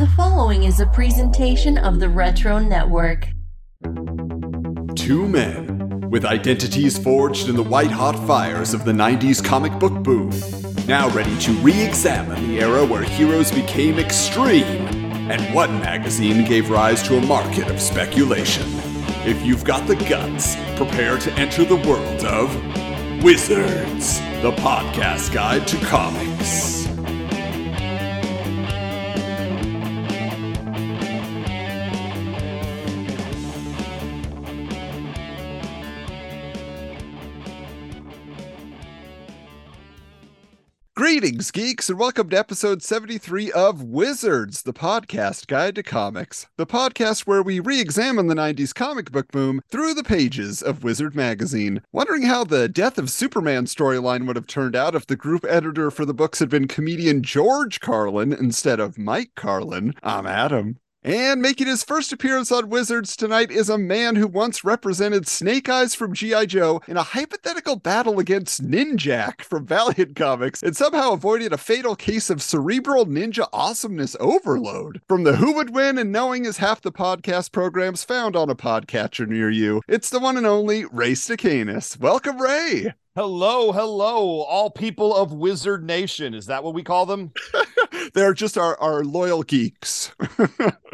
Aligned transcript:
The 0.00 0.06
following 0.16 0.64
is 0.64 0.80
a 0.80 0.86
presentation 0.86 1.76
of 1.76 2.00
the 2.00 2.08
Retro 2.08 2.58
Network. 2.58 3.28
Two 4.96 5.28
men 5.28 6.08
with 6.08 6.24
identities 6.24 6.96
forged 6.96 7.50
in 7.50 7.54
the 7.54 7.62
white 7.62 7.90
hot 7.90 8.18
fires 8.26 8.72
of 8.72 8.86
the 8.86 8.92
90s 8.92 9.44
comic 9.44 9.78
book 9.78 9.92
boom, 10.02 10.30
now 10.86 11.10
ready 11.10 11.38
to 11.40 11.52
re 11.60 11.78
examine 11.82 12.48
the 12.48 12.60
era 12.60 12.82
where 12.86 13.02
heroes 13.02 13.52
became 13.52 13.98
extreme 13.98 14.86
and 15.30 15.54
one 15.54 15.78
magazine 15.80 16.46
gave 16.46 16.70
rise 16.70 17.02
to 17.02 17.18
a 17.18 17.26
market 17.26 17.68
of 17.68 17.78
speculation. 17.78 18.64
If 19.26 19.44
you've 19.44 19.64
got 19.64 19.86
the 19.86 19.96
guts, 19.96 20.56
prepare 20.76 21.18
to 21.18 21.32
enter 21.34 21.62
the 21.62 21.76
world 21.76 22.24
of 22.24 22.48
Wizards, 23.22 24.18
the 24.40 24.52
podcast 24.52 25.30
guide 25.34 25.68
to 25.68 25.76
comics. 25.84 26.89
Greetings, 41.20 41.50
geeks, 41.50 41.90
and 41.90 41.98
welcome 41.98 42.30
to 42.30 42.38
episode 42.38 42.82
73 42.82 43.52
of 43.52 43.82
Wizards, 43.82 44.62
the 44.62 44.72
podcast 44.72 45.48
guide 45.48 45.74
to 45.74 45.82
comics. 45.82 46.46
The 46.56 46.66
podcast 46.66 47.26
where 47.26 47.42
we 47.42 47.60
re 47.60 47.78
examine 47.78 48.26
the 48.26 48.34
90s 48.34 48.74
comic 48.74 49.12
book 49.12 49.30
boom 49.30 49.60
through 49.68 49.92
the 49.92 50.02
pages 50.02 50.62
of 50.62 50.82
Wizard 50.82 51.14
magazine. 51.14 51.82
Wondering 51.92 52.22
how 52.22 52.44
the 52.44 52.70
Death 52.70 52.96
of 52.96 53.10
Superman 53.10 53.66
storyline 53.66 54.26
would 54.26 54.36
have 54.36 54.46
turned 54.46 54.74
out 54.74 54.94
if 54.94 55.06
the 55.06 55.14
group 55.14 55.44
editor 55.46 55.90
for 55.90 56.06
the 56.06 56.14
books 56.14 56.38
had 56.38 56.48
been 56.48 56.66
comedian 56.66 57.22
George 57.22 57.80
Carlin 57.80 58.32
instead 58.32 58.80
of 58.80 58.96
Mike 58.96 59.32
Carlin. 59.36 59.92
I'm 60.02 60.26
Adam. 60.26 60.78
And 61.02 61.40
making 61.40 61.66
his 61.66 61.82
first 61.82 62.12
appearance 62.12 62.52
on 62.52 62.68
Wizards 62.68 63.16
tonight 63.16 63.50
is 63.50 63.70
a 63.70 63.78
man 63.78 64.16
who 64.16 64.26
once 64.26 64.62
represented 64.62 65.26
Snake 65.26 65.66
Eyes 65.66 65.94
from 65.94 66.12
G.I. 66.12 66.44
Joe 66.44 66.82
in 66.86 66.98
a 66.98 67.02
hypothetical 67.02 67.76
battle 67.76 68.18
against 68.18 68.62
Ninjak 68.62 69.40
from 69.40 69.64
Valiant 69.64 70.14
Comics 70.14 70.62
and 70.62 70.76
somehow 70.76 71.12
avoided 71.12 71.54
a 71.54 71.58
fatal 71.58 71.96
case 71.96 72.28
of 72.28 72.42
cerebral 72.42 73.06
ninja 73.06 73.48
awesomeness 73.50 74.14
overload. 74.20 75.00
From 75.08 75.24
the 75.24 75.36
Who 75.36 75.54
Would 75.54 75.74
Win 75.74 75.96
and 75.96 76.12
Knowing 76.12 76.44
is 76.44 76.58
half 76.58 76.82
the 76.82 76.92
podcast 76.92 77.50
programs 77.50 78.04
found 78.04 78.36
on 78.36 78.50
a 78.50 78.54
podcatcher 78.54 79.26
near 79.26 79.48
you, 79.48 79.80
it's 79.88 80.10
the 80.10 80.20
one 80.20 80.36
and 80.36 80.46
only 80.46 80.84
Ray 80.84 81.12
Stakenas. 81.12 81.98
Welcome, 81.98 82.38
Ray. 82.38 82.92
Hello, 83.16 83.72
hello, 83.72 84.42
all 84.42 84.70
people 84.70 85.16
of 85.16 85.32
Wizard 85.32 85.82
Nation. 85.82 86.34
Is 86.34 86.46
that 86.46 86.62
what 86.62 86.74
we 86.74 86.82
call 86.82 87.06
them? 87.06 87.32
They're 88.14 88.34
just 88.34 88.58
our, 88.58 88.78
our 88.80 89.04
loyal 89.04 89.42
geeks. 89.42 90.12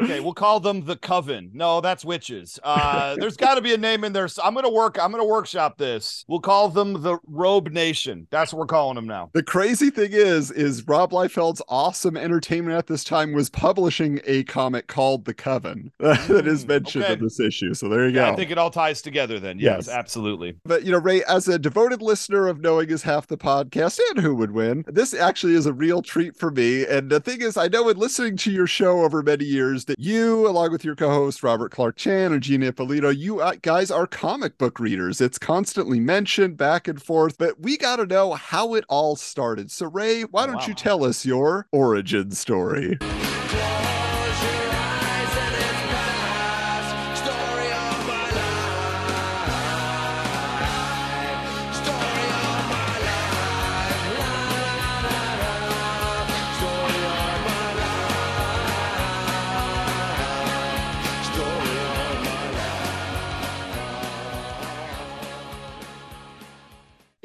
okay, 0.01 0.19
we'll 0.19 0.33
call 0.33 0.59
them 0.59 0.85
the 0.85 0.95
Coven. 0.95 1.51
No, 1.53 1.81
that's 1.81 2.03
witches. 2.05 2.59
Uh, 2.63 3.15
there's 3.15 3.37
got 3.37 3.55
to 3.55 3.61
be 3.61 3.73
a 3.73 3.77
name 3.77 4.03
in 4.03 4.13
there. 4.13 4.27
So 4.27 4.41
I'm 4.43 4.53
gonna 4.53 4.69
work. 4.69 4.97
I'm 5.01 5.11
gonna 5.11 5.25
workshop 5.25 5.77
this. 5.77 6.25
We'll 6.27 6.39
call 6.39 6.69
them 6.69 7.01
the 7.01 7.17
Robe 7.27 7.69
Nation. 7.71 8.27
That's 8.29 8.53
what 8.53 8.59
we're 8.59 8.65
calling 8.67 8.95
them 8.95 9.07
now. 9.07 9.29
The 9.33 9.43
crazy 9.43 9.89
thing 9.89 10.11
is, 10.11 10.51
is 10.51 10.87
Rob 10.87 11.11
Liefeld's 11.11 11.61
awesome 11.67 12.17
entertainment 12.17 12.77
at 12.77 12.87
this 12.87 13.03
time 13.03 13.33
was 13.33 13.49
publishing 13.49 14.19
a 14.25 14.43
comic 14.43 14.87
called 14.87 15.25
The 15.25 15.33
Coven 15.33 15.91
that 15.99 16.47
is 16.47 16.65
mentioned 16.65 17.03
okay. 17.05 17.13
in 17.13 17.23
this 17.23 17.39
issue. 17.39 17.73
So 17.73 17.89
there 17.89 18.07
you 18.07 18.15
Yeah, 18.15 18.27
go. 18.27 18.33
I 18.33 18.35
think 18.35 18.51
it 18.51 18.57
all 18.57 18.71
ties 18.71 19.01
together 19.01 19.39
then. 19.39 19.59
Yes, 19.59 19.87
Yes. 19.87 19.89
absolutely. 19.89 20.55
But 20.65 20.83
you 20.83 20.91
know, 20.91 20.99
Ray, 20.99 21.23
as 21.25 21.47
a 21.47 21.59
devoted 21.59 22.01
listener 22.01 22.47
of 22.47 22.59
Knowing 22.61 22.89
is 22.89 23.03
Half 23.03 23.27
the 23.27 23.37
Podcast 23.37 23.99
and 24.09 24.19
Who 24.19 24.35
Would 24.35 24.51
Win, 24.51 24.83
this 24.87 25.13
actually 25.13 25.53
is 25.55 25.65
a 25.65 25.73
real 25.73 26.01
treat 26.01 26.35
for 26.35 26.51
me. 26.51 26.85
And 26.97 27.11
the 27.11 27.19
thing 27.19 27.41
is, 27.41 27.57
I 27.57 27.67
know 27.67 27.89
in 27.89 27.97
listening 27.97 28.37
to 28.37 28.51
your 28.51 28.65
show 28.65 29.03
over 29.03 29.21
many 29.21 29.45
years 29.45 29.85
that 29.85 29.99
you, 29.99 30.47
along 30.47 30.71
with 30.71 30.83
your 30.83 30.95
co-host 30.95 31.43
Robert 31.43 31.69
Clark 31.71 31.95
Chan 31.95 32.33
and 32.33 32.41
Gina 32.41 32.65
Ippolito, 32.69 33.09
you 33.09 33.39
uh, 33.39 33.53
guys 33.61 33.91
are 33.91 34.07
comic 34.07 34.57
book 34.57 34.79
readers. 34.79 35.21
It's 35.21 35.37
constantly 35.37 35.99
mentioned 35.99 36.57
back 36.57 36.87
and 36.87 36.99
forth, 36.99 37.37
but 37.37 37.59
we 37.59 37.77
got 37.77 37.97
to 37.97 38.07
know 38.07 38.33
how 38.33 38.73
it 38.73 38.83
all 38.89 39.15
started. 39.15 39.69
So, 39.69 39.85
Ray, 39.85 40.23
why 40.23 40.45
Oh, 40.45 40.47
don't 40.47 40.55
wow. 40.55 40.65
you 40.65 40.73
tell 40.73 41.03
us 41.03 41.23
your 41.23 41.67
origin 41.71 42.31
story? 42.31 42.97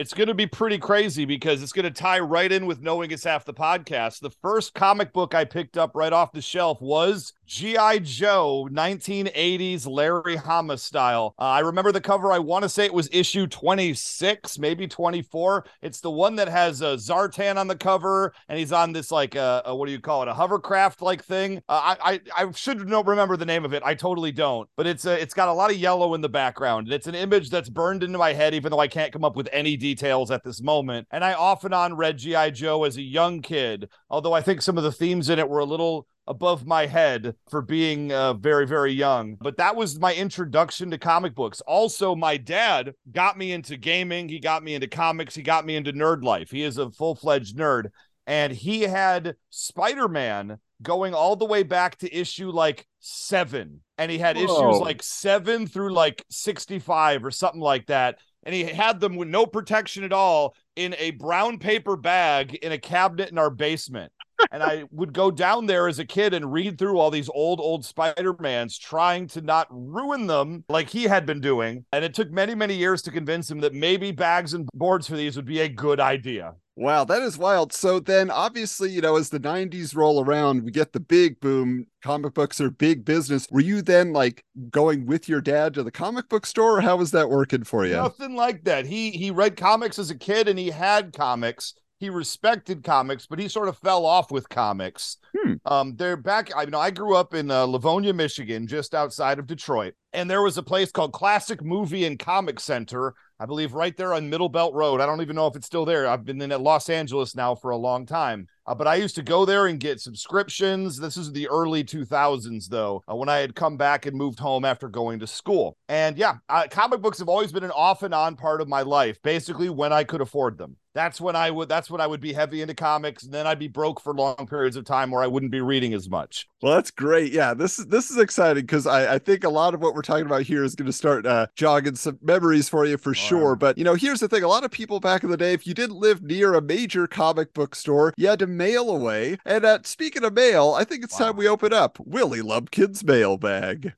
It's 0.03 0.15
going 0.15 0.27
to 0.27 0.35
be 0.35 0.49
pretty 0.49 0.79
crazy 0.79 1.25
because 1.25 1.63
it's 1.63 1.73
going 1.73 1.85
to 1.85 1.91
tie 1.93 2.19
right 2.19 2.51
in 2.51 2.67
with 2.67 2.83
knowing 2.83 3.13
it's 3.13 3.23
half 3.23 3.45
the 3.45 3.55
podcast. 3.55 4.19
The 4.19 4.31
first 4.31 4.75
comic 4.75 5.13
book 5.13 5.33
I 5.33 5.45
picked 5.45 5.79
up 5.79 5.93
right 5.95 6.13
off 6.13 6.33
the 6.33 6.43
shelf 6.43 6.83
was 6.83 7.35
G.I. 7.53 7.99
Joe 7.99 8.67
1980s 8.73 9.87
Larry 9.87 10.37
Hama 10.37 10.79
style. 10.79 11.35
Uh, 11.39 11.43
I 11.43 11.61
remember 11.61 11.93
the 11.93 12.01
cover. 12.01 12.33
I 12.33 12.39
want 12.39 12.63
to 12.63 12.69
say 12.71 12.87
it 12.87 12.95
was 12.95 13.11
issue 13.13 13.47
26, 13.47 14.59
maybe 14.59 14.89
24. 14.89 15.67
It's 15.83 16.01
the 16.01 16.11
one 16.11 16.35
that 16.37 16.49
has 16.49 16.81
uh, 16.81 16.95
Zartan 16.95 17.59
on 17.59 17.69
the 17.69 17.77
cover 17.77 18.33
and 18.49 18.59
he's 18.59 18.73
on 18.73 18.95
this 18.95 19.11
like, 19.11 19.37
uh, 19.37 19.61
uh, 19.69 19.75
what 19.75 19.85
do 19.85 19.93
you 19.93 20.01
call 20.01 20.23
it? 20.23 20.29
A 20.29 20.33
hovercraft 20.33 21.03
like 21.03 21.23
thing. 21.23 21.59
Uh, 21.69 21.95
I, 22.01 22.13
I, 22.37 22.45
I 22.47 22.53
should 22.53 22.89
know, 22.89 23.03
remember 23.03 23.37
the 23.37 23.45
name 23.45 23.67
of 23.67 23.75
it. 23.75 23.83
I 23.85 23.97
totally 23.97 24.33
don't, 24.33 24.67
but 24.75 24.87
it's, 24.87 25.05
uh, 25.05 25.19
it's 25.21 25.35
got 25.35 25.49
a 25.49 25.53
lot 25.53 25.71
of 25.71 25.77
yellow 25.77 26.15
in 26.15 26.23
the 26.23 26.31
background. 26.31 26.91
It's 26.91 27.07
an 27.07 27.15
image 27.15 27.51
that's 27.51 27.69
burned 27.69 28.03
into 28.03 28.17
my 28.17 28.33
head, 28.33 28.55
even 28.55 28.71
though 28.71 28.81
I 28.81 28.89
can't 28.89 29.13
come 29.13 29.25
up 29.25 29.37
with 29.37 29.51
any 29.53 29.77
details 29.77 30.31
at 30.31 30.43
this 30.43 30.63
moment. 30.63 31.07
And 31.11 31.23
I 31.23 31.35
off 31.35 31.65
and 31.65 31.75
on 31.75 31.99
read 31.99 32.17
G.I. 32.17 32.49
Joe 32.53 32.85
as 32.85 32.97
a 32.97 33.03
young 33.03 33.43
kid, 33.43 33.91
although 34.09 34.33
I 34.33 34.41
think 34.41 34.63
some 34.63 34.79
of 34.79 34.85
the 34.85 34.93
themes 34.93 35.29
in 35.29 35.39
it 35.39 35.51
were 35.51 35.59
a 35.59 35.67
little 35.67 36.07
above 36.27 36.67
my 36.67 36.87
head 36.87 37.35
for 37.51 37.63
being 37.63 38.13
uh, 38.13 38.35
very, 38.35 38.67
very 38.67 38.93
young. 38.93 39.37
But 39.41 39.57
that 39.57 39.77
was 39.77 39.99
my 39.99 40.15
introduction 40.15 40.91
to 40.91 40.99
comic 40.99 41.35
books. 41.35 41.61
Also, 41.63 42.15
my 42.15 42.37
dad 42.37 42.95
got 43.11 43.37
me 43.37 43.53
into 43.53 43.77
gaming, 43.77 44.29
he 44.29 44.39
got 44.39 44.63
me 44.63 44.75
into 44.75 44.89
comics, 44.89 45.35
he 45.35 45.43
got 45.43 45.67
me 45.67 45.77
into 45.77 45.93
nerd 45.93 46.23
life. 46.23 46.51
He 46.51 46.63
is 46.63 46.79
a 46.79 46.91
full 46.91 47.15
fledged 47.15 47.57
nerd. 47.57 47.91
And 48.27 48.53
he 48.53 48.83
had 48.83 49.35
Spider 49.51 50.07
Man 50.09 50.59
going 50.81 51.13
all 51.13 51.35
the 51.37 51.45
way 51.45 51.65
back 51.65 51.99
to 51.99 52.15
issue 52.15 52.51
like 52.51 52.87
seven. 53.01 53.81
And 53.99 54.11
he 54.11 54.19
had 54.19 54.37
Whoa. 54.37 54.45
issues 54.45 54.81
like 54.81 55.03
seven 55.03 55.67
through 55.67 55.93
like 55.93 56.25
65 56.31 57.25
or 57.25 57.31
something 57.31 57.61
like 57.61 57.87
that 57.87 58.19
and 58.45 58.55
he 58.55 58.65
had 58.65 59.01
them 59.01 59.17
with 59.17 59.29
no 59.29 59.47
protection 59.47 60.05
at 60.05 60.13
all 60.13 60.55
in 60.77 60.95
a 60.99 61.13
brown 61.13 61.59
paper 61.59 61.97
bag 61.97 62.55
in 62.57 62.73
a 62.73 62.79
cabinet 62.79 63.31
in 63.31 63.39
our 63.39 63.51
basement. 63.51 64.13
And 64.51 64.63
I 64.63 64.85
would 64.91 65.13
go 65.13 65.31
down 65.31 65.67
there 65.67 65.89
as 65.89 65.99
a 65.99 66.05
kid 66.05 66.35
and 66.35 66.53
read 66.53 66.79
through 66.79 66.99
all 66.99 67.11
these 67.11 67.29
old, 67.29 67.61
old 67.61 67.85
Spider-Mans, 67.85 68.79
trying 68.79 69.27
to 69.29 69.41
not 69.41 69.67
ruin 69.71 70.27
them 70.27 70.65
like 70.69 70.89
he 70.89 71.05
had 71.05 71.27
been 71.27 71.41
doing. 71.41 71.85
And 71.93 72.05
it 72.05 72.15
took 72.15 72.31
many, 72.31 72.55
many 72.55 72.75
years 72.75 73.03
to 73.03 73.11
convince 73.11 73.51
him 73.51 73.61
that 73.61 73.75
maybe 73.75 74.11
bags 74.11 74.55
and 74.55 74.69
boards 74.75 75.07
for 75.07 75.17
these 75.17 75.37
would 75.37 75.47
be 75.47 75.61
a 75.61 75.69
good 75.69 76.01
idea. 76.01 76.55
Wow, 76.75 77.05
that 77.05 77.21
is 77.21 77.37
wild. 77.37 77.73
So 77.73 78.01
then 78.01 78.31
obviously, 78.31 78.91
you 78.91 79.03
know, 79.03 79.17
as 79.17 79.29
the 79.29 79.39
90s 79.39 79.95
roll 79.95 80.25
around, 80.25 80.65
we 80.65 80.71
get 80.71 80.93
the 80.93 81.01
big 81.01 81.39
boom. 81.39 81.87
Comic 82.03 82.33
books 82.33 82.61
are 82.61 82.71
big 82.71 83.05
business. 83.05 83.47
Were 83.51 83.61
you 83.61 83.83
then 83.83 84.13
like 84.13 84.45
going 84.71 85.05
with 85.05 85.29
your 85.29 85.43
dad 85.43 85.75
to 85.75 85.83
the 85.83 85.91
comic 85.91 86.29
book 86.31 86.47
store 86.47 86.79
or 86.79 86.81
how 86.81 86.97
was 86.97 87.11
that 87.11 87.29
working 87.29 87.65
for 87.65 87.85
you? 87.85 87.93
Nothing 87.93 88.35
like 88.35 88.65
that. 88.65 88.87
He 88.87 89.11
he 89.11 89.31
read 89.31 89.57
comics 89.57 89.99
as 89.99 90.11
a 90.11 90.17
kid 90.17 90.49
and 90.49 90.59
he 90.59 90.71
had 90.71 91.13
comics. 91.13 91.75
He 92.03 92.11
respected 92.11 92.83
comics, 92.83 93.29
but 93.29 93.39
he 93.39 93.47
sort 93.47 93.69
of 93.69 93.79
fell 93.79 94.05
off 94.05 94.33
with 94.33 94.49
comics. 94.49 95.19
Hmm. 95.39 95.53
Um, 95.65 95.95
they're 95.95 96.17
back. 96.17 96.51
I 96.57 96.65
know 96.65 96.81
I 96.81 96.91
grew 96.91 97.15
up 97.15 97.33
in 97.33 97.49
uh, 97.49 97.63
Livonia, 97.63 98.13
Michigan, 98.13 98.67
just 98.67 98.93
outside 98.93 99.39
of 99.39 99.47
Detroit, 99.47 99.95
and 100.13 100.29
there 100.29 100.43
was 100.43 100.59
a 100.59 100.65
place 100.65 100.91
called 100.91 101.13
Classic 101.13 101.63
Movie 101.63 102.05
and 102.05 102.19
Comic 102.19 102.59
Center. 102.59 103.15
I 103.39 103.47
believe 103.47 103.75
right 103.75 103.97
there 103.97 104.15
on 104.15 104.29
Middle 104.29 104.49
Belt 104.49 104.75
Road. 104.75 105.01
I 105.01 105.07
don't 105.07 105.21
even 105.21 105.37
know 105.37 105.47
if 105.47 105.55
it's 105.55 105.69
still 105.69 105.85
there. 105.85 106.09
I've 106.09 106.25
been 106.25 106.43
in 106.43 106.51
Los 106.51 106.89
Angeles 106.89 107.37
now 107.37 107.55
for 107.55 107.71
a 107.71 107.77
long 107.77 108.05
time. 108.05 108.49
Uh, 108.67 108.75
but 108.75 108.89
I 108.89 108.97
used 108.97 109.15
to 109.17 109.23
go 109.23 109.45
there 109.45 109.67
and 109.67 109.79
get 109.79 110.01
subscriptions. 110.01 110.99
This 110.99 111.17
is 111.17 111.31
the 111.31 111.49
early 111.49 111.85
2000s, 111.85 112.69
though, 112.69 113.03
uh, 113.09 113.15
when 113.15 113.29
I 113.29 113.39
had 113.39 113.55
come 113.55 113.77
back 113.77 114.07
and 114.07 114.17
moved 114.17 114.41
home 114.41 114.65
after 114.65 114.89
going 114.89 115.21
to 115.21 115.27
school. 115.29 115.77
And 115.89 116.19
yeah, 116.19 116.37
uh, 116.49 116.67
comic 116.69 117.01
books 117.01 117.19
have 117.19 117.29
always 117.29 117.53
been 117.53 117.65
an 117.65 117.73
off 117.73 118.03
and 118.03 118.15
on 118.15 118.35
part 118.35 118.61
of 118.61 118.69
my 118.69 118.83
life, 118.83 119.23
basically 119.23 119.69
when 119.69 119.93
I 119.93 120.03
could 120.03 120.21
afford 120.21 120.59
them. 120.59 120.77
That's 120.95 121.21
when 121.21 121.37
I 121.37 121.51
would 121.51 121.69
that's 121.69 121.91
when 121.91 122.01
I 122.01 122.07
would 122.07 122.21
be 122.21 122.33
heavy 122.33 122.63
into 122.63 122.75
comics, 122.75 123.25
and 123.25 123.33
then 123.33 123.47
I'd 123.47 123.59
be 123.59 123.69
broke 123.69 124.01
for 124.01 124.15
long 124.15 124.47
periods 124.47 124.77
of 124.77 124.85
time 124.85 125.11
where 125.11 125.23
I 125.23 125.27
wouldn't 125.27 125.53
be 125.53 125.61
reading 125.61 125.95
as 125.95 126.09
much. 126.09 126.49
Well, 126.61 126.75
that's 126.75 126.91
great. 126.91 127.33
Yeah, 127.33 127.55
this 127.55 127.79
is 127.79 127.87
this 127.87 128.11
is 128.11 128.19
exciting 128.19 128.63
because 128.63 128.87
I, 128.87 129.15
I 129.15 129.19
think 129.19 129.45
a 129.45 129.49
lot 129.49 129.75
of 129.75 129.81
what 129.81 129.95
we're 129.95 130.03
talking 130.03 130.27
about 130.27 130.43
here 130.43 130.65
is 130.65 130.75
going 130.75 130.87
to 130.87 130.93
start 130.93 131.27
uh, 131.27 131.47
jogging 131.57 131.97
some 131.97 132.19
memories 132.23 132.69
for 132.69 132.85
you 132.85 132.99
for 132.99 133.15
sure. 133.15 133.57
But 133.57 133.79
you 133.79 133.85
know, 133.85 133.95
here's 133.95 134.21
the 134.21 134.29
thing: 134.29 134.43
a 134.43 134.49
lot 134.49 134.65
of 134.65 134.71
people 134.71 135.01
back 135.01 135.23
in 135.23 135.31
the 135.31 135.37
day, 135.37 135.53
if 135.53 135.67
you 135.67 135.75
didn't 135.75 135.97
live 135.97 136.23
near 136.23 136.55
a 136.55 136.63
major 136.63 137.07
comic 137.07 137.55
book 137.55 137.75
store, 137.75 138.13
you 138.17 138.29
had 138.29 138.39
to 138.41 138.47
mail 138.47 138.91
away. 138.91 139.39
And 139.45 139.65
uh, 139.65 139.79
speaking 139.85 140.25
of 140.25 140.35
mail, 140.35 140.75
I 140.77 140.85
think 140.85 141.05
it's 141.05 141.19
wow. 141.19 141.27
time 141.27 141.37
we 141.37 141.49
open 141.49 141.73
up 141.73 141.99
Willie 142.01 142.43
Lumpkin's 142.43 143.05
mailbag. 143.05 143.93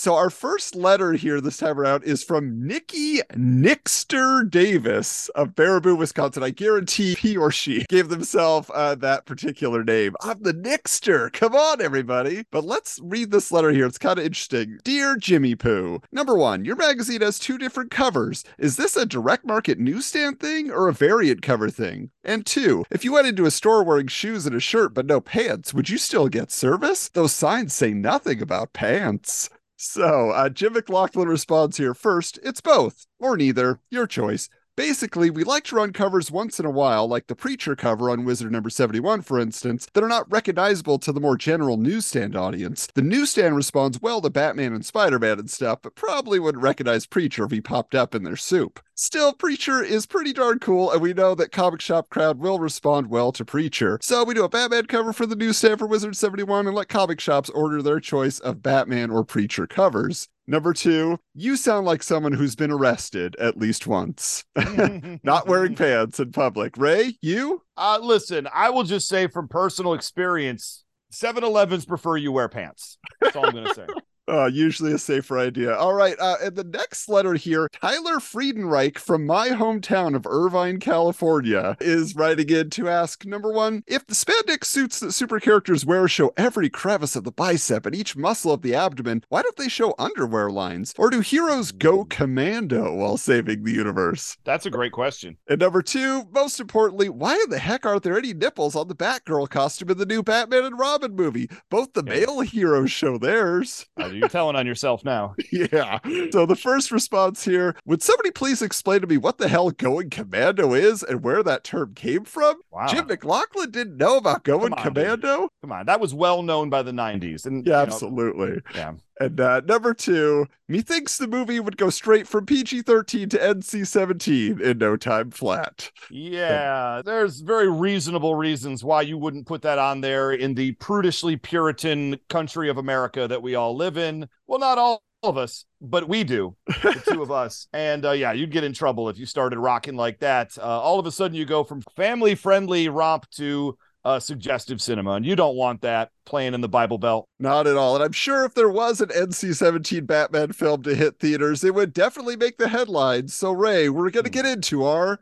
So 0.00 0.14
our 0.14 0.30
first 0.30 0.74
letter 0.74 1.12
here 1.12 1.42
this 1.42 1.58
time 1.58 1.78
around 1.78 2.04
is 2.04 2.24
from 2.24 2.66
Nikki 2.66 3.18
Nixter 3.34 4.48
Davis 4.48 5.28
of 5.34 5.50
Baraboo, 5.50 5.98
Wisconsin. 5.98 6.42
I 6.42 6.48
guarantee 6.48 7.14
he 7.14 7.36
or 7.36 7.50
she 7.50 7.84
gave 7.90 8.08
themselves 8.08 8.70
uh, 8.72 8.94
that 8.94 9.26
particular 9.26 9.84
name. 9.84 10.16
I'm 10.22 10.42
the 10.42 10.54
Nixter. 10.54 11.30
Come 11.30 11.54
on, 11.54 11.82
everybody. 11.82 12.46
But 12.50 12.64
let's 12.64 12.98
read 13.02 13.30
this 13.30 13.52
letter 13.52 13.72
here. 13.72 13.84
It's 13.84 13.98
kind 13.98 14.18
of 14.18 14.24
interesting. 14.24 14.78
Dear 14.84 15.16
Jimmy 15.16 15.54
Poo, 15.54 16.00
number 16.10 16.34
one, 16.34 16.64
your 16.64 16.76
magazine 16.76 17.20
has 17.20 17.38
two 17.38 17.58
different 17.58 17.90
covers. 17.90 18.42
Is 18.56 18.78
this 18.78 18.96
a 18.96 19.04
direct 19.04 19.44
market 19.44 19.78
newsstand 19.78 20.40
thing 20.40 20.70
or 20.70 20.88
a 20.88 20.94
variant 20.94 21.42
cover 21.42 21.68
thing? 21.68 22.08
And 22.24 22.46
two, 22.46 22.86
if 22.90 23.04
you 23.04 23.12
went 23.12 23.26
into 23.26 23.44
a 23.44 23.50
store 23.50 23.84
wearing 23.84 24.06
shoes 24.06 24.46
and 24.46 24.56
a 24.56 24.60
shirt 24.60 24.94
but 24.94 25.04
no 25.04 25.20
pants, 25.20 25.74
would 25.74 25.90
you 25.90 25.98
still 25.98 26.28
get 26.28 26.50
service? 26.50 27.10
Those 27.10 27.34
signs 27.34 27.74
say 27.74 27.92
nothing 27.92 28.40
about 28.40 28.72
pants. 28.72 29.50
So, 29.82 30.28
uh, 30.32 30.50
Jim 30.50 30.74
McLaughlin 30.74 31.26
responds 31.26 31.78
here 31.78 31.94
first, 31.94 32.38
it's 32.42 32.60
both, 32.60 33.06
or 33.18 33.34
neither, 33.38 33.80
your 33.90 34.06
choice. 34.06 34.50
Basically, 34.76 35.30
we 35.30 35.42
like 35.42 35.64
to 35.64 35.76
run 35.76 35.94
covers 35.94 36.30
once 36.30 36.60
in 36.60 36.66
a 36.66 36.70
while, 36.70 37.08
like 37.08 37.28
the 37.28 37.34
Preacher 37.34 37.74
cover 37.74 38.10
on 38.10 38.26
Wizard 38.26 38.52
number 38.52 38.68
71, 38.68 39.22
for 39.22 39.40
instance, 39.40 39.88
that 39.94 40.04
are 40.04 40.08
not 40.08 40.30
recognizable 40.30 40.98
to 40.98 41.12
the 41.12 41.20
more 41.20 41.34
general 41.34 41.78
newsstand 41.78 42.36
audience. 42.36 42.88
The 42.94 43.00
newsstand 43.00 43.56
responds 43.56 44.02
well 44.02 44.20
to 44.20 44.28
Batman 44.28 44.74
and 44.74 44.84
Spider 44.84 45.18
Man 45.18 45.38
and 45.38 45.50
stuff, 45.50 45.78
but 45.80 45.94
probably 45.94 46.38
wouldn't 46.38 46.62
recognize 46.62 47.06
Preacher 47.06 47.44
if 47.44 47.50
he 47.50 47.62
popped 47.62 47.94
up 47.94 48.14
in 48.14 48.22
their 48.22 48.36
soup. 48.36 48.80
Still, 49.02 49.32
Preacher 49.32 49.82
is 49.82 50.04
pretty 50.04 50.34
darn 50.34 50.58
cool, 50.58 50.92
and 50.92 51.00
we 51.00 51.14
know 51.14 51.34
that 51.34 51.52
comic 51.52 51.80
shop 51.80 52.10
crowd 52.10 52.38
will 52.38 52.58
respond 52.58 53.06
well 53.08 53.32
to 53.32 53.46
Preacher. 53.46 53.98
So 54.02 54.24
we 54.24 54.34
do 54.34 54.44
a 54.44 54.48
Batman 54.50 54.84
cover 54.84 55.14
for 55.14 55.24
the 55.24 55.34
newsstand 55.34 55.78
for 55.78 55.86
Wizard 55.86 56.18
71 56.18 56.66
and 56.66 56.76
let 56.76 56.90
comic 56.90 57.18
shops 57.18 57.48
order 57.48 57.80
their 57.80 57.98
choice 57.98 58.40
of 58.40 58.62
Batman 58.62 59.10
or 59.10 59.24
Preacher 59.24 59.66
covers. 59.66 60.28
Number 60.46 60.74
two, 60.74 61.18
you 61.32 61.56
sound 61.56 61.86
like 61.86 62.02
someone 62.02 62.32
who's 62.32 62.54
been 62.54 62.70
arrested 62.70 63.36
at 63.36 63.56
least 63.56 63.86
once. 63.86 64.44
Not 65.22 65.48
wearing 65.48 65.74
pants 65.76 66.20
in 66.20 66.32
public. 66.32 66.76
Ray, 66.76 67.16
you? 67.22 67.62
Uh, 67.78 68.00
listen, 68.02 68.48
I 68.52 68.68
will 68.68 68.84
just 68.84 69.08
say 69.08 69.28
from 69.28 69.48
personal 69.48 69.94
experience, 69.94 70.84
7 71.10 71.42
Elevens 71.42 71.86
prefer 71.86 72.18
you 72.18 72.32
wear 72.32 72.50
pants. 72.50 72.98
That's 73.22 73.34
all 73.34 73.46
I'm 73.46 73.52
going 73.52 73.64
to 73.64 73.74
say. 73.74 73.86
Uh, 74.28 74.46
usually 74.46 74.92
a 74.92 74.98
safer 74.98 75.38
idea. 75.38 75.74
All 75.74 75.94
right. 75.94 76.16
Uh, 76.18 76.36
and 76.42 76.54
the 76.54 76.64
next 76.64 77.08
letter 77.08 77.34
here, 77.34 77.68
Tyler 77.72 78.16
Friedenreich 78.16 78.98
from 78.98 79.26
my 79.26 79.48
hometown 79.48 80.14
of 80.14 80.26
Irvine, 80.26 80.78
California, 80.78 81.76
is 81.80 82.14
writing 82.14 82.48
in 82.48 82.70
to 82.70 82.88
ask 82.88 83.24
number 83.24 83.52
one, 83.52 83.82
if 83.86 84.06
the 84.06 84.14
spandex 84.14 84.66
suits 84.66 85.00
that 85.00 85.12
super 85.12 85.40
characters 85.40 85.84
wear 85.84 86.06
show 86.06 86.32
every 86.36 86.70
crevice 86.70 87.16
of 87.16 87.24
the 87.24 87.32
bicep 87.32 87.86
and 87.86 87.94
each 87.94 88.16
muscle 88.16 88.52
of 88.52 88.62
the 88.62 88.74
abdomen, 88.74 89.24
why 89.28 89.42
don't 89.42 89.56
they 89.56 89.68
show 89.68 89.94
underwear 89.98 90.50
lines? 90.50 90.94
Or 90.96 91.10
do 91.10 91.20
heroes 91.20 91.72
go 91.72 92.04
commando 92.04 92.94
while 92.94 93.16
saving 93.16 93.64
the 93.64 93.72
universe? 93.72 94.36
That's 94.44 94.66
a 94.66 94.70
great 94.70 94.92
question. 94.92 95.36
And 95.48 95.60
number 95.60 95.82
two, 95.82 96.24
most 96.32 96.60
importantly, 96.60 97.08
why 97.08 97.34
in 97.34 97.50
the 97.50 97.58
heck 97.58 97.84
aren't 97.84 98.04
there 98.04 98.18
any 98.18 98.32
nipples 98.32 98.76
on 98.76 98.88
the 98.88 98.94
Batgirl 98.94 99.50
costume 99.50 99.90
in 99.90 99.98
the 99.98 100.06
new 100.06 100.22
Batman 100.22 100.64
and 100.64 100.78
Robin 100.78 101.16
movie? 101.16 101.50
Both 101.68 101.94
the 101.94 102.02
male 102.02 102.40
heroes 102.40 102.92
show 102.92 103.18
theirs. 103.18 103.86
You're 104.20 104.28
telling 104.28 104.56
on 104.56 104.66
yourself 104.66 105.04
now. 105.04 105.34
yeah. 105.52 105.98
So 106.30 106.46
the 106.46 106.56
first 106.56 106.90
response 106.90 107.44
here 107.44 107.74
would 107.84 108.02
somebody 108.02 108.30
please 108.30 108.62
explain 108.62 109.00
to 109.00 109.06
me 109.06 109.16
what 109.16 109.38
the 109.38 109.48
hell 109.48 109.70
going 109.70 110.10
commando 110.10 110.74
is 110.74 111.02
and 111.02 111.22
where 111.22 111.42
that 111.42 111.64
term 111.64 111.94
came 111.94 112.24
from? 112.24 112.60
Wow. 112.70 112.86
Jim 112.86 113.06
McLaughlin 113.06 113.70
didn't 113.70 113.96
know 113.96 114.16
about 114.16 114.44
going 114.44 114.72
on, 114.72 114.82
commando? 114.82 115.40
Dude. 115.40 115.50
Come 115.62 115.72
on. 115.72 115.86
That 115.86 116.00
was 116.00 116.14
well 116.14 116.42
known 116.42 116.70
by 116.70 116.82
the 116.82 116.92
90s. 116.92 117.46
And 117.46 117.66
yeah, 117.66 117.80
absolutely. 117.80 118.50
Know, 118.50 118.60
yeah. 118.74 118.92
And 119.20 119.38
uh, 119.38 119.60
number 119.60 119.92
two, 119.92 120.46
methinks 120.66 121.18
the 121.18 121.28
movie 121.28 121.60
would 121.60 121.76
go 121.76 121.90
straight 121.90 122.26
from 122.26 122.46
PG 122.46 122.82
13 122.82 123.28
to 123.28 123.38
NC 123.38 123.86
17 123.86 124.60
in 124.62 124.78
no 124.78 124.96
time 124.96 125.30
flat. 125.30 125.90
Yeah, 126.10 127.02
there's 127.04 127.42
very 127.42 127.70
reasonable 127.70 128.34
reasons 128.34 128.82
why 128.82 129.02
you 129.02 129.18
wouldn't 129.18 129.46
put 129.46 129.60
that 129.62 129.78
on 129.78 130.00
there 130.00 130.32
in 130.32 130.54
the 130.54 130.72
prudishly 130.72 131.36
Puritan 131.36 132.18
country 132.30 132.70
of 132.70 132.78
America 132.78 133.28
that 133.28 133.42
we 133.42 133.54
all 133.54 133.76
live 133.76 133.98
in. 133.98 134.26
Well, 134.46 134.58
not 134.58 134.78
all 134.78 135.02
of 135.22 135.36
us, 135.36 135.66
but 135.82 136.08
we 136.08 136.24
do, 136.24 136.56
the 136.66 137.02
two 137.06 137.22
of 137.22 137.30
us. 137.30 137.68
And 137.74 138.06
uh, 138.06 138.12
yeah, 138.12 138.32
you'd 138.32 138.50
get 138.50 138.64
in 138.64 138.72
trouble 138.72 139.10
if 139.10 139.18
you 139.18 139.26
started 139.26 139.58
rocking 139.58 139.96
like 139.96 140.20
that. 140.20 140.56
Uh, 140.56 140.62
all 140.62 140.98
of 140.98 141.04
a 141.04 141.12
sudden, 141.12 141.36
you 141.36 141.44
go 141.44 141.62
from 141.62 141.82
family 141.94 142.34
friendly 142.34 142.88
romp 142.88 143.28
to 143.32 143.76
uh, 144.04 144.18
suggestive 144.18 144.80
cinema, 144.80 145.12
and 145.12 145.26
you 145.26 145.36
don't 145.36 145.56
want 145.56 145.82
that 145.82 146.10
playing 146.24 146.54
in 146.54 146.60
the 146.60 146.68
Bible 146.68 146.98
Belt. 146.98 147.28
Not 147.38 147.66
at 147.66 147.76
all. 147.76 147.94
And 147.96 148.04
I'm 148.04 148.12
sure 148.12 148.44
if 148.44 148.54
there 148.54 148.68
was 148.68 149.00
an 149.00 149.08
NC 149.08 149.54
17 149.54 150.06
Batman 150.06 150.52
film 150.52 150.82
to 150.84 150.94
hit 150.94 151.18
theaters, 151.18 151.64
it 151.64 151.74
would 151.74 151.92
definitely 151.92 152.36
make 152.36 152.58
the 152.58 152.68
headlines. 152.68 153.34
So, 153.34 153.52
Ray, 153.52 153.88
we're 153.88 154.10
going 154.10 154.24
to 154.24 154.30
get 154.30 154.46
into 154.46 154.84
our. 154.84 155.20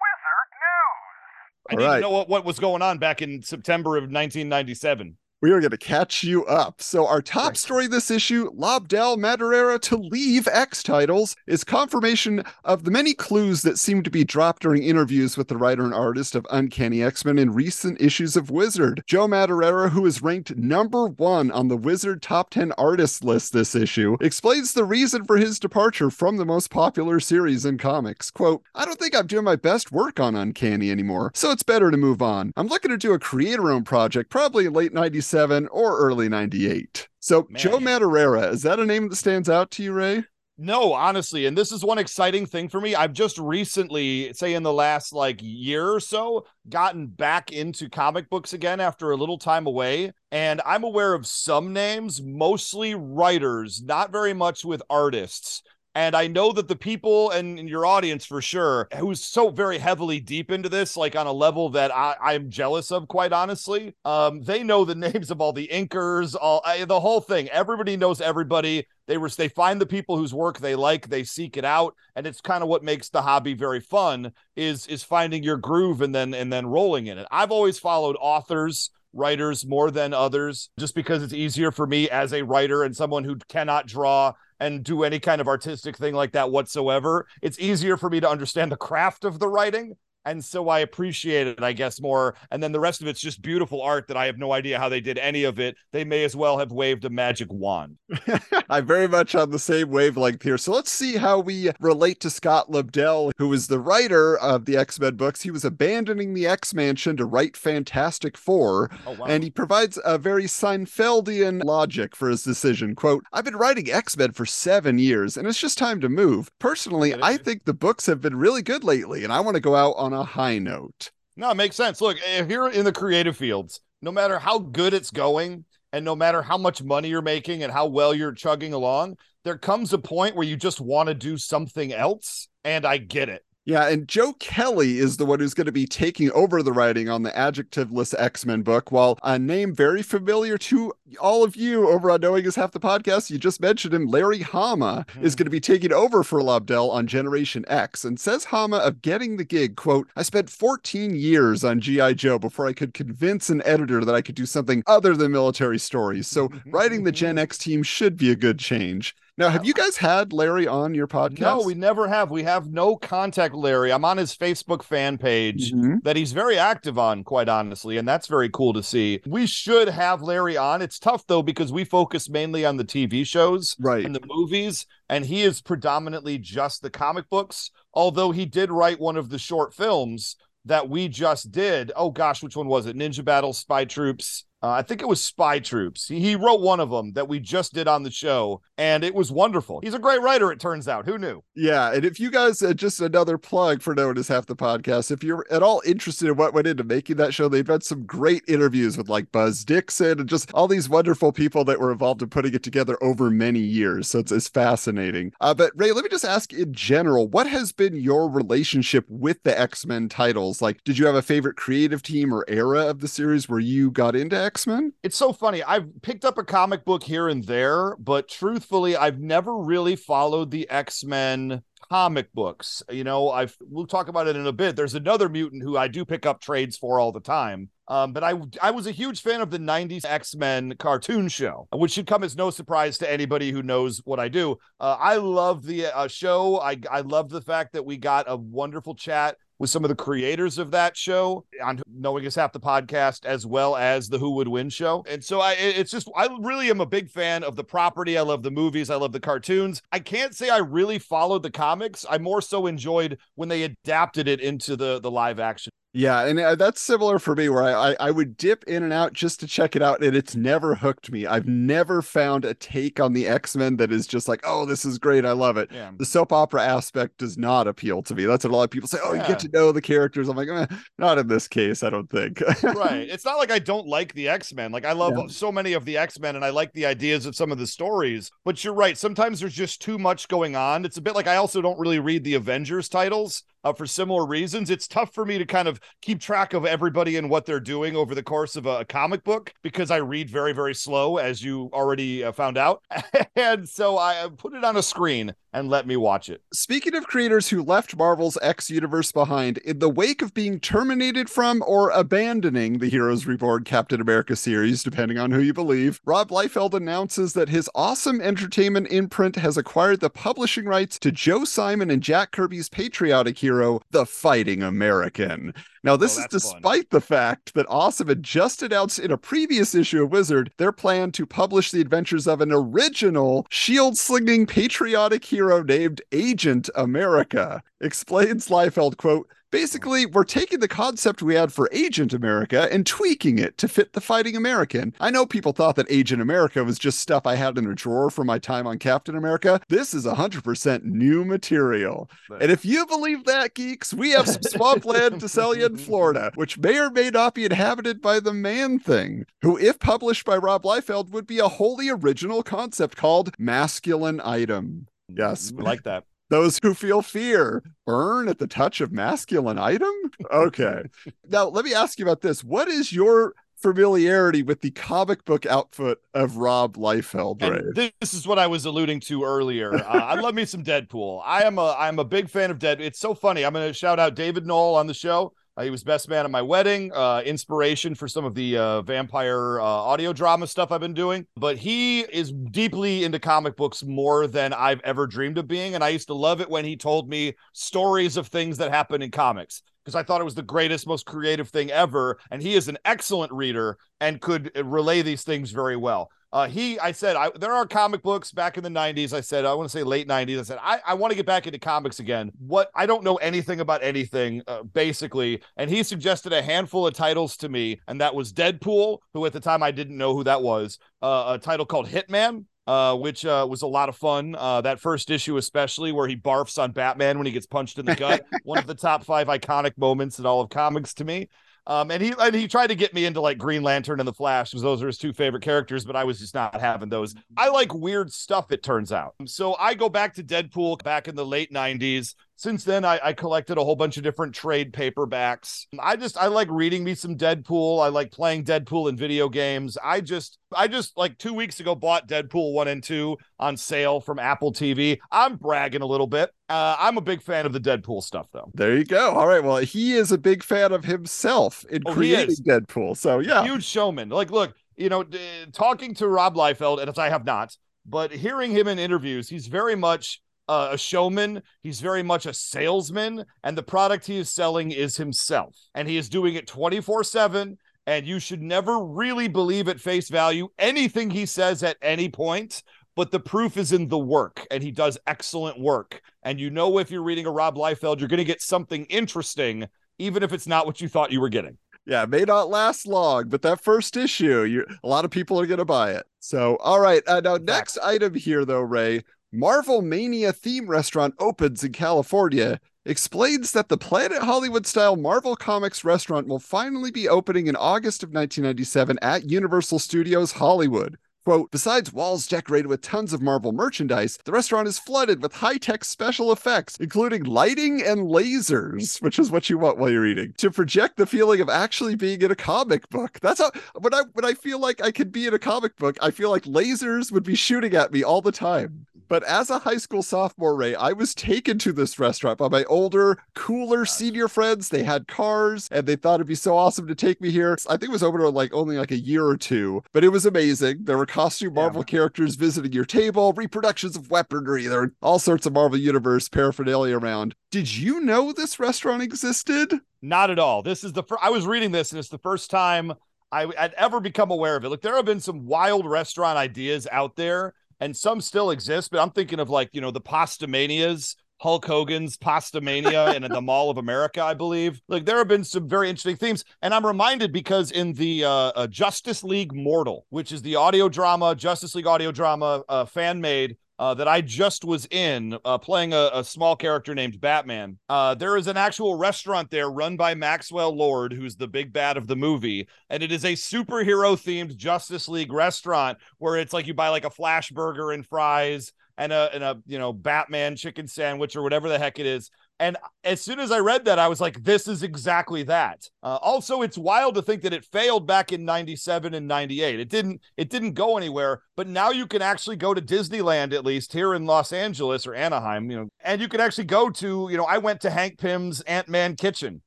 Wizard 0.00 0.50
news. 0.60 1.70
I 1.70 1.74
need 1.76 1.84
right. 1.84 2.00
know 2.00 2.10
what, 2.10 2.28
what 2.28 2.44
was 2.44 2.58
going 2.58 2.82
on 2.82 2.98
back 2.98 3.22
in 3.22 3.42
September 3.42 3.96
of 3.96 4.04
1997 4.04 5.16
we 5.44 5.52
are 5.52 5.60
going 5.60 5.70
to 5.70 5.76
catch 5.76 6.24
you 6.24 6.42
up. 6.46 6.80
So, 6.80 7.06
our 7.06 7.20
top 7.20 7.48
right. 7.48 7.56
story 7.58 7.86
this 7.86 8.10
issue 8.10 8.50
Lobdell 8.52 9.18
Madureira 9.18 9.78
to 9.82 9.96
leave 9.98 10.48
X 10.48 10.82
titles 10.82 11.36
is 11.46 11.64
confirmation 11.64 12.42
of 12.64 12.84
the 12.84 12.90
many 12.90 13.12
clues 13.12 13.60
that 13.60 13.78
seem 13.78 14.02
to 14.04 14.10
be 14.10 14.24
dropped 14.24 14.62
during 14.62 14.82
interviews 14.82 15.36
with 15.36 15.48
the 15.48 15.58
writer 15.58 15.84
and 15.84 15.92
artist 15.92 16.34
of 16.34 16.46
Uncanny 16.50 17.02
X 17.02 17.26
Men 17.26 17.38
in 17.38 17.52
recent 17.52 18.00
issues 18.00 18.38
of 18.38 18.48
Wizard. 18.50 19.02
Joe 19.06 19.28
Madureira, 19.28 19.90
who 19.90 20.06
is 20.06 20.22
ranked 20.22 20.56
number 20.56 21.08
one 21.08 21.50
on 21.50 21.68
the 21.68 21.76
Wizard 21.76 22.22
top 22.22 22.48
10 22.48 22.72
artists 22.78 23.22
list 23.22 23.52
this 23.52 23.74
issue, 23.74 24.16
explains 24.22 24.72
the 24.72 24.84
reason 24.84 25.26
for 25.26 25.36
his 25.36 25.58
departure 25.58 26.08
from 26.08 26.38
the 26.38 26.46
most 26.46 26.70
popular 26.70 27.20
series 27.20 27.66
in 27.66 27.76
comics. 27.76 28.30
Quote, 28.30 28.62
I 28.74 28.86
don't 28.86 28.98
think 28.98 29.14
I'm 29.14 29.26
doing 29.26 29.44
my 29.44 29.56
best 29.56 29.92
work 29.92 30.18
on 30.18 30.36
Uncanny 30.36 30.90
anymore, 30.90 31.32
so 31.34 31.50
it's 31.50 31.62
better 31.62 31.90
to 31.90 31.98
move 31.98 32.22
on. 32.22 32.54
I'm 32.56 32.68
looking 32.68 32.92
to 32.92 32.96
do 32.96 33.12
a 33.12 33.18
creator 33.18 33.70
owned 33.70 33.84
project, 33.84 34.30
probably 34.30 34.70
late 34.70 34.94
97 34.94 35.33
97 35.34 35.68
or 35.68 35.98
early 35.98 36.28
98. 36.28 37.08
So 37.18 37.46
Man. 37.48 37.60
Joe 37.60 37.78
Madureira, 37.78 38.52
is 38.52 38.62
that 38.62 38.78
a 38.78 38.86
name 38.86 39.08
that 39.08 39.16
stands 39.16 39.48
out 39.50 39.70
to 39.72 39.82
you, 39.82 39.92
Ray? 39.92 40.24
No, 40.56 40.92
honestly, 40.92 41.46
and 41.46 41.58
this 41.58 41.72
is 41.72 41.84
one 41.84 41.98
exciting 41.98 42.46
thing 42.46 42.68
for 42.68 42.80
me. 42.80 42.94
I've 42.94 43.12
just 43.12 43.38
recently, 43.38 44.32
say 44.34 44.54
in 44.54 44.62
the 44.62 44.72
last 44.72 45.12
like 45.12 45.40
year 45.42 45.90
or 45.90 45.98
so, 45.98 46.46
gotten 46.68 47.08
back 47.08 47.50
into 47.50 47.90
comic 47.90 48.30
books 48.30 48.52
again 48.52 48.78
after 48.78 49.10
a 49.10 49.16
little 49.16 49.38
time 49.38 49.66
away. 49.66 50.12
And 50.30 50.62
I'm 50.64 50.84
aware 50.84 51.12
of 51.12 51.26
some 51.26 51.72
names, 51.72 52.22
mostly 52.22 52.94
writers, 52.94 53.82
not 53.82 54.12
very 54.12 54.32
much 54.32 54.64
with 54.64 54.82
artists. 54.88 55.64
And 55.96 56.16
I 56.16 56.26
know 56.26 56.50
that 56.52 56.66
the 56.66 56.76
people 56.76 57.30
and, 57.30 57.68
your 57.68 57.86
audience 57.86 58.26
for 58.26 58.42
sure, 58.42 58.88
who's 58.98 59.22
so 59.22 59.50
very 59.50 59.78
heavily 59.78 60.18
deep 60.18 60.50
into 60.50 60.68
this, 60.68 60.96
like 60.96 61.14
on 61.14 61.26
a 61.26 61.32
level 61.32 61.68
that 61.70 61.94
I, 61.94 62.16
I'm 62.20 62.50
jealous 62.50 62.90
of, 62.90 63.06
quite 63.06 63.32
honestly, 63.32 63.94
um, 64.04 64.42
they 64.42 64.64
know 64.64 64.84
the 64.84 64.94
names 65.12 65.30
of 65.30 65.40
all 65.40 65.52
the 65.52 65.68
inkers, 65.68 66.34
all 66.40 66.60
I, 66.64 66.84
the 66.84 66.98
whole 66.98 67.20
thing. 67.20 67.48
Everybody 67.48 67.96
knows 67.96 68.20
everybody. 68.20 68.86
They 69.06 69.18
were 69.18 69.28
they 69.28 69.48
find 69.48 69.80
the 69.80 69.86
people 69.86 70.16
whose 70.16 70.34
work 70.34 70.58
they 70.58 70.74
like, 70.74 71.08
they 71.08 71.24
seek 71.24 71.56
it 71.56 71.64
out, 71.64 71.94
and 72.16 72.26
it's 72.26 72.40
kind 72.40 72.62
of 72.62 72.68
what 72.68 72.82
makes 72.82 73.10
the 73.10 73.22
hobby 73.22 73.54
very 73.54 73.80
fun. 73.80 74.32
Is 74.56 74.86
is 74.86 75.04
finding 75.04 75.42
your 75.42 75.58
groove 75.58 76.00
and 76.00 76.14
then 76.14 76.34
and 76.34 76.52
then 76.52 76.66
rolling 76.66 77.06
in 77.06 77.18
it. 77.18 77.26
I've 77.30 77.50
always 77.50 77.78
followed 77.78 78.16
authors 78.20 78.90
writers 79.14 79.64
more 79.64 79.90
than 79.90 80.12
others 80.12 80.70
just 80.78 80.94
because 80.94 81.22
it's 81.22 81.32
easier 81.32 81.70
for 81.70 81.86
me 81.86 82.10
as 82.10 82.32
a 82.32 82.42
writer 82.42 82.82
and 82.82 82.96
someone 82.96 83.24
who 83.24 83.36
cannot 83.48 83.86
draw 83.86 84.32
and 84.60 84.84
do 84.84 85.02
any 85.02 85.18
kind 85.18 85.40
of 85.40 85.48
artistic 85.48 85.96
thing 85.96 86.14
like 86.14 86.32
that 86.32 86.50
whatsoever. 86.50 87.26
It's 87.42 87.58
easier 87.58 87.96
for 87.96 88.10
me 88.10 88.20
to 88.20 88.28
understand 88.28 88.72
the 88.72 88.76
craft 88.76 89.24
of 89.24 89.38
the 89.38 89.48
writing 89.48 89.96
and 90.24 90.44
so 90.44 90.68
I 90.68 90.80
appreciate 90.80 91.46
it, 91.46 91.62
I 91.62 91.72
guess, 91.72 92.00
more. 92.00 92.34
And 92.50 92.62
then 92.62 92.72
the 92.72 92.80
rest 92.80 93.02
of 93.02 93.08
it's 93.08 93.20
just 93.20 93.42
beautiful 93.42 93.82
art 93.82 94.08
that 94.08 94.16
I 94.16 94.26
have 94.26 94.38
no 94.38 94.52
idea 94.52 94.78
how 94.78 94.88
they 94.88 95.00
did 95.00 95.18
any 95.18 95.44
of 95.44 95.58
it. 95.58 95.76
They 95.92 96.04
may 96.04 96.24
as 96.24 96.34
well 96.36 96.58
have 96.58 96.72
waved 96.72 97.04
a 97.04 97.10
magic 97.10 97.48
wand. 97.52 97.96
I'm 98.70 98.86
very 98.86 99.08
much 99.08 99.34
on 99.34 99.50
the 99.50 99.58
same 99.58 99.90
wavelength 99.90 100.42
here. 100.42 100.58
So 100.58 100.72
let's 100.72 100.90
see 100.92 101.16
how 101.16 101.38
we 101.40 101.70
relate 101.80 102.20
to 102.20 102.30
Scott 102.30 102.70
Lobdell, 102.70 103.32
who 103.38 103.52
is 103.52 103.66
the 103.66 103.80
writer 103.80 104.36
of 104.38 104.64
the 104.64 104.76
X 104.76 104.98
Men 104.98 105.16
books. 105.16 105.42
He 105.42 105.50
was 105.50 105.64
abandoning 105.64 106.34
the 106.34 106.46
X 106.46 106.72
Mansion 106.74 107.16
to 107.16 107.24
write 107.24 107.56
Fantastic 107.56 108.36
Four, 108.38 108.90
Oh, 109.06 109.12
wow. 109.12 109.26
and 109.26 109.42
he 109.44 109.50
provides 109.50 109.98
a 110.04 110.18
very 110.18 110.44
Seinfeldian 110.44 111.62
logic 111.64 112.14
for 112.16 112.28
his 112.30 112.42
decision. 112.42 112.94
Quote, 112.94 113.24
I've 113.32 113.44
been 113.44 113.56
writing 113.56 113.90
X 113.90 114.16
Men 114.16 114.32
for 114.32 114.46
seven 114.46 114.98
years, 114.98 115.36
and 115.36 115.46
it's 115.46 115.58
just 115.60 115.78
time 115.78 116.00
to 116.00 116.08
move. 116.08 116.50
Personally, 116.58 117.14
I 117.22 117.36
think 117.36 117.64
the 117.64 117.74
books 117.74 118.06
have 118.06 118.20
been 118.20 118.36
really 118.36 118.62
good 118.62 118.84
lately, 118.84 119.24
and 119.24 119.32
I 119.32 119.40
want 119.40 119.56
to 119.56 119.60
go 119.60 119.74
out 119.74 119.92
on 119.96 120.13
a 120.14 120.24
high 120.24 120.58
note. 120.58 121.10
No, 121.36 121.50
it 121.50 121.56
makes 121.56 121.76
sense. 121.76 122.00
Look, 122.00 122.18
if 122.24 122.48
you're 122.48 122.70
in 122.70 122.84
the 122.84 122.92
creative 122.92 123.36
fields, 123.36 123.80
no 124.02 124.12
matter 124.12 124.38
how 124.38 124.58
good 124.58 124.94
it's 124.94 125.10
going, 125.10 125.64
and 125.92 126.04
no 126.04 126.16
matter 126.16 126.42
how 126.42 126.58
much 126.58 126.82
money 126.82 127.08
you're 127.08 127.22
making 127.22 127.62
and 127.62 127.72
how 127.72 127.86
well 127.86 128.12
you're 128.12 128.32
chugging 128.32 128.72
along, 128.72 129.16
there 129.44 129.56
comes 129.56 129.92
a 129.92 129.98
point 129.98 130.34
where 130.34 130.46
you 130.46 130.56
just 130.56 130.80
want 130.80 131.06
to 131.08 131.14
do 131.14 131.36
something 131.36 131.92
else. 131.92 132.48
And 132.64 132.84
I 132.84 132.96
get 132.96 133.28
it. 133.28 133.44
Yeah, 133.66 133.88
and 133.88 134.06
Joe 134.06 134.34
Kelly 134.34 134.98
is 134.98 135.16
the 135.16 135.24
one 135.24 135.40
who's 135.40 135.54
going 135.54 135.64
to 135.66 135.72
be 135.72 135.86
taking 135.86 136.30
over 136.32 136.62
the 136.62 136.72
writing 136.72 137.08
on 137.08 137.22
the 137.22 137.30
adjectiveless 137.30 138.14
X 138.18 138.44
Men 138.44 138.60
book, 138.60 138.92
while 138.92 139.18
a 139.22 139.38
name 139.38 139.74
very 139.74 140.02
familiar 140.02 140.58
to 140.58 140.92
all 141.18 141.42
of 141.42 141.56
you 141.56 141.88
over 141.88 142.10
on 142.10 142.20
Knowing 142.20 142.44
is 142.44 142.56
Half 142.56 142.72
the 142.72 142.80
Podcast, 142.80 143.30
you 143.30 143.38
just 143.38 143.62
mentioned 143.62 143.94
him, 143.94 144.06
Larry 144.06 144.40
Hama, 144.40 145.06
is 145.22 145.32
hmm. 145.32 145.38
going 145.38 145.46
to 145.46 145.50
be 145.50 145.60
taking 145.60 145.92
over 145.92 146.22
for 146.22 146.40
Lobdell 146.40 146.90
on 146.90 147.06
Generation 147.06 147.64
X. 147.66 148.04
And 148.04 148.20
says 148.20 148.44
Hama 148.44 148.78
of 148.78 149.00
getting 149.00 149.38
the 149.38 149.44
gig, 149.44 149.76
quote, 149.76 150.10
I 150.14 150.22
spent 150.22 150.50
14 150.50 151.14
years 151.14 151.64
on 151.64 151.80
G.I. 151.80 152.14
Joe 152.14 152.38
before 152.38 152.66
I 152.66 152.74
could 152.74 152.92
convince 152.92 153.48
an 153.48 153.62
editor 153.64 154.04
that 154.04 154.14
I 154.14 154.20
could 154.20 154.34
do 154.34 154.46
something 154.46 154.82
other 154.86 155.16
than 155.16 155.32
military 155.32 155.78
stories. 155.78 156.26
So 156.26 156.48
mm-hmm. 156.48 156.70
writing 156.70 157.04
the 157.04 157.12
Gen 157.12 157.36
mm-hmm. 157.36 157.42
X 157.42 157.56
team 157.56 157.82
should 157.82 158.18
be 158.18 158.30
a 158.30 158.36
good 158.36 158.58
change. 158.58 159.16
Now, 159.36 159.48
have 159.48 159.64
you 159.64 159.74
guys 159.74 159.96
had 159.96 160.32
Larry 160.32 160.68
on 160.68 160.94
your 160.94 161.08
podcast? 161.08 161.40
No, 161.40 161.62
we 161.62 161.74
never 161.74 162.06
have. 162.06 162.30
We 162.30 162.44
have 162.44 162.70
no 162.70 162.94
contact, 162.94 163.52
Larry. 163.52 163.92
I'm 163.92 164.04
on 164.04 164.16
his 164.16 164.36
Facebook 164.36 164.84
fan 164.84 165.18
page 165.18 165.72
Mhm. 165.72 166.04
that 166.04 166.14
he's 166.14 166.30
very 166.32 166.56
active 166.56 167.00
on, 167.00 167.24
quite 167.24 167.48
honestly, 167.48 167.96
and 167.98 168.06
that's 168.06 168.28
very 168.28 168.48
cool 168.48 168.72
to 168.74 168.82
see. 168.82 169.20
We 169.26 169.46
should 169.46 169.88
have 169.88 170.22
Larry 170.22 170.56
on. 170.56 170.82
It's 170.82 171.00
tough 171.00 171.26
though 171.26 171.42
because 171.42 171.72
we 171.72 171.82
focus 171.84 172.28
mainly 172.30 172.64
on 172.64 172.76
the 172.76 172.84
TV 172.84 173.24
shows 173.24 173.74
Right. 173.80 174.04
and 174.04 174.14
the 174.14 174.24
movies, 174.24 174.86
and 175.08 175.26
he 175.26 175.42
is 175.42 175.60
predominantly 175.60 176.38
just 176.38 176.82
the 176.82 176.90
comic 176.90 177.28
books. 177.28 177.72
Although 177.92 178.30
he 178.30 178.46
did 178.46 178.70
write 178.70 179.00
one 179.00 179.16
of 179.16 179.30
the 179.30 179.38
short 179.38 179.74
films 179.74 180.36
that 180.64 180.88
we 180.88 181.08
just 181.08 181.50
did. 181.50 181.90
Oh 181.96 182.10
gosh, 182.10 182.40
which 182.40 182.56
one 182.56 182.68
was 182.68 182.86
it? 182.86 182.96
Ninja 182.96 183.24
Battle, 183.24 183.52
Spy 183.52 183.84
Troops. 183.84 184.44
Uh, 184.64 184.70
I 184.70 184.80
think 184.80 185.02
it 185.02 185.08
was 185.08 185.22
Spy 185.22 185.58
Troops. 185.58 186.08
He, 186.08 186.20
he 186.20 186.36
wrote 186.36 186.62
one 186.62 186.80
of 186.80 186.88
them 186.88 187.12
that 187.12 187.28
we 187.28 187.38
just 187.38 187.74
did 187.74 187.86
on 187.86 188.02
the 188.02 188.10
show, 188.10 188.62
and 188.78 189.04
it 189.04 189.14
was 189.14 189.30
wonderful. 189.30 189.80
He's 189.80 189.92
a 189.92 189.98
great 189.98 190.22
writer, 190.22 190.50
it 190.50 190.58
turns 190.58 190.88
out. 190.88 191.04
Who 191.04 191.18
knew? 191.18 191.44
Yeah, 191.54 191.92
and 191.92 192.02
if 192.02 192.18
you 192.18 192.30
guys 192.30 192.62
uh, 192.62 192.72
just 192.72 192.98
another 193.02 193.36
plug 193.36 193.82
for 193.82 193.94
Knowing 193.94 194.16
is 194.16 194.28
Half 194.28 194.46
the 194.46 194.56
Podcast, 194.56 195.10
if 195.10 195.22
you're 195.22 195.44
at 195.50 195.62
all 195.62 195.82
interested 195.84 196.28
in 196.28 196.36
what 196.36 196.54
went 196.54 196.66
into 196.66 196.82
making 196.82 197.16
that 197.16 197.34
show, 197.34 197.46
they've 197.46 197.66
had 197.66 197.82
some 197.82 198.06
great 198.06 198.42
interviews 198.48 198.96
with 198.96 199.10
like 199.10 199.30
Buzz 199.32 199.66
Dixon 199.66 200.18
and 200.18 200.30
just 200.30 200.50
all 200.54 200.66
these 200.66 200.88
wonderful 200.88 201.30
people 201.30 201.66
that 201.66 201.78
were 201.78 201.92
involved 201.92 202.22
in 202.22 202.30
putting 202.30 202.54
it 202.54 202.62
together 202.62 202.96
over 203.02 203.30
many 203.30 203.60
years. 203.60 204.08
So 204.08 204.20
it's, 204.20 204.32
it's 204.32 204.48
fascinating. 204.48 205.34
Uh, 205.42 205.52
but 205.52 205.72
Ray, 205.76 205.92
let 205.92 206.04
me 206.04 206.08
just 206.08 206.24
ask 206.24 206.54
in 206.54 206.72
general, 206.72 207.28
what 207.28 207.46
has 207.46 207.70
been 207.72 207.96
your 207.96 208.30
relationship 208.30 209.04
with 209.10 209.42
the 209.42 209.60
X 209.60 209.84
Men 209.84 210.08
titles? 210.08 210.62
Like, 210.62 210.82
did 210.84 210.96
you 210.96 211.04
have 211.04 211.16
a 211.16 211.20
favorite 211.20 211.56
creative 211.56 212.02
team 212.02 212.32
or 212.32 212.46
era 212.48 212.86
of 212.86 213.00
the 213.00 213.08
series 213.08 213.46
where 213.46 213.60
you 213.60 213.90
got 213.90 214.16
into 214.16 214.42
X 214.42 214.53
Men? 214.66 214.92
It's 215.02 215.16
so 215.16 215.32
funny. 215.32 215.62
I've 215.62 216.02
picked 216.02 216.24
up 216.24 216.38
a 216.38 216.44
comic 216.44 216.84
book 216.84 217.02
here 217.02 217.28
and 217.28 217.44
there, 217.44 217.96
but 217.96 218.28
truthfully, 218.28 218.96
I've 218.96 219.20
never 219.20 219.56
really 219.56 219.96
followed 219.96 220.50
the 220.50 220.68
X-Men 220.70 221.62
comic 221.90 222.32
books. 222.32 222.82
You 222.90 223.04
know, 223.04 223.30
I've 223.30 223.56
we'll 223.60 223.86
talk 223.86 224.08
about 224.08 224.26
it 224.26 224.36
in 224.36 224.46
a 224.46 224.52
bit. 224.52 224.76
There's 224.76 224.94
another 224.94 225.28
mutant 225.28 225.62
who 225.62 225.76
I 225.76 225.88
do 225.88 226.04
pick 226.04 226.26
up 226.26 226.40
trades 226.40 226.76
for 226.76 226.98
all 226.98 227.12
the 227.12 227.20
time. 227.20 227.70
Um, 227.88 228.12
but 228.12 228.24
I 228.24 228.34
I 228.62 228.70
was 228.70 228.86
a 228.86 228.92
huge 228.92 229.20
fan 229.20 229.40
of 229.40 229.50
the 229.50 229.58
90s 229.58 230.04
X-Men 230.04 230.74
cartoon 230.78 231.28
show, 231.28 231.68
which 231.72 231.92
should 231.92 232.06
come 232.06 232.24
as 232.24 232.36
no 232.36 232.50
surprise 232.50 232.96
to 232.98 233.10
anybody 233.10 233.50
who 233.50 233.62
knows 233.62 234.00
what 234.04 234.18
I 234.18 234.28
do. 234.28 234.56
Uh, 234.80 234.96
I 234.98 235.16
love 235.16 235.66
the 235.66 235.86
uh, 235.86 236.08
show. 236.08 236.60
I 236.60 236.78
I 236.90 237.00
love 237.00 237.28
the 237.28 237.42
fact 237.42 237.74
that 237.74 237.84
we 237.84 237.96
got 237.96 238.24
a 238.28 238.36
wonderful 238.36 238.94
chat 238.94 239.36
with 239.58 239.70
some 239.70 239.84
of 239.84 239.88
the 239.88 239.94
creators 239.94 240.58
of 240.58 240.70
that 240.72 240.96
show 240.96 241.44
on 241.62 241.80
knowing 241.92 242.24
is 242.24 242.34
half 242.34 242.52
the 242.52 242.60
podcast 242.60 243.24
as 243.24 243.46
well 243.46 243.76
as 243.76 244.08
the 244.08 244.18
who 244.18 244.30
would 244.32 244.48
win 244.48 244.68
show. 244.68 245.04
And 245.08 245.22
so 245.22 245.40
i 245.40 245.52
it's 245.52 245.90
just 245.90 246.10
i 246.16 246.28
really 246.40 246.70
am 246.70 246.80
a 246.80 246.86
big 246.86 247.08
fan 247.10 247.44
of 247.44 247.56
the 247.56 247.64
property. 247.64 248.18
I 248.18 248.22
love 248.22 248.42
the 248.42 248.50
movies. 248.50 248.90
I 248.90 248.96
love 248.96 249.12
the 249.12 249.20
cartoons. 249.20 249.82
I 249.92 249.98
can't 249.98 250.34
say 250.34 250.50
i 250.50 250.58
really 250.58 250.98
followed 250.98 251.42
the 251.42 251.50
comics. 251.50 252.04
I 252.08 252.18
more 252.18 252.40
so 252.40 252.66
enjoyed 252.66 253.18
when 253.34 253.48
they 253.48 253.62
adapted 253.62 254.28
it 254.28 254.40
into 254.40 254.76
the 254.76 255.00
the 255.00 255.10
live 255.10 255.40
action 255.40 255.70
Yeah, 255.96 256.26
and 256.26 256.40
uh, 256.40 256.56
that's 256.56 256.80
similar 256.80 257.20
for 257.20 257.36
me, 257.36 257.48
where 257.48 257.62
I, 257.62 257.92
I 257.92 257.96
I 258.00 258.10
would 258.10 258.36
dip 258.36 258.64
in 258.64 258.82
and 258.82 258.92
out 258.92 259.12
just 259.12 259.38
to 259.40 259.46
check 259.46 259.76
it 259.76 259.82
out, 259.82 260.02
and 260.02 260.16
it's 260.16 260.34
never 260.34 260.74
hooked 260.74 261.12
me. 261.12 261.24
I've 261.24 261.46
never 261.46 262.02
found 262.02 262.44
a 262.44 262.52
take 262.52 262.98
on 262.98 263.12
the 263.12 263.28
X 263.28 263.54
Men 263.54 263.76
that 263.76 263.92
is 263.92 264.06
just 264.08 264.26
like, 264.26 264.40
oh, 264.44 264.66
this 264.66 264.84
is 264.84 264.98
great, 264.98 265.24
I 265.24 265.30
love 265.32 265.56
it. 265.56 265.70
yeah 265.72 265.92
The 265.96 266.04
soap 266.04 266.32
opera 266.32 266.64
aspect 266.64 267.18
does 267.18 267.38
not 267.38 267.68
appeal 267.68 268.02
to 268.02 268.14
me. 268.16 268.24
That's 268.24 268.44
what 268.44 268.50
a 268.52 268.56
lot 268.56 268.64
of 268.64 268.70
people 268.70 268.88
say. 268.88 268.98
Oh, 269.04 269.12
you 269.14 269.22
get 269.22 269.38
to 269.40 269.48
know 269.52 269.70
the 269.70 269.80
characters. 269.80 270.28
I'm 270.28 270.36
like, 270.36 270.48
eh, 270.48 270.66
not 270.98 271.18
in 271.18 271.28
this 271.28 271.46
case, 271.46 271.84
I 271.84 271.90
don't 271.90 272.10
think. 272.10 272.40
right. 272.62 273.08
It's 273.14 273.24
not 273.24 273.38
like 273.38 273.52
I 273.52 273.60
don't 273.60 273.86
like 273.86 274.12
the 274.14 274.28
X 274.28 274.52
Men. 274.52 274.72
Like 274.72 274.84
I 274.84 274.92
love 274.92 275.14
Yeah. 275.16 275.26
so 275.28 275.52
many 275.52 275.74
of 275.74 275.84
the 275.84 275.96
X 275.96 276.18
Men, 276.18 276.34
and 276.34 276.44
I 276.44 276.50
like 276.50 276.72
the 276.72 276.86
ideas 276.86 277.24
of 277.24 277.36
some 277.36 277.52
of 277.52 277.58
the 277.58 277.66
stories. 277.68 278.32
But 278.44 278.64
you're 278.64 278.74
right. 278.74 278.98
Sometimes 278.98 279.38
there's 279.38 279.54
just 279.54 279.80
too 279.80 279.98
much 279.98 280.26
going 280.26 280.56
on. 280.56 280.84
It's 280.84 280.96
a 280.96 281.02
bit 281.02 281.14
like 281.14 281.28
I 281.28 281.36
also 281.36 281.62
don't 281.62 281.78
really 281.78 282.00
read 282.00 282.24
the 282.24 282.34
Avengers 282.34 282.88
titles 282.88 283.44
uh, 283.64 283.72
for 283.72 283.86
similar 283.86 284.26
reasons. 284.26 284.70
It's 284.70 284.86
tough 284.86 285.12
for 285.12 285.24
me 285.24 285.38
to 285.38 285.44
kind 285.44 285.66
of 285.66 285.80
keep 286.02 286.20
track 286.20 286.54
of 286.54 286.64
everybody 286.64 287.16
and 287.16 287.28
what 287.28 287.46
they're 287.46 287.60
doing 287.60 287.96
over 287.96 288.14
the 288.14 288.22
course 288.22 288.56
of 288.56 288.66
a, 288.66 288.80
a 288.80 288.84
comic 288.84 289.24
book 289.24 289.52
because 289.62 289.90
I 289.90 289.96
read 289.96 290.30
very 290.30 290.52
very 290.52 290.74
slow, 290.74 291.16
as 291.16 291.42
you 291.42 291.70
already 291.72 292.24
uh, 292.24 292.32
found 292.32 292.58
out. 292.58 292.82
and 293.36 293.68
so 293.68 293.98
I 293.98 294.28
put 294.36 294.54
it 294.54 294.64
on 294.64 294.76
a 294.76 294.82
screen 294.82 295.34
and 295.54 295.70
let 295.70 295.86
me 295.86 295.96
watch 295.96 296.28
it. 296.28 296.42
Speaking 296.52 296.96
of 296.96 297.06
creators 297.06 297.48
who 297.48 297.62
left 297.62 297.96
Marvel's 297.96 298.36
X 298.42 298.68
universe 298.68 299.12
behind, 299.12 299.58
in 299.58 299.78
the 299.78 299.88
wake 299.88 300.20
of 300.20 300.34
being 300.34 300.58
terminated 300.58 301.30
from 301.30 301.62
or 301.64 301.90
abandoning 301.90 302.78
the 302.78 302.88
Heroes 302.88 303.24
Reborn 303.24 303.62
Captain 303.62 304.00
America 304.00 304.34
series, 304.34 304.82
depending 304.82 305.16
on 305.16 305.30
who 305.30 305.40
you 305.40 305.54
believe, 305.54 306.00
Rob 306.04 306.30
Liefeld 306.30 306.74
announces 306.74 307.34
that 307.34 307.48
his 307.48 307.70
awesome 307.74 308.20
entertainment 308.20 308.88
imprint 308.88 309.36
has 309.36 309.56
acquired 309.56 310.00
the 310.00 310.10
publishing 310.10 310.66
rights 310.66 310.98
to 310.98 311.12
Joe 311.12 311.44
Simon 311.44 311.88
and 311.88 312.02
Jack 312.02 312.32
Kirby's 312.32 312.68
patriotic 312.68 313.38
hero, 313.38 313.80
the 313.92 314.04
Fighting 314.04 314.62
American. 314.62 315.54
Now, 315.84 315.96
this 315.96 316.18
oh, 316.18 316.22
is 316.22 316.24
Oh, 316.24 316.28
fun. 316.50 316.62
despite 316.62 316.90
the 316.90 317.00
fact 317.00 317.54
that 317.54 317.66
Awesome 317.68 318.08
had 318.08 318.22
just 318.22 318.62
announced 318.62 318.98
in 318.98 319.12
a 319.12 319.18
previous 319.18 319.74
issue 319.74 320.02
of 320.02 320.10
Wizard 320.10 320.50
their 320.56 320.72
plan 320.72 321.12
to 321.12 321.26
publish 321.26 321.70
the 321.70 321.80
adventures 321.82 322.26
of 322.26 322.40
an 322.40 322.50
original 322.50 323.46
shield 323.50 323.96
slinging 323.98 324.46
patriotic 324.46 325.24
hero 325.24 325.62
named 325.62 326.02
Agent 326.10 326.70
America. 326.74 327.62
Explains 327.80 328.48
Liefeld, 328.48 328.96
quote, 328.96 329.28
Basically, 329.54 330.04
we're 330.04 330.24
taking 330.24 330.58
the 330.58 330.66
concept 330.66 331.22
we 331.22 331.36
had 331.36 331.52
for 331.52 331.68
Agent 331.70 332.12
America 332.12 332.66
and 332.72 332.84
tweaking 332.84 333.38
it 333.38 333.56
to 333.58 333.68
fit 333.68 333.92
the 333.92 334.00
fighting 334.00 334.34
American. 334.34 334.92
I 334.98 335.12
know 335.12 335.26
people 335.26 335.52
thought 335.52 335.76
that 335.76 335.86
Agent 335.88 336.20
America 336.20 336.64
was 336.64 336.76
just 336.76 336.98
stuff 336.98 337.24
I 337.24 337.36
had 337.36 337.56
in 337.56 337.70
a 337.70 337.74
drawer 337.76 338.10
from 338.10 338.26
my 338.26 338.40
time 338.40 338.66
on 338.66 338.80
Captain 338.80 339.14
America. 339.14 339.60
This 339.68 339.94
is 339.94 340.06
100% 340.06 340.82
new 340.82 341.24
material. 341.24 342.10
And 342.40 342.50
if 342.50 342.64
you 342.64 342.84
believe 342.84 343.26
that, 343.26 343.54
geeks, 343.54 343.94
we 343.94 344.10
have 344.10 344.26
some 344.26 344.42
swampland 344.42 345.20
to 345.20 345.28
sell 345.28 345.56
you 345.56 345.66
in 345.66 345.76
Florida, 345.76 346.32
which 346.34 346.58
may 346.58 346.76
or 346.76 346.90
may 346.90 347.10
not 347.10 347.36
be 347.36 347.44
inhabited 347.44 348.02
by 348.02 348.18
the 348.18 348.34
Man 348.34 348.80
Thing, 348.80 349.24
who, 349.42 349.56
if 349.56 349.78
published 349.78 350.24
by 350.24 350.36
Rob 350.36 350.64
Liefeld, 350.64 351.10
would 351.10 351.28
be 351.28 351.38
a 351.38 351.46
wholly 351.46 351.88
original 351.88 352.42
concept 352.42 352.96
called 352.96 353.30
Masculine 353.38 354.20
Item. 354.24 354.88
Yes. 355.08 355.52
I 355.56 355.62
like 355.62 355.84
that. 355.84 356.02
Those 356.34 356.58
who 356.60 356.74
feel 356.74 357.00
fear 357.00 357.62
burn 357.86 358.28
at 358.28 358.40
the 358.40 358.48
touch 358.48 358.80
of 358.80 358.90
masculine 358.90 359.56
item? 359.56 359.92
Okay. 360.32 360.82
now, 361.28 361.44
let 361.46 361.64
me 361.64 361.72
ask 361.72 361.96
you 361.96 362.04
about 362.04 362.22
this. 362.22 362.42
What 362.42 362.66
is 362.66 362.92
your 362.92 363.36
familiarity 363.54 364.42
with 364.42 364.60
the 364.60 364.72
comic 364.72 365.24
book 365.24 365.46
outfit 365.46 365.98
of 366.12 366.36
Rob 366.36 366.76
Liefeld, 366.76 367.40
And 367.40 367.92
this 368.00 368.12
is 368.12 368.26
what 368.26 368.40
I 368.40 368.48
was 368.48 368.64
alluding 368.64 368.98
to 369.02 369.22
earlier. 369.22 369.76
Uh, 369.76 369.84
I 369.84 370.14
love 370.20 370.34
me 370.34 370.44
some 370.44 370.64
Deadpool. 370.64 371.22
I 371.24 371.44
am 371.44 371.56
a 371.58 371.76
I'm 371.78 372.00
a 372.00 372.04
big 372.04 372.28
fan 372.28 372.50
of 372.50 372.58
Dead. 372.58 372.80
It's 372.80 372.98
so 372.98 373.14
funny. 373.14 373.44
I'm 373.44 373.52
going 373.52 373.68
to 373.68 373.72
shout 373.72 374.00
out 374.00 374.16
David 374.16 374.44
Knoll 374.44 374.74
on 374.74 374.88
the 374.88 374.92
show. 374.92 375.34
Uh, 375.56 375.62
he 375.62 375.70
was 375.70 375.84
best 375.84 376.08
man 376.08 376.24
at 376.24 376.30
my 376.30 376.42
wedding, 376.42 376.90
uh, 376.92 377.22
inspiration 377.24 377.94
for 377.94 378.08
some 378.08 378.24
of 378.24 378.34
the 378.34 378.58
uh, 378.58 378.82
vampire 378.82 379.60
uh, 379.60 379.64
audio 379.64 380.12
drama 380.12 380.48
stuff 380.48 380.72
I've 380.72 380.80
been 380.80 380.94
doing. 380.94 381.26
But 381.36 381.58
he 381.58 382.00
is 382.00 382.32
deeply 382.32 383.04
into 383.04 383.20
comic 383.20 383.56
books 383.56 383.84
more 383.84 384.26
than 384.26 384.52
I've 384.52 384.80
ever 384.80 385.06
dreamed 385.06 385.38
of 385.38 385.46
being. 385.46 385.76
And 385.76 385.84
I 385.84 385.90
used 385.90 386.08
to 386.08 386.14
love 386.14 386.40
it 386.40 386.50
when 386.50 386.64
he 386.64 386.76
told 386.76 387.08
me 387.08 387.34
stories 387.52 388.16
of 388.16 388.26
things 388.26 388.58
that 388.58 388.70
happen 388.70 389.00
in 389.00 389.12
comics. 389.12 389.62
Because 389.84 389.94
I 389.94 390.02
thought 390.02 390.20
it 390.20 390.24
was 390.24 390.34
the 390.34 390.42
greatest, 390.42 390.86
most 390.86 391.06
creative 391.06 391.48
thing 391.48 391.70
ever. 391.70 392.18
And 392.30 392.40
he 392.40 392.54
is 392.54 392.68
an 392.68 392.78
excellent 392.84 393.32
reader 393.32 393.78
and 394.00 394.20
could 394.20 394.50
relay 394.56 395.02
these 395.02 395.24
things 395.24 395.50
very 395.50 395.76
well. 395.76 396.10
Uh, 396.32 396.48
he, 396.48 396.80
I 396.80 396.90
said, 396.90 397.14
I, 397.14 397.30
there 397.38 397.52
are 397.52 397.64
comic 397.64 398.02
books 398.02 398.32
back 398.32 398.56
in 398.56 398.64
the 398.64 398.68
90s. 398.68 399.12
I 399.12 399.20
said, 399.20 399.44
I 399.44 399.54
want 399.54 399.70
to 399.70 399.78
say 399.78 399.84
late 399.84 400.08
90s. 400.08 400.40
I 400.40 400.42
said, 400.42 400.58
I, 400.60 400.80
I 400.84 400.94
want 400.94 401.12
to 401.12 401.16
get 401.16 401.26
back 401.26 401.46
into 401.46 401.60
comics 401.60 402.00
again. 402.00 402.32
What 402.38 402.70
I 402.74 402.86
don't 402.86 403.04
know 403.04 403.14
anything 403.16 403.60
about 403.60 403.84
anything, 403.84 404.42
uh, 404.48 404.64
basically. 404.64 405.42
And 405.56 405.70
he 405.70 405.84
suggested 405.84 406.32
a 406.32 406.42
handful 406.42 406.88
of 406.88 406.94
titles 406.94 407.36
to 407.36 407.48
me, 407.48 407.80
and 407.86 408.00
that 408.00 408.16
was 408.16 408.32
Deadpool, 408.32 408.98
who 409.12 409.24
at 409.26 409.32
the 409.32 409.38
time 409.38 409.62
I 409.62 409.70
didn't 409.70 409.96
know 409.96 410.12
who 410.12 410.24
that 410.24 410.42
was, 410.42 410.80
uh, 411.02 411.36
a 411.36 411.38
title 411.38 411.66
called 411.66 411.86
Hitman, 411.86 412.46
uh, 412.66 412.96
which 412.96 413.24
uh, 413.26 413.46
was 413.48 413.62
a 413.62 413.66
lot 413.66 413.88
of 413.88 413.96
fun. 413.96 414.34
Uh, 414.34 414.60
that 414.60 414.80
first 414.80 415.10
issue, 415.10 415.36
especially 415.36 415.92
where 415.92 416.08
he 416.08 416.16
barfs 416.16 416.62
on 416.62 416.72
Batman 416.72 417.18
when 417.18 417.26
he 417.26 417.32
gets 417.32 417.46
punched 417.46 417.78
in 417.78 417.86
the 417.86 417.94
gut, 417.94 418.24
one 418.44 418.58
of 418.58 418.66
the 418.66 418.74
top 418.74 419.04
five 419.04 419.28
iconic 419.28 419.76
moments 419.76 420.18
in 420.18 420.26
all 420.26 420.40
of 420.40 420.50
comics 420.50 420.94
to 420.94 421.04
me. 421.04 421.28
Um, 421.66 421.90
and 421.90 422.02
he 422.02 422.12
and 422.18 422.34
he 422.34 422.46
tried 422.46 422.66
to 422.66 422.74
get 422.74 422.92
me 422.92 423.06
into 423.06 423.22
like 423.22 423.38
Green 423.38 423.62
Lantern 423.62 423.98
and 423.98 424.06
the 424.06 424.12
Flash 424.12 424.50
because 424.50 424.62
those 424.62 424.82
are 424.82 424.86
his 424.86 424.98
two 424.98 425.14
favorite 425.14 425.42
characters, 425.42 425.84
but 425.84 425.96
I 425.96 426.04
was 426.04 426.18
just 426.18 426.34
not 426.34 426.60
having 426.60 426.90
those. 426.90 427.14
I 427.36 427.48
like 427.48 427.72
weird 427.72 428.12
stuff, 428.12 428.52
it 428.52 428.62
turns 428.62 428.92
out. 428.92 429.14
So 429.24 429.56
I 429.58 429.72
go 429.72 429.88
back 429.88 430.14
to 430.14 430.22
Deadpool 430.22 430.82
back 430.82 431.08
in 431.08 431.14
the 431.14 431.24
late 431.24 431.52
90s 431.52 432.14
since 432.36 432.64
then 432.64 432.84
I, 432.84 433.00
I, 433.02 433.12
collected 433.12 433.58
a 433.58 433.64
whole 433.64 433.76
bunch 433.76 433.96
of 433.96 434.02
different 434.02 434.34
trade 434.34 434.72
paperbacks. 434.72 435.66
I 435.78 435.96
just 435.96 436.16
i 436.16 436.26
like 436.26 436.48
reading 436.50 436.84
me 436.84 436.94
some 436.94 437.16
deadpool. 437.16 437.84
I 437.84 437.88
like 437.88 438.10
playing 438.10 438.44
deadpool 438.44 438.88
in 438.88 438.96
video 438.96 439.28
games. 439.28 439.78
I 439.82 440.00
just 440.00 440.38
i 440.54 440.68
just 440.68 440.96
like 440.96 441.18
two 441.18 441.34
weeks 441.34 441.60
ago 441.60 441.74
bought 441.74 442.08
deadpool 442.08 442.52
1 442.52 442.68
and 442.68 442.82
2 442.82 443.16
on 443.40 443.56
sale 443.56 444.00
from 444.00 444.20
apple 444.20 444.52
tv 444.52 444.98
i'm 445.10 445.36
bragging 445.36 445.82
a 445.82 445.86
little 445.86 446.06
bit. 446.06 446.30
Uh, 446.48 446.76
i'm 446.78 446.96
a 446.98 447.00
big 447.00 447.22
fan 447.22 447.46
of 447.46 447.52
the 447.52 447.60
deadpool 447.60 448.02
stuff 448.02 448.28
though. 448.32 448.50
There 448.54 448.76
you 448.76 448.84
go. 448.84 449.12
All 449.12 449.26
right. 449.26 449.42
Well 449.42 449.58
he 449.58 449.94
is 449.94 450.12
a 450.12 450.18
big 450.18 450.42
fan 450.42 450.72
of 450.72 450.84
himself 450.84 451.64
in 451.70 451.82
oh, 451.86 451.94
creating 451.94 452.36
deadpool. 452.36 452.96
So 452.96 453.20
yeah. 453.20 453.44
huge 453.44 453.64
showman. 453.64 454.08
Like 454.08 454.30
look 454.30 454.54
you 454.76 454.88
know 454.88 455.04
talking 455.52 455.94
to 455.94 456.08
rob 456.08 456.34
liefeld 456.34 456.80
and 456.80 456.88
as 456.88 456.98
i 456.98 457.08
have 457.08 457.24
not 457.24 457.56
but 457.86 458.10
hearing 458.10 458.50
him 458.50 458.66
in 458.66 458.78
interviews 458.78 459.28
he's 459.28 459.46
very 459.46 459.76
much 459.76 460.20
uh, 460.48 460.70
a 460.72 460.78
showman. 460.78 461.42
He's 461.62 461.80
very 461.80 462.02
much 462.02 462.26
a 462.26 462.34
salesman, 462.34 463.24
and 463.42 463.56
the 463.56 463.62
product 463.62 464.06
he 464.06 464.18
is 464.18 464.30
selling 464.30 464.70
is 464.70 464.96
himself. 464.96 465.56
And 465.74 465.88
he 465.88 465.96
is 465.96 466.08
doing 466.08 466.34
it 466.34 466.46
24 466.46 467.04
7. 467.04 467.58
And 467.86 468.06
you 468.06 468.18
should 468.18 468.40
never 468.40 468.82
really 468.82 469.28
believe 469.28 469.68
at 469.68 469.78
face 469.78 470.08
value 470.08 470.48
anything 470.58 471.10
he 471.10 471.26
says 471.26 471.62
at 471.62 471.76
any 471.82 472.08
point. 472.08 472.62
But 472.96 473.10
the 473.10 473.20
proof 473.20 473.56
is 473.56 473.72
in 473.72 473.88
the 473.88 473.98
work, 473.98 474.46
and 474.50 474.62
he 474.62 474.70
does 474.70 474.96
excellent 475.06 475.58
work. 475.58 476.00
And 476.22 476.38
you 476.38 476.48
know, 476.48 476.78
if 476.78 476.90
you're 476.90 477.02
reading 477.02 477.26
a 477.26 477.30
Rob 477.30 477.56
Liefeld, 477.56 477.98
you're 477.98 478.08
going 478.08 478.18
to 478.18 478.24
get 478.24 478.40
something 478.40 478.84
interesting, 478.84 479.66
even 479.98 480.22
if 480.22 480.32
it's 480.32 480.46
not 480.46 480.64
what 480.64 480.80
you 480.80 480.88
thought 480.88 481.10
you 481.10 481.20
were 481.20 481.28
getting 481.28 481.58
yeah, 481.86 482.04
it 482.04 482.08
may 482.08 482.24
not 482.24 482.48
last 482.48 482.86
long, 482.86 483.28
but 483.28 483.42
that 483.42 483.62
first 483.62 483.96
issue, 483.96 484.42
you 484.44 484.66
a 484.82 484.88
lot 484.88 485.04
of 485.04 485.10
people 485.10 485.38
are 485.38 485.46
going 485.46 485.58
to 485.58 485.64
buy 485.64 485.92
it. 485.92 486.04
So, 486.20 486.56
all 486.56 486.80
right. 486.80 487.02
Uh, 487.06 487.20
now, 487.20 487.36
next 487.36 487.78
item 487.78 488.14
here, 488.14 488.44
though, 488.44 488.60
Ray, 488.60 489.02
Marvel 489.36 489.82
Mania 489.82 490.32
theme 490.32 490.68
restaurant 490.68 491.12
opens 491.18 491.64
in 491.64 491.72
California 491.72 492.60
explains 492.84 493.50
that 493.50 493.68
the 493.68 493.76
Planet 493.76 494.22
Hollywood 494.22 494.64
style 494.64 494.94
Marvel 494.94 495.34
Comics 495.34 495.82
restaurant 495.82 496.28
will 496.28 496.38
finally 496.38 496.92
be 496.92 497.08
opening 497.08 497.48
in 497.48 497.56
August 497.56 498.04
of 498.04 498.10
1997 498.10 498.96
at 499.02 499.28
Universal 499.28 499.80
Studios 499.80 500.30
Hollywood. 500.30 500.98
Quote, 501.24 501.50
besides 501.50 501.90
walls 501.90 502.26
decorated 502.26 502.68
with 502.68 502.82
tons 502.82 503.14
of 503.14 503.22
Marvel 503.22 503.50
merchandise, 503.50 504.18
the 504.24 504.32
restaurant 504.32 504.68
is 504.68 504.78
flooded 504.78 505.22
with 505.22 505.32
high 505.32 505.56
tech 505.56 505.82
special 505.82 506.30
effects, 506.30 506.76
including 506.78 507.24
lighting 507.24 507.80
and 507.80 508.10
lasers, 508.10 509.00
which 509.02 509.18
is 509.18 509.30
what 509.30 509.48
you 509.48 509.56
want 509.56 509.78
while 509.78 509.88
you're 509.88 510.06
eating, 510.06 510.34
to 510.36 510.50
project 510.50 510.98
the 510.98 511.06
feeling 511.06 511.40
of 511.40 511.48
actually 511.48 511.94
being 511.94 512.20
in 512.20 512.30
a 512.30 512.36
comic 512.36 512.86
book. 512.90 513.18
That's 513.20 513.40
how, 513.40 513.52
when 513.80 513.94
I, 513.94 514.02
when 514.12 514.26
I 514.26 514.34
feel 514.34 514.58
like 514.58 514.82
I 514.82 514.90
could 514.90 515.12
be 515.12 515.26
in 515.26 515.32
a 515.32 515.38
comic 515.38 515.76
book, 515.76 515.96
I 516.02 516.10
feel 516.10 516.28
like 516.28 516.42
lasers 516.42 517.10
would 517.10 517.24
be 517.24 517.36
shooting 517.36 517.74
at 517.74 517.90
me 517.90 518.02
all 518.02 518.20
the 518.20 518.30
time. 518.30 518.84
But 519.08 519.22
as 519.24 519.50
a 519.50 519.60
high 519.60 519.76
school 519.76 520.02
sophomore, 520.02 520.56
Ray, 520.56 520.74
I 520.74 520.92
was 520.92 521.14
taken 521.14 521.58
to 521.60 521.72
this 521.72 521.98
restaurant 521.98 522.38
by 522.38 522.48
my 522.48 522.64
older, 522.64 523.18
cooler 523.34 523.84
senior 523.84 524.28
friends. 524.28 524.68
They 524.68 524.82
had 524.82 525.08
cars 525.08 525.68
and 525.70 525.86
they 525.86 525.96
thought 525.96 526.16
it'd 526.16 526.26
be 526.26 526.34
so 526.34 526.56
awesome 526.56 526.86
to 526.86 526.94
take 526.94 527.20
me 527.20 527.30
here. 527.30 527.56
I 527.68 527.76
think 527.76 527.90
it 527.90 527.92
was 527.92 528.02
open 528.02 528.22
like 528.34 528.54
only 528.54 528.78
like 528.78 528.90
a 528.90 528.98
year 528.98 529.26
or 529.26 529.36
two, 529.36 529.82
but 529.92 530.04
it 530.04 530.08
was 530.08 530.24
amazing. 530.26 530.84
There 530.84 530.98
were 530.98 531.06
costume 531.14 531.54
Marvel 531.54 531.82
yeah. 531.82 531.84
characters 531.84 532.34
visiting 532.34 532.72
your 532.72 532.84
table, 532.84 533.32
reproductions 533.34 533.96
of 533.96 534.10
weaponry. 534.10 534.66
There 534.66 534.80
were 534.80 534.94
all 535.00 535.20
sorts 535.20 535.46
of 535.46 535.52
Marvel 535.52 535.78
Universe 535.78 536.28
paraphernalia 536.28 536.98
around. 536.98 537.36
Did 537.52 537.72
you 537.72 538.00
know 538.00 538.32
this 538.32 538.58
restaurant 538.58 539.00
existed? 539.00 539.78
Not 540.02 540.30
at 540.30 540.40
all. 540.40 540.62
This 540.62 540.82
is 540.82 540.92
the 540.92 541.04
first, 541.04 541.22
I 541.22 541.30
was 541.30 541.46
reading 541.46 541.70
this 541.70 541.92
and 541.92 542.00
it's 542.00 542.08
the 542.08 542.18
first 542.18 542.50
time 542.50 542.92
I 543.30 543.46
had 543.56 543.74
ever 543.74 544.00
become 544.00 544.32
aware 544.32 544.56
of 544.56 544.64
it. 544.64 544.70
Like 544.70 544.80
there 544.80 544.96
have 544.96 545.04
been 545.04 545.20
some 545.20 545.46
wild 545.46 545.86
restaurant 545.86 546.36
ideas 546.36 546.88
out 546.90 547.14
there 547.14 547.54
and 547.78 547.96
some 547.96 548.20
still 548.20 548.50
exist, 548.50 548.90
but 548.90 549.00
I'm 549.00 549.10
thinking 549.10 549.38
of 549.38 549.48
like, 549.48 549.70
you 549.72 549.80
know, 549.80 549.92
the 549.92 550.00
Pasta 550.00 550.48
Manias, 550.48 551.14
Hulk 551.44 551.66
Hogan's 551.66 552.16
Pasta 552.16 552.62
Mania 552.62 553.08
and 553.08 553.22
the 553.22 553.40
Mall 553.42 553.68
of 553.68 553.76
America, 553.76 554.22
I 554.22 554.32
believe. 554.32 554.80
Like 554.88 555.04
there 555.04 555.18
have 555.18 555.28
been 555.28 555.44
some 555.44 555.68
very 555.68 555.90
interesting 555.90 556.16
themes. 556.16 556.42
And 556.62 556.72
I'm 556.72 556.86
reminded 556.86 557.34
because 557.34 557.70
in 557.70 557.92
the 557.92 558.24
uh, 558.24 558.30
uh, 558.30 558.66
Justice 558.66 559.22
League 559.22 559.54
Mortal, 559.54 560.06
which 560.08 560.32
is 560.32 560.40
the 560.40 560.56
audio 560.56 560.88
drama, 560.88 561.34
Justice 561.34 561.74
League 561.74 561.86
audio 561.86 562.12
drama, 562.12 562.64
uh, 562.66 562.86
fan 562.86 563.20
made 563.20 563.58
uh, 563.78 563.92
that 563.92 564.08
I 564.08 564.22
just 564.22 564.64
was 564.64 564.86
in, 564.90 565.36
uh, 565.44 565.58
playing 565.58 565.92
a, 565.92 566.08
a, 566.14 566.24
small 566.24 566.56
character 566.56 566.94
named 566.94 567.20
Batman. 567.20 567.76
Uh, 567.90 568.14
there 568.14 568.38
is 568.38 568.46
an 568.46 568.56
actual 568.56 568.94
restaurant 568.94 569.50
there 569.50 569.68
run 569.68 569.96
by 569.96 570.14
Maxwell 570.14 570.74
Lord, 570.74 571.12
who's 571.12 571.36
the 571.36 571.48
big 571.48 571.74
bad 571.74 571.98
of 571.98 572.06
the 572.06 572.16
movie, 572.16 572.68
and 572.88 573.02
it 573.02 573.12
is 573.12 573.24
a 573.24 573.32
superhero 573.32 574.16
themed 574.16 574.56
Justice 574.56 575.08
League 575.08 575.32
restaurant 575.32 575.98
where 576.18 576.36
it's 576.36 576.54
like 576.54 576.66
you 576.68 576.72
buy 576.72 576.88
like 576.88 577.04
a 577.04 577.10
flash 577.10 577.50
burger 577.50 577.90
and 577.90 578.06
fries 578.06 578.72
and 578.98 579.12
a 579.12 579.30
and 579.34 579.42
a 579.42 579.60
you 579.66 579.78
know 579.78 579.92
Batman 579.92 580.56
chicken 580.56 580.86
sandwich 580.86 581.36
or 581.36 581.42
whatever 581.42 581.68
the 581.68 581.78
heck 581.78 581.98
it 581.98 582.06
is. 582.06 582.30
And 582.60 582.76
as 583.02 583.20
soon 583.20 583.40
as 583.40 583.50
I 583.50 583.58
read 583.58 583.84
that, 583.86 583.98
I 583.98 584.06
was 584.06 584.20
like, 584.20 584.44
this 584.44 584.68
is 584.68 584.84
exactly 584.84 585.42
that. 585.44 585.88
Uh, 586.04 586.18
also, 586.22 586.62
it's 586.62 586.78
wild 586.78 587.16
to 587.16 587.22
think 587.22 587.42
that 587.42 587.52
it 587.52 587.64
failed 587.64 588.06
back 588.06 588.32
in 588.32 588.44
97 588.44 589.12
and 589.12 589.26
98. 589.26 589.80
It 589.80 589.88
didn't, 589.88 590.20
it 590.36 590.50
didn't 590.50 590.74
go 590.74 590.96
anywhere, 590.96 591.42
but 591.56 591.66
now 591.66 591.90
you 591.90 592.06
can 592.06 592.22
actually 592.22 592.54
go 592.54 592.72
to 592.72 592.80
Disneyland, 592.80 593.52
at 593.52 593.64
least 593.64 593.92
here 593.92 594.14
in 594.14 594.24
Los 594.24 594.52
Angeles 594.52 595.04
or 595.04 595.14
Anaheim, 595.14 595.68
you 595.68 595.78
know, 595.78 595.88
and 596.00 596.20
you 596.20 596.28
can 596.28 596.40
actually 596.40 596.64
go 596.64 596.90
to, 596.90 597.26
you 597.28 597.36
know, 597.36 597.44
I 597.44 597.58
went 597.58 597.80
to 597.80 597.90
Hank 597.90 598.18
Pym's 598.18 598.60
Ant-Man 598.62 599.16
kitchen, 599.16 599.60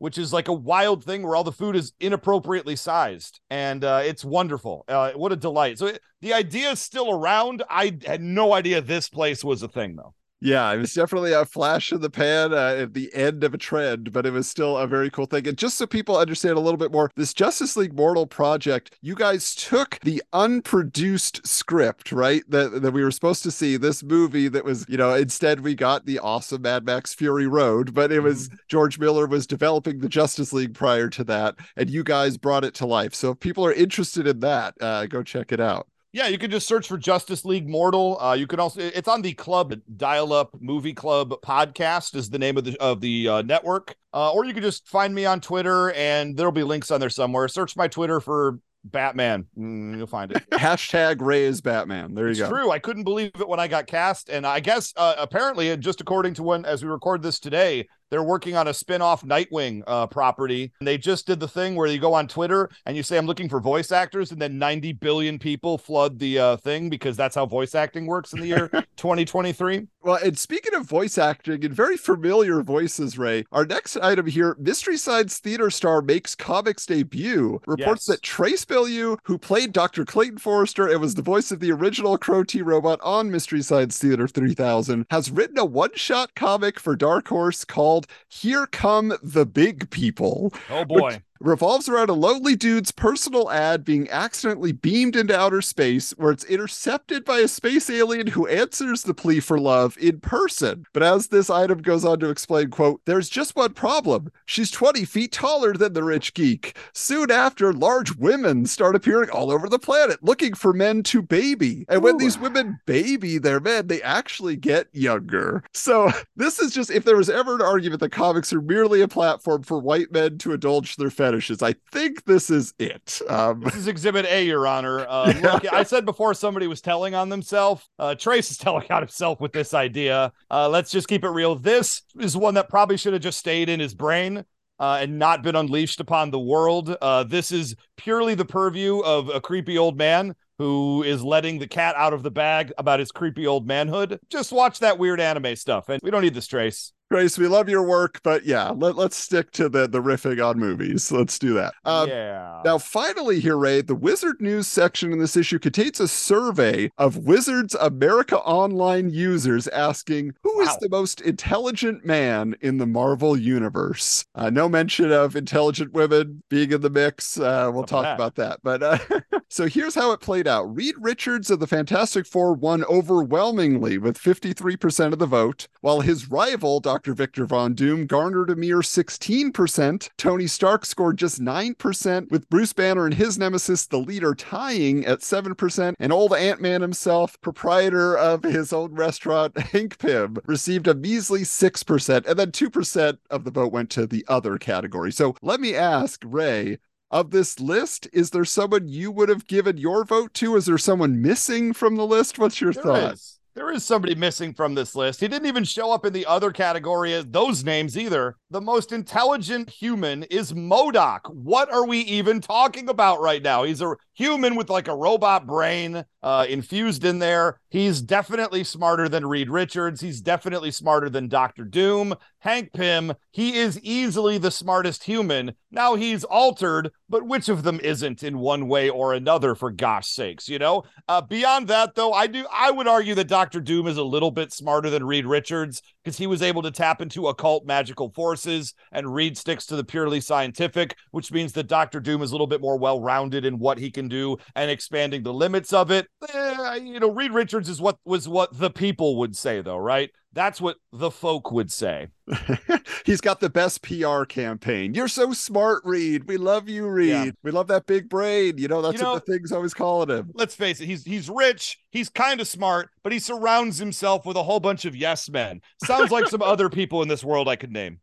which 0.00 0.16
is 0.16 0.32
like 0.32 0.48
a 0.48 0.52
wild 0.52 1.04
thing 1.04 1.22
where 1.22 1.36
all 1.36 1.44
the 1.44 1.52
food 1.52 1.76
is 1.76 1.92
inappropriately 2.00 2.74
sized. 2.74 3.38
And 3.50 3.84
uh, 3.84 4.00
it's 4.02 4.24
wonderful. 4.24 4.86
Uh, 4.88 5.12
what 5.12 5.30
a 5.30 5.36
delight. 5.36 5.78
So 5.78 5.86
it, 5.88 6.00
the 6.22 6.32
idea 6.32 6.70
is 6.70 6.80
still 6.80 7.10
around. 7.12 7.62
I 7.68 7.98
had 8.06 8.22
no 8.22 8.54
idea 8.54 8.80
this 8.80 9.10
place 9.10 9.44
was 9.44 9.62
a 9.62 9.68
thing 9.68 9.96
though. 9.96 10.14
Yeah, 10.42 10.72
it 10.72 10.78
was 10.78 10.94
definitely 10.94 11.32
a 11.32 11.44
flash 11.44 11.92
in 11.92 12.00
the 12.00 12.08
pan 12.08 12.54
uh, 12.54 12.76
at 12.78 12.94
the 12.94 13.14
end 13.14 13.44
of 13.44 13.52
a 13.52 13.58
trend, 13.58 14.10
but 14.10 14.24
it 14.24 14.30
was 14.30 14.48
still 14.48 14.78
a 14.78 14.86
very 14.86 15.10
cool 15.10 15.26
thing. 15.26 15.46
And 15.46 15.58
just 15.58 15.76
so 15.76 15.86
people 15.86 16.16
understand 16.16 16.56
a 16.56 16.60
little 16.60 16.78
bit 16.78 16.90
more, 16.90 17.10
this 17.14 17.34
Justice 17.34 17.76
League 17.76 17.94
Mortal 17.94 18.26
project, 18.26 18.96
you 19.02 19.14
guys 19.14 19.54
took 19.54 19.98
the 20.00 20.22
unproduced 20.32 21.46
script, 21.46 22.10
right? 22.10 22.42
That 22.48 22.80
that 22.80 22.92
we 22.92 23.04
were 23.04 23.10
supposed 23.10 23.42
to 23.42 23.50
see 23.50 23.76
this 23.76 24.02
movie 24.02 24.48
that 24.48 24.64
was, 24.64 24.86
you 24.88 24.96
know, 24.96 25.12
instead 25.12 25.60
we 25.60 25.74
got 25.74 26.06
the 26.06 26.18
awesome 26.18 26.62
Mad 26.62 26.86
Max 26.86 27.12
Fury 27.12 27.46
Road, 27.46 27.92
but 27.92 28.10
it 28.10 28.20
was 28.20 28.48
mm-hmm. 28.48 28.56
George 28.68 28.98
Miller 28.98 29.26
was 29.26 29.46
developing 29.46 29.98
the 29.98 30.08
Justice 30.08 30.54
League 30.54 30.72
prior 30.72 31.10
to 31.10 31.24
that, 31.24 31.56
and 31.76 31.90
you 31.90 32.02
guys 32.02 32.38
brought 32.38 32.64
it 32.64 32.72
to 32.74 32.86
life. 32.86 33.14
So 33.14 33.32
if 33.32 33.40
people 33.40 33.66
are 33.66 33.74
interested 33.74 34.26
in 34.26 34.40
that, 34.40 34.74
uh, 34.80 35.04
go 35.04 35.22
check 35.22 35.52
it 35.52 35.60
out. 35.60 35.86
Yeah, 36.12 36.26
you 36.26 36.38
can 36.38 36.50
just 36.50 36.66
search 36.66 36.88
for 36.88 36.98
Justice 36.98 37.44
League 37.44 37.68
Mortal. 37.68 38.20
Uh, 38.20 38.34
you 38.34 38.48
can 38.48 38.58
also 38.58 38.80
it's 38.80 39.06
on 39.06 39.22
the 39.22 39.32
Club 39.32 39.74
Dial 39.96 40.32
Up 40.32 40.50
Movie 40.60 40.92
Club 40.92 41.32
podcast 41.42 42.16
is 42.16 42.28
the 42.30 42.38
name 42.38 42.56
of 42.56 42.64
the 42.64 42.76
of 42.80 43.00
the 43.00 43.28
uh, 43.28 43.42
network. 43.42 43.94
Uh, 44.12 44.32
or 44.32 44.44
you 44.44 44.52
can 44.52 44.62
just 44.62 44.88
find 44.88 45.14
me 45.14 45.24
on 45.24 45.40
Twitter 45.40 45.92
and 45.92 46.36
there'll 46.36 46.50
be 46.50 46.64
links 46.64 46.90
on 46.90 46.98
there 46.98 47.10
somewhere. 47.10 47.46
Search 47.46 47.76
my 47.76 47.86
Twitter 47.86 48.18
for 48.18 48.58
Batman. 48.82 49.46
Mm, 49.56 49.98
you'll 49.98 50.08
find 50.08 50.32
it. 50.32 50.42
Hashtag 50.50 51.20
Ray 51.20 51.44
is 51.44 51.60
Batman. 51.60 52.14
There 52.14 52.24
you 52.24 52.32
it's 52.32 52.40
go. 52.40 52.48
True. 52.48 52.72
I 52.72 52.80
couldn't 52.80 53.04
believe 53.04 53.30
it 53.38 53.48
when 53.48 53.60
I 53.60 53.68
got 53.68 53.86
cast, 53.86 54.30
and 54.30 54.44
I 54.44 54.58
guess 54.58 54.92
uh, 54.96 55.14
apparently, 55.16 55.76
just 55.76 56.00
according 56.00 56.34
to 56.34 56.42
when 56.42 56.64
as 56.64 56.82
we 56.82 56.90
record 56.90 57.22
this 57.22 57.38
today, 57.38 57.86
they're 58.10 58.22
working 58.22 58.56
on 58.56 58.68
a 58.68 58.74
spin-off 58.74 59.24
Nightwing 59.24 59.82
uh, 59.86 60.06
property. 60.06 60.72
And 60.80 60.86
they 60.88 60.98
just 60.98 61.26
did 61.26 61.40
the 61.40 61.48
thing 61.48 61.74
where 61.74 61.86
you 61.86 61.98
go 61.98 62.14
on 62.14 62.28
Twitter 62.28 62.70
and 62.86 62.96
you 62.96 63.02
say, 63.02 63.16
I'm 63.16 63.26
looking 63.26 63.48
for 63.48 63.60
voice 63.60 63.92
actors, 63.92 64.32
and 64.32 64.40
then 64.40 64.58
90 64.58 64.92
billion 64.94 65.38
people 65.38 65.78
flood 65.78 66.18
the 66.18 66.38
uh, 66.38 66.56
thing 66.56 66.90
because 66.90 67.16
that's 67.16 67.34
how 67.34 67.46
voice 67.46 67.74
acting 67.74 68.06
works 68.06 68.32
in 68.32 68.40
the 68.40 68.46
year 68.46 68.68
2023. 68.96 69.86
Well, 70.02 70.18
and 70.22 70.38
speaking 70.38 70.74
of 70.74 70.86
voice 70.86 71.18
acting 71.18 71.64
and 71.64 71.74
very 71.74 71.96
familiar 71.96 72.62
voices, 72.62 73.18
Ray, 73.18 73.44
our 73.52 73.66
next 73.66 73.96
item 73.98 74.26
here, 74.26 74.56
Mystery 74.58 74.96
Science 74.96 75.38
Theater 75.38 75.70
star 75.70 76.00
makes 76.00 76.34
comics 76.34 76.86
debut, 76.86 77.60
reports 77.66 78.08
yes. 78.08 78.16
that 78.16 78.22
Trace 78.22 78.64
Beaulieu, 78.64 79.16
who 79.24 79.36
played 79.36 79.72
Dr. 79.72 80.04
Clayton 80.04 80.38
Forrester 80.38 80.88
and 80.88 81.00
was 81.00 81.14
the 81.14 81.22
voice 81.22 81.50
of 81.50 81.60
the 81.60 81.70
original 81.70 82.16
Crow 82.16 82.44
T 82.44 82.62
robot 82.62 82.98
on 83.02 83.30
Mystery 83.30 83.62
Science 83.62 83.98
Theater 83.98 84.26
3000, 84.26 85.06
has 85.10 85.30
written 85.30 85.58
a 85.58 85.64
one-shot 85.64 86.34
comic 86.34 86.80
for 86.80 86.96
Dark 86.96 87.28
Horse 87.28 87.64
called 87.64 87.99
called 88.00 88.06
Here 88.28 88.66
Come 88.66 89.14
the 89.22 89.46
Big 89.46 89.90
People. 89.90 90.52
Oh 90.70 90.84
boy 90.84 91.22
revolves 91.40 91.88
around 91.88 92.10
a 92.10 92.14
lonely 92.14 92.54
dude's 92.54 92.92
personal 92.92 93.50
ad 93.50 93.84
being 93.84 94.08
accidentally 94.10 94.72
beamed 94.72 95.16
into 95.16 95.38
outer 95.38 95.62
space, 95.62 96.12
where 96.18 96.32
it's 96.32 96.44
intercepted 96.44 97.24
by 97.24 97.38
a 97.38 97.48
space 97.48 97.88
alien 97.88 98.26
who 98.28 98.46
answers 98.46 99.02
the 99.02 99.14
plea 99.14 99.40
for 99.40 99.58
love 99.58 99.96
in 99.98 100.20
person. 100.20 100.84
But 100.92 101.02
as 101.02 101.28
this 101.28 101.48
item 101.48 101.80
goes 101.80 102.04
on 102.04 102.20
to 102.20 102.28
explain, 102.28 102.68
quote, 102.68 103.00
there's 103.06 103.30
just 103.30 103.56
one 103.56 103.72
problem. 103.72 104.30
She's 104.44 104.70
20 104.70 105.04
feet 105.06 105.32
taller 105.32 105.72
than 105.72 105.94
the 105.94 106.04
rich 106.04 106.34
geek. 106.34 106.76
Soon 106.92 107.30
after, 107.30 107.72
large 107.72 108.16
women 108.16 108.66
start 108.66 108.94
appearing 108.94 109.30
all 109.30 109.50
over 109.50 109.68
the 109.68 109.78
planet 109.78 110.22
looking 110.22 110.54
for 110.54 110.72
men 110.72 111.02
to 111.04 111.22
baby. 111.22 111.86
And 111.88 112.02
when 112.02 112.16
Ooh. 112.16 112.18
these 112.18 112.38
women 112.38 112.78
baby 112.84 113.38
their 113.38 113.60
men, 113.60 113.86
they 113.86 114.02
actually 114.02 114.56
get 114.56 114.88
younger. 114.92 115.62
So 115.72 116.10
this 116.36 116.58
is 116.58 116.72
just 116.74 116.90
if 116.90 117.04
there 117.04 117.16
was 117.16 117.30
ever 117.30 117.54
an 117.54 117.62
argument 117.62 118.00
that 118.00 118.12
comics 118.12 118.52
are 118.52 118.60
merely 118.60 119.00
a 119.00 119.08
platform 119.08 119.62
for 119.62 119.78
white 119.78 120.12
men 120.12 120.36
to 120.38 120.52
indulge 120.52 120.96
their 120.96 121.10
fetish 121.10 121.29
fetishes. 121.30 121.62
I 121.62 121.74
think 121.92 122.24
this 122.24 122.50
is 122.50 122.74
it. 122.78 123.20
Um, 123.28 123.60
this 123.60 123.76
is 123.76 123.86
Exhibit 123.86 124.26
A, 124.26 124.44
Your 124.44 124.66
Honor. 124.66 125.06
Uh, 125.08 125.32
yeah. 125.42 125.52
look, 125.52 125.72
I 125.72 125.84
said 125.84 126.04
before 126.04 126.34
somebody 126.34 126.66
was 126.66 126.80
telling 126.80 127.14
on 127.14 127.28
themselves. 127.28 127.88
Uh, 127.98 128.14
Trace 128.14 128.50
is 128.50 128.58
telling 128.58 128.90
on 128.90 129.02
himself 129.02 129.40
with 129.40 129.52
this 129.52 129.72
idea. 129.74 130.32
Uh, 130.50 130.68
let's 130.68 130.90
just 130.90 131.08
keep 131.08 131.24
it 131.24 131.30
real. 131.30 131.54
This 131.54 132.02
is 132.18 132.36
one 132.36 132.54
that 132.54 132.68
probably 132.68 132.96
should 132.96 133.12
have 133.12 133.22
just 133.22 133.38
stayed 133.38 133.68
in 133.68 133.80
his 133.80 133.94
brain. 133.94 134.44
Uh, 134.78 135.00
and 135.02 135.18
not 135.18 135.42
been 135.42 135.56
unleashed 135.56 136.00
upon 136.00 136.30
the 136.30 136.38
world. 136.38 136.96
Uh, 137.02 137.22
this 137.22 137.52
is 137.52 137.76
purely 137.98 138.34
the 138.34 138.46
purview 138.46 139.00
of 139.00 139.28
a 139.28 139.38
creepy 139.38 139.76
old 139.76 139.98
man 139.98 140.34
who 140.56 141.02
is 141.02 141.22
letting 141.22 141.58
the 141.58 141.68
cat 141.68 141.94
out 141.96 142.14
of 142.14 142.22
the 142.22 142.30
bag 142.30 142.72
about 142.78 142.98
his 142.98 143.12
creepy 143.12 143.46
old 143.46 143.66
manhood. 143.66 144.18
Just 144.30 144.52
watch 144.52 144.78
that 144.78 144.98
weird 144.98 145.20
anime 145.20 145.54
stuff, 145.54 145.90
and 145.90 146.00
we 146.02 146.10
don't 146.10 146.22
need 146.22 146.32
this 146.32 146.46
trace. 146.46 146.94
Trace, 147.12 147.38
we 147.38 147.48
love 147.48 147.68
your 147.68 147.82
work, 147.82 148.20
but 148.22 148.44
yeah, 148.44 148.70
let, 148.70 148.94
let's 148.94 149.16
stick 149.16 149.50
to 149.50 149.68
the, 149.68 149.88
the 149.88 150.00
riffing 150.00 150.40
on 150.46 150.60
movies. 150.60 151.10
Let's 151.10 151.40
do 151.40 151.54
that. 151.54 151.74
Um, 151.84 152.08
yeah. 152.08 152.62
Now, 152.64 152.78
finally, 152.78 153.40
here, 153.40 153.56
Ray, 153.56 153.80
the 153.80 153.96
Wizard 153.96 154.40
News 154.40 154.68
section 154.68 155.10
in 155.12 155.18
this 155.18 155.36
issue 155.36 155.58
contains 155.58 155.98
a 155.98 156.06
survey 156.06 156.92
of 156.98 157.16
Wizards 157.16 157.74
America 157.74 158.38
Online 158.38 159.10
users 159.10 159.66
asking 159.66 160.34
who 160.44 160.56
wow. 160.58 160.62
is 160.66 160.76
the 160.76 160.88
most 160.88 161.20
intelligent 161.20 162.04
man 162.04 162.54
in 162.60 162.78
the 162.78 162.86
Marvel 162.86 163.36
Universe. 163.36 164.24
Uh, 164.36 164.48
no 164.48 164.68
mention 164.68 165.10
of 165.10 165.34
intelligent 165.34 165.92
women 165.92 166.44
being 166.48 166.70
in 166.70 166.80
the 166.80 166.90
mix. 166.90 167.40
Uh, 167.40 167.72
we'll 167.74 167.82
talk 167.82 168.04
that. 168.04 168.14
about 168.14 168.36
that. 168.36 168.60
But 168.62 168.84
uh, 168.84 168.98
so 169.48 169.66
here's 169.66 169.96
how 169.96 170.12
it 170.12 170.20
played 170.20 170.46
out 170.46 170.72
Reed 170.76 170.94
Richards 170.96 171.50
of 171.50 171.58
the 171.58 171.66
Fantastic 171.66 172.24
Four 172.24 172.52
won 172.54 172.84
overwhelmingly 172.84 173.98
with 173.98 174.16
53% 174.16 175.12
of 175.12 175.18
the 175.18 175.26
vote, 175.26 175.66
while 175.80 176.02
his 176.02 176.30
rival, 176.30 176.78
Dr. 176.78 176.99
Dr. 177.00 177.14
Victor 177.14 177.46
Von 177.46 177.72
Doom 177.72 178.04
garnered 178.04 178.50
a 178.50 178.56
mere 178.56 178.80
16%. 178.80 180.10
Tony 180.18 180.46
Stark 180.46 180.84
scored 180.84 181.16
just 181.16 181.40
9%, 181.40 182.30
with 182.30 182.50
Bruce 182.50 182.74
Banner 182.74 183.06
and 183.06 183.14
his 183.14 183.38
nemesis, 183.38 183.86
the 183.86 183.96
leader, 183.96 184.34
tying 184.34 185.06
at 185.06 185.20
7%. 185.20 185.94
And 185.98 186.12
old 186.12 186.34
Ant 186.34 186.60
Man 186.60 186.82
himself, 186.82 187.40
proprietor 187.40 188.18
of 188.18 188.42
his 188.42 188.74
own 188.74 188.92
restaurant, 188.92 189.56
Hank 189.72 189.98
Pym, 189.98 190.36
received 190.44 190.86
a 190.88 190.94
measly 190.94 191.40
6%. 191.40 192.26
And 192.26 192.38
then 192.38 192.52
2% 192.52 193.18
of 193.30 193.44
the 193.44 193.50
vote 193.50 193.72
went 193.72 193.88
to 193.92 194.06
the 194.06 194.26
other 194.28 194.58
category. 194.58 195.10
So 195.10 195.36
let 195.40 195.58
me 195.58 195.74
ask, 195.74 196.22
Ray, 196.22 196.80
of 197.10 197.30
this 197.30 197.58
list? 197.60 198.08
Is 198.12 198.28
there 198.28 198.44
someone 198.44 198.88
you 198.88 199.10
would 199.10 199.30
have 199.30 199.46
given 199.46 199.78
your 199.78 200.04
vote 200.04 200.34
to? 200.34 200.54
Is 200.54 200.66
there 200.66 200.76
someone 200.76 201.22
missing 201.22 201.72
from 201.72 201.96
the 201.96 202.06
list? 202.06 202.38
What's 202.38 202.60
your 202.60 202.74
there 202.74 202.82
thought? 202.82 203.18
There 203.56 203.72
is 203.72 203.84
somebody 203.84 204.14
missing 204.14 204.54
from 204.54 204.76
this 204.76 204.94
list. 204.94 205.18
He 205.18 205.26
didn't 205.26 205.48
even 205.48 205.64
show 205.64 205.90
up 205.90 206.06
in 206.06 206.12
the 206.12 206.24
other 206.24 206.52
category 206.52 207.12
as 207.14 207.26
those 207.26 207.64
names 207.64 207.98
either. 207.98 208.36
The 208.48 208.60
most 208.60 208.92
intelligent 208.92 209.68
human 209.68 210.22
is 210.24 210.52
MODOK. 210.52 211.34
What 211.34 211.72
are 211.72 211.84
we 211.84 211.98
even 212.02 212.40
talking 212.40 212.88
about 212.88 213.20
right 213.20 213.42
now? 213.42 213.64
He's 213.64 213.82
a 213.82 213.96
human 214.14 214.54
with 214.54 214.70
like 214.70 214.86
a 214.86 214.94
robot 214.94 215.48
brain 215.48 216.04
uh, 216.22 216.46
infused 216.48 217.04
in 217.04 217.18
there. 217.18 217.60
He's 217.68 218.02
definitely 218.02 218.64
smarter 218.64 219.08
than 219.08 219.26
Reed 219.26 219.48
Richards. 219.48 220.00
He's 220.00 220.20
definitely 220.20 220.70
smarter 220.70 221.08
than 221.08 221.28
Doctor 221.28 221.64
Doom. 221.64 222.14
Hank 222.40 222.72
Pym, 222.72 223.12
he 223.30 223.56
is 223.56 223.78
easily 223.80 224.38
the 224.38 224.50
smartest 224.50 225.04
human. 225.04 225.52
Now 225.70 225.94
he's 225.94 226.24
altered, 226.24 226.90
but 227.08 227.26
which 227.26 227.48
of 227.48 227.62
them 227.62 227.78
isn't 227.80 228.22
in 228.22 228.38
one 228.38 228.66
way 228.66 228.88
or 228.88 229.12
another, 229.12 229.54
for 229.54 229.70
gosh 229.70 230.08
sakes, 230.08 230.48
you 230.48 230.58
know? 230.58 230.84
Uh, 231.06 231.20
beyond 231.20 231.68
that, 231.68 231.94
though, 231.94 232.12
I 232.12 232.26
do 232.26 232.46
I 232.52 232.70
would 232.70 232.88
argue 232.88 233.14
that 233.14 233.28
Doctor 233.28 233.60
Doom 233.60 233.86
is 233.86 233.98
a 233.98 234.02
little 234.02 234.30
bit 234.30 234.52
smarter 234.52 234.90
than 234.90 235.04
Reed 235.04 235.26
Richards 235.26 235.82
because 236.02 236.16
he 236.16 236.26
was 236.26 236.40
able 236.40 236.62
to 236.62 236.70
tap 236.70 237.02
into 237.02 237.28
occult 237.28 237.66
magical 237.66 238.10
forces, 238.10 238.74
and 238.90 239.12
Reed 239.12 239.36
sticks 239.36 239.66
to 239.66 239.76
the 239.76 239.84
purely 239.84 240.20
scientific, 240.20 240.96
which 241.10 241.30
means 241.30 241.52
that 241.52 241.68
Doctor 241.68 242.00
Doom 242.00 242.22
is 242.22 242.30
a 242.30 242.34
little 242.34 242.46
bit 242.46 242.62
more 242.62 242.78
well-rounded 242.78 243.44
in 243.44 243.58
what 243.58 243.78
he 243.78 243.90
can 243.90 244.08
do 244.08 244.38
and 244.54 244.70
expanding 244.70 245.22
the 245.22 245.32
limits 245.32 245.72
of 245.72 245.90
it. 245.90 246.08
Eh, 246.28 246.74
you 246.76 247.00
know, 247.00 247.10
Reed 247.10 247.32
Richards 247.32 247.68
is 247.68 247.80
what 247.80 247.98
was 248.04 248.28
what 248.28 248.58
the 248.58 248.70
people 248.70 249.16
would 249.16 249.36
say, 249.36 249.62
though, 249.62 249.78
right? 249.78 250.10
That's 250.32 250.60
what 250.60 250.76
the 250.92 251.10
folk 251.10 251.50
would 251.50 251.72
say. 251.72 252.08
He's 253.04 253.20
got 253.20 253.40
the 253.40 253.50
best 253.50 253.82
PR 253.82 254.24
campaign. 254.24 254.94
You're 254.94 255.08
so 255.08 255.32
smart, 255.32 255.82
Reed. 255.84 256.28
We 256.28 256.36
love 256.36 256.68
you, 256.68 256.86
Reed. 256.86 257.08
Yeah. 257.08 257.30
We 257.42 257.50
love 257.50 257.66
that 257.68 257.86
big 257.86 258.08
brain. 258.08 258.58
You 258.58 258.68
know, 258.68 258.80
that's 258.82 258.98
you 258.98 259.02
know, 259.02 259.14
what 259.14 259.26
the 259.26 259.32
thing's 259.32 259.50
always 259.50 259.74
calling 259.74 260.10
him. 260.10 260.30
Let's 260.34 260.54
face 260.54 260.80
it, 260.80 260.86
he's 260.86 261.04
he's 261.04 261.28
rich, 261.28 261.78
he's 261.90 262.08
kind 262.08 262.40
of 262.40 262.46
smart, 262.46 262.90
but 263.02 263.12
he 263.12 263.18
surrounds 263.18 263.78
himself 263.78 264.24
with 264.24 264.36
a 264.36 264.42
whole 264.42 264.60
bunch 264.60 264.84
of 264.84 264.94
yes 264.94 265.28
men. 265.28 265.62
Sounds 265.84 266.10
like 266.10 266.28
some 266.28 266.42
other 266.42 266.68
people 266.68 267.02
in 267.02 267.08
this 267.08 267.24
world 267.24 267.48
I 267.48 267.56
could 267.56 267.72
name. 267.72 267.98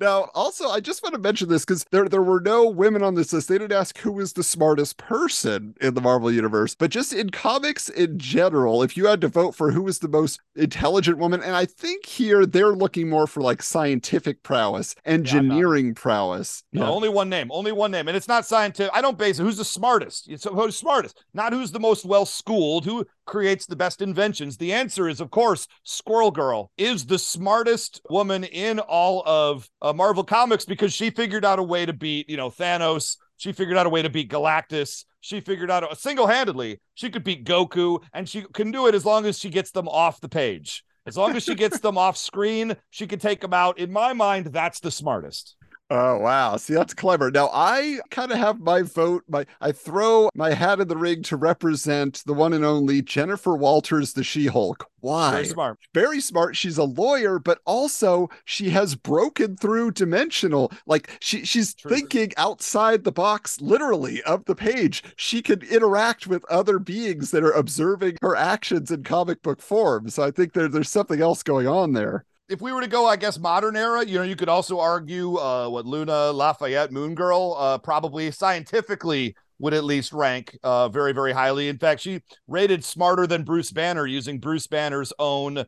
Now, 0.00 0.30
also, 0.34 0.68
I 0.68 0.80
just 0.80 1.02
want 1.02 1.14
to 1.14 1.20
mention 1.20 1.48
this 1.48 1.64
because 1.64 1.84
there, 1.90 2.08
there 2.08 2.22
were 2.22 2.40
no 2.40 2.68
women 2.68 3.02
on 3.02 3.14
this 3.14 3.32
list. 3.32 3.48
They 3.48 3.58
didn't 3.58 3.76
ask 3.76 3.98
who 3.98 4.12
was 4.12 4.32
the 4.32 4.44
smartest 4.44 4.96
person 4.96 5.74
in 5.80 5.94
the 5.94 6.00
Marvel 6.00 6.30
Universe, 6.30 6.74
but 6.74 6.90
just 6.90 7.12
in 7.12 7.30
comics 7.30 7.88
in 7.88 8.18
general, 8.18 8.82
if 8.82 8.96
you 8.96 9.06
had 9.06 9.20
to 9.22 9.28
vote 9.28 9.54
for 9.54 9.72
who 9.72 9.82
was 9.82 9.98
the 9.98 10.08
most 10.08 10.40
intelligent 10.54 11.18
woman, 11.18 11.42
and 11.42 11.56
I 11.56 11.64
think 11.66 12.06
here 12.06 12.46
they're 12.46 12.74
looking 12.74 13.08
more 13.08 13.26
for 13.26 13.40
like 13.40 13.62
scientific 13.62 14.42
prowess, 14.42 14.94
engineering 15.04 15.88
yeah, 15.88 15.92
prowess. 15.96 16.62
No, 16.72 16.82
yeah. 16.82 16.90
only 16.90 17.08
one 17.08 17.28
name, 17.28 17.50
only 17.50 17.72
one 17.72 17.90
name. 17.90 18.08
And 18.08 18.16
it's 18.16 18.28
not 18.28 18.46
scientific. 18.46 18.92
I 18.94 19.00
don't 19.00 19.18
base 19.18 19.38
it. 19.38 19.42
Who's 19.42 19.56
the 19.56 19.64
smartest? 19.64 20.28
It's 20.28 20.44
who's 20.44 20.76
smartest, 20.76 21.24
not 21.34 21.52
who's 21.52 21.72
the 21.72 21.80
most 21.80 22.04
well 22.04 22.26
schooled, 22.26 22.84
who 22.84 23.04
creates 23.26 23.66
the 23.66 23.76
best 23.76 24.00
inventions. 24.02 24.56
The 24.56 24.72
answer 24.72 25.08
is, 25.08 25.20
of 25.20 25.30
course, 25.30 25.68
Squirrel 25.84 26.30
Girl 26.30 26.70
is 26.78 27.06
the 27.06 27.18
smartest 27.18 28.00
woman 28.08 28.44
in 28.44 28.78
all 28.80 29.22
of 29.26 29.68
uh, 29.82 29.87
Uh, 29.88 29.92
Marvel 29.94 30.22
Comics 30.24 30.66
because 30.66 30.92
she 30.92 31.08
figured 31.08 31.46
out 31.46 31.58
a 31.58 31.62
way 31.62 31.86
to 31.86 31.94
beat, 31.94 32.28
you 32.28 32.36
know, 32.36 32.50
Thanos. 32.50 33.16
She 33.38 33.52
figured 33.52 33.78
out 33.78 33.86
a 33.86 33.88
way 33.88 34.02
to 34.02 34.10
beat 34.10 34.30
Galactus. 34.30 35.04
She 35.20 35.40
figured 35.40 35.70
out 35.70 35.96
single 35.98 36.26
handedly 36.26 36.80
she 36.94 37.08
could 37.08 37.24
beat 37.24 37.46
Goku, 37.46 38.02
and 38.12 38.28
she 38.28 38.42
can 38.52 38.70
do 38.70 38.86
it 38.86 38.94
as 38.94 39.06
long 39.06 39.24
as 39.24 39.38
she 39.38 39.48
gets 39.48 39.70
them 39.70 39.88
off 39.88 40.20
the 40.20 40.28
page. 40.28 40.84
As 41.06 41.16
long 41.16 41.34
as 41.34 41.42
she 41.42 41.54
gets 41.54 41.80
them 41.80 41.96
off 41.96 42.18
screen, 42.18 42.76
she 42.90 43.06
can 43.06 43.18
take 43.18 43.40
them 43.40 43.54
out. 43.54 43.78
In 43.78 43.90
my 43.90 44.12
mind, 44.12 44.48
that's 44.48 44.80
the 44.80 44.90
smartest. 44.90 45.56
Oh 45.90 46.18
wow. 46.18 46.56
See, 46.58 46.74
that's 46.74 46.92
clever. 46.92 47.30
Now 47.30 47.48
I 47.50 48.00
kind 48.10 48.30
of 48.30 48.36
have 48.36 48.60
my 48.60 48.82
vote. 48.82 49.24
My 49.26 49.46
I 49.60 49.72
throw 49.72 50.28
my 50.34 50.52
hat 50.52 50.80
in 50.80 50.88
the 50.88 50.96
ring 50.98 51.22
to 51.24 51.36
represent 51.36 52.22
the 52.26 52.34
one 52.34 52.52
and 52.52 52.64
only 52.64 53.00
Jennifer 53.00 53.56
Walters, 53.56 54.12
the 54.12 54.22
She-Hulk. 54.22 54.86
Why? 55.00 55.30
Very 55.30 55.46
smart. 55.46 55.78
Very 55.94 56.20
smart. 56.20 56.56
She's 56.56 56.76
a 56.76 56.84
lawyer, 56.84 57.38
but 57.38 57.60
also 57.64 58.28
she 58.44 58.68
has 58.70 58.96
broken 58.96 59.56
through 59.56 59.92
dimensional. 59.92 60.70
Like 60.84 61.08
she 61.20 61.46
she's 61.46 61.74
True. 61.74 61.90
thinking 61.90 62.32
outside 62.36 63.04
the 63.04 63.12
box, 63.12 63.58
literally, 63.62 64.22
of 64.24 64.44
the 64.44 64.54
page. 64.54 65.02
She 65.16 65.40
can 65.40 65.62
interact 65.62 66.26
with 66.26 66.44
other 66.50 66.78
beings 66.78 67.30
that 67.30 67.44
are 67.44 67.52
observing 67.52 68.18
her 68.20 68.36
actions 68.36 68.90
in 68.90 69.04
comic 69.04 69.42
book 69.42 69.62
form. 69.62 70.10
So 70.10 70.22
I 70.22 70.32
think 70.32 70.52
there, 70.52 70.68
there's 70.68 70.90
something 70.90 71.22
else 71.22 71.42
going 71.42 71.66
on 71.66 71.94
there 71.94 72.26
if 72.48 72.62
we 72.62 72.72
were 72.72 72.80
to 72.80 72.88
go, 72.88 73.06
I 73.06 73.16
guess 73.16 73.38
modern 73.38 73.76
era, 73.76 74.04
you 74.04 74.18
know, 74.18 74.24
you 74.24 74.36
could 74.36 74.48
also 74.48 74.80
argue 74.80 75.36
uh, 75.36 75.68
what 75.68 75.86
Luna 75.86 76.32
Lafayette 76.32 76.92
Moon 76.92 77.14
Girl 77.14 77.54
uh, 77.58 77.78
probably 77.78 78.30
scientifically 78.30 79.36
would 79.58 79.74
at 79.74 79.84
least 79.84 80.12
rank 80.12 80.56
uh, 80.62 80.88
very, 80.88 81.12
very 81.12 81.32
highly. 81.32 81.68
In 81.68 81.78
fact, 81.78 82.00
she 82.00 82.22
rated 82.46 82.84
smarter 82.84 83.26
than 83.26 83.42
Bruce 83.42 83.72
Banner 83.72 84.06
using 84.06 84.38
Bruce 84.38 84.66
Banner's 84.66 85.12
own 85.18 85.58
uh, 85.58 85.64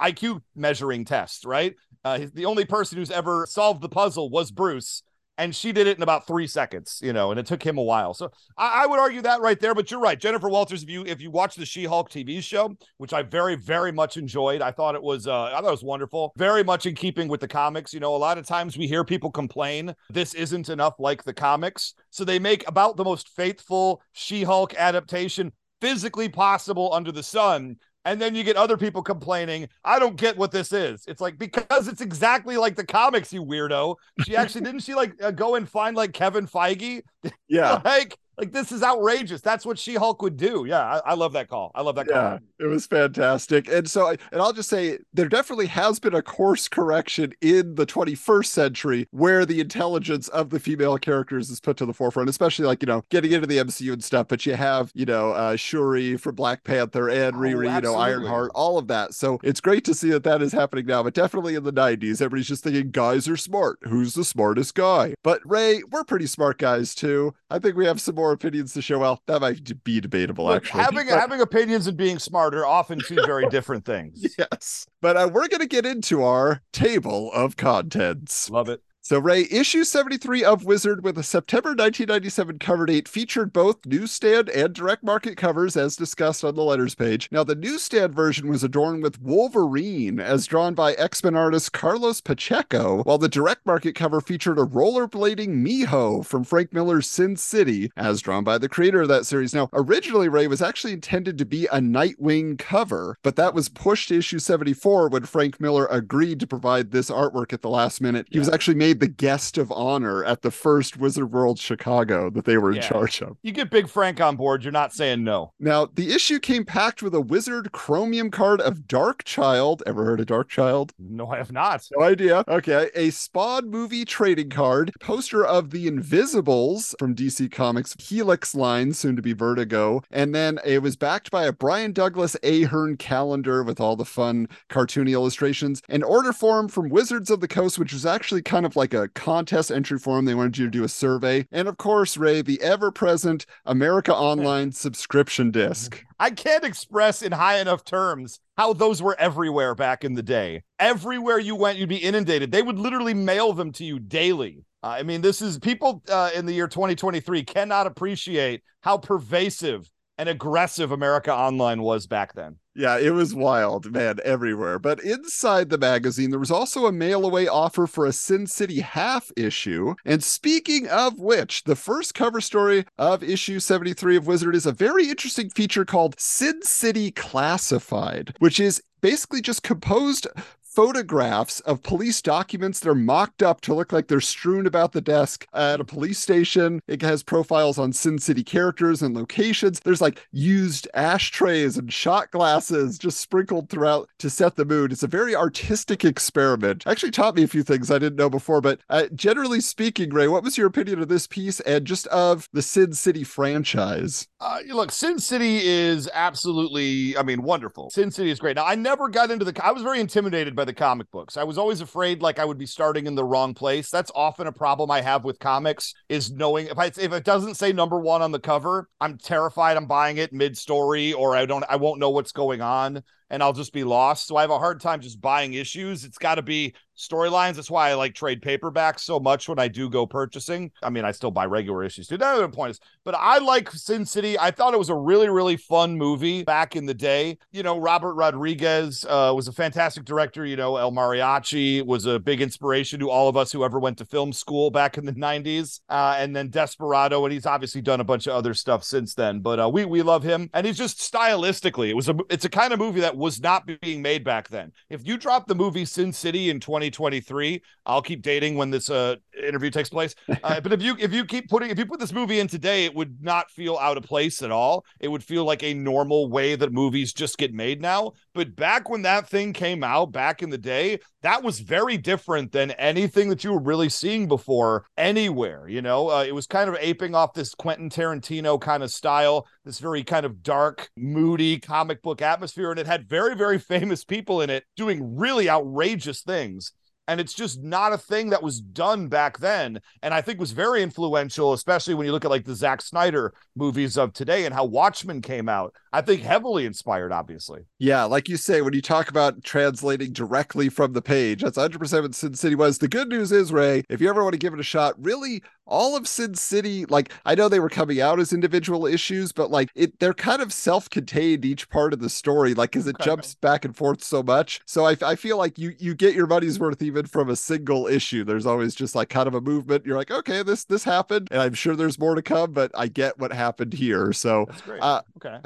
IQ 0.00 0.40
measuring 0.54 1.04
test. 1.04 1.44
Right, 1.44 1.74
uh, 2.04 2.20
the 2.32 2.46
only 2.46 2.64
person 2.64 2.96
who's 2.98 3.10
ever 3.10 3.46
solved 3.46 3.82
the 3.82 3.88
puzzle 3.88 4.30
was 4.30 4.50
Bruce, 4.50 5.02
and 5.40 5.56
she 5.56 5.72
did 5.72 5.86
it 5.86 5.96
in 5.96 6.02
about 6.02 6.26
three 6.26 6.46
seconds, 6.46 7.00
you 7.02 7.14
know, 7.14 7.30
and 7.30 7.40
it 7.40 7.46
took 7.46 7.62
him 7.62 7.78
a 7.78 7.82
while. 7.82 8.12
So 8.12 8.30
I, 8.58 8.84
I, 8.84 8.86
would 8.86 9.00
argue 9.00 9.22
that 9.22 9.40
right 9.40 9.58
there. 9.58 9.74
But 9.74 9.90
you're 9.90 9.98
right, 9.98 10.20
Jennifer 10.20 10.50
Walters. 10.50 10.82
If 10.82 10.90
you 10.90 11.02
if 11.06 11.20
you 11.20 11.30
watch 11.30 11.56
the 11.56 11.64
She-Hulk 11.64 12.10
TV 12.10 12.42
show, 12.42 12.76
which 12.98 13.14
I 13.14 13.22
very 13.22 13.56
very 13.56 13.90
much 13.90 14.18
enjoyed, 14.18 14.60
I 14.60 14.70
thought 14.70 14.94
it 14.94 15.02
was 15.02 15.26
uh, 15.26 15.44
I 15.44 15.60
thought 15.60 15.68
it 15.68 15.70
was 15.70 15.82
wonderful, 15.82 16.34
very 16.36 16.62
much 16.62 16.84
in 16.84 16.94
keeping 16.94 17.26
with 17.26 17.40
the 17.40 17.48
comics. 17.48 17.94
You 17.94 18.00
know, 18.00 18.14
a 18.14 18.18
lot 18.18 18.36
of 18.36 18.46
times 18.46 18.76
we 18.76 18.86
hear 18.86 19.02
people 19.02 19.30
complain 19.30 19.94
this 20.10 20.34
isn't 20.34 20.68
enough 20.68 20.94
like 20.98 21.24
the 21.24 21.32
comics, 21.32 21.94
so 22.10 22.22
they 22.22 22.38
make 22.38 22.68
about 22.68 22.98
the 22.98 23.04
most 23.04 23.30
faithful 23.30 24.02
She-Hulk 24.12 24.74
adaptation 24.74 25.52
physically 25.80 26.28
possible 26.28 26.92
under 26.92 27.10
the 27.10 27.22
sun 27.22 27.76
And 28.04 28.20
then 28.20 28.34
you 28.34 28.44
get 28.44 28.56
other 28.56 28.76
people 28.76 29.02
complaining, 29.02 29.68
I 29.84 29.98
don't 29.98 30.16
get 30.16 30.36
what 30.36 30.52
this 30.52 30.72
is. 30.72 31.04
It's 31.06 31.20
like, 31.20 31.38
because 31.38 31.86
it's 31.86 32.00
exactly 32.00 32.56
like 32.56 32.74
the 32.74 32.84
comics, 32.84 33.32
you 33.32 33.44
weirdo. 33.44 33.96
She 34.24 34.36
actually, 34.36 34.62
didn't 34.62 34.80
she 34.80 34.94
like 34.94 35.12
uh, 35.22 35.30
go 35.32 35.56
and 35.56 35.68
find 35.68 35.96
like 35.96 36.12
Kevin 36.12 36.46
Feige? 36.46 37.02
Yeah. 37.48 37.80
like, 37.84 38.16
like 38.40 38.52
this 38.52 38.72
is 38.72 38.82
outrageous. 38.82 39.40
That's 39.40 39.66
what 39.66 39.78
She 39.78 39.94
Hulk 39.94 40.22
would 40.22 40.36
do. 40.36 40.64
Yeah, 40.66 40.80
I, 40.80 41.10
I, 41.10 41.14
love 41.14 41.34
that 41.34 41.48
call. 41.48 41.70
I 41.74 41.82
love 41.82 41.94
that 41.96 42.06
yeah, 42.08 42.14
call. 42.14 42.38
It 42.58 42.66
was 42.66 42.86
fantastic. 42.86 43.68
And 43.68 43.88
so, 43.88 44.08
I, 44.08 44.16
and 44.32 44.40
I'll 44.40 44.54
just 44.54 44.70
say, 44.70 44.98
there 45.12 45.28
definitely 45.28 45.66
has 45.66 46.00
been 46.00 46.14
a 46.14 46.22
course 46.22 46.66
correction 46.66 47.34
in 47.42 47.74
the 47.74 47.86
21st 47.86 48.46
century 48.46 49.08
where 49.10 49.44
the 49.44 49.60
intelligence 49.60 50.28
of 50.28 50.50
the 50.50 50.58
female 50.58 50.96
characters 50.96 51.50
is 51.50 51.60
put 51.60 51.76
to 51.76 51.86
the 51.86 51.92
forefront, 51.92 52.30
especially 52.30 52.64
like 52.64 52.82
you 52.82 52.86
know 52.86 53.04
getting 53.10 53.32
into 53.32 53.46
the 53.46 53.58
MCU 53.58 53.92
and 53.92 54.02
stuff. 54.02 54.28
But 54.28 54.46
you 54.46 54.54
have 54.54 54.90
you 54.94 55.04
know 55.04 55.32
uh, 55.32 55.56
Shuri 55.56 56.16
for 56.16 56.32
Black 56.32 56.64
Panther 56.64 57.10
and 57.10 57.36
oh, 57.36 57.38
Riri, 57.38 57.74
you 57.74 57.80
know 57.82 57.94
Ironheart, 57.94 58.52
all 58.54 58.78
of 58.78 58.88
that. 58.88 59.12
So 59.14 59.38
it's 59.42 59.60
great 59.60 59.84
to 59.84 59.94
see 59.94 60.10
that 60.10 60.24
that 60.24 60.40
is 60.40 60.52
happening 60.52 60.86
now. 60.86 61.02
But 61.02 61.14
definitely 61.14 61.54
in 61.54 61.64
the 61.64 61.72
90s, 61.72 62.22
everybody's 62.22 62.48
just 62.48 62.64
thinking 62.64 62.90
guys 62.90 63.28
are 63.28 63.36
smart. 63.36 63.78
Who's 63.82 64.14
the 64.14 64.24
smartest 64.24 64.74
guy? 64.74 65.14
But 65.22 65.42
Ray, 65.44 65.82
we're 65.90 66.04
pretty 66.04 66.26
smart 66.26 66.58
guys 66.58 66.94
too. 66.94 67.34
I 67.50 67.58
think 67.58 67.76
we 67.76 67.86
have 67.86 68.00
some 68.00 68.14
more 68.14 68.29
opinions 68.32 68.72
to 68.74 68.82
show. 68.82 68.98
Well, 68.98 69.22
that 69.26 69.40
might 69.40 69.84
be 69.84 70.00
debatable, 70.00 70.46
Look, 70.46 70.64
actually. 70.64 70.82
Having 70.82 71.08
but... 71.08 71.18
having 71.18 71.40
opinions 71.40 71.86
and 71.86 71.96
being 71.96 72.18
smart 72.18 72.54
are 72.54 72.66
often 72.66 73.00
two 73.00 73.16
very 73.26 73.46
different 73.50 73.84
things. 73.84 74.36
Yes, 74.38 74.86
but 75.00 75.16
uh, 75.16 75.30
we're 75.32 75.48
going 75.48 75.60
to 75.60 75.66
get 75.66 75.86
into 75.86 76.22
our 76.22 76.62
table 76.72 77.32
of 77.32 77.56
contents. 77.56 78.50
Love 78.50 78.68
it. 78.68 78.82
So, 79.02 79.18
Ray, 79.18 79.48
issue 79.50 79.84
73 79.84 80.44
of 80.44 80.66
Wizard 80.66 81.02
with 81.02 81.16
a 81.16 81.22
September 81.22 81.70
1997 81.70 82.58
cover 82.58 82.84
date 82.84 83.08
featured 83.08 83.50
both 83.50 83.86
newsstand 83.86 84.50
and 84.50 84.74
direct 84.74 85.02
market 85.02 85.38
covers 85.38 85.74
as 85.74 85.96
discussed 85.96 86.44
on 86.44 86.54
the 86.54 86.62
letters 86.62 86.94
page. 86.94 87.26
Now, 87.32 87.42
the 87.42 87.54
newsstand 87.54 88.14
version 88.14 88.48
was 88.48 88.62
adorned 88.62 89.02
with 89.02 89.20
Wolverine 89.20 90.20
as 90.20 90.46
drawn 90.46 90.74
by 90.74 90.92
X 90.92 91.24
Men 91.24 91.34
artist 91.34 91.72
Carlos 91.72 92.20
Pacheco, 92.20 93.02
while 93.04 93.16
the 93.16 93.28
direct 93.28 93.64
market 93.64 93.94
cover 93.94 94.20
featured 94.20 94.58
a 94.58 94.66
rollerblading 94.66 95.48
Miho 95.66 96.24
from 96.24 96.44
Frank 96.44 96.74
Miller's 96.74 97.08
Sin 97.08 97.36
City 97.36 97.90
as 97.96 98.20
drawn 98.20 98.44
by 98.44 98.58
the 98.58 98.68
creator 98.68 99.00
of 99.00 99.08
that 99.08 99.24
series. 99.24 99.54
Now, 99.54 99.70
originally, 99.72 100.28
Ray 100.28 100.46
was 100.46 100.60
actually 100.60 100.92
intended 100.92 101.38
to 101.38 101.46
be 101.46 101.64
a 101.66 101.78
Nightwing 101.78 102.58
cover, 102.58 103.16
but 103.22 103.36
that 103.36 103.54
was 103.54 103.70
pushed 103.70 104.08
to 104.10 104.18
issue 104.18 104.38
74 104.38 105.08
when 105.08 105.24
Frank 105.24 105.58
Miller 105.58 105.86
agreed 105.86 106.38
to 106.40 106.46
provide 106.46 106.90
this 106.90 107.10
artwork 107.10 107.54
at 107.54 107.62
the 107.62 107.70
last 107.70 108.02
minute. 108.02 108.26
He 108.30 108.38
was 108.38 108.50
actually 108.50 108.74
made 108.74 108.89
made 108.90 108.98
the 108.98 109.06
guest 109.06 109.56
of 109.56 109.70
honor 109.70 110.24
at 110.24 110.42
the 110.42 110.50
first 110.50 110.96
Wizard 110.96 111.30
World 111.30 111.60
Chicago 111.60 112.28
that 112.30 112.44
they 112.44 112.58
were 112.58 112.72
in 112.72 112.82
charge 112.82 113.22
of. 113.22 113.36
You 113.42 113.52
get 113.52 113.70
Big 113.70 113.88
Frank 113.88 114.20
on 114.20 114.34
board, 114.34 114.64
you're 114.64 114.72
not 114.72 114.92
saying 114.92 115.22
no. 115.22 115.52
Now, 115.60 115.86
the 115.94 116.12
issue 116.12 116.40
came 116.40 116.64
packed 116.64 117.00
with 117.00 117.14
a 117.14 117.20
Wizard 117.20 117.70
Chromium 117.70 118.32
card 118.32 118.60
of 118.60 118.88
Darkchylde. 118.88 119.82
Ever 119.86 120.04
heard 120.04 120.18
of 120.18 120.26
Darkchylde? 120.26 120.90
No, 120.98 121.30
I 121.30 121.36
have 121.36 121.52
not. 121.52 121.86
No 121.96 122.04
idea. 122.04 122.42
Okay. 122.48 122.90
A 122.96 123.10
Spawn 123.10 123.70
movie 123.70 124.04
trading 124.04 124.50
card, 124.50 124.90
poster 124.98 125.44
of 125.44 125.70
The 125.70 125.86
Invisibles 125.86 126.96
from 126.98 127.14
DC 127.14 127.52
Comics, 127.52 127.94
Helix 128.00 128.56
line, 128.56 128.92
soon 128.92 129.14
to 129.14 129.22
be 129.22 129.34
Vertigo. 129.34 130.02
And 130.10 130.34
then 130.34 130.58
it 130.64 130.82
was 130.82 130.96
backed 130.96 131.30
by 131.30 131.44
a 131.44 131.52
Brian 131.52 131.92
Douglas 131.92 132.36
Ahern 132.42 132.96
calendar 132.96 133.62
with 133.62 133.78
all 133.78 133.94
the 133.94 134.04
fun 134.04 134.48
cartoony 134.68 135.12
illustrations, 135.12 135.80
an 135.88 136.02
order 136.02 136.32
form 136.32 136.66
from 136.66 136.88
Wizards 136.88 137.30
of 137.30 137.38
the 137.38 137.46
Coast, 137.46 137.78
which 137.78 137.92
was 137.92 138.04
actually 138.04 138.42
kind 138.42 138.66
of 138.66 138.74
like 138.74 138.79
a 138.94 139.08
contest 139.08 139.70
entry 139.70 139.98
form. 139.98 140.24
They 140.24 140.34
wanted 140.34 140.58
you 140.58 140.64
to 140.64 140.70
do 140.70 140.84
a 140.84 140.88
survey. 140.88 141.46
And 141.52 141.68
of 141.68 141.76
course, 141.76 142.16
Ray, 142.16 142.42
the 142.42 142.60
ever 142.62 142.90
present 142.90 143.46
America 143.66 144.14
Online 144.14 144.72
subscription 144.72 145.50
disc. 145.50 146.02
I 146.18 146.30
can't 146.30 146.64
express 146.64 147.22
in 147.22 147.32
high 147.32 147.60
enough 147.60 147.84
terms 147.84 148.40
how 148.56 148.72
those 148.72 149.02
were 149.02 149.16
everywhere 149.18 149.74
back 149.74 150.04
in 150.04 150.14
the 150.14 150.22
day. 150.22 150.62
Everywhere 150.78 151.38
you 151.38 151.54
went, 151.54 151.78
you'd 151.78 151.88
be 151.88 151.96
inundated. 151.96 152.52
They 152.52 152.62
would 152.62 152.78
literally 152.78 153.14
mail 153.14 153.52
them 153.52 153.72
to 153.72 153.84
you 153.84 153.98
daily. 153.98 154.64
Uh, 154.82 154.88
I 154.88 155.02
mean, 155.02 155.20
this 155.20 155.42
is 155.42 155.58
people 155.58 156.02
uh, 156.08 156.30
in 156.34 156.46
the 156.46 156.54
year 156.54 156.68
2023 156.68 157.44
cannot 157.44 157.86
appreciate 157.86 158.62
how 158.80 158.96
pervasive 158.96 159.90
and 160.16 160.28
aggressive 160.28 160.92
America 160.92 161.34
Online 161.34 161.82
was 161.82 162.06
back 162.06 162.34
then. 162.34 162.56
Yeah, 162.74 162.98
it 162.98 163.10
was 163.10 163.34
wild, 163.34 163.90
man, 163.90 164.18
everywhere. 164.24 164.78
But 164.78 165.02
inside 165.02 165.70
the 165.70 165.78
magazine, 165.78 166.30
there 166.30 166.38
was 166.38 166.52
also 166.52 166.86
a 166.86 166.92
mail 166.92 167.24
away 167.26 167.48
offer 167.48 167.86
for 167.86 168.06
a 168.06 168.12
Sin 168.12 168.46
City 168.46 168.80
half 168.80 169.32
issue. 169.36 169.96
And 170.04 170.22
speaking 170.22 170.86
of 170.86 171.18
which, 171.18 171.64
the 171.64 171.74
first 171.74 172.14
cover 172.14 172.40
story 172.40 172.86
of 172.96 173.24
issue 173.24 173.58
73 173.58 174.16
of 174.16 174.26
Wizard 174.26 174.54
is 174.54 174.66
a 174.66 174.72
very 174.72 175.08
interesting 175.08 175.50
feature 175.50 175.84
called 175.84 176.18
Sin 176.20 176.62
City 176.62 177.10
Classified, 177.10 178.36
which 178.38 178.60
is 178.60 178.80
basically 179.00 179.40
just 179.40 179.62
composed 179.62 180.26
photographs 180.70 181.60
of 181.60 181.82
police 181.82 182.22
documents. 182.22 182.80
They're 182.80 182.94
mocked 182.94 183.42
up 183.42 183.60
to 183.62 183.74
look 183.74 183.92
like 183.92 184.06
they're 184.06 184.20
strewn 184.20 184.66
about 184.66 184.92
the 184.92 185.00
desk 185.00 185.46
at 185.52 185.80
a 185.80 185.84
police 185.84 186.18
station. 186.18 186.80
It 186.86 187.02
has 187.02 187.22
profiles 187.22 187.78
on 187.78 187.92
Sin 187.92 188.18
City 188.18 188.44
characters 188.44 189.02
and 189.02 189.14
locations. 189.14 189.80
There's 189.80 190.00
like 190.00 190.26
used 190.30 190.86
ashtrays 190.94 191.76
and 191.76 191.92
shot 191.92 192.30
glasses 192.30 192.98
just 192.98 193.20
sprinkled 193.20 193.68
throughout 193.68 194.08
to 194.18 194.30
set 194.30 194.56
the 194.56 194.64
mood. 194.64 194.92
It's 194.92 195.02
a 195.02 195.08
very 195.08 195.34
artistic 195.34 196.04
experiment. 196.04 196.86
Actually 196.86 197.10
taught 197.10 197.34
me 197.34 197.42
a 197.42 197.48
few 197.48 197.62
things 197.62 197.90
I 197.90 197.98
didn't 197.98 198.16
know 198.16 198.30
before, 198.30 198.60
but 198.60 198.80
uh, 198.88 199.04
generally 199.14 199.60
speaking, 199.60 200.10
Ray, 200.10 200.28
what 200.28 200.44
was 200.44 200.56
your 200.56 200.68
opinion 200.68 201.00
of 201.02 201.08
this 201.08 201.26
piece 201.26 201.60
and 201.60 201.84
just 201.84 202.06
of 202.08 202.48
the 202.52 202.62
Sin 202.62 202.92
City 202.92 203.24
franchise? 203.24 204.28
Uh, 204.40 204.60
look, 204.68 204.92
Sin 204.92 205.18
City 205.18 205.66
is 205.66 206.08
absolutely, 206.14 207.16
I 207.16 207.22
mean, 207.22 207.42
wonderful. 207.42 207.90
Sin 207.90 208.10
City 208.10 208.30
is 208.30 208.38
great. 208.38 208.56
Now, 208.56 208.66
I 208.66 208.76
never 208.76 209.08
got 209.08 209.30
into 209.30 209.44
the, 209.44 209.64
I 209.64 209.72
was 209.72 209.82
very 209.82 210.00
intimidated 210.00 210.54
by 210.60 210.66
the 210.66 210.74
comic 210.74 211.10
books. 211.10 211.38
I 211.38 211.44
was 211.44 211.56
always 211.56 211.80
afraid 211.80 212.20
like 212.20 212.38
I 212.38 212.44
would 212.44 212.58
be 212.58 212.66
starting 212.66 213.06
in 213.06 213.14
the 213.14 213.24
wrong 213.24 213.54
place. 213.54 213.88
That's 213.88 214.10
often 214.14 214.46
a 214.46 214.52
problem 214.52 214.90
I 214.90 215.00
have 215.00 215.24
with 215.24 215.38
comics 215.38 215.94
is 216.10 216.30
knowing 216.30 216.66
if 216.66 216.78
I 216.78 216.86
if 216.86 217.12
it 217.14 217.24
doesn't 217.24 217.54
say 217.54 217.72
number 217.72 217.98
1 217.98 218.20
on 218.20 218.30
the 218.30 218.38
cover, 218.38 218.90
I'm 219.00 219.16
terrified 219.16 219.78
I'm 219.78 219.86
buying 219.86 220.18
it 220.18 220.34
mid-story 220.34 221.14
or 221.14 221.34
I 221.34 221.46
don't 221.46 221.64
I 221.66 221.76
won't 221.76 221.98
know 221.98 222.10
what's 222.10 222.32
going 222.32 222.60
on 222.60 223.02
and 223.30 223.42
I'll 223.42 223.54
just 223.54 223.72
be 223.72 223.84
lost. 223.84 224.26
So 224.26 224.36
I 224.36 224.42
have 224.42 224.50
a 224.50 224.58
hard 224.58 224.82
time 224.82 225.00
just 225.00 225.22
buying 225.22 225.54
issues. 225.54 226.04
It's 226.04 226.18
got 226.18 226.34
to 226.34 226.42
be 226.42 226.74
storylines. 227.00 227.54
That's 227.54 227.70
why 227.70 227.90
I 227.90 227.94
like 227.94 228.14
trade 228.14 228.42
paperbacks 228.42 229.00
so 229.00 229.18
much 229.18 229.48
when 229.48 229.58
I 229.58 229.68
do 229.68 229.88
go 229.88 230.06
purchasing. 230.06 230.70
I 230.82 230.90
mean, 230.90 231.04
I 231.04 231.12
still 231.12 231.30
buy 231.30 231.46
regular 231.46 231.84
issues 231.84 232.06
too. 232.06 232.16
That 232.16 232.34
other 232.34 232.48
point 232.48 232.72
is, 232.72 232.80
but 233.04 233.14
I 233.14 233.38
like 233.38 233.70
Sin 233.70 234.04
City. 234.04 234.38
I 234.38 234.50
thought 234.50 234.74
it 234.74 234.78
was 234.78 234.88
a 234.88 234.94
really, 234.94 235.28
really 235.28 235.56
fun 235.56 235.96
movie 235.96 236.44
back 236.44 236.76
in 236.76 236.86
the 236.86 236.94
day. 236.94 237.38
You 237.52 237.62
know, 237.62 237.78
Robert 237.78 238.14
Rodriguez 238.14 239.04
uh, 239.08 239.32
was 239.34 239.48
a 239.48 239.52
fantastic 239.52 240.04
director. 240.04 240.44
You 240.44 240.56
know, 240.56 240.76
El 240.76 240.92
Mariachi 240.92 241.84
was 241.84 242.06
a 242.06 242.18
big 242.18 242.40
inspiration 242.40 243.00
to 243.00 243.10
all 243.10 243.28
of 243.28 243.36
us 243.36 243.52
who 243.52 243.64
ever 243.64 243.78
went 243.78 243.98
to 243.98 244.04
film 244.04 244.32
school 244.32 244.70
back 244.70 244.98
in 244.98 245.04
the 245.04 245.12
90s. 245.12 245.80
Uh, 245.88 246.16
and 246.18 246.34
then 246.34 246.48
Desperado, 246.50 247.24
and 247.24 247.32
he's 247.32 247.46
obviously 247.46 247.80
done 247.80 248.00
a 248.00 248.04
bunch 248.04 248.26
of 248.26 248.34
other 248.34 248.54
stuff 248.54 248.84
since 248.84 249.14
then. 249.14 249.40
But 249.40 249.60
uh, 249.60 249.68
we 249.68 249.84
we 249.84 250.02
love 250.02 250.22
him, 250.22 250.50
and 250.54 250.66
he's 250.66 250.78
just 250.78 250.98
stylistically, 250.98 251.88
it 251.90 251.94
was 251.94 252.08
a 252.08 252.16
it's 252.28 252.44
a 252.44 252.48
kind 252.48 252.72
of 252.72 252.78
movie 252.78 253.00
that 253.00 253.16
was 253.16 253.40
not 253.40 253.68
being 253.80 254.02
made 254.02 254.24
back 254.24 254.48
then. 254.48 254.72
If 254.88 255.06
you 255.06 255.16
drop 255.16 255.46
the 255.46 255.54
movie 255.54 255.84
Sin 255.84 256.12
City 256.12 256.50
in 256.50 256.60
20 256.60 256.89
2023. 256.90 257.62
I'll 257.86 258.02
keep 258.02 258.22
dating 258.22 258.56
when 258.56 258.70
this 258.70 258.90
uh, 258.90 259.16
interview 259.46 259.70
takes 259.70 259.88
place. 259.88 260.14
Uh, 260.42 260.58
but 260.58 260.72
if 260.72 260.80
you 260.80 260.96
if 260.98 261.12
you 261.12 261.24
keep 261.24 261.50
putting 261.50 261.70
if 261.70 261.78
you 261.78 261.84
put 261.84 262.00
this 262.00 262.12
movie 262.12 262.40
in 262.40 262.46
today, 262.46 262.86
it 262.86 262.94
would 262.94 263.22
not 263.22 263.50
feel 263.50 263.76
out 263.76 263.98
of 263.98 264.02
place 264.02 264.42
at 264.42 264.50
all. 264.50 264.84
It 264.98 265.08
would 265.08 265.22
feel 265.22 265.44
like 265.44 265.62
a 265.62 265.74
normal 265.74 266.30
way 266.30 266.54
that 266.56 266.72
movies 266.72 267.12
just 267.12 267.36
get 267.36 267.52
made 267.52 267.82
now. 267.82 268.12
But 268.32 268.56
back 268.56 268.88
when 268.88 269.02
that 269.02 269.28
thing 269.28 269.52
came 269.52 269.84
out, 269.84 270.12
back 270.12 270.42
in 270.42 270.48
the 270.48 270.58
day, 270.58 271.00
that 271.22 271.42
was 271.42 271.60
very 271.60 271.98
different 271.98 272.52
than 272.52 272.70
anything 272.72 273.28
that 273.28 273.44
you 273.44 273.52
were 273.52 273.60
really 273.60 273.90
seeing 273.90 274.28
before 274.28 274.86
anywhere. 274.96 275.68
You 275.68 275.82
know, 275.82 276.08
uh, 276.08 276.24
it 276.24 276.34
was 276.34 276.46
kind 276.46 276.70
of 276.70 276.76
aping 276.80 277.14
off 277.14 277.34
this 277.34 277.54
Quentin 277.54 277.90
Tarantino 277.90 278.58
kind 278.58 278.82
of 278.82 278.90
style, 278.90 279.46
this 279.64 279.78
very 279.78 280.02
kind 280.02 280.24
of 280.24 280.42
dark, 280.42 280.88
moody 280.96 281.58
comic 281.58 282.02
book 282.02 282.22
atmosphere, 282.22 282.70
and 282.70 282.80
it 282.80 282.86
had 282.86 283.08
very 283.08 283.34
very 283.36 283.58
famous 283.70 284.04
people 284.04 284.40
in 284.40 284.48
it 284.48 284.64
doing 284.76 285.16
really 285.16 285.50
outrageous 285.50 286.22
things 286.22 286.72
and 287.10 287.20
it's 287.20 287.34
just 287.34 287.60
not 287.60 287.92
a 287.92 287.98
thing 287.98 288.30
that 288.30 288.42
was 288.42 288.60
done 288.60 289.08
back 289.08 289.38
then 289.38 289.80
and 290.02 290.14
i 290.14 290.20
think 290.20 290.38
was 290.38 290.52
very 290.52 290.80
influential 290.80 291.52
especially 291.52 291.92
when 291.92 292.06
you 292.06 292.12
look 292.12 292.24
at 292.24 292.30
like 292.30 292.44
the 292.44 292.54
Zack 292.54 292.80
Snyder 292.82 293.34
movies 293.56 293.98
of 293.98 294.12
today 294.12 294.44
and 294.44 294.54
how 294.54 294.64
Watchmen 294.64 295.20
came 295.20 295.48
out. 295.48 295.74
I 295.92 296.02
think 296.02 296.22
heavily 296.22 296.66
inspired 296.66 297.12
obviously. 297.12 297.62
Yeah 297.78 298.04
like 298.04 298.28
you 298.28 298.36
say 298.36 298.62
when 298.62 298.74
you 298.74 298.82
talk 298.82 299.08
about 299.08 299.42
translating 299.42 300.12
directly 300.12 300.68
from 300.68 300.92
the 300.92 301.02
page 301.02 301.42
that's 301.42 301.58
100% 301.58 302.02
what 302.02 302.14
sin 302.14 302.34
city 302.34 302.54
was. 302.54 302.78
The 302.78 302.88
good 302.88 303.08
news 303.08 303.32
is 303.32 303.52
ray 303.52 303.82
if 303.88 304.00
you 304.00 304.08
ever 304.08 304.22
want 304.22 304.34
to 304.34 304.38
give 304.38 304.54
it 304.54 304.60
a 304.60 304.64
shot 304.64 304.94
really 304.98 305.42
all 305.70 305.96
of 305.96 306.06
Sin 306.06 306.34
City, 306.34 306.84
like 306.86 307.12
I 307.24 307.34
know 307.34 307.48
they 307.48 307.60
were 307.60 307.70
coming 307.70 308.00
out 308.00 308.20
as 308.20 308.32
individual 308.32 308.86
issues, 308.86 309.32
but 309.32 309.50
like 309.50 309.70
it, 309.74 309.98
they're 310.00 310.12
kind 310.12 310.42
of 310.42 310.52
self-contained 310.52 311.44
each 311.44 311.68
part 311.70 311.92
of 311.92 312.00
the 312.00 312.10
story, 312.10 312.52
like 312.54 312.72
because 312.72 312.86
it 312.86 312.96
okay. 312.96 313.04
jumps 313.04 313.34
back 313.36 313.64
and 313.64 313.76
forth 313.76 314.02
so 314.02 314.22
much. 314.22 314.60
So 314.66 314.86
I, 314.86 314.96
I 315.02 315.14
feel 315.16 315.38
like 315.38 315.58
you 315.58 315.74
you 315.78 315.94
get 315.94 316.14
your 316.14 316.26
money's 316.26 316.58
worth 316.58 316.82
even 316.82 317.06
from 317.06 317.30
a 317.30 317.36
single 317.36 317.86
issue. 317.86 318.24
There's 318.24 318.46
always 318.46 318.74
just 318.74 318.94
like 318.94 319.08
kind 319.08 319.28
of 319.28 319.34
a 319.34 319.40
movement. 319.40 319.86
You're 319.86 319.96
like, 319.96 320.10
okay, 320.10 320.42
this 320.42 320.64
this 320.64 320.84
happened, 320.84 321.28
and 321.30 321.40
I'm 321.40 321.54
sure 321.54 321.76
there's 321.76 321.98
more 321.98 322.14
to 322.14 322.22
come, 322.22 322.52
but 322.52 322.70
I 322.74 322.88
get 322.88 323.18
what 323.18 323.32
happened 323.32 323.72
here. 323.72 324.12
So 324.12 324.46
that's 324.48 324.62
great. 324.62 324.82
Uh, 324.82 325.02
okay. 325.24 325.38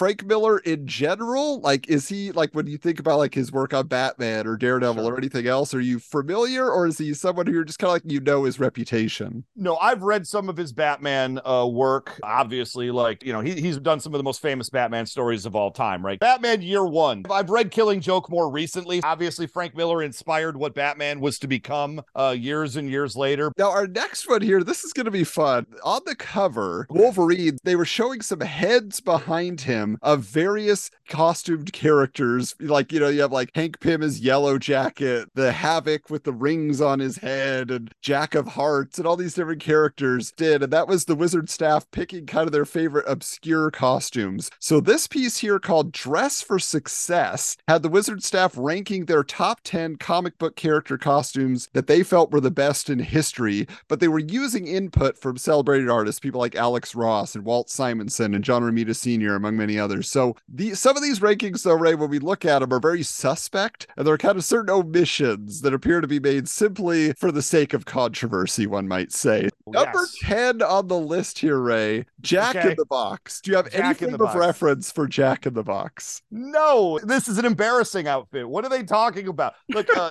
Frank 0.00 0.24
Miller 0.24 0.56
in 0.60 0.86
general? 0.86 1.60
Like, 1.60 1.86
is 1.90 2.08
he 2.08 2.32
like 2.32 2.54
when 2.54 2.66
you 2.66 2.78
think 2.78 2.98
about 2.98 3.18
like 3.18 3.34
his 3.34 3.52
work 3.52 3.74
on 3.74 3.86
Batman 3.86 4.46
or 4.46 4.56
Daredevil 4.56 5.04
Sure. 5.04 5.12
or 5.12 5.18
anything 5.18 5.46
else? 5.46 5.74
Are 5.74 5.80
you 5.80 5.98
familiar, 5.98 6.70
or 6.70 6.86
is 6.86 6.96
he 6.96 7.12
someone 7.12 7.46
who 7.46 7.52
you're 7.52 7.64
just 7.64 7.78
kind 7.78 7.90
of 7.90 7.92
like 8.02 8.10
you 8.10 8.18
know 8.18 8.44
his 8.44 8.58
reputation? 8.58 9.44
No, 9.56 9.76
I've 9.76 10.02
read 10.02 10.26
some 10.26 10.48
of 10.48 10.56
his 10.56 10.72
Batman 10.72 11.38
uh, 11.44 11.66
work. 11.66 12.18
Obviously, 12.22 12.90
like 12.90 13.22
you 13.22 13.34
know, 13.34 13.42
he, 13.42 13.60
he's 13.60 13.76
done 13.76 14.00
some 14.00 14.14
of 14.14 14.18
the 14.18 14.22
most 14.24 14.40
famous 14.40 14.70
Batman 14.70 15.04
stories 15.04 15.44
of 15.44 15.54
all 15.54 15.70
time, 15.70 16.02
right? 16.02 16.18
Batman 16.18 16.62
Year 16.62 16.86
One. 16.86 17.22
I've 17.30 17.50
read 17.50 17.70
Killing 17.70 18.00
Joke 18.00 18.30
more 18.30 18.50
recently. 18.50 19.02
Obviously, 19.02 19.46
Frank 19.46 19.76
Miller 19.76 20.02
inspired 20.02 20.56
what 20.56 20.74
Batman 20.74 21.20
was 21.20 21.38
to 21.40 21.46
become 21.46 22.00
uh, 22.14 22.34
years 22.38 22.74
and 22.76 22.88
years 22.88 23.16
later. 23.16 23.52
Now, 23.58 23.70
our 23.70 23.86
next 23.86 24.26
one 24.30 24.40
here, 24.40 24.64
this 24.64 24.82
is 24.82 24.94
going 24.94 25.04
to 25.04 25.10
be 25.10 25.24
fun. 25.24 25.66
On 25.84 26.00
the 26.06 26.16
cover, 26.16 26.86
Wolverine, 26.88 27.58
they 27.64 27.76
were 27.76 27.84
showing 27.84 28.22
some 28.22 28.40
heads 28.40 29.00
behind 29.00 29.60
him 29.60 29.89
of 30.02 30.20
various 30.20 30.90
costumed 31.08 31.72
characters. 31.72 32.54
Like, 32.60 32.92
you 32.92 33.00
know, 33.00 33.08
you 33.08 33.22
have 33.22 33.32
like 33.32 33.50
Hank 33.54 33.80
Pym 33.80 34.02
as 34.02 34.20
Yellow 34.20 34.58
Jacket, 34.58 35.28
the 35.34 35.52
Havoc 35.52 36.10
with 36.10 36.24
the 36.24 36.32
rings 36.32 36.80
on 36.80 37.00
his 37.00 37.18
head, 37.18 37.70
and 37.70 37.92
Jack 38.00 38.34
of 38.34 38.48
Hearts, 38.48 38.98
and 38.98 39.06
all 39.06 39.16
these 39.16 39.34
different 39.34 39.60
characters 39.60 40.32
did. 40.36 40.62
And 40.62 40.72
that 40.72 40.88
was 40.88 41.04
the 41.04 41.14
wizard 41.14 41.50
staff 41.50 41.90
picking 41.90 42.26
kind 42.26 42.46
of 42.46 42.52
their 42.52 42.64
favorite 42.64 43.04
obscure 43.08 43.70
costumes. 43.70 44.50
So, 44.58 44.80
this 44.80 45.06
piece 45.06 45.38
here 45.38 45.58
called 45.58 45.92
Dress 45.92 46.42
for 46.42 46.58
Success 46.58 47.56
had 47.68 47.82
the 47.82 47.88
wizard 47.88 48.22
staff 48.22 48.54
ranking 48.56 49.04
their 49.04 49.24
top 49.24 49.60
10 49.64 49.96
comic 49.96 50.38
book 50.38 50.56
character 50.56 50.98
costumes 50.98 51.68
that 51.72 51.86
they 51.86 52.02
felt 52.02 52.30
were 52.30 52.40
the 52.40 52.50
best 52.50 52.90
in 52.90 52.98
history, 52.98 53.66
but 53.88 54.00
they 54.00 54.08
were 54.08 54.18
using 54.18 54.66
input 54.66 55.16
from 55.16 55.36
celebrated 55.36 55.88
artists, 55.88 56.20
people 56.20 56.40
like 56.40 56.54
Alex 56.54 56.94
Ross 56.94 57.34
and 57.34 57.44
Walt 57.44 57.70
Simonson 57.70 58.34
and 58.34 58.44
John 58.44 58.62
Romita 58.62 58.94
Sr., 58.94 59.34
among 59.34 59.56
many 59.56 59.69
others. 59.78 60.10
So 60.10 60.36
the 60.48 60.74
some 60.74 60.96
of 60.96 61.02
these 61.02 61.20
rankings, 61.20 61.62
though, 61.62 61.74
Ray, 61.74 61.94
when 61.94 62.10
we 62.10 62.18
look 62.18 62.44
at 62.44 62.60
them, 62.60 62.72
are 62.72 62.80
very 62.80 63.02
suspect, 63.02 63.86
and 63.96 64.06
there 64.06 64.14
are 64.14 64.18
kind 64.18 64.36
of 64.36 64.44
certain 64.44 64.70
omissions 64.70 65.60
that 65.62 65.74
appear 65.74 66.00
to 66.00 66.06
be 66.08 66.20
made 66.20 66.48
simply 66.48 67.12
for 67.14 67.30
the 67.30 67.42
sake 67.42 67.74
of 67.74 67.84
controversy, 67.84 68.66
one 68.66 68.88
might 68.88 69.12
say. 69.12 69.48
Number 69.66 70.06
10 70.22 70.62
on 70.62 70.88
the 70.88 70.98
list 70.98 71.38
here, 71.38 71.58
Ray, 71.60 72.06
Jack 72.20 72.56
Okay. 72.56 72.70
in 72.70 72.76
the 72.76 72.86
Box. 72.86 73.40
Do 73.40 73.50
you 73.50 73.56
have 73.56 73.66
any 73.72 73.82
Jack 73.82 73.98
frame 73.98 74.14
of 74.14 74.20
Box. 74.20 74.36
reference 74.36 74.90
for 74.90 75.06
Jack 75.06 75.46
in 75.46 75.54
the 75.54 75.62
Box? 75.62 76.22
No, 76.30 76.98
this 77.02 77.28
is 77.28 77.38
an 77.38 77.44
embarrassing 77.44 78.08
outfit. 78.08 78.48
What 78.48 78.64
are 78.64 78.68
they 78.70 78.82
talking 78.82 79.28
about? 79.28 79.54
Look, 79.68 79.88
uh, 79.96 80.10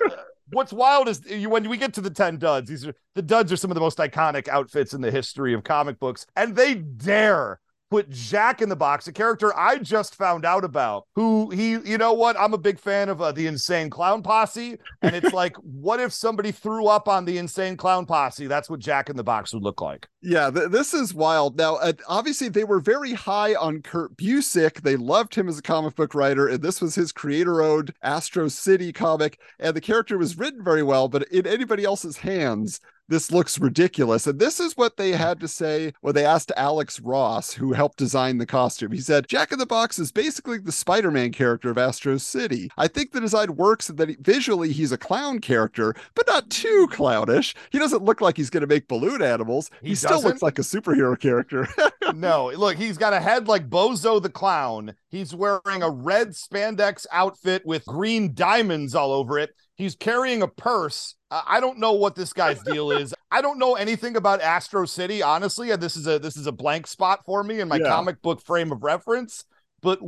what's 0.52 0.72
wild 0.72 1.10
is 1.10 1.22
you, 1.30 1.50
when 1.50 1.68
we 1.70 1.78
get 1.78 1.94
to 1.96 2.02
the 2.02 2.10
10 2.10 2.38
duds, 2.38 2.70
these 2.70 2.88
are 2.88 2.94
the 3.16 3.22
duds 3.22 3.52
are 3.52 3.58
some 3.58 3.72
of 3.72 3.76
the 3.76 3.82
most 3.82 3.98
iconic 3.98 4.48
outfits 4.48 4.94
in 4.94 5.02
the 5.02 5.12
history 5.12 5.54
of 5.54 5.64
comic 5.64 6.00
books, 6.00 6.26
and 6.36 6.56
they 6.56 6.76
dare 6.76 7.60
put 7.90 8.10
Jack 8.10 8.62
in 8.62 8.70
the 8.70 8.76
box, 8.76 9.08
a 9.08 9.12
character 9.12 9.56
I 9.58 9.78
just 9.78 10.16
found 10.16 10.46
out 10.46 10.64
about, 10.64 11.06
who 11.16 11.50
he, 11.50 11.72
you 11.72 11.98
know 11.98 12.14
what? 12.14 12.40
I'm 12.40 12.54
a 12.54 12.58
big 12.58 12.80
fan 12.80 13.10
of 13.10 13.22
uh, 13.22 13.32
the 13.32 13.48
Insane 13.48 13.90
Clown 13.90 14.22
Posse, 14.22 14.78
and 15.02 15.16
it's 15.16 15.34
like, 15.34 15.56
what 15.58 16.00
if 16.00 16.14
somebody 16.14 16.52
threw 16.52 16.88
up 16.88 17.08
on 17.08 17.26
the 17.26 17.38
Insane 17.38 17.78
Clown 17.78 18.06
Posse? 18.06 18.48
That's 18.48 18.70
what 18.70 18.80
Jack 18.80 19.10
in 19.10 19.16
the 19.16 19.24
Box 19.24 19.54
would 19.54 19.64
look 19.64 19.82
like. 19.82 20.08
Yeah, 20.22 20.52
th- 20.52 20.70
this 20.70 20.94
is 20.94 21.14
wild. 21.14 21.58
Now, 21.58 21.76
uh, 21.76 21.94
obviously, 22.08 22.50
they 22.50 22.64
were 22.64 22.80
very 22.80 23.14
high 23.14 23.56
on 23.56 23.82
Kurt 23.82 24.16
Busiek. 24.18 24.82
They 24.82 24.96
loved 24.96 25.36
him 25.36 25.48
as 25.48 25.58
a 25.58 25.64
comic 25.64 25.96
book 25.96 26.14
writer, 26.14 26.48
and 26.48 26.62
this 26.62 26.82
was 26.82 26.96
his 26.96 27.12
creator-owned 27.12 27.94
Astro 28.04 28.48
City 28.50 28.94
comic. 28.94 29.40
And 29.60 29.76
the 29.76 29.82
character 29.82 30.18
was 30.18 30.38
written 30.38 30.64
very 30.64 30.84
well, 30.84 31.08
but 31.08 31.28
in 31.30 31.48
anybody 31.48 31.86
else's 31.86 32.18
hands, 32.18 32.80
this 33.10 33.32
looks 33.32 33.60
ridiculous. 33.60 34.28
And 34.28 34.40
this 34.40 34.60
is 34.60 34.78
what 34.78 34.98
they 34.98 35.12
hmm. 35.12 35.18
had 35.18 35.40
to 35.42 35.48
say 35.48 35.94
when 36.02 36.14
they 36.14 36.26
asked 36.26 36.52
Alex 36.56 37.00
Ross, 37.00 37.54
who 37.54 37.74
helped 37.74 37.98
design 37.98 38.38
the 38.38 38.46
costume. 38.46 38.92
He 38.92 39.02
said, 39.02 39.28
Jack 39.28 39.52
in 39.52 39.60
the 39.60 39.66
Box 39.66 40.00
is 40.00 40.12
basically 40.12 40.60
the 40.60 40.72
Spider 40.72 41.12
Man 41.12 41.32
character 41.32 41.70
of 41.70 41.78
Astro 41.78 42.18
City. 42.18 42.72
I 42.78 42.88
think 42.88 43.12
the 43.12 43.20
design 43.20 43.56
works 43.56 43.90
and 43.90 43.98
that 43.98 44.10
he- 44.10 44.18
visually 44.20 44.72
he's 44.72 44.92
a 44.92 44.98
clown 44.98 45.40
character, 45.40 45.96
but 46.16 46.28
not 46.28 46.50
too 46.50 46.88
hmm. 46.88 46.96
clownish. 46.96 47.56
He 47.72 47.80
doesn't 47.80 48.04
look 48.04 48.22
like 48.22 48.38
he's 48.38 48.50
going 48.50 48.62
to 48.62 48.68
make 48.68 48.88
balloon 48.88 49.22
animals. 49.22 49.70
He, 49.82 49.90
He 49.90 49.96
still 49.96 50.22
looks 50.22 50.42
like 50.42 50.60
a 50.60 50.64
superhero 50.64 51.20
character. 51.20 51.68
no, 52.14 52.52
look, 52.56 52.78
he's 52.78 52.98
got 52.98 53.14
a 53.14 53.20
head 53.20 53.48
like 53.48 53.70
Bozo 53.70 54.22
the 54.22 54.30
Clown. 54.30 54.94
He's 55.10 55.34
wearing 55.34 55.82
a 55.82 55.90
red 55.90 56.30
spandex 56.30 57.08
outfit 57.12 57.66
with 57.66 57.86
green 57.86 58.34
diamonds 58.34 58.94
all 58.94 59.12
over 59.12 59.40
it. 59.40 59.56
He's 59.80 59.96
carrying 59.96 60.42
a 60.42 60.48
purse. 60.48 61.16
I 61.32 61.62
don't 61.62 61.80
know 61.80 61.94
what 61.94 62.14
this 62.14 62.34
guy's 62.34 62.62
deal 62.62 62.92
is. 63.02 63.14
I 63.32 63.42
don't 63.42 63.58
know 63.58 63.76
anything 63.76 64.18
about 64.18 64.42
Astro 64.42 64.86
City, 64.86 65.24
honestly. 65.24 65.72
And 65.72 65.82
this 65.82 65.96
is 65.96 66.06
a 66.06 66.20
this 66.20 66.36
is 66.36 66.48
a 66.48 66.52
blank 66.52 66.86
spot 66.86 67.22
for 67.26 67.44
me 67.44 67.62
in 67.62 67.70
my 67.70 67.78
Yeah. 67.78 67.88
comic 67.88 68.22
book 68.22 68.42
frame 68.46 68.74
of 68.74 68.84
reference. 68.84 69.46
But 69.82 70.00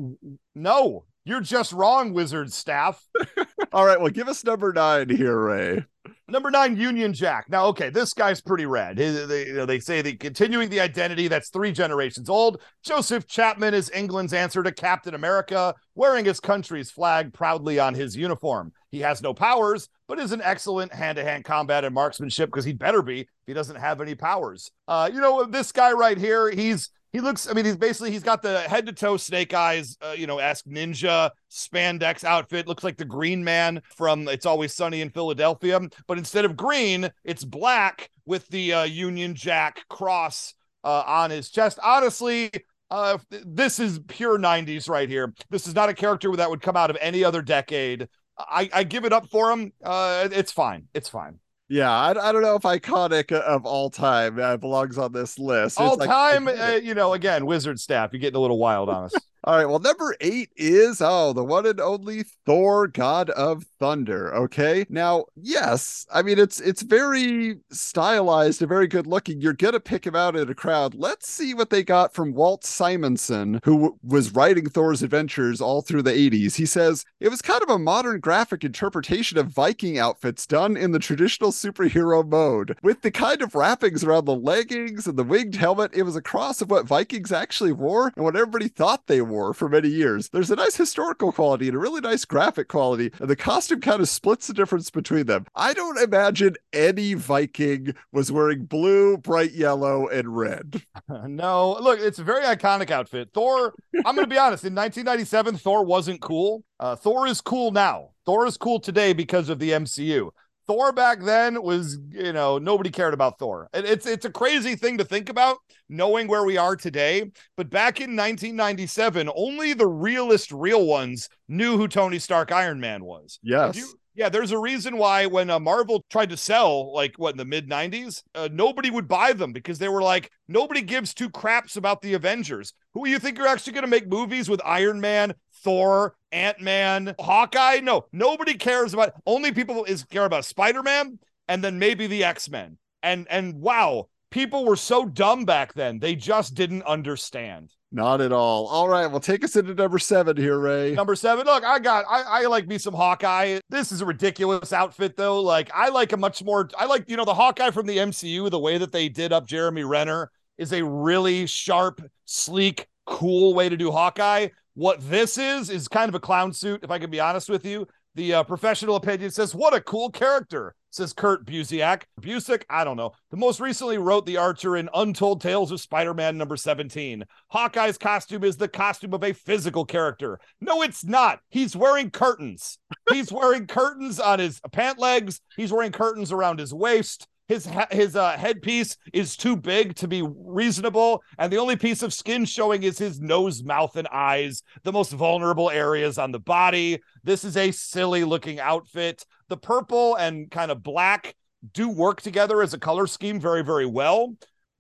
no, 0.54 1.06
you're 1.24 1.40
just 1.40 1.72
wrong, 1.72 2.12
Wizard 2.12 2.52
staff. 2.52 3.02
All 3.72 3.86
right, 3.86 4.00
well, 4.02 4.10
give 4.10 4.28
us 4.28 4.44
number 4.44 4.74
nine 4.74 5.08
here, 5.10 5.40
Ray. 5.40 5.86
Number 6.32 6.50
nine, 6.50 6.78
Union 6.78 7.14
Jack. 7.14 7.48
Now, 7.50 7.66
okay, 7.68 7.90
this 7.90 8.14
guy's 8.14 8.40
pretty 8.40 8.66
rad. 8.66 8.96
They, 8.96 9.48
you 9.48 9.54
know, 9.54 9.66
they 9.66 9.80
say 9.80 10.02
the 10.02 10.16
continuing 10.16 10.70
the 10.70 10.80
identity 10.80 11.28
that's 11.28 11.50
three 11.50 11.74
generations 11.74 12.30
old. 12.30 12.62
Joseph 12.84 13.28
Chapman 13.28 13.74
is 13.74 13.92
England's 13.92 14.34
answer 14.34 14.64
to 14.64 14.72
Captain 14.72 15.14
America, 15.14 15.76
wearing 15.94 16.24
his 16.24 16.40
country's 16.40 16.90
flag 16.90 17.34
proudly 17.34 17.80
on 17.80 17.94
his 17.94 18.16
uniform. 18.16 18.72
He 18.92 19.00
has 19.02 19.22
no 19.22 19.34
powers, 19.34 19.90
but 20.08 20.20
is 20.20 20.32
an 20.32 20.42
excellent 20.42 20.94
hand-to-hand 20.94 21.44
combat 21.44 21.84
and 21.84 21.94
marksmanship 21.94 22.50
because 22.50 22.66
he 22.66 22.74
better 22.74 23.02
be 23.02 23.22
if 23.22 23.28
he 23.46 23.54
doesn't 23.54 23.76
have 23.76 24.00
any 24.00 24.16
powers. 24.16 24.72
Uh, 24.88 25.10
you 25.14 25.20
know, 25.20 25.44
this 25.44 25.72
guy 25.72 25.92
right 25.92 26.18
here, 26.18 26.50
he's 26.50 26.90
he 27.14 27.20
looks, 27.20 27.50
I 27.50 27.54
mean, 27.54 27.66
he's 27.66 27.76
basically 27.76 28.12
he's 28.12 28.24
got 28.24 28.42
the 28.42 28.62
head 28.62 28.86
to 28.86 28.94
toe 28.94 29.18
snake 29.18 29.54
eyes, 29.54 29.98
uh, 30.02 30.12
you 30.18 30.28
know, 30.28 30.40
ask 30.40 30.66
ninja 30.66 31.32
spandex 31.50 32.24
outfit. 32.24 32.68
Looks 32.68 32.84
like 32.84 32.98
the 32.98 33.06
green 33.06 33.44
man 33.44 33.82
from 33.96 34.28
It's 34.30 34.46
Always 34.46 34.74
Sunny 34.74 35.02
in 35.02 35.10
Philadelphia. 35.10 35.80
But 36.08 36.18
instead 36.18 36.46
of 36.46 36.56
green, 36.56 37.10
it's 37.26 37.44
black 37.44 38.10
with 38.26 38.48
the 38.48 38.74
uh, 38.74 38.84
Union 38.84 39.36
Jack 39.36 39.82
cross 39.90 40.54
uh, 40.86 41.04
on 41.06 41.32
his 41.32 41.50
chest. 41.50 41.80
Honestly, 41.84 42.50
uh, 42.90 43.18
this 43.30 43.80
is 43.80 44.00
pure 44.08 44.40
90s 44.40 44.88
right 44.88 45.10
here. 45.10 45.34
This 45.50 45.68
is 45.68 45.76
not 45.76 45.90
a 45.90 45.94
character 45.94 46.34
that 46.38 46.50
would 46.50 46.62
come 46.62 46.78
out 46.78 46.90
of 46.90 46.98
any 47.02 47.26
other 47.26 47.42
decade. 47.42 48.08
I, 48.38 48.70
I 48.74 48.84
give 48.84 49.04
it 49.04 49.12
up 49.12 49.30
for 49.30 49.52
him. 49.52 49.74
Uh, 49.84 50.30
it's 50.32 50.54
fine. 50.54 50.88
It's 50.94 51.10
fine. 51.10 51.41
Yeah, 51.72 51.90
I, 51.90 52.10
I 52.10 52.32
don't 52.34 52.42
know 52.42 52.56
if 52.56 52.64
iconic 52.64 53.32
of 53.32 53.66
all 53.66 53.90
time 53.90 54.38
uh, 54.38 54.58
belongs 54.58 54.98
on 54.98 55.14
this 55.14 55.40
list. 55.40 55.80
It's 55.80 55.80
All 55.80 55.96
like- 55.96 56.10
time, 56.10 56.48
uh, 56.50 56.80
you 56.84 56.94
know, 56.94 57.14
again, 57.14 57.46
wizard 57.46 57.80
staff. 57.80 58.10
You're 58.12 58.20
getting 58.20 58.36
a 58.36 58.42
little 58.42 58.60
wild 58.60 58.90
on 58.90 59.06
us. 59.06 59.14
All 59.44 59.56
right, 59.56 59.66
well, 59.66 59.80
number 59.80 60.16
eight 60.22 60.52
is 60.56 61.02
oh, 61.02 61.34
the 61.34 61.44
one 61.44 61.66
and 61.66 61.80
only 61.80 62.24
Thor, 62.46 62.88
God 62.88 63.32
of 63.32 63.66
Thunder. 63.80 64.32
Okay, 64.36 64.86
now, 64.88 65.26
yes, 65.36 66.06
I 66.14 66.22
mean 66.22 66.38
it's 66.38 66.60
it's 66.60 66.84
very 66.84 67.58
stylized 67.72 68.62
and 68.62 68.70
very 68.70 68.86
good 68.86 69.08
looking. 69.08 69.42
You're 69.42 69.54
gonna 69.54 69.80
pick 69.80 70.06
him 70.06 70.16
out 70.16 70.36
in 70.36 70.48
a 70.48 70.54
crowd. 70.54 70.94
Let's 70.94 71.28
see 71.28 71.56
what 71.56 71.72
they 71.72 71.82
got 71.82 72.14
from 72.14 72.36
Walt 72.36 72.64
Simonson, 72.64 73.60
who 73.64 73.74
w- 73.74 73.98
was 74.04 74.32
writing 74.32 74.70
Thor's 74.70 75.02
adventures 75.02 75.60
all 75.60 75.82
through 75.82 76.04
the 76.04 76.12
80s. 76.12 76.54
He 76.56 76.68
says 76.68 77.04
it 77.20 77.30
was 77.30 77.42
kind 77.42 77.64
of 77.64 77.70
a 77.70 77.80
modern 77.80 78.20
graphic 78.20 78.64
interpretation 78.64 79.40
of 79.40 79.48
Viking 79.48 79.98
outfits 79.98 80.46
done 80.46 80.78
in 80.78 80.92
the 80.92 81.00
traditional 81.00 81.52
superhero 81.52 82.24
mode, 82.24 82.78
with 82.84 83.02
the 83.02 83.10
kind 83.10 83.42
of 83.42 83.56
wrappings 83.56 84.04
around 84.04 84.26
the 84.26 84.36
leggings 84.36 85.08
and 85.08 85.18
the 85.18 85.24
winged 85.24 85.56
helmet. 85.56 85.96
It 85.96 86.04
was 86.04 86.16
a 86.16 86.22
cross 86.22 86.62
of 86.62 86.70
what 86.70 86.86
Vikings 86.86 87.32
actually 87.32 87.72
wore 87.72 88.12
and 88.16 88.24
what 88.24 88.36
everybody 88.36 88.68
thought 88.68 89.08
they 89.08 89.22
wore 89.32 89.54
for 89.54 89.70
many 89.70 89.88
years. 89.88 90.30
There's 90.30 90.52
a 90.52 90.56
nice 90.56 90.76
historical 90.76 91.32
quality 91.32 91.68
and 91.68 91.76
a 91.76 91.80
really 91.80 92.02
nice 92.02 92.26
graphic 92.26 92.68
quality, 92.68 93.12
and 93.20 93.30
the 93.30 93.36
costume 93.36 93.82
kind 93.82 94.02
of 94.02 94.10
splits 94.10 94.48
the 94.48 94.54
difference 94.54 94.90
between 94.90 95.26
them. 95.26 95.46
I 95.56 95.74
don't 95.74 95.98
imagine 96.00 96.56
any 96.74 97.14
Viking 97.14 97.96
was 98.12 98.32
wearing 98.32 98.66
blue, 98.66 99.18
bright 99.18 99.54
yellow, 99.54 100.08
and 100.08 100.36
red. 100.36 100.84
no, 101.26 101.78
look, 101.82 102.00
it's 102.00 102.20
a 102.20 102.24
very 102.24 102.44
iconic 102.44 102.92
outfit. 102.92 103.30
Thor, 103.34 103.74
I'm 104.06 104.16
going 104.16 104.28
to 104.28 104.34
be 104.34 104.38
honest, 104.38 104.64
in 104.64 104.76
1997, 104.76 105.58
Thor 105.58 105.84
wasn't 105.84 106.22
cool. 106.22 106.64
Uh, 106.80 106.96
Thor 106.96 107.28
is 107.28 107.42
cool 107.42 107.72
now. 107.72 108.10
Thor 108.26 108.46
is 108.46 108.58
cool 108.58 108.80
today 108.80 109.14
because 109.14 109.50
of 109.50 109.60
the 109.60 109.72
MCU. 109.72 110.32
Thor 110.68 110.92
back 110.92 111.22
then 111.22 111.62
was, 111.62 111.98
you 112.10 112.34
know, 112.34 112.58
nobody 112.58 112.90
cared 112.90 113.14
about 113.14 113.40
Thor. 113.40 113.68
It- 113.74 113.86
it's 113.86 114.06
it's 114.06 114.26
a 114.26 114.32
crazy 114.32 114.76
thing 114.76 114.98
to 115.00 115.04
think 115.04 115.30
about, 115.30 115.58
knowing 115.90 116.28
where 116.28 116.46
we 116.46 116.58
are 116.58 116.76
today. 116.76 117.32
But 117.58 117.70
back 117.70 118.00
in 118.00 118.16
1997, 118.16 119.30
only 119.36 119.74
the 119.74 119.88
realist, 119.88 120.52
real 120.52 120.86
ones 120.86 121.30
knew 121.48 121.78
who 121.78 121.88
Tony 121.88 122.20
Stark 122.20 122.52
Iron 122.52 122.80
Man 122.80 123.04
was. 123.04 123.40
Yes. 123.44 123.76
You- 123.76 123.94
yeah, 124.14 124.28
there's 124.28 124.52
a 124.52 124.58
reason 124.60 124.98
why 124.98 125.26
when 125.26 125.50
uh, 125.50 125.58
Marvel 125.58 126.04
tried 126.10 126.32
to 126.32 126.38
sell, 126.38 126.94
like 126.94 127.14
what 127.16 127.32
in 127.32 127.38
the 127.38 127.46
mid 127.46 127.70
90s, 127.70 128.22
uh, 128.36 128.50
nobody 128.52 128.92
would 128.92 129.08
buy 129.08 129.32
them 129.32 129.54
because 129.54 129.80
they 129.80 129.88
were 129.88 130.02
like, 130.04 130.30
nobody 130.50 130.82
gives 130.82 131.14
two 131.14 131.30
craps 131.30 131.78
about 131.78 132.02
the 132.02 132.14
Avengers. 132.14 132.74
Who 132.94 133.08
you 133.08 133.20
think 133.20 133.40
are 133.40 133.48
actually 133.48 133.72
going 133.72 133.86
to 133.86 133.90
make 133.90 134.10
movies 134.10 134.50
with 134.50 134.62
Iron 134.66 135.00
Man, 135.00 135.34
Thor, 135.62 136.16
Ant 136.32 136.60
Man, 136.62 137.16
Hawkeye? 137.20 137.80
No, 137.82 138.06
nobody 138.12 138.56
cares 138.56 138.94
about. 138.94 139.14
Only 139.26 139.52
people 139.52 139.84
is 139.86 140.04
care 140.04 140.26
about 140.26 140.46
Spider 140.46 140.84
Man 140.84 141.20
and 141.48 141.64
then 141.64 141.80
maybe 141.80 142.08
the 142.08 142.24
X 142.24 142.50
Men. 142.50 142.78
And 143.04 143.28
and 143.30 143.56
wow, 143.56 144.08
people 144.30 144.66
were 144.66 144.76
so 144.76 145.06
dumb 145.06 145.46
back 145.46 145.74
then; 145.74 146.00
they 146.00 146.16
just 146.16 146.56
didn't 146.56 146.84
understand. 146.84 147.74
Not 147.92 148.22
at 148.22 148.32
all. 148.32 148.68
All 148.68 148.88
right, 148.88 149.08
well, 149.08 149.20
take 149.20 149.44
us 149.44 149.58
into 149.58 149.74
number 149.74 150.00
seven 150.00 150.38
here, 150.38 150.58
Ray. 150.58 150.94
Number 150.94 151.14
seven. 151.14 151.46
Look, 151.46 151.66
I 151.66 151.78
got 151.80 152.06
I, 152.10 152.22
I 152.22 152.46
like 152.46 152.68
me 152.68 152.78
some 152.78 152.94
Hawkeye. 152.94 153.60
This 153.70 153.92
is 153.92 154.00
a 154.00 154.06
ridiculous 154.06 154.72
outfit 154.72 155.18
though. 155.18 155.42
Like 155.42 155.70
I 155.76 155.90
like 155.90 156.14
a 156.14 156.18
much 156.18 156.42
more 156.44 156.70
I 156.78 156.86
like, 156.86 157.10
you 157.10 157.18
know, 157.18 157.26
the 157.26 157.34
Hawkeye 157.34 157.72
from 157.72 157.88
the 157.88 157.98
MCU, 157.98 158.50
the 158.50 158.60
way 158.60 158.78
that 158.78 158.94
they 158.94 159.10
did 159.10 159.34
up 159.34 159.46
Jeremy 159.46 159.84
Renner 159.84 160.32
is 160.58 160.72
a 160.72 160.86
really 160.86 161.48
sharp, 161.48 162.02
sleek, 162.26 162.88
cool 163.06 163.54
way 163.54 163.70
to 163.70 163.78
do 163.78 163.92
Hawkeye. 163.92 164.50
What 164.74 165.00
this 165.10 165.38
is 165.38 165.70
is 165.70 165.88
kind 165.88 166.10
of 166.10 166.16
a 166.16 166.20
clown 166.20 166.54
suit, 166.54 166.84
if 166.84 166.92
I 166.92 167.00
can 167.00 167.12
be 167.12 167.20
honest 167.20 167.50
with 167.50 167.66
you. 167.66 167.88
The 168.16 168.34
uh, 168.34 168.44
professional 168.44 168.96
opinion 168.98 169.32
says, 169.32 169.56
"What 169.56 169.74
a 169.74 169.80
cool 169.80 170.10
character," 170.10 170.76
says 170.90 171.14
Kurt 171.14 171.46
Busiek. 171.46 172.04
Busiek, 172.20 172.64
I 172.70 172.84
don't 172.84 172.98
know. 172.98 173.12
The 173.32 173.38
most 173.38 173.60
recently 173.60 173.98
wrote 173.98 174.26
the 174.26 174.38
Archer 174.38 174.76
in 174.76 174.90
Untold 174.94 175.42
Tales 175.42 175.72
of 175.72 175.80
Spider-Man 175.80 176.38
number 176.38 176.58
17. 176.58 177.24
Hawkeye's 177.48 177.98
costume 177.98 178.44
is 178.44 178.58
the 178.58 178.68
costume 178.68 179.14
of 179.14 179.24
a 179.24 179.34
physical 179.34 179.86
character. 179.86 180.40
No, 180.60 180.82
it's 180.82 181.06
not. 181.06 181.40
He's 181.50 181.76
wearing 181.76 182.12
curtains. 182.12 182.78
He's 183.12 183.32
wearing 183.32 183.68
curtains 183.68 184.20
on 184.20 184.40
his 184.40 184.60
pant 184.72 185.00
legs. 185.00 185.40
He's 185.56 185.72
wearing 185.72 185.94
curtains 185.94 186.32
around 186.32 186.60
his 186.60 186.74
waist 186.74 187.28
his 187.52 187.68
his 187.92 188.16
uh, 188.16 188.38
headpiece 188.38 188.96
is 189.12 189.36
too 189.36 189.58
big 189.58 189.94
to 189.96 190.08
be 190.08 190.24
reasonable, 190.26 191.22
and 191.38 191.52
the 191.52 191.58
only 191.58 191.76
piece 191.76 192.02
of 192.02 192.14
skin 192.14 192.46
showing 192.46 192.84
is 192.84 192.98
his 192.98 193.20
nose, 193.20 193.62
mouth, 193.62 193.98
and 193.98 194.08
eyes, 194.08 194.64
the 194.84 194.92
most 194.94 195.12
vulnerable 195.12 195.70
areas 195.70 196.18
on 196.18 196.32
the 196.32 196.40
body. 196.40 197.02
This 197.26 197.44
is 197.44 197.58
a 197.58 197.72
silly 197.72 198.24
looking 198.24 198.62
outfit. 198.62 199.26
The 199.50 199.58
purple 199.58 200.16
and 200.16 200.50
kind 200.50 200.72
of 200.72 200.82
black 200.82 201.36
do 201.74 201.90
work 201.90 202.22
together 202.22 202.62
as 202.62 202.74
a 202.74 202.80
color 202.80 203.06
scheme 203.06 203.38
very, 203.38 203.66
very 203.66 203.86
well. 203.86 204.34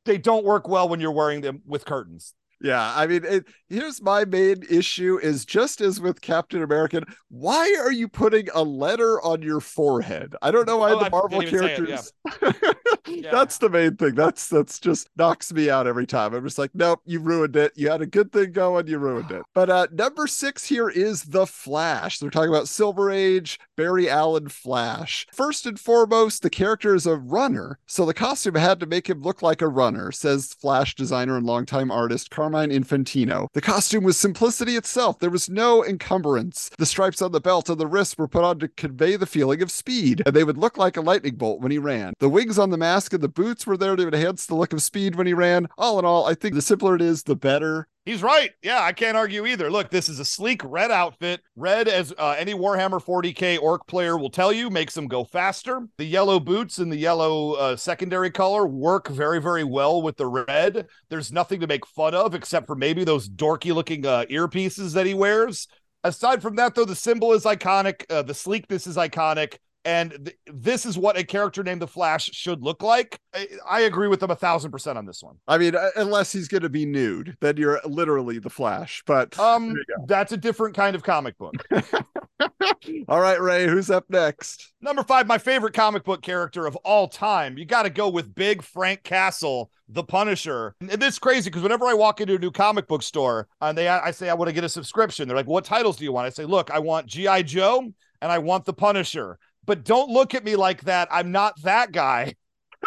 They 0.06 0.18
don't 0.18 0.46
work 0.46 0.70
well 0.70 0.88
when 0.88 1.02
you're 1.02 1.12
wearing 1.12 1.42
them 1.42 1.62
with 1.66 1.84
curtains. 1.84 2.34
Yeah, 2.64 2.94
I 2.96 3.08
mean, 3.08 3.26
it, 3.26 3.48
here's 3.70 4.02
my 4.02 4.24
main 4.26 4.64
issue: 4.70 5.20
is 5.22 5.46
just 5.46 5.82
as 5.82 6.00
with 6.00 6.22
Captain 6.22 6.62
American, 6.62 7.04
why 7.30 7.76
are 7.82 7.92
you 7.92 8.08
putting 8.08 8.50
a 8.54 8.62
letter 8.64 9.22
on 9.22 9.42
your 9.42 9.60
forehead? 9.60 10.36
I 10.42 10.52
don't 10.52 10.68
know 10.68 10.78
why 10.78 10.92
oh, 10.92 11.04
the 11.04 11.10
Marvel 11.10 11.42
characters. 11.42 12.14
It, 12.26 12.34
yeah. 12.42 12.74
yeah. 13.08 13.32
That's 13.32 13.58
the 13.58 13.70
main 13.70 13.96
thing. 13.96 14.14
That's 14.14 14.48
that's 14.48 14.80
just 14.80 15.10
knocks 15.18 15.52
me 15.52 15.72
out 15.72 15.88
every 15.88 16.06
time. 16.06 16.36
I'm 16.36 16.44
just 16.44 16.60
like, 16.60 16.72
nope, 16.76 17.02
you 17.06 17.20
ruined 17.20 17.56
it. 17.56 17.74
You 17.76 17.90
had 17.90 18.02
a 18.02 18.08
good 18.08 18.32
thing 18.32 18.52
going, 18.52 18.88
you 18.88 19.00
ruined 19.00 19.32
it. 19.32 19.42
But 19.56 19.70
uh 19.70 19.88
number 19.92 20.28
six 20.28 20.66
here 20.66 20.90
is 20.90 21.24
the 21.24 21.48
Flash. 21.48 22.20
They're 22.20 22.30
talking 22.30 22.50
about 22.50 22.68
Silver 22.68 23.10
Age, 23.10 23.60
Barry 23.76 24.10
Allen 24.10 24.50
Flash. 24.50 25.26
First 25.34 25.66
and 25.66 25.80
foremost, 25.80 26.44
the 26.44 26.50
character 26.50 26.94
is 26.94 27.08
a 27.08 27.16
runner, 27.16 27.80
so 27.88 28.06
the 28.06 28.14
costume 28.14 28.56
had 28.56 28.80
to 28.80 28.86
make 28.86 29.10
him 29.10 29.22
look 29.22 29.42
like 29.42 29.62
a 29.62 29.68
runner, 29.68 30.12
says 30.12 30.54
Flash 30.54 30.94
designer 30.96 31.38
and 31.38 31.46
longtime 31.46 31.90
artist 31.90 32.30
Carmine 32.30 32.51
Carmine 32.52 32.72
Infantino. 32.72 33.48
The 33.54 33.62
costume 33.62 34.04
was 34.04 34.18
simplicity 34.18 34.76
itself. 34.76 35.20
There 35.20 35.30
was 35.30 35.50
no 35.50 35.86
encumbrance. 35.86 36.70
The 36.78 36.86
stripes 36.86 37.22
on 37.22 37.32
the 37.32 37.40
belt 37.40 37.70
and 37.70 37.80
the 37.80 37.88
wrists 37.88 38.18
were 38.18 38.28
put 38.28 38.44
on 38.44 38.60
to 38.60 38.68
convey 38.68 39.16
the 39.16 39.26
feeling 39.26 39.62
of 39.62 39.72
speed, 39.72 40.22
and 40.26 40.36
they 40.36 40.44
would 40.44 40.58
look 40.58 40.78
like 40.78 40.98
a 40.98 41.02
lightning 41.02 41.36
bolt 41.36 41.62
when 41.62 41.72
he 41.72 41.78
ran. 41.78 42.14
The 42.20 42.28
wings 42.28 42.60
on 42.60 42.70
the 42.70 42.78
mask 42.78 43.14
and 43.14 43.24
the 43.24 43.30
boots 43.30 43.66
were 43.66 43.78
there 43.78 43.96
to 43.96 44.08
enhance 44.08 44.46
the 44.46 44.56
look 44.56 44.74
of 44.74 44.82
speed 44.82 45.16
when 45.16 45.28
he 45.28 45.34
ran. 45.34 45.68
All 45.78 45.98
in 45.98 46.04
all, 46.04 46.26
I 46.26 46.34
think 46.34 46.56
the 46.56 46.62
simpler 46.62 46.94
it 46.96 47.02
is, 47.02 47.24
the 47.24 47.38
better. 47.38 47.88
He's 48.04 48.24
right. 48.24 48.50
Yeah, 48.64 48.82
I 48.82 48.94
can't 48.94 49.16
argue 49.16 49.46
either. 49.46 49.70
Look, 49.70 49.92
this 49.92 50.10
is 50.10 50.20
a 50.20 50.26
sleek 50.26 50.64
red 50.66 50.90
outfit. 50.90 51.42
Red, 51.56 51.88
as 51.88 52.12
uh, 52.18 52.36
any 52.36 52.56
Warhammer 52.56 53.00
40k 53.00 53.62
orc 53.62 53.86
player 53.86 54.18
will 54.18 54.32
tell 54.32 54.52
you, 54.52 54.72
makes 54.72 54.96
them 54.96 55.08
go 55.08 55.24
faster. 55.24 55.88
The 56.00 56.06
yellow 56.06 56.40
boots 56.40 56.80
and 56.80 56.92
the 56.92 56.98
yellow 56.98 57.54
uh, 57.54 57.76
secondary 57.76 58.32
color 58.32 58.66
work 58.66 59.08
very, 59.08 59.40
very 59.40 59.64
well 59.64 60.02
with 60.02 60.18
the 60.18 60.26
red. 60.26 60.88
There's 61.10 61.32
nothing 61.32 61.60
to 61.60 61.68
make 61.68 61.86
fun 61.86 62.16
of 62.16 62.34
except 62.34 62.66
for 62.66 62.76
maybe 62.76 63.04
those 63.04 63.30
dorky 63.30 63.72
looking 63.72 64.04
uh, 64.04 64.26
earpieces 64.32 64.96
that 64.96 65.06
he 65.06 65.14
wears. 65.14 65.68
Aside 66.04 66.42
from 66.42 66.56
that, 66.56 66.74
though, 66.74 66.86
the 66.86 66.96
symbol 66.96 67.34
is 67.34 67.44
iconic. 67.44 68.06
Uh, 68.10 68.24
the 68.24 68.34
sleekness 68.34 68.88
is 68.88 68.98
iconic 68.98 69.58
and 69.86 70.12
th- 70.12 70.38
this 70.48 70.86
is 70.86 70.98
what 70.98 71.18
a 71.18 71.24
character 71.24 71.64
named 71.64 71.82
the 71.82 71.88
Flash 71.88 72.30
should 72.34 72.62
look 72.62 72.84
like. 72.84 73.20
I, 73.34 73.48
I 73.68 73.80
agree 73.82 74.08
with 74.08 74.20
them 74.20 74.32
a 74.32 74.36
thousand 74.36 74.72
percent 74.72 74.98
on 74.98 75.06
this 75.06 75.24
one. 75.24 75.38
I 75.48 75.58
mean, 75.58 75.76
uh, 75.76 75.90
unless 75.96 76.32
he's 76.32 76.48
going 76.48 76.64
to 76.64 76.70
be 76.70 76.86
nude, 76.86 77.36
then 77.42 77.58
you're 77.58 77.80
literally 77.86 78.40
the 78.40 78.50
Flash. 78.50 79.04
But 79.06 79.38
um, 79.40 79.76
that's 80.08 80.32
a 80.32 80.38
different 80.38 80.76
kind 80.76 80.96
of 80.96 81.04
comic 81.04 81.38
book. 81.38 81.54
all 83.08 83.20
right, 83.20 83.42
Ray, 83.42 83.68
who's 83.68 83.90
up 83.90 84.06
next? 84.10 84.74
Number 84.82 85.04
five, 85.04 85.28
my 85.28 85.38
favorite 85.38 85.74
comic 85.74 86.04
book 86.04 86.22
character 86.22 86.66
of 86.66 86.76
all 86.78 87.08
time. 87.08 87.58
You 87.58 87.66
got 87.66 87.84
to 87.84 87.90
go 87.90 88.10
with 88.10 88.34
Big 88.34 88.62
Frank 88.62 89.04
Castle, 89.04 89.72
the 89.90 90.04
Punisher. 90.04 90.76
And 90.80 90.90
this 90.90 91.16
is 91.16 91.20
crazy 91.20 91.50
because 91.50 91.64
whenever 91.64 91.86
I 91.86 91.94
walk 91.94 92.22
into 92.22 92.36
a 92.36 92.40
new 92.40 92.52
comic 92.52 92.88
book 92.88 93.04
store 93.04 93.48
and 93.62 93.78
they, 93.78 93.88
I 93.88 94.12
say 94.12 94.30
I 94.30 94.34
want 94.34 94.50
to 94.50 94.54
get 94.54 94.64
a 94.64 94.70
subscription, 94.70 95.28
they're 95.28 95.38
like, 95.38 95.48
"What 95.48 95.66
titles 95.66 95.98
do 95.98 96.04
you 96.04 96.12
want?" 96.12 96.28
I 96.28 96.30
say, 96.30 96.46
"Look, 96.46 96.72
I 96.72 96.80
want 96.80 97.08
GI 97.08 97.44
Joe." 97.44 97.94
And 98.24 98.32
I 98.32 98.38
want 98.38 98.66
the 98.66 98.74
Punisher 98.74 99.40
but 99.66 99.84
don't 99.84 100.10
look 100.10 100.34
at 100.36 100.44
me 100.44 100.56
like 100.56 100.84
that. 100.84 101.08
I'm 101.12 101.32
not 101.32 101.62
that 101.64 101.92
guy. 101.92 102.36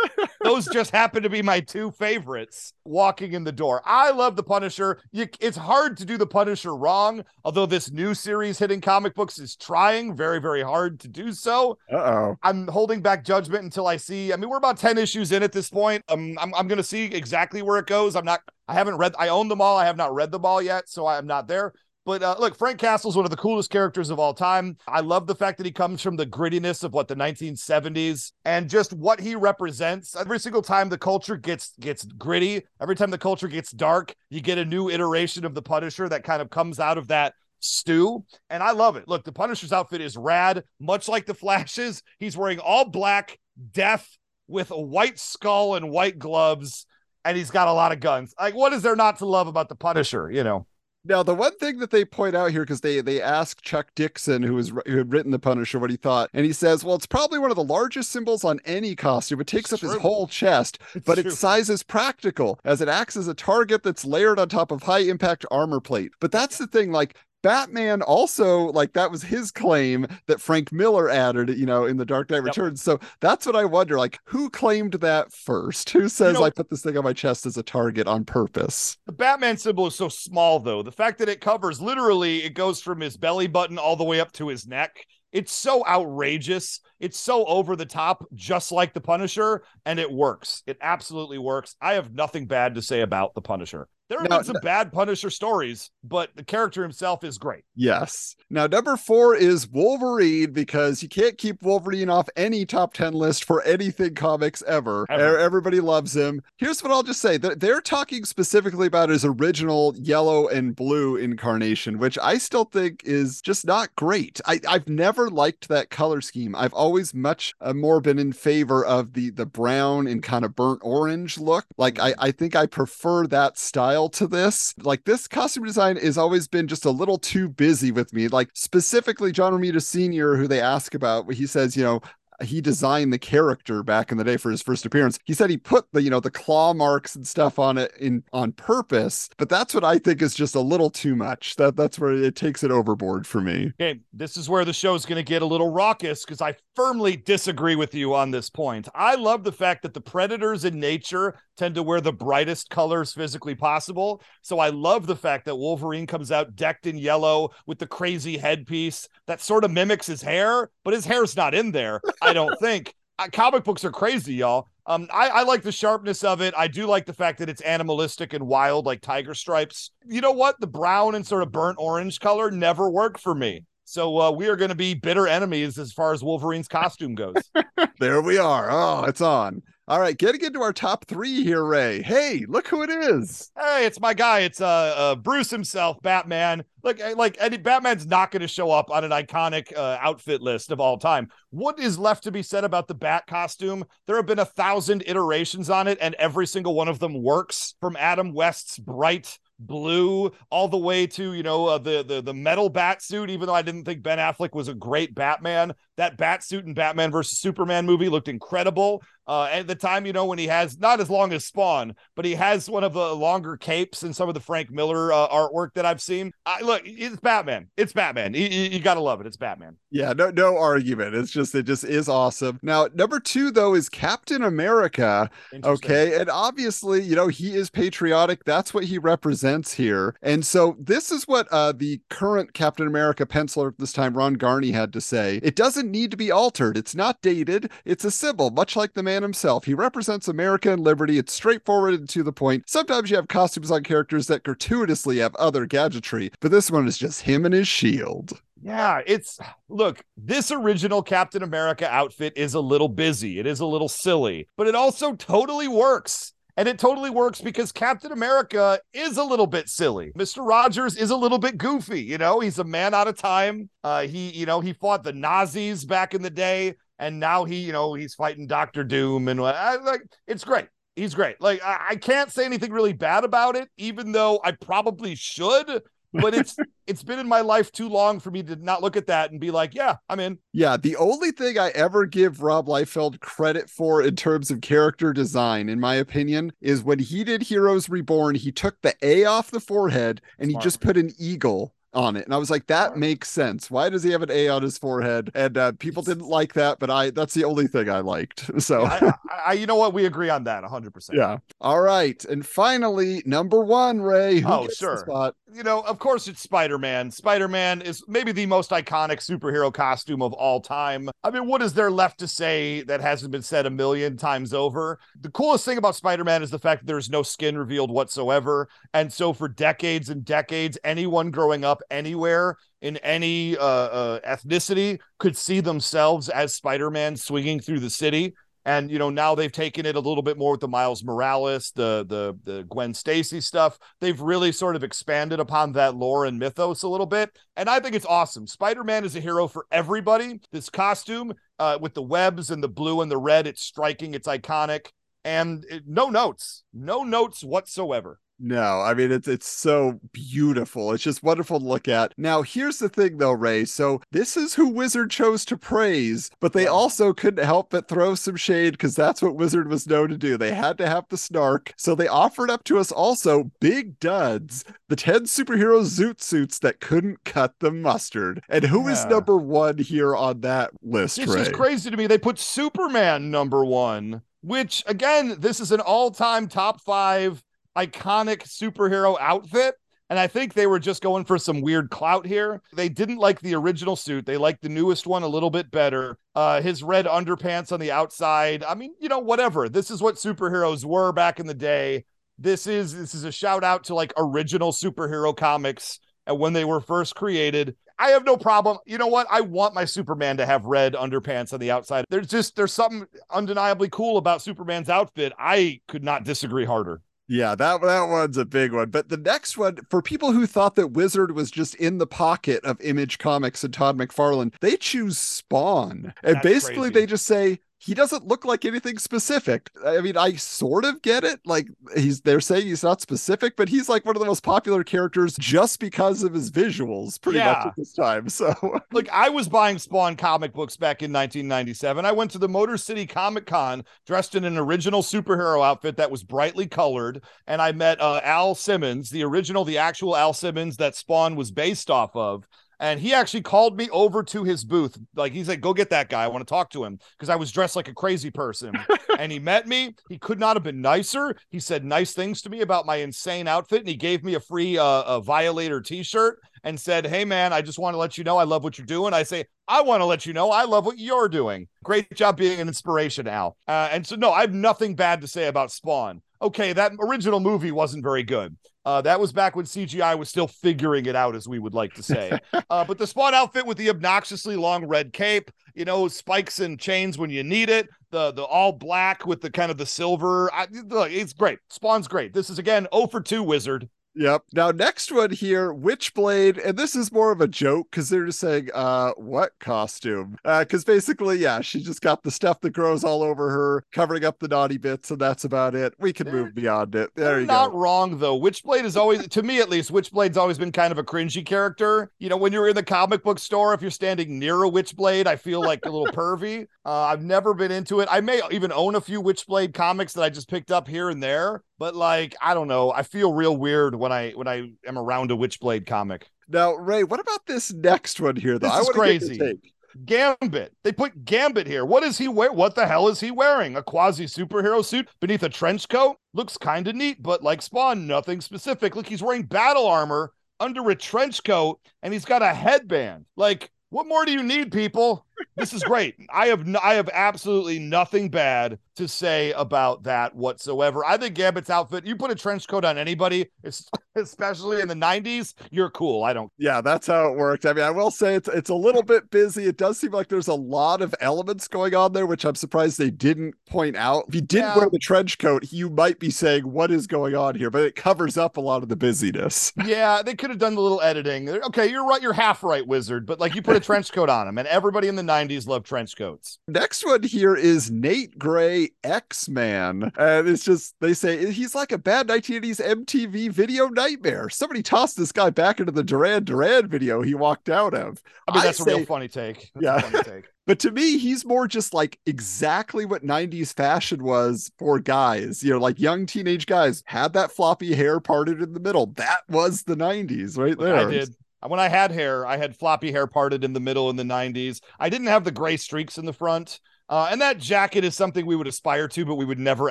Those 0.43 0.67
just 0.67 0.91
happen 0.91 1.23
to 1.23 1.31
be 1.31 1.43
my 1.43 1.61
two 1.61 1.91
favorites 1.93 2.73
walking 2.85 3.33
in 3.33 3.45
the 3.45 3.53
door. 3.53 3.83
I 3.85 4.11
love 4.11 4.37
the 4.37 4.43
Punisher. 4.43 5.01
You, 5.13 5.27
it's 5.41 5.57
hard 5.57 5.97
to 5.99 6.05
do 6.05 6.17
the 6.17 6.27
Punisher 6.27 6.75
wrong, 6.75 7.25
although 7.45 7.67
this 7.67 7.91
new 7.91 8.15
series 8.15 8.59
hitting 8.59 8.81
comic 8.81 9.15
books 9.15 9.39
is 9.39 9.57
trying 9.57 10.17
very, 10.17 10.41
very 10.41 10.63
hard 10.63 11.01
to 11.01 11.09
do 11.09 11.33
so. 11.33 11.79
oh. 11.93 12.37
I'm 12.43 12.67
holding 12.69 13.01
back 13.01 13.25
judgment 13.25 13.65
until 13.65 13.87
I 13.87 13.97
see. 13.97 14.33
I 14.33 14.37
mean, 14.37 14.51
we're 14.51 14.57
about 14.57 14.79
10 14.79 14.99
issues 14.99 15.33
in 15.33 15.43
at 15.43 15.53
this 15.53 15.71
point. 15.71 16.05
Um, 16.09 16.37
I'm, 16.41 16.55
I'm 16.55 16.69
going 16.69 16.79
to 16.79 16.83
see 16.83 17.05
exactly 17.05 17.63
where 17.63 17.79
it 17.79 17.87
goes. 17.87 18.17
I'm 18.17 18.25
not, 18.25 18.41
I 18.69 18.75
haven't 18.75 18.97
read, 18.97 19.15
I 19.19 19.29
own 19.29 19.49
them 19.49 19.61
all. 19.61 19.77
I 19.77 19.87
have 19.87 19.97
not 19.97 20.15
read 20.15 20.31
them 20.31 20.45
all 20.45 20.61
yet, 20.61 20.89
so 20.89 21.07
I'm 21.07 21.27
not 21.27 21.49
there. 21.49 21.73
But 22.05 22.23
uh, 22.23 22.37
look, 22.39 22.57
Frank 22.57 22.79
Castle's 22.79 23.17
one 23.17 23.25
of 23.25 23.31
the 23.31 23.37
coolest 23.37 23.71
characters 23.71 24.11
of 24.11 24.19
all 24.19 24.35
time. 24.35 24.77
I 24.87 25.01
love 25.01 25.27
the 25.27 25.35
fact 25.35 25.57
that 25.59 25.67
he 25.67 25.73
comes 25.73 26.03
from 26.03 26.17
the 26.17 26.27
grittiness 26.27 26.85
of 26.85 26.93
what 26.93 27.09
the 27.09 27.17
1970s 27.17 28.33
and 28.45 28.69
just 28.69 28.93
what 28.93 29.21
he 29.21 29.35
represents. 29.35 30.15
Every 30.15 30.39
single 30.39 30.61
time 30.61 30.91
the 30.91 30.99
culture 30.99 31.37
gets 31.37 31.73
gets 31.81 32.05
gritty, 32.05 32.63
every 32.81 32.95
time 32.95 33.11
the 33.11 33.19
culture 33.19 33.49
gets 33.49 33.71
dark, 33.71 34.15
you 34.29 34.43
get 34.43 34.59
a 34.59 34.65
new 34.65 34.91
iteration 34.91 35.47
of 35.47 35.55
the 35.55 35.63
Punisher 35.63 36.09
that 36.11 36.25
kind 36.25 36.43
of 36.43 36.51
comes 36.51 36.79
out 36.79 36.99
of 36.99 37.09
that 37.09 37.35
stew. 37.61 38.25
And 38.51 38.63
I 38.63 38.73
love 38.73 38.97
it. 38.97 39.09
Look, 39.09 39.25
the 39.25 39.33
Punisher's 39.33 39.73
outfit 39.73 40.03
is 40.03 40.17
rad, 40.17 40.65
much 40.79 41.09
like 41.09 41.25
the 41.25 41.35
Flash's. 41.35 42.03
He's 42.19 42.37
wearing 42.37 42.59
all 42.59 42.85
black, 42.85 43.39
death 43.73 44.19
with 44.47 44.71
a 44.71 44.81
white 44.81 45.19
skull 45.19 45.75
and 45.75 45.91
white 45.91 46.19
gloves, 46.19 46.85
and 47.25 47.35
he's 47.35 47.51
got 47.51 47.69
a 47.69 47.73
lot 47.73 47.93
of 47.93 48.01
guns. 48.01 48.35
Like, 48.39 48.55
what 48.55 48.75
is 48.75 48.83
there 48.83 48.95
not 48.97 49.19
to 49.19 49.27
love 49.27 49.47
about 49.47 49.71
the 49.71 49.75
Punisher? 49.75 50.31
You 50.31 50.45
know. 50.45 50.67
Now, 51.07 51.23
the 51.23 51.35
one 51.35 51.57
thing 51.59 51.79
that 51.81 51.91
they 51.91 52.05
point 52.05 52.35
out 52.35 52.51
here, 52.51 52.63
because 52.63 52.81
they 52.81 53.01
they 53.03 53.21
ask 53.21 53.61
Chuck 53.61 53.89
Dixon, 53.95 54.43
who 54.43 54.55
was 54.55 54.73
who 54.87 54.97
had 54.97 55.13
written 55.13 55.33
the 55.33 55.39
Punisher, 55.39 55.79
what 55.79 55.91
he 55.91 55.97
thought, 55.97 56.31
and 56.33 56.47
he 56.47 56.53
says, 56.53 56.83
"Well, 56.83 56.97
it's 56.97 57.07
probably 57.07 57.39
one 57.39 57.51
of 57.51 57.57
the 57.57 57.65
largest 57.65 58.11
symbols 58.11 58.43
on 58.45 58.61
any 58.65 58.97
costume. 58.97 59.41
It 59.41 59.47
takes 59.47 59.71
it's 59.71 59.75
up 59.75 59.81
true. 59.81 59.91
his 59.91 59.99
whole 59.99 60.27
chest, 60.27 60.79
it's 60.95 61.05
but 61.05 61.19
true. 61.19 61.31
its 61.31 61.39
size 61.39 61.69
is 61.69 61.83
practical, 61.83 62.59
as 62.65 62.81
it 62.81 62.89
acts 62.89 63.17
as 63.17 63.29
a 63.29 63.35
target 63.35 63.83
that's 63.83 64.05
layered 64.05 64.39
on 64.39 64.49
top 64.49 64.71
of 64.71 64.83
high 64.85 65.01
impact 65.01 65.45
armor 65.51 65.81
plate. 65.81 66.13
But 66.21 66.33
that's 66.33 66.57
the 66.59 66.67
thing, 66.67 66.91
like 66.91 67.17
Batman 67.45 68.01
also 68.01 68.73
like 68.73 68.95
that 68.95 69.11
was 69.11 69.23
his 69.23 69.51
claim 69.51 70.07
that 70.29 70.41
Frank 70.41 70.73
Miller 70.73 71.11
added, 71.11 71.51
you 71.51 71.67
know, 71.67 71.85
in 71.85 71.99
the 71.99 72.07
Dark 72.07 72.31
Knight 72.31 72.43
Returns. 72.43 72.83
So 72.83 72.99
that's 73.21 73.45
what 73.45 73.55
I 73.55 73.67
wonder, 73.67 73.99
like 73.99 74.19
who 74.25 74.49
claimed 74.49 74.95
that 74.95 75.31
first? 75.31 75.91
Who 75.95 76.09
says 76.09 76.33
you 76.33 76.41
know, 76.41 76.47
I 76.47 76.51
put 76.51 76.71
this 76.71 76.83
thing 76.83 76.97
on 76.97 77.05
my 77.05 77.13
chest 77.13 77.45
as 77.45 77.59
a 77.59 77.63
target 77.63 78.07
on 78.07 78.25
purpose? 78.25 78.97
The 79.05 79.13
Batman 79.13 79.59
symbol 79.59 79.87
is 79.87 79.95
so 79.95 80.09
small 80.09 80.59
though. 80.59 80.83
The 80.83 80.91
fact 80.91 81.19
that 81.19 81.29
it 81.29 81.43
covers 81.43 81.83
literally 81.83 82.43
it 82.43 82.55
goes 82.55 82.81
from 82.81 83.01
his 83.01 83.19
belly 83.19 83.47
button 83.47 83.77
all 83.77 83.97
the 83.97 84.05
way 84.05 84.21
up 84.21 84.33
to 84.33 84.49
his 84.49 84.67
neck. 84.67 85.05
It's 85.31 85.53
so 85.53 85.85
outrageous. 85.87 86.81
It's 86.99 87.19
so 87.19 87.45
over 87.45 87.77
the 87.77 87.85
top, 87.85 88.25
just 88.33 88.73
like 88.73 88.95
the 88.95 89.03
Punisher, 89.03 89.65
and 89.85 89.99
it 89.99 90.11
works. 90.11 90.63
It 90.67 90.79
absolutely 90.81 91.39
works. 91.39 91.77
I 91.79 91.95
have 91.95 92.15
nothing 92.15 92.47
bad 92.47 92.77
to 92.77 92.83
say 92.83 93.03
about 93.03 93.35
the 93.35 93.43
Punisher. 93.43 93.89
There 94.15 94.21
have 94.21 94.31
now, 94.31 94.37
been 94.39 94.45
some 94.45 94.63
bad 94.63 94.93
Punisher 94.93 95.29
stories, 95.29 95.91
but 96.05 96.31
the 96.37 96.45
character 96.45 96.85
himself 96.85 97.25
is 97.25 97.37
great. 97.37 97.65
Yes. 97.75 98.37
Now, 98.49 98.69
number 98.69 98.97
four 98.97 99.35
is 99.35 99.69
Wolverine 99.69 100.53
because 100.53 101.03
you 101.03 101.09
can't 101.09 101.37
keep 101.37 101.65
Wolverine 101.65 102.09
off 102.09 102.29
any 102.37 102.65
top 102.65 102.95
10 102.95 103.13
list 103.13 103.45
for 103.45 103.61
anything 103.63 104.15
comics 104.15 104.63
ever. 104.69 105.05
ever. 105.11 105.37
Everybody 105.37 105.81
loves 105.81 106.15
him. 106.15 106.43
Here's 106.59 106.81
what 106.81 106.93
I'll 106.93 107.03
just 107.03 107.21
say 107.21 107.39
they're 107.39 107.81
talking 107.81 108.25
specifically 108.25 108.87
about 108.87 109.09
his 109.09 109.25
original 109.25 109.97
yellow 109.97 110.47
and 110.47 110.77
blue 110.77 111.17
incarnation, 111.17 111.99
which 111.99 112.17
I 112.23 112.39
still 112.39 112.65
think 112.65 113.03
is 113.05 113.41
just 113.41 113.67
not 113.67 113.93
great. 113.97 114.41
I, 114.47 114.61
have 114.69 114.89
never 114.89 115.29
liked 115.29 115.67
that 115.69 115.91
color 115.91 116.21
scheme. 116.21 116.55
I've 116.55 116.75
always 116.75 117.15
much 117.15 117.53
uh, 117.61 117.75
more 117.75 118.01
been 118.01 118.21
in 118.21 118.33
favor 118.33 118.85
of 118.85 119.15
the, 119.15 119.31
the 119.31 119.47
brown 119.47 120.07
and 120.07 120.23
kind 120.23 120.45
of 120.45 120.55
burnt 120.55 120.83
orange 120.85 121.37
look. 121.37 121.67
Like, 121.77 121.99
I, 121.99 122.15
I 122.17 122.31
think 122.31 122.55
I 122.55 122.67
prefer 122.67 123.27
that 123.27 123.59
style 123.59 124.04
to 124.11 124.27
this. 124.27 124.75
Like 124.79 125.05
this 125.05 125.29
costume 125.29 125.65
design 125.65 125.97
has 125.97 126.19
always 126.19 126.49
been 126.49 126.69
just 126.69 126.85
a 126.85 126.91
little 126.91 127.19
too 127.19 127.49
busy 127.49 127.91
with 127.91 128.13
me. 128.13 128.29
Like 128.29 128.51
specifically 128.55 129.33
John 129.33 129.53
Romita 129.53 129.83
Sr., 129.83 130.37
who 130.37 130.47
they 130.47 130.61
ask 130.61 130.95
about, 130.95 131.33
he 131.33 131.47
says, 131.47 131.77
you 131.77 131.85
know, 131.85 132.01
he 132.43 132.61
designed 132.61 133.13
the 133.13 133.19
character 133.19 133.83
back 133.83 134.11
in 134.11 134.19
the 134.19 134.25
day 134.25 134.37
for 134.37 134.51
his 134.51 134.63
first 134.63 134.85
appearance. 134.85 135.19
He 135.25 135.35
said 135.35 135.51
he 135.51 135.57
put 135.57 135.87
the, 135.93 136.03
you 136.03 136.11
know, 136.11 136.21
the 136.21 136.31
claw 136.31 136.75
marks 136.75 137.15
and 137.15 137.27
stuff 137.27 137.59
on 137.59 137.79
it 137.79 137.93
in 137.99 138.25
on 138.33 138.53
purpose, 138.53 139.29
but 139.37 139.49
that's 139.49 139.75
what 139.75 139.85
I 139.85 139.99
think 139.99 140.23
is 140.23 140.35
just 140.35 140.55
a 140.55 140.61
little 140.61 140.91
too 140.91 141.15
much. 141.15 141.57
That 141.57 141.77
that's 141.77 141.99
where 141.99 142.13
it 142.13 142.37
takes 142.37 142.65
it 142.65 142.71
overboard 142.71 143.27
for 143.27 143.41
me. 143.41 143.73
Okay, 143.81 144.01
this 144.13 144.37
is 144.37 144.49
where 144.49 144.65
the 144.65 144.73
show's 144.73 145.07
going 145.07 145.17
to 145.17 145.23
get 145.23 145.43
a 145.43 145.47
little 145.47 145.71
raucous 145.71 146.25
because 146.25 146.41
I 146.41 146.57
firmly 146.75 147.17
disagree 147.17 147.77
with 147.77 147.95
you 147.95 148.15
on 148.15 148.31
this 148.31 148.51
point. 148.51 148.89
I 148.95 149.15
love 149.15 149.45
the 149.45 149.53
fact 149.53 149.83
that 149.83 149.95
the 149.95 150.01
predators 150.01 150.65
in 150.65 150.81
nature 150.81 151.39
tend 151.57 151.75
to 151.77 151.83
wear 151.83 152.01
the 152.01 152.13
brightest 152.13 152.71
colors 152.71 153.13
physically 153.13 153.55
possible. 153.55 154.21
So 154.43 154.59
I 154.59 154.71
love 154.71 155.07
the 155.07 155.17
fact 155.17 155.45
that 155.47 155.57
Wolverine 155.57 156.07
comes 156.07 156.33
out 156.33 156.57
decked 156.57 156.87
in 156.87 156.99
yellow 156.99 157.51
with 157.67 157.79
the 157.79 157.87
crazy 157.87 158.37
headpiece 158.37 159.09
that 159.27 159.41
sort 159.41 159.65
of 159.65 159.71
mimics 159.71 160.07
his 160.07 160.23
hair, 160.23 160.71
but 160.85 160.95
his 160.95 161.05
hair's 161.05 161.37
not 161.37 161.55
in 161.55 161.73
there, 161.73 162.01
I 162.21 162.33
don't 162.33 162.59
think. 162.61 162.95
Uh, 163.19 163.29
comic 163.33 163.63
books 163.63 163.85
are 163.85 163.93
crazy, 163.93 164.35
y'all. 164.35 164.69
Um, 164.87 165.09
I, 165.13 165.29
I 165.29 165.43
like 165.45 165.63
the 165.63 165.73
sharpness 165.73 166.25
of 166.25 166.41
it. 166.41 166.53
I 166.57 166.69
do 166.69 166.87
like 166.87 167.07
the 167.07 167.15
fact 167.15 167.39
that 167.39 167.49
it's 167.49 167.63
animalistic 167.63 168.33
and 168.33 168.47
wild, 168.47 168.85
like 168.87 169.01
tiger 169.01 169.35
stripes. 169.35 169.93
You 170.05 170.21
know 170.21 170.33
what? 170.33 170.61
The 170.61 170.67
brown 170.67 171.15
and 171.15 171.27
sort 171.27 171.43
of 171.43 171.53
burnt 171.53 171.79
orange 171.79 172.21
color 172.21 172.51
never 172.51 172.91
worked 172.91 173.21
for 173.21 173.35
me. 173.35 173.65
So 173.85 174.19
uh, 174.19 174.31
we 174.31 174.49
are 174.49 174.57
going 174.57 174.71
to 174.71 174.75
be 174.75 174.95
bitter 174.95 175.29
enemies 175.29 175.79
as 175.79 175.93
far 175.93 176.13
as 176.13 176.25
Wolverine's 176.25 176.69
costume 176.69 177.15
goes. 177.15 177.35
there 178.01 178.21
we 178.21 178.39
are. 178.39 178.69
Oh, 178.71 179.05
it's 179.05 179.21
on. 179.21 179.63
All 179.87 180.01
right, 180.01 180.17
getting 180.17 180.43
into 180.43 180.63
our 180.63 180.73
top 180.73 181.05
three 181.05 181.45
here, 181.45 181.63
Ray. 181.63 182.01
Hey, 182.01 182.47
look 182.49 182.67
who 182.69 182.83
it 182.83 182.89
is. 182.89 183.51
Hey, 183.55 183.85
it's 183.85 184.01
my 184.01 184.15
guy. 184.15 184.41
It's 184.41 184.63
uh, 184.63 184.67
uh 184.67 185.15
Bruce 185.15 185.51
himself, 185.51 186.01
Batman. 186.01 186.65
Look, 186.83 187.01
eh, 187.01 187.13
like 187.15 187.37
Eddie, 187.39 187.59
Batman's 187.59 188.07
not 188.07 188.31
going 188.31 188.41
to 188.41 188.49
show 188.49 188.71
up 188.71 188.91
on 188.91 189.05
an 189.05 189.11
iconic 189.11 189.77
uh, 189.77 189.99
outfit 190.01 190.41
list 190.41 190.71
of 190.71 190.81
all 190.81 190.97
time. 190.97 191.29
What 191.51 191.79
is 191.79 191.99
left 191.99 192.25
to 192.25 192.33
be 192.33 192.43
said 192.43 192.65
about 192.65 192.89
the 192.89 192.95
Bat 192.95 193.27
costume? 193.27 193.85
There 194.07 194.17
have 194.17 194.25
been 194.25 194.39
a 194.39 194.47
thousand 194.47 195.05
iterations 195.07 195.69
on 195.69 195.87
it, 195.87 195.99
and 196.01 196.15
every 196.15 196.47
single 196.47 196.75
one 196.75 196.89
of 196.89 196.99
them 196.99 197.23
works. 197.23 197.75
From 197.79 197.95
Adam 197.97 198.33
West's 198.33 198.79
bright 198.79 199.39
blue 199.59 200.33
all 200.51 200.67
the 200.67 200.77
way 200.77 201.07
to 201.07 201.33
you 201.33 201.43
know 201.43 201.67
uh, 201.67 201.79
the 201.79 202.03
the 202.03 202.21
the 202.21 202.35
metal 202.35 202.69
bat 202.69 203.01
suit 203.01 203.31
even 203.31 203.47
though 203.47 203.55
i 203.55 203.63
didn't 203.63 203.85
think 203.85 204.03
ben 204.03 204.19
affleck 204.19 204.53
was 204.53 204.67
a 204.67 204.75
great 204.75 205.15
batman 205.15 205.73
that 205.97 206.17
bat 206.17 206.43
suit 206.43 206.65
in 206.65 206.75
batman 206.75 207.13
versus 207.13 207.39
superman 207.39 207.87
movie 207.87 208.09
looked 208.09 208.27
incredible 208.27 209.01
uh, 209.27 209.49
at 209.51 209.67
the 209.67 209.75
time, 209.75 210.07
you 210.07 210.13
know, 210.13 210.27
when 210.27 210.39
he 210.39 210.47
has 210.47 210.79
not 210.79 211.01
as 211.01 211.11
long 211.11 211.33
as 211.33 211.45
Spawn, 211.45 211.95
but 212.17 212.25
he 212.25 212.35
has 212.35 212.69
one 212.69 212.85
of 212.85 212.93
the 212.93 213.15
longer 213.15 213.57
capes 213.57 214.03
and 214.03 214.15
some 214.15 214.29
of 214.29 214.35
the 214.35 214.41
Frank 214.41 214.71
Miller 214.71 215.13
uh, 215.13 215.29
artwork 215.29 215.75
that 215.75 215.87
I've 215.87 216.01
seen. 216.01 216.33
I, 216.47 216.61
look, 216.61 216.83
it's 216.85 217.17
Batman. 217.21 217.69
It's 217.77 217.93
Batman. 217.93 218.35
You, 218.35 218.47
you, 218.47 218.63
you 218.71 218.81
got 218.81 218.95
to 218.95 219.01
love 219.01 219.21
it. 219.21 219.27
It's 219.27 219.37
Batman. 219.37 219.77
Yeah, 219.91 220.13
no, 220.13 220.31
no 220.31 220.57
argument. 220.59 221.15
It's 221.15 221.31
just, 221.31 221.55
it 221.55 221.65
just 221.65 221.85
is 221.85 222.09
awesome. 222.09 222.59
Now, 222.63 222.89
number 222.95 223.21
two 223.21 223.51
though 223.51 223.75
is 223.75 223.89
Captain 223.89 224.43
America. 224.43 225.31
Okay, 225.63 226.19
and 226.19 226.29
obviously, 226.29 227.03
you 227.03 227.15
know, 227.15 227.29
he 227.29 227.55
is 227.55 227.71
patriotic. 227.71 228.45
That's 228.45 228.75
what 228.75 228.85
he 228.85 228.99
represents 228.99 229.73
here. 229.73 230.17
And 230.23 230.45
so 230.45 230.77
this 230.81 231.11
is 231.11 231.29
what 231.29 231.47
uh, 231.53 231.73
the 231.73 232.01
current 232.11 232.55
Captain 232.55 232.87
America 232.87 233.25
penciler 233.25 233.73
this 233.79 233.93
time, 233.93 234.17
Ron 234.17 234.37
Garney, 234.37 234.73
had 234.73 234.93
to 234.95 235.01
say. 235.01 235.41
It 235.43 235.55
doesn't 235.55 235.91
need 235.91 236.11
to 236.11 236.17
be 236.17 236.31
altered. 236.31 236.77
It's 236.77 236.95
not 236.95 237.23
dated. 237.23 237.71
It's 237.85 238.05
a 238.05 238.11
symbol, 238.11 238.51
much 238.51 238.75
like 238.75 238.95
the 238.95 239.03
man 239.03 239.14
man 239.15 239.23
himself. 239.23 239.65
He 239.65 239.75
represents 239.75 240.27
America 240.27 240.73
and 240.73 240.83
liberty. 240.83 241.19
It's 241.19 241.33
straightforward 241.33 241.95
and 241.95 242.09
to 242.09 242.23
the 242.23 242.33
point. 242.33 242.65
Sometimes 242.67 243.11
you 243.11 243.17
have 243.17 243.29
costumes 243.29 243.71
on 243.71 243.85
characters 243.85 244.27
that 244.27 244.43
gratuitously 244.43 245.19
have 245.19 245.35
other 245.37 245.67
gadgetry, 245.67 246.31
but 246.41 246.51
this 246.51 246.71
one 246.71 246.89
is 246.89 246.99
just 246.99 247.23
him 247.23 247.45
and 247.45 247.55
his 247.55 247.69
shield. 247.69 248.41
Yeah, 248.61 249.03
it's 249.07 249.39
look, 249.69 250.03
this 250.17 250.51
original 250.51 251.03
Captain 251.03 251.43
America 251.43 251.89
outfit 251.89 252.33
is 252.37 252.55
a 252.55 252.61
little 252.61 252.89
busy. 252.89 253.39
It 253.39 253.47
is 253.47 253.61
a 253.61 253.67
little 253.67 253.89
silly, 253.89 254.49
but 254.57 254.67
it 254.67 254.75
also 254.75 255.15
totally 255.15 255.69
works. 255.69 256.33
And 256.57 256.69
it 256.69 256.79
totally 256.79 257.11
works 257.11 257.41
because 257.41 257.73
Captain 257.73 258.13
America 258.13 258.79
is 258.93 259.17
a 259.17 259.25
little 259.25 259.49
bit 259.49 259.69
silly. 259.69 260.13
Mr. 260.17 260.47
Rogers 260.47 260.97
is 260.97 261.11
a 261.11 261.17
little 261.17 261.39
bit 261.39 261.59
goofy. 261.59 262.01
You 262.01 262.17
know, 262.17 262.39
he's 262.39 262.61
a 262.61 262.65
man 262.65 262.95
out 262.95 263.09
of 263.09 263.19
time. 263.19 263.69
Uh, 263.83 264.03
he, 264.03 264.31
you 264.31 264.47
know, 264.47 264.61
he 264.61 264.73
fought 264.73 265.03
the 265.03 265.13
Nazis 265.13 265.85
back 265.85 266.15
in 266.15 266.23
the 266.23 266.31
day 266.31 266.77
and 266.99 267.19
now 267.21 267.45
he, 267.45 267.57
you 267.57 267.73
know, 267.73 267.95
he's 267.95 268.15
fighting 268.15 268.47
Doctor 268.47 268.85
Doom, 268.85 269.29
and 269.29 269.41
uh, 269.41 269.79
like 269.85 270.03
it's 270.27 270.45
great. 270.45 270.69
He's 270.97 271.15
great. 271.15 271.41
Like 271.41 271.63
I, 271.65 271.87
I 271.91 271.97
can't 271.97 272.31
say 272.31 272.45
anything 272.45 272.73
really 272.73 272.93
bad 272.93 273.25
about 273.25 273.57
it, 273.57 273.69
even 273.77 274.13
though 274.13 274.41
I 274.45 274.53
probably 274.53 275.15
should. 275.15 275.83
but 276.13 276.33
it's 276.35 276.55
it's 276.87 277.03
been 277.03 277.19
in 277.19 277.27
my 277.27 277.41
life 277.41 277.73
too 277.73 277.89
long 277.89 278.21
for 278.21 278.31
me 278.31 278.43
to 278.45 278.55
not 278.57 278.81
look 278.83 278.97
at 278.97 279.09
that 279.09 279.33
and 279.33 279.41
be 279.41 279.51
like, 279.51 279.75
yeah, 279.75 279.97
I'm 280.09 280.21
in. 280.21 280.39
Yeah, 280.53 280.77
the 280.77 280.95
only 280.97 281.33
thing 281.33 281.59
I 281.59 281.71
ever 281.71 282.07
give 282.07 282.43
Rob 282.43 282.67
Liefeld 282.69 283.19
credit 283.21 283.69
for 283.69 284.01
in 284.03 284.15
terms 284.15 284.51
of 284.53 284.61
character 284.61 285.13
design, 285.13 285.69
in 285.69 285.81
my 285.81 285.97
opinion, 285.97 286.53
is 286.61 286.85
when 286.85 287.01
he 287.01 287.25
did 287.25 287.43
Heroes 287.43 287.89
Reborn, 287.89 288.37
he 288.37 288.53
took 288.53 288.81
the 288.83 288.95
A 289.03 289.25
off 289.25 289.51
the 289.51 289.59
forehead 289.61 290.21
and 290.39 290.51
Smart. 290.51 290.63
he 290.63 290.65
just 290.65 290.81
put 290.81 290.97
an 290.97 291.11
eagle 291.19 291.74
on 291.95 292.17
it. 292.17 292.25
And 292.25 292.35
I 292.35 292.39
was 292.39 292.51
like, 292.51 292.67
that 292.67 292.97
makes 292.97 293.31
sense. 293.31 293.71
Why 293.71 293.89
does 293.89 294.03
he 294.03 294.11
have 294.11 294.23
an 294.23 294.31
A 294.31 294.49
on 294.49 294.63
his 294.63 294.79
forehead? 294.79 295.31
And 295.35 295.57
uh, 295.57 295.73
people 295.73 296.03
didn't 296.03 296.27
like 296.27 296.55
that, 296.55 296.79
but 296.79 296.91
I 296.91 297.11
that's 297.11 297.35
the 297.35 297.45
only 297.45 297.67
thing 297.67 297.89
I 297.89 298.01
liked. 298.01 298.51
So 298.65 298.83
yeah, 298.83 299.13
I, 299.31 299.41
I, 299.49 299.53
you 299.55 299.67
know 299.67 299.77
what? 299.77 299.93
We 299.93 300.07
agree 300.07 300.31
on 300.31 300.45
that 300.45 300.65
100%. 300.65 301.11
Yeah. 301.13 301.37
All 301.61 301.83
right. 301.83 302.25
And 302.25 302.47
finally, 302.47 303.23
number 303.27 303.63
one, 303.63 304.01
Ray. 304.01 304.41
Who 304.41 304.49
oh, 304.49 304.69
sure. 304.69 305.35
You 305.53 305.63
know, 305.63 305.83
of 305.83 305.99
course, 305.99 306.27
it's 306.27 306.41
Spider 306.41 306.79
Man. 306.79 307.11
Spider 307.11 307.47
Man 307.47 307.83
is 307.83 308.03
maybe 308.09 308.33
the 308.33 308.47
most 308.47 308.71
iconic 308.71 309.19
superhero 309.19 309.73
costume 309.73 310.23
of 310.23 310.33
all 310.33 310.61
time. 310.61 311.11
I 311.23 311.31
mean, 311.31 311.47
what 311.47 311.63
is 311.63 311.75
there 311.75 311.91
left 311.91 312.19
to 312.21 312.29
say 312.29 312.83
that 312.85 313.01
hasn't 313.01 313.31
been 313.31 313.43
said 313.43 313.67
a 313.67 313.71
million 313.71 314.17
times 314.17 314.53
over? 314.53 314.99
The 315.21 315.31
coolest 315.31 315.65
thing 315.65 315.79
about 315.79 315.95
Spider 315.95 316.25
Man 316.25 316.43
is 316.43 316.51
the 316.51 316.59
fact 316.59 316.81
that 316.81 316.87
there's 316.87 317.11
no 317.11 317.23
skin 317.23 317.57
revealed 317.57 317.91
whatsoever. 317.91 318.69
And 318.95 319.13
so, 319.13 319.33
for 319.33 319.47
decades 319.47 320.09
and 320.09 320.25
decades, 320.25 320.79
anyone 320.83 321.31
growing 321.31 321.65
up 321.65 321.83
anywhere 321.91 322.57
in 322.83 322.97
any 322.99 323.57
uh, 323.57 323.65
uh, 323.65 324.21
ethnicity 324.21 325.01
could 325.19 325.37
see 325.37 325.61
themselves 325.61 326.29
as 326.29 326.55
Spider-Man 326.55 327.17
swinging 327.17 327.61
through 327.61 327.81
the 327.81 327.91
city. 327.91 328.35
And 328.67 328.91
you 328.91 328.99
know 328.99 329.11
now 329.11 329.35
they've 329.35 329.53
taken 329.53 329.85
it 329.85 329.95
a 329.95 330.01
little 330.01 330.23
bit 330.23 330.39
more 330.39 330.53
with 330.53 330.61
the 330.61 330.69
Miles 330.69 331.05
Morales, 331.05 331.71
the 331.75 332.07
the 332.09 332.39
the 332.51 332.63
Gwen 332.65 332.95
Stacy 332.95 333.43
stuff. 333.43 333.79
They've 334.01 334.19
really 334.19 334.53
sort 334.53 334.75
of 334.75 334.83
expanded 334.83 335.39
upon 335.39 335.73
that 335.73 335.97
lore 335.97 336.25
and 336.25 336.39
mythos 336.39 336.83
a 336.83 336.89
little 336.89 337.05
bit, 337.05 337.37
and 337.57 337.69
I 337.69 337.79
think 337.81 337.95
it's 337.95 338.07
awesome. 338.07 338.47
Spider-Man 338.47 339.05
is 339.05 339.17
a 339.17 339.21
hero 339.21 339.49
for 339.49 339.67
everybody. 339.71 340.41
This 340.51 340.71
costume 340.71 341.35
uh, 341.59 341.77
with 341.79 341.93
the 341.93 342.03
webs 342.03 342.51
and 342.51 342.63
the 342.63 342.69
blue 342.69 343.03
and 343.03 343.11
the 343.11 343.19
red, 343.19 343.47
it's 343.47 343.61
striking, 343.61 344.15
it's 344.15 344.29
iconic, 344.29 344.87
and 345.27 345.67
it, 345.69 345.83
no 345.87 346.09
notes, 346.09 346.65
no 346.73 347.05
notes 347.05 347.45
whatsoever. 347.45 348.19
No, 348.45 348.83
I 348.83 348.93
mean 348.93 349.11
it's 349.11 349.27
it's 349.27 349.49
so 349.49 349.99
beautiful. 350.13 350.93
It's 350.93 351.03
just 351.03 351.23
wonderful 351.23 351.59
to 351.59 351.65
look 351.65 351.89
at. 351.89 352.13
Now, 352.19 352.43
here's 352.43 352.79
the 352.79 352.91
thing 352.91 353.17
though, 353.17 353.33
Ray. 353.33 353.65
So 353.65 354.03
this 354.13 354.37
is 354.37 354.53
who 354.53 354.69
Wizard 354.69 355.11
chose 355.11 355.47
to 355.47 355.57
praise, 355.57 356.31
but 356.41 356.53
they 356.53 356.67
also 356.67 357.15
couldn't 357.15 357.43
help 357.43 357.71
but 357.71 357.89
throw 357.89 358.15
some 358.15 358.37
shade 358.37 358.73
because 358.73 358.95
that's 358.95 359.23
what 359.23 359.35
Wizard 359.35 359.71
was 359.71 359.87
known 359.87 360.11
to 360.11 360.19
do. 360.19 360.37
They 360.37 360.53
had 360.53 360.77
to 360.77 360.87
have 360.87 361.07
the 361.09 361.17
snark. 361.17 361.73
So 361.79 361.95
they 361.95 362.07
offered 362.07 362.51
up 362.51 362.65
to 362.65 362.79
us 362.79 362.93
also 362.93 363.51
big 363.61 363.99
duds, 363.99 364.63
the 364.91 364.97
10 364.97 365.23
superhero 365.23 365.81
zoot 365.83 366.21
suits 366.21 366.59
that 366.59 366.81
couldn't 366.81 367.25
cut 367.25 367.55
the 367.61 367.73
mustard. 367.73 368.43
And 368.51 368.65
who 368.65 368.85
yeah. 368.85 368.93
is 368.93 369.07
number 369.07 369.39
one 369.39 369.79
here 369.79 370.15
on 370.15 370.43
that 370.43 370.71
list? 370.83 371.17
This 371.17 371.31
Ray? 371.31 371.41
is 371.41 371.49
crazy 371.49 371.91
to 371.91 371.97
me. 371.97 372.07
They 372.07 372.19
put 372.19 372.39
Superman 372.39 373.31
number 373.31 373.65
one, 373.65 374.21
which 374.43 374.85
again, 374.87 375.37
this 375.39 375.61
is 375.61 375.73
an 375.73 375.81
all-time 375.81 376.47
top 376.47 376.83
five 376.83 377.43
iconic 377.77 378.43
superhero 378.43 379.17
outfit. 379.21 379.75
And 380.11 380.19
I 380.19 380.27
think 380.27 380.53
they 380.53 380.67
were 380.67 380.79
just 380.79 381.03
going 381.03 381.25
for 381.25 381.39
some 381.39 381.63
weird 381.63 381.91
clout 381.91 382.27
here. 382.27 382.61
They 382.75 382.91
didn't 382.91 383.17
like 383.17 383.41
the 383.41 383.55
original 383.55 383.97
suit. 383.97 384.27
They 384.27 384.37
liked 384.37 384.63
the 384.63 384.69
newest 384.69 385.07
one 385.07 385.23
a 385.23 385.29
little 385.29 385.51
bit 385.51 385.71
better. 385.71 386.19
Uh, 386.35 386.61
his 386.61 386.83
red 386.83 387.07
underpants 387.07 387.73
on 387.73 387.81
the 387.81 387.91
outside. 387.91 388.63
I 388.65 388.75
mean, 388.75 388.95
you 389.01 389.09
know, 389.09 389.19
whatever. 389.19 389.69
This 389.69 389.91
is 389.91 390.03
what 390.03 390.17
superheroes 390.17 390.85
were 390.85 391.13
back 391.13 391.41
in 391.41 391.47
the 391.47 391.55
day. 391.55 392.05
This 392.39 392.67
is 392.67 392.95
this 392.95 393.15
is 393.15 393.25
a 393.25 393.33
shout 393.33 393.65
out 393.65 393.85
to 393.85 393.95
like 393.95 394.13
original 394.17 394.73
superhero 394.73 395.35
comics 395.35 396.01
and 396.27 396.39
when 396.39 396.53
they 396.53 396.65
were 396.65 396.81
first 396.81 397.15
created. 397.15 397.77
I 397.99 398.11
have 398.11 398.25
no 398.25 398.37
problem. 398.37 398.79
You 398.87 398.99
know 398.99 399.07
what? 399.07 399.27
I 399.31 399.41
want 399.41 399.75
my 399.75 399.85
Superman 399.85 400.37
to 400.39 400.47
have 400.47 400.65
red 400.65 400.95
underpants 400.95 401.53
on 401.53 401.61
the 401.61 401.71
outside. 401.71 402.05
There's 402.11 402.27
just 402.27 402.57
there's 402.57 402.73
something 402.73 403.07
undeniably 403.31 403.89
cool 403.89 404.19
about 404.19 404.43
Superman's 404.43 404.91
outfit. 404.91 405.33
I 405.39 405.81
could 405.87 406.03
not 406.03 406.25
disagree 406.25 406.65
harder. 406.65 407.01
Yeah, 407.27 407.55
that 407.55 407.81
that 407.81 408.09
one's 408.09 408.37
a 408.37 408.45
big 408.45 408.73
one. 408.73 408.91
But 408.91 409.09
the 409.09 409.17
next 409.17 409.57
one, 409.57 409.79
for 409.89 410.03
people 410.03 410.33
who 410.33 410.47
thought 410.47 410.75
that 410.75 410.89
Wizard 410.89 411.35
was 411.35 411.51
just 411.51 411.75
in 411.77 411.99
the 411.99 412.07
pocket 412.07 412.63
of 412.65 412.81
Image 412.83 413.19
Comics 413.19 413.65
and 413.65 413.73
Todd 413.73 413.97
McFarlane, 413.97 414.53
they 414.61 414.77
choose 414.77 415.17
Spawn. 415.17 416.13
And 416.23 416.37
That's 416.37 416.45
basically 416.45 416.91
crazy. 416.91 416.93
they 416.93 417.07
just 417.07 417.25
say, 417.27 417.61
he 417.85 417.93
doesn't 417.93 418.27
look 418.27 418.47
like 418.47 418.65
anything 418.65 418.97
specific. 418.99 419.71
I 419.85 420.01
mean, 420.01 420.17
I 420.17 420.33
sort 420.37 420.87
of 420.87 421.03
get 421.03 421.23
it. 421.23 421.41
Like 421.45 421.69
he's 421.95 422.23
they're 422.23 422.41
saying 422.41 422.67
he's 422.67 422.83
not 422.83 423.03
specific, 423.03 423.57
but 423.57 423.69
he's 423.69 423.89
like 423.91 424.07
one 424.07 424.17
of 424.17 424.21
the 424.21 424.27
most 424.27 424.43
popular 424.43 424.83
characters 424.85 425.37
just 425.39 425.81
because 425.81 426.23
of 426.23 426.33
his 426.33 426.51
visuals, 426.51 427.21
pretty 427.21 427.39
Yeah. 427.39 427.53
much 427.53 427.67
at 427.67 427.77
this 427.77 427.93
time. 427.93 428.29
So 428.31 428.55
Like 428.93 429.09
I 429.11 429.29
was 429.29 429.49
buying 429.49 429.79
Spawn 429.79 430.17
comic 430.17 430.55
books 430.55 430.77
back 430.79 431.03
in 431.03 431.13
1997. 431.13 432.07
I 432.07 432.13
went 432.13 432.31
to 432.31 432.39
the 432.39 432.49
Motor 432.49 432.79
City 432.79 433.07
Comic 433.07 433.45
Con 433.47 433.85
dressed 434.07 434.35
in 434.35 434.45
an 434.45 434.57
original 434.57 435.03
superhero 435.03 435.65
outfit 435.65 435.97
that 435.99 436.11
was 436.11 436.23
brightly 436.23 436.67
colored, 436.67 437.23
and 437.47 437.61
I 437.61 437.73
met 437.73 438.01
uh, 438.01 438.21
Al 438.25 438.55
Simmons, 438.55 439.11
the 439.11 439.25
original, 439.25 439.65
the 439.65 439.79
actual 439.79 440.17
Al 440.17 440.33
Simmons 440.33 440.79
that 440.79 440.95
Spawn 440.95 441.37
was 441.37 441.51
based 441.51 441.91
off 441.91 442.17
of. 442.17 442.47
And 442.85 443.01
he 443.01 443.15
actually 443.15 443.41
called 443.41 443.79
me 443.79 443.89
over 443.89 444.23
to 444.25 444.45
his 444.45 444.63
booth. 444.63 444.99
Like 445.17 445.33
he 445.33 445.43
said, 445.43 445.63
go 445.63 445.73
get 445.73 445.89
that 445.89 446.11
guy. 446.11 446.23
I 446.23 446.29
want 446.29 446.47
to 446.47 446.53
talk 446.53 446.69
to 446.73 446.85
him 446.85 446.99
because 447.17 447.31
I 447.31 447.37
was 447.37 447.51
dressed 447.51 447.77
like 447.77 447.89
a 447.89 447.95
crazy 447.95 448.31
person. 448.31 448.75
and 449.19 449.33
he 449.33 449.39
met 449.39 449.67
me. 449.67 449.95
He 450.11 450.19
could 450.19 450.39
not 450.39 450.55
have 450.55 450.65
been 450.65 450.83
nicer. 450.83 451.35
He 451.49 451.61
said 451.61 451.83
nice 451.83 452.13
things 452.13 452.43
to 452.43 452.51
me 452.51 452.61
about 452.61 452.85
my 452.85 452.97
insane 452.97 453.49
outfit. 453.49 453.79
And 453.79 453.89
he 453.89 453.97
gave 453.97 454.23
me 454.23 454.35
a 454.35 454.41
free 454.41 454.77
uh, 454.77 455.03
a 455.05 455.23
Violator 455.23 455.81
t 455.81 456.03
shirt 456.03 456.41
and 456.63 456.79
said, 456.79 457.07
Hey, 457.07 457.25
man, 457.25 457.55
I 457.55 457.63
just 457.63 457.79
want 457.79 457.95
to 457.95 457.99
let 457.99 458.19
you 458.19 458.25
know 458.25 458.37
I 458.37 458.45
love 458.45 458.63
what 458.63 458.77
you're 458.77 458.85
doing. 458.85 459.15
I 459.15 459.23
say, 459.23 459.47
I 459.67 459.81
want 459.81 460.03
to 460.03 460.05
let 460.05 460.27
you 460.27 460.35
know 460.35 460.51
I 460.51 460.65
love 460.65 460.85
what 460.85 460.99
you're 460.99 461.31
doing. 461.31 461.69
Great 461.85 462.13
job 462.15 462.37
being 462.37 462.61
an 462.61 462.69
inspiration, 462.69 463.27
Al. 463.27 463.57
Uh, 463.67 463.89
and 463.93 464.07
so, 464.07 464.15
no, 464.15 464.31
I 464.31 464.43
have 464.43 464.53
nothing 464.53 464.95
bad 464.95 465.23
to 465.23 465.27
say 465.27 465.47
about 465.47 465.73
Spawn. 465.73 466.21
Okay, 466.43 466.75
that 466.75 466.93
original 467.01 467.41
movie 467.41 467.73
wasn't 467.73 468.03
very 468.03 468.25
good. 468.25 468.55
Uh, 468.85 469.01
that 469.01 469.19
was 469.19 469.33
back 469.33 469.57
when 469.57 469.65
CGI 469.65 470.19
was 470.19 470.29
still 470.29 470.47
figuring 470.47 471.07
it 471.07 471.17
out, 471.17 471.35
as 471.35 471.49
we 471.49 471.59
would 471.59 471.75
like 471.75 471.95
to 471.95 472.03
say. 472.03 472.39
uh, 472.71 472.85
but 472.85 472.99
the 472.99 473.07
Spawn 473.07 473.35
outfit 473.35 473.65
with 473.65 473.79
the 473.79 473.89
obnoxiously 473.89 474.57
long 474.57 474.87
red 474.87 475.13
cape, 475.13 475.51
you 475.75 475.85
know, 475.85 476.07
spikes 476.09 476.61
and 476.61 476.79
chains 476.79 477.17
when 477.17 477.31
you 477.31 477.43
need 477.43 477.71
it, 477.71 477.89
the 478.11 478.33
the 478.33 478.45
all 478.45 478.73
black 478.73 479.27
with 479.27 479.41
the 479.41 479.51
kind 479.51 479.71
of 479.71 479.79
the 479.79 479.87
silver. 479.87 480.53
I, 480.53 480.67
look, 480.71 481.11
it's 481.11 481.33
great. 481.33 481.59
Spawn's 481.71 482.09
great. 482.09 482.35
This 482.35 482.51
is 482.51 482.59
again 482.59 482.87
0 482.95 483.07
for 483.09 483.21
2 483.21 483.43
Wizard. 483.43 483.89
Yep. 484.17 484.45
Now, 484.53 484.71
next 484.71 485.11
one 485.11 485.31
here, 485.31 485.73
Witchblade, 485.73 486.65
and 486.65 486.79
this 486.79 486.95
is 486.95 487.11
more 487.11 487.33
of 487.33 487.41
a 487.41 487.49
joke 487.49 487.89
because 487.91 488.09
they're 488.09 488.27
just 488.27 488.39
saying, 488.39 488.71
uh, 488.73 489.13
what 489.13 489.53
costume? 489.59 490.37
Because 490.45 490.85
basically, 490.85 491.39
yeah, 491.39 491.61
she 491.61 491.83
just 491.83 492.01
got 492.01 492.23
the 492.23 492.31
stuff 492.31 492.61
that 492.61 492.71
grows 492.71 493.03
all 493.03 493.23
over 493.23 493.51
her, 493.51 493.85
covering 493.93 494.25
up 494.25 494.39
the 494.39 494.49
naughty 494.49 494.79
bits, 494.79 495.11
and 495.11 495.21
that's 495.21 495.45
about 495.45 495.75
it. 495.75 495.95
We 495.99 496.13
can 496.13 496.31
move 496.31 496.55
beyond 496.55 496.95
it. 496.95 497.11
There 497.17 497.41
you 497.41 497.47
not 497.47 497.67
go. 497.67 497.73
Not 497.73 497.75
wrong 497.75 498.19
though. 498.19 498.39
Witchblade 498.39 498.85
is 498.85 498.97
always, 498.97 499.27
to 499.27 499.43
me 499.43 499.61
at 499.61 499.69
least, 499.69 499.93
Witchblade's 499.93 500.37
always 500.37 500.59
been 500.59 500.73
kind 500.73 500.93
of 500.93 500.99
a 500.99 501.05
cringy 501.05 501.45
character. 501.45 502.11
You 502.19 502.29
know, 502.29 502.37
when 502.37 502.53
you're 502.53 502.69
in 502.69 502.77
the 502.77 502.83
comic 502.83 503.23
book 503.23 503.39
store, 503.39 503.75
if 503.75 503.83
you're 503.83 503.91
standing 503.91 504.39
near 504.39 504.65
a 504.65 504.71
Witchblade, 504.71 505.27
I 505.27 505.37
feel 505.37 505.61
like 505.61 505.85
a 505.87 505.91
little 505.91 506.07
pervy. 506.13 506.67
Uh, 506.85 506.93
I've 506.93 507.23
never 507.23 507.55
been 507.55 507.73
into 507.73 508.01
it. 508.01 508.09
I 508.11 508.21
may 508.21 508.41
even 508.51 508.71
own 508.73 508.95
a 508.95 509.01
few 509.01 509.23
Witchblade 509.23 509.75
comics 509.75 510.13
that 510.13 510.23
I 510.23 510.31
just 510.31 510.49
picked 510.49 510.71
up 510.71 510.87
here 510.87 511.11
and 511.11 511.23
there, 511.23 511.63
but 511.79 511.95
like 511.95 512.35
I 512.41 512.55
don't 512.55 512.69
know, 512.69 512.91
I 512.93 513.03
feel 513.03 513.33
real 513.33 513.57
weird 513.57 513.95
when 513.95 514.13
I 514.13 514.33
when 514.33 514.49
I 514.49 514.71
am 514.87 514.99
around 514.99 515.31
a 515.31 515.37
Witchblade 515.37 515.87
comic. 515.87 516.29
Now, 516.49 516.75
Ray, 516.75 517.05
what 517.05 517.21
about 517.21 517.47
this 517.47 517.73
next 517.73 518.21
one 518.21 518.37
here, 518.37 518.59
though? 518.59 518.69
This 518.69 518.89
is 518.89 518.97
wanna 518.97 519.19
get 519.19 519.23
your 519.23 519.39
crazy. 519.39 519.73
Gambit. 520.05 520.73
They 520.83 520.93
put 520.93 521.25
Gambit 521.25 521.67
here. 521.67 521.85
What 521.85 522.03
is 522.03 522.19
he 522.19 522.29
wear? 522.29 522.53
What 522.53 522.75
the 522.75 522.87
hell 522.87 523.09
is 523.09 523.21
he 523.21 523.31
wearing? 523.31 523.77
A 523.77 523.83
quasi 523.83 524.27
superhero 524.27 524.85
suit 524.85 525.09
beneath 525.21 525.43
a 525.43 525.49
trench 525.49 525.89
coat? 525.89 526.17
Looks 526.33 526.57
kind 526.57 526.89
of 526.89 526.97
neat, 526.97 527.23
but 527.23 527.43
like 527.43 527.63
Spawn, 527.63 528.07
nothing 528.07 528.41
specific. 528.41 528.97
Look, 528.97 529.07
he's 529.07 529.23
wearing 529.23 529.45
battle 529.45 529.87
armor 529.87 530.33
under 530.61 530.89
a 530.91 530.97
trench 530.97 531.45
coat 531.45 531.81
and 532.03 532.13
he's 532.13 532.25
got 532.25 532.43
a 532.43 532.53
headband. 532.53 533.27
Like, 533.37 533.71
what 533.91 534.09
more 534.09 534.25
do 534.25 534.33
you 534.33 534.43
need, 534.43 534.73
people? 534.73 535.25
This 535.57 535.73
is 535.73 535.85
great. 535.85 536.17
I 536.33 536.47
have 536.49 536.67
I 536.83 536.95
have 536.95 537.09
absolutely 537.13 537.79
nothing 537.79 538.29
bad 538.29 538.79
to 538.97 539.09
say 539.09 539.53
about 539.53 540.05
that 540.05 540.35
whatsoever. 540.35 541.05
I 541.05 541.17
think 541.17 541.35
Gambit's 541.35 541.71
outfit, 541.71 542.07
you 542.07 542.17
put 542.17 542.31
a 542.31 542.35
trench 542.35 542.67
coat 542.69 542.85
on 542.85 542.99
anybody, 542.99 543.47
especially 544.15 544.81
in 544.81 544.89
the 544.89 544.95
90s, 544.95 545.55
you're 545.71 545.91
cool. 545.91 546.23
I 546.25 546.33
don't 546.33 546.51
Yeah, 546.59 546.81
that's 546.81 547.07
how 547.07 547.31
it 547.33 547.37
worked. 547.37 547.67
I 547.67 547.73
mean, 547.73 547.85
I 547.85 547.91
will 547.91 548.11
say 548.11 548.35
it's 548.35 548.49
it's 548.49 548.71
a 548.71 548.75
little 548.75 549.03
bit 549.03 549.31
busy. 549.31 549.65
It 549.67 549.77
does 549.77 549.99
seem 549.99 550.13
like 550.13 550.29
there's 550.29 550.49
a 550.49 550.55
lot 550.55 551.03
of 551.03 551.15
elements 551.21 551.69
going 551.69 551.95
on 551.95 552.13
there, 552.13 552.27
which 552.27 552.45
I'm 552.45 552.55
surprised 552.55 552.99
they 552.99 553.11
didn't 553.11 553.55
point 553.69 553.97
out. 553.97 554.25
If 554.29 554.35
you 554.35 554.41
didn't 554.41 554.65
Yeah. 554.71 554.79
wear 554.79 554.89
the 554.91 554.99
trench 554.99 555.39
coat, 555.39 555.73
you 555.73 555.91
might 555.91 556.19
be 556.21 556.31
saying, 556.31 556.71
"What 556.71 556.91
is 556.91 557.07
going 557.07 557.35
on 557.35 557.55
here?" 557.57 557.71
But 557.71 557.83
it 557.83 557.97
covers 557.97 558.37
up 558.37 558.57
a 558.57 558.61
lot 558.61 558.83
of 558.83 558.89
the 558.89 558.97
busyness. 558.97 559.73
Yeah, 559.85 560.23
they 560.23 560.35
could 560.35 560.51
have 560.51 560.59
done 560.59 560.75
the 560.75 560.81
little 560.81 561.03
editing. 561.03 561.49
Okay, 561.49 561.89
you're 561.91 562.07
right. 562.07 562.23
You're 562.23 562.33
half 562.33 562.63
right, 562.63 562.87
Wizard. 562.87 563.27
But 563.27 563.39
like 563.39 563.55
you 563.55 563.63
put 563.63 563.77
a 563.77 563.81
trench 563.89 564.13
coat 564.13 564.31
on 564.31 564.49
him, 564.49 564.57
and 564.59 564.67
everybody 564.69 565.09
in 565.09 565.17
the 565.17 565.23
'90s 565.23 565.67
loved 565.67 565.87
trench 565.87 566.17
coats. 566.17 566.59
Next 566.69 567.05
one 567.05 567.23
here 567.23 567.55
is 567.55 567.91
Nate 567.91 568.39
Gray 568.39 568.84
X 569.03 569.49
Man, 569.49 570.13
and 570.19 570.49
it's 570.49 570.65
just 570.65 570.95
they 571.01 571.15
say 571.15 571.51
he's 571.51 571.75
like 571.75 571.93
a 571.93 571.99
bad 571.99 572.29
1980s 572.29 572.81
MTV 572.81 573.51
video 573.51 573.89
nightmare. 573.89 574.49
Somebody 574.49 574.83
tossed 574.83 575.17
this 575.17 575.33
guy 575.33 575.51
back 575.51 575.81
into 575.81 575.93
the 575.93 576.03
Duran 576.05 576.45
Duran 576.45 576.89
video 576.89 577.23
he 577.23 577.35
walked 577.35 577.69
out 577.69 577.95
of. 577.95 578.23
I 578.49 578.53
mean, 578.53 578.61
I 578.63 578.65
that's 578.67 578.81
a 578.81 578.85
real 578.85 579.05
funny 579.05 579.29
take. 579.29 579.71
That's 579.75 579.85
Yeah. 579.85 580.01
funny 580.01 580.23
take. 580.23 580.45
But 580.67 580.79
to 580.79 580.91
me, 580.91 581.19
he's 581.19 581.45
more 581.45 581.69
just 581.69 581.93
like 581.93 582.19
exactly 582.25 583.05
what 583.05 583.23
90s 583.23 583.75
fashion 583.75 584.25
was 584.25 584.71
for 584.79 584.99
guys. 584.99 585.63
You 585.63 585.73
know, 585.75 585.79
like 585.79 586.01
young 586.01 586.25
teenage 586.25 586.65
guys 586.65 587.03
had 587.05 587.35
that 587.35 587.53
floppy 587.53 587.95
hair 587.95 588.19
parted 588.19 588.63
in 588.63 588.73
the 588.73 588.81
middle. 588.81 589.09
That 589.17 589.41
was 589.47 589.83
the 589.83 589.95
90s 589.95 590.57
right 590.57 590.79
there. 590.79 590.97
I 590.97 591.11
did. 591.11 591.35
When 591.67 591.81
I 591.81 591.89
had 591.89 592.13
hair, 592.13 592.47
I 592.47 592.57
had 592.57 592.77
floppy 592.77 593.13
hair 593.13 593.27
parted 593.27 593.63
in 593.63 593.75
the 593.75 593.81
middle 593.81 594.09
in 594.11 594.17
the 594.17 594.23
'90s. 594.23 594.81
I 595.01 595.09
didn't 595.09 595.29
have 595.29 595.45
the 595.45 595.51
gray 595.51 595.77
streaks 595.77 596.17
in 596.19 596.25
the 596.27 596.33
front. 596.33 596.81
Uh, 597.09 597.29
and 597.31 597.41
that 597.41 597.59
jacket 597.59 598.03
is 598.03 598.15
something 598.15 598.47
we 598.47 598.57
would 598.57 598.67
aspire 598.67 599.07
to, 599.09 599.25
but 599.25 599.35
we 599.35 599.45
would 599.45 599.59
never 599.59 599.91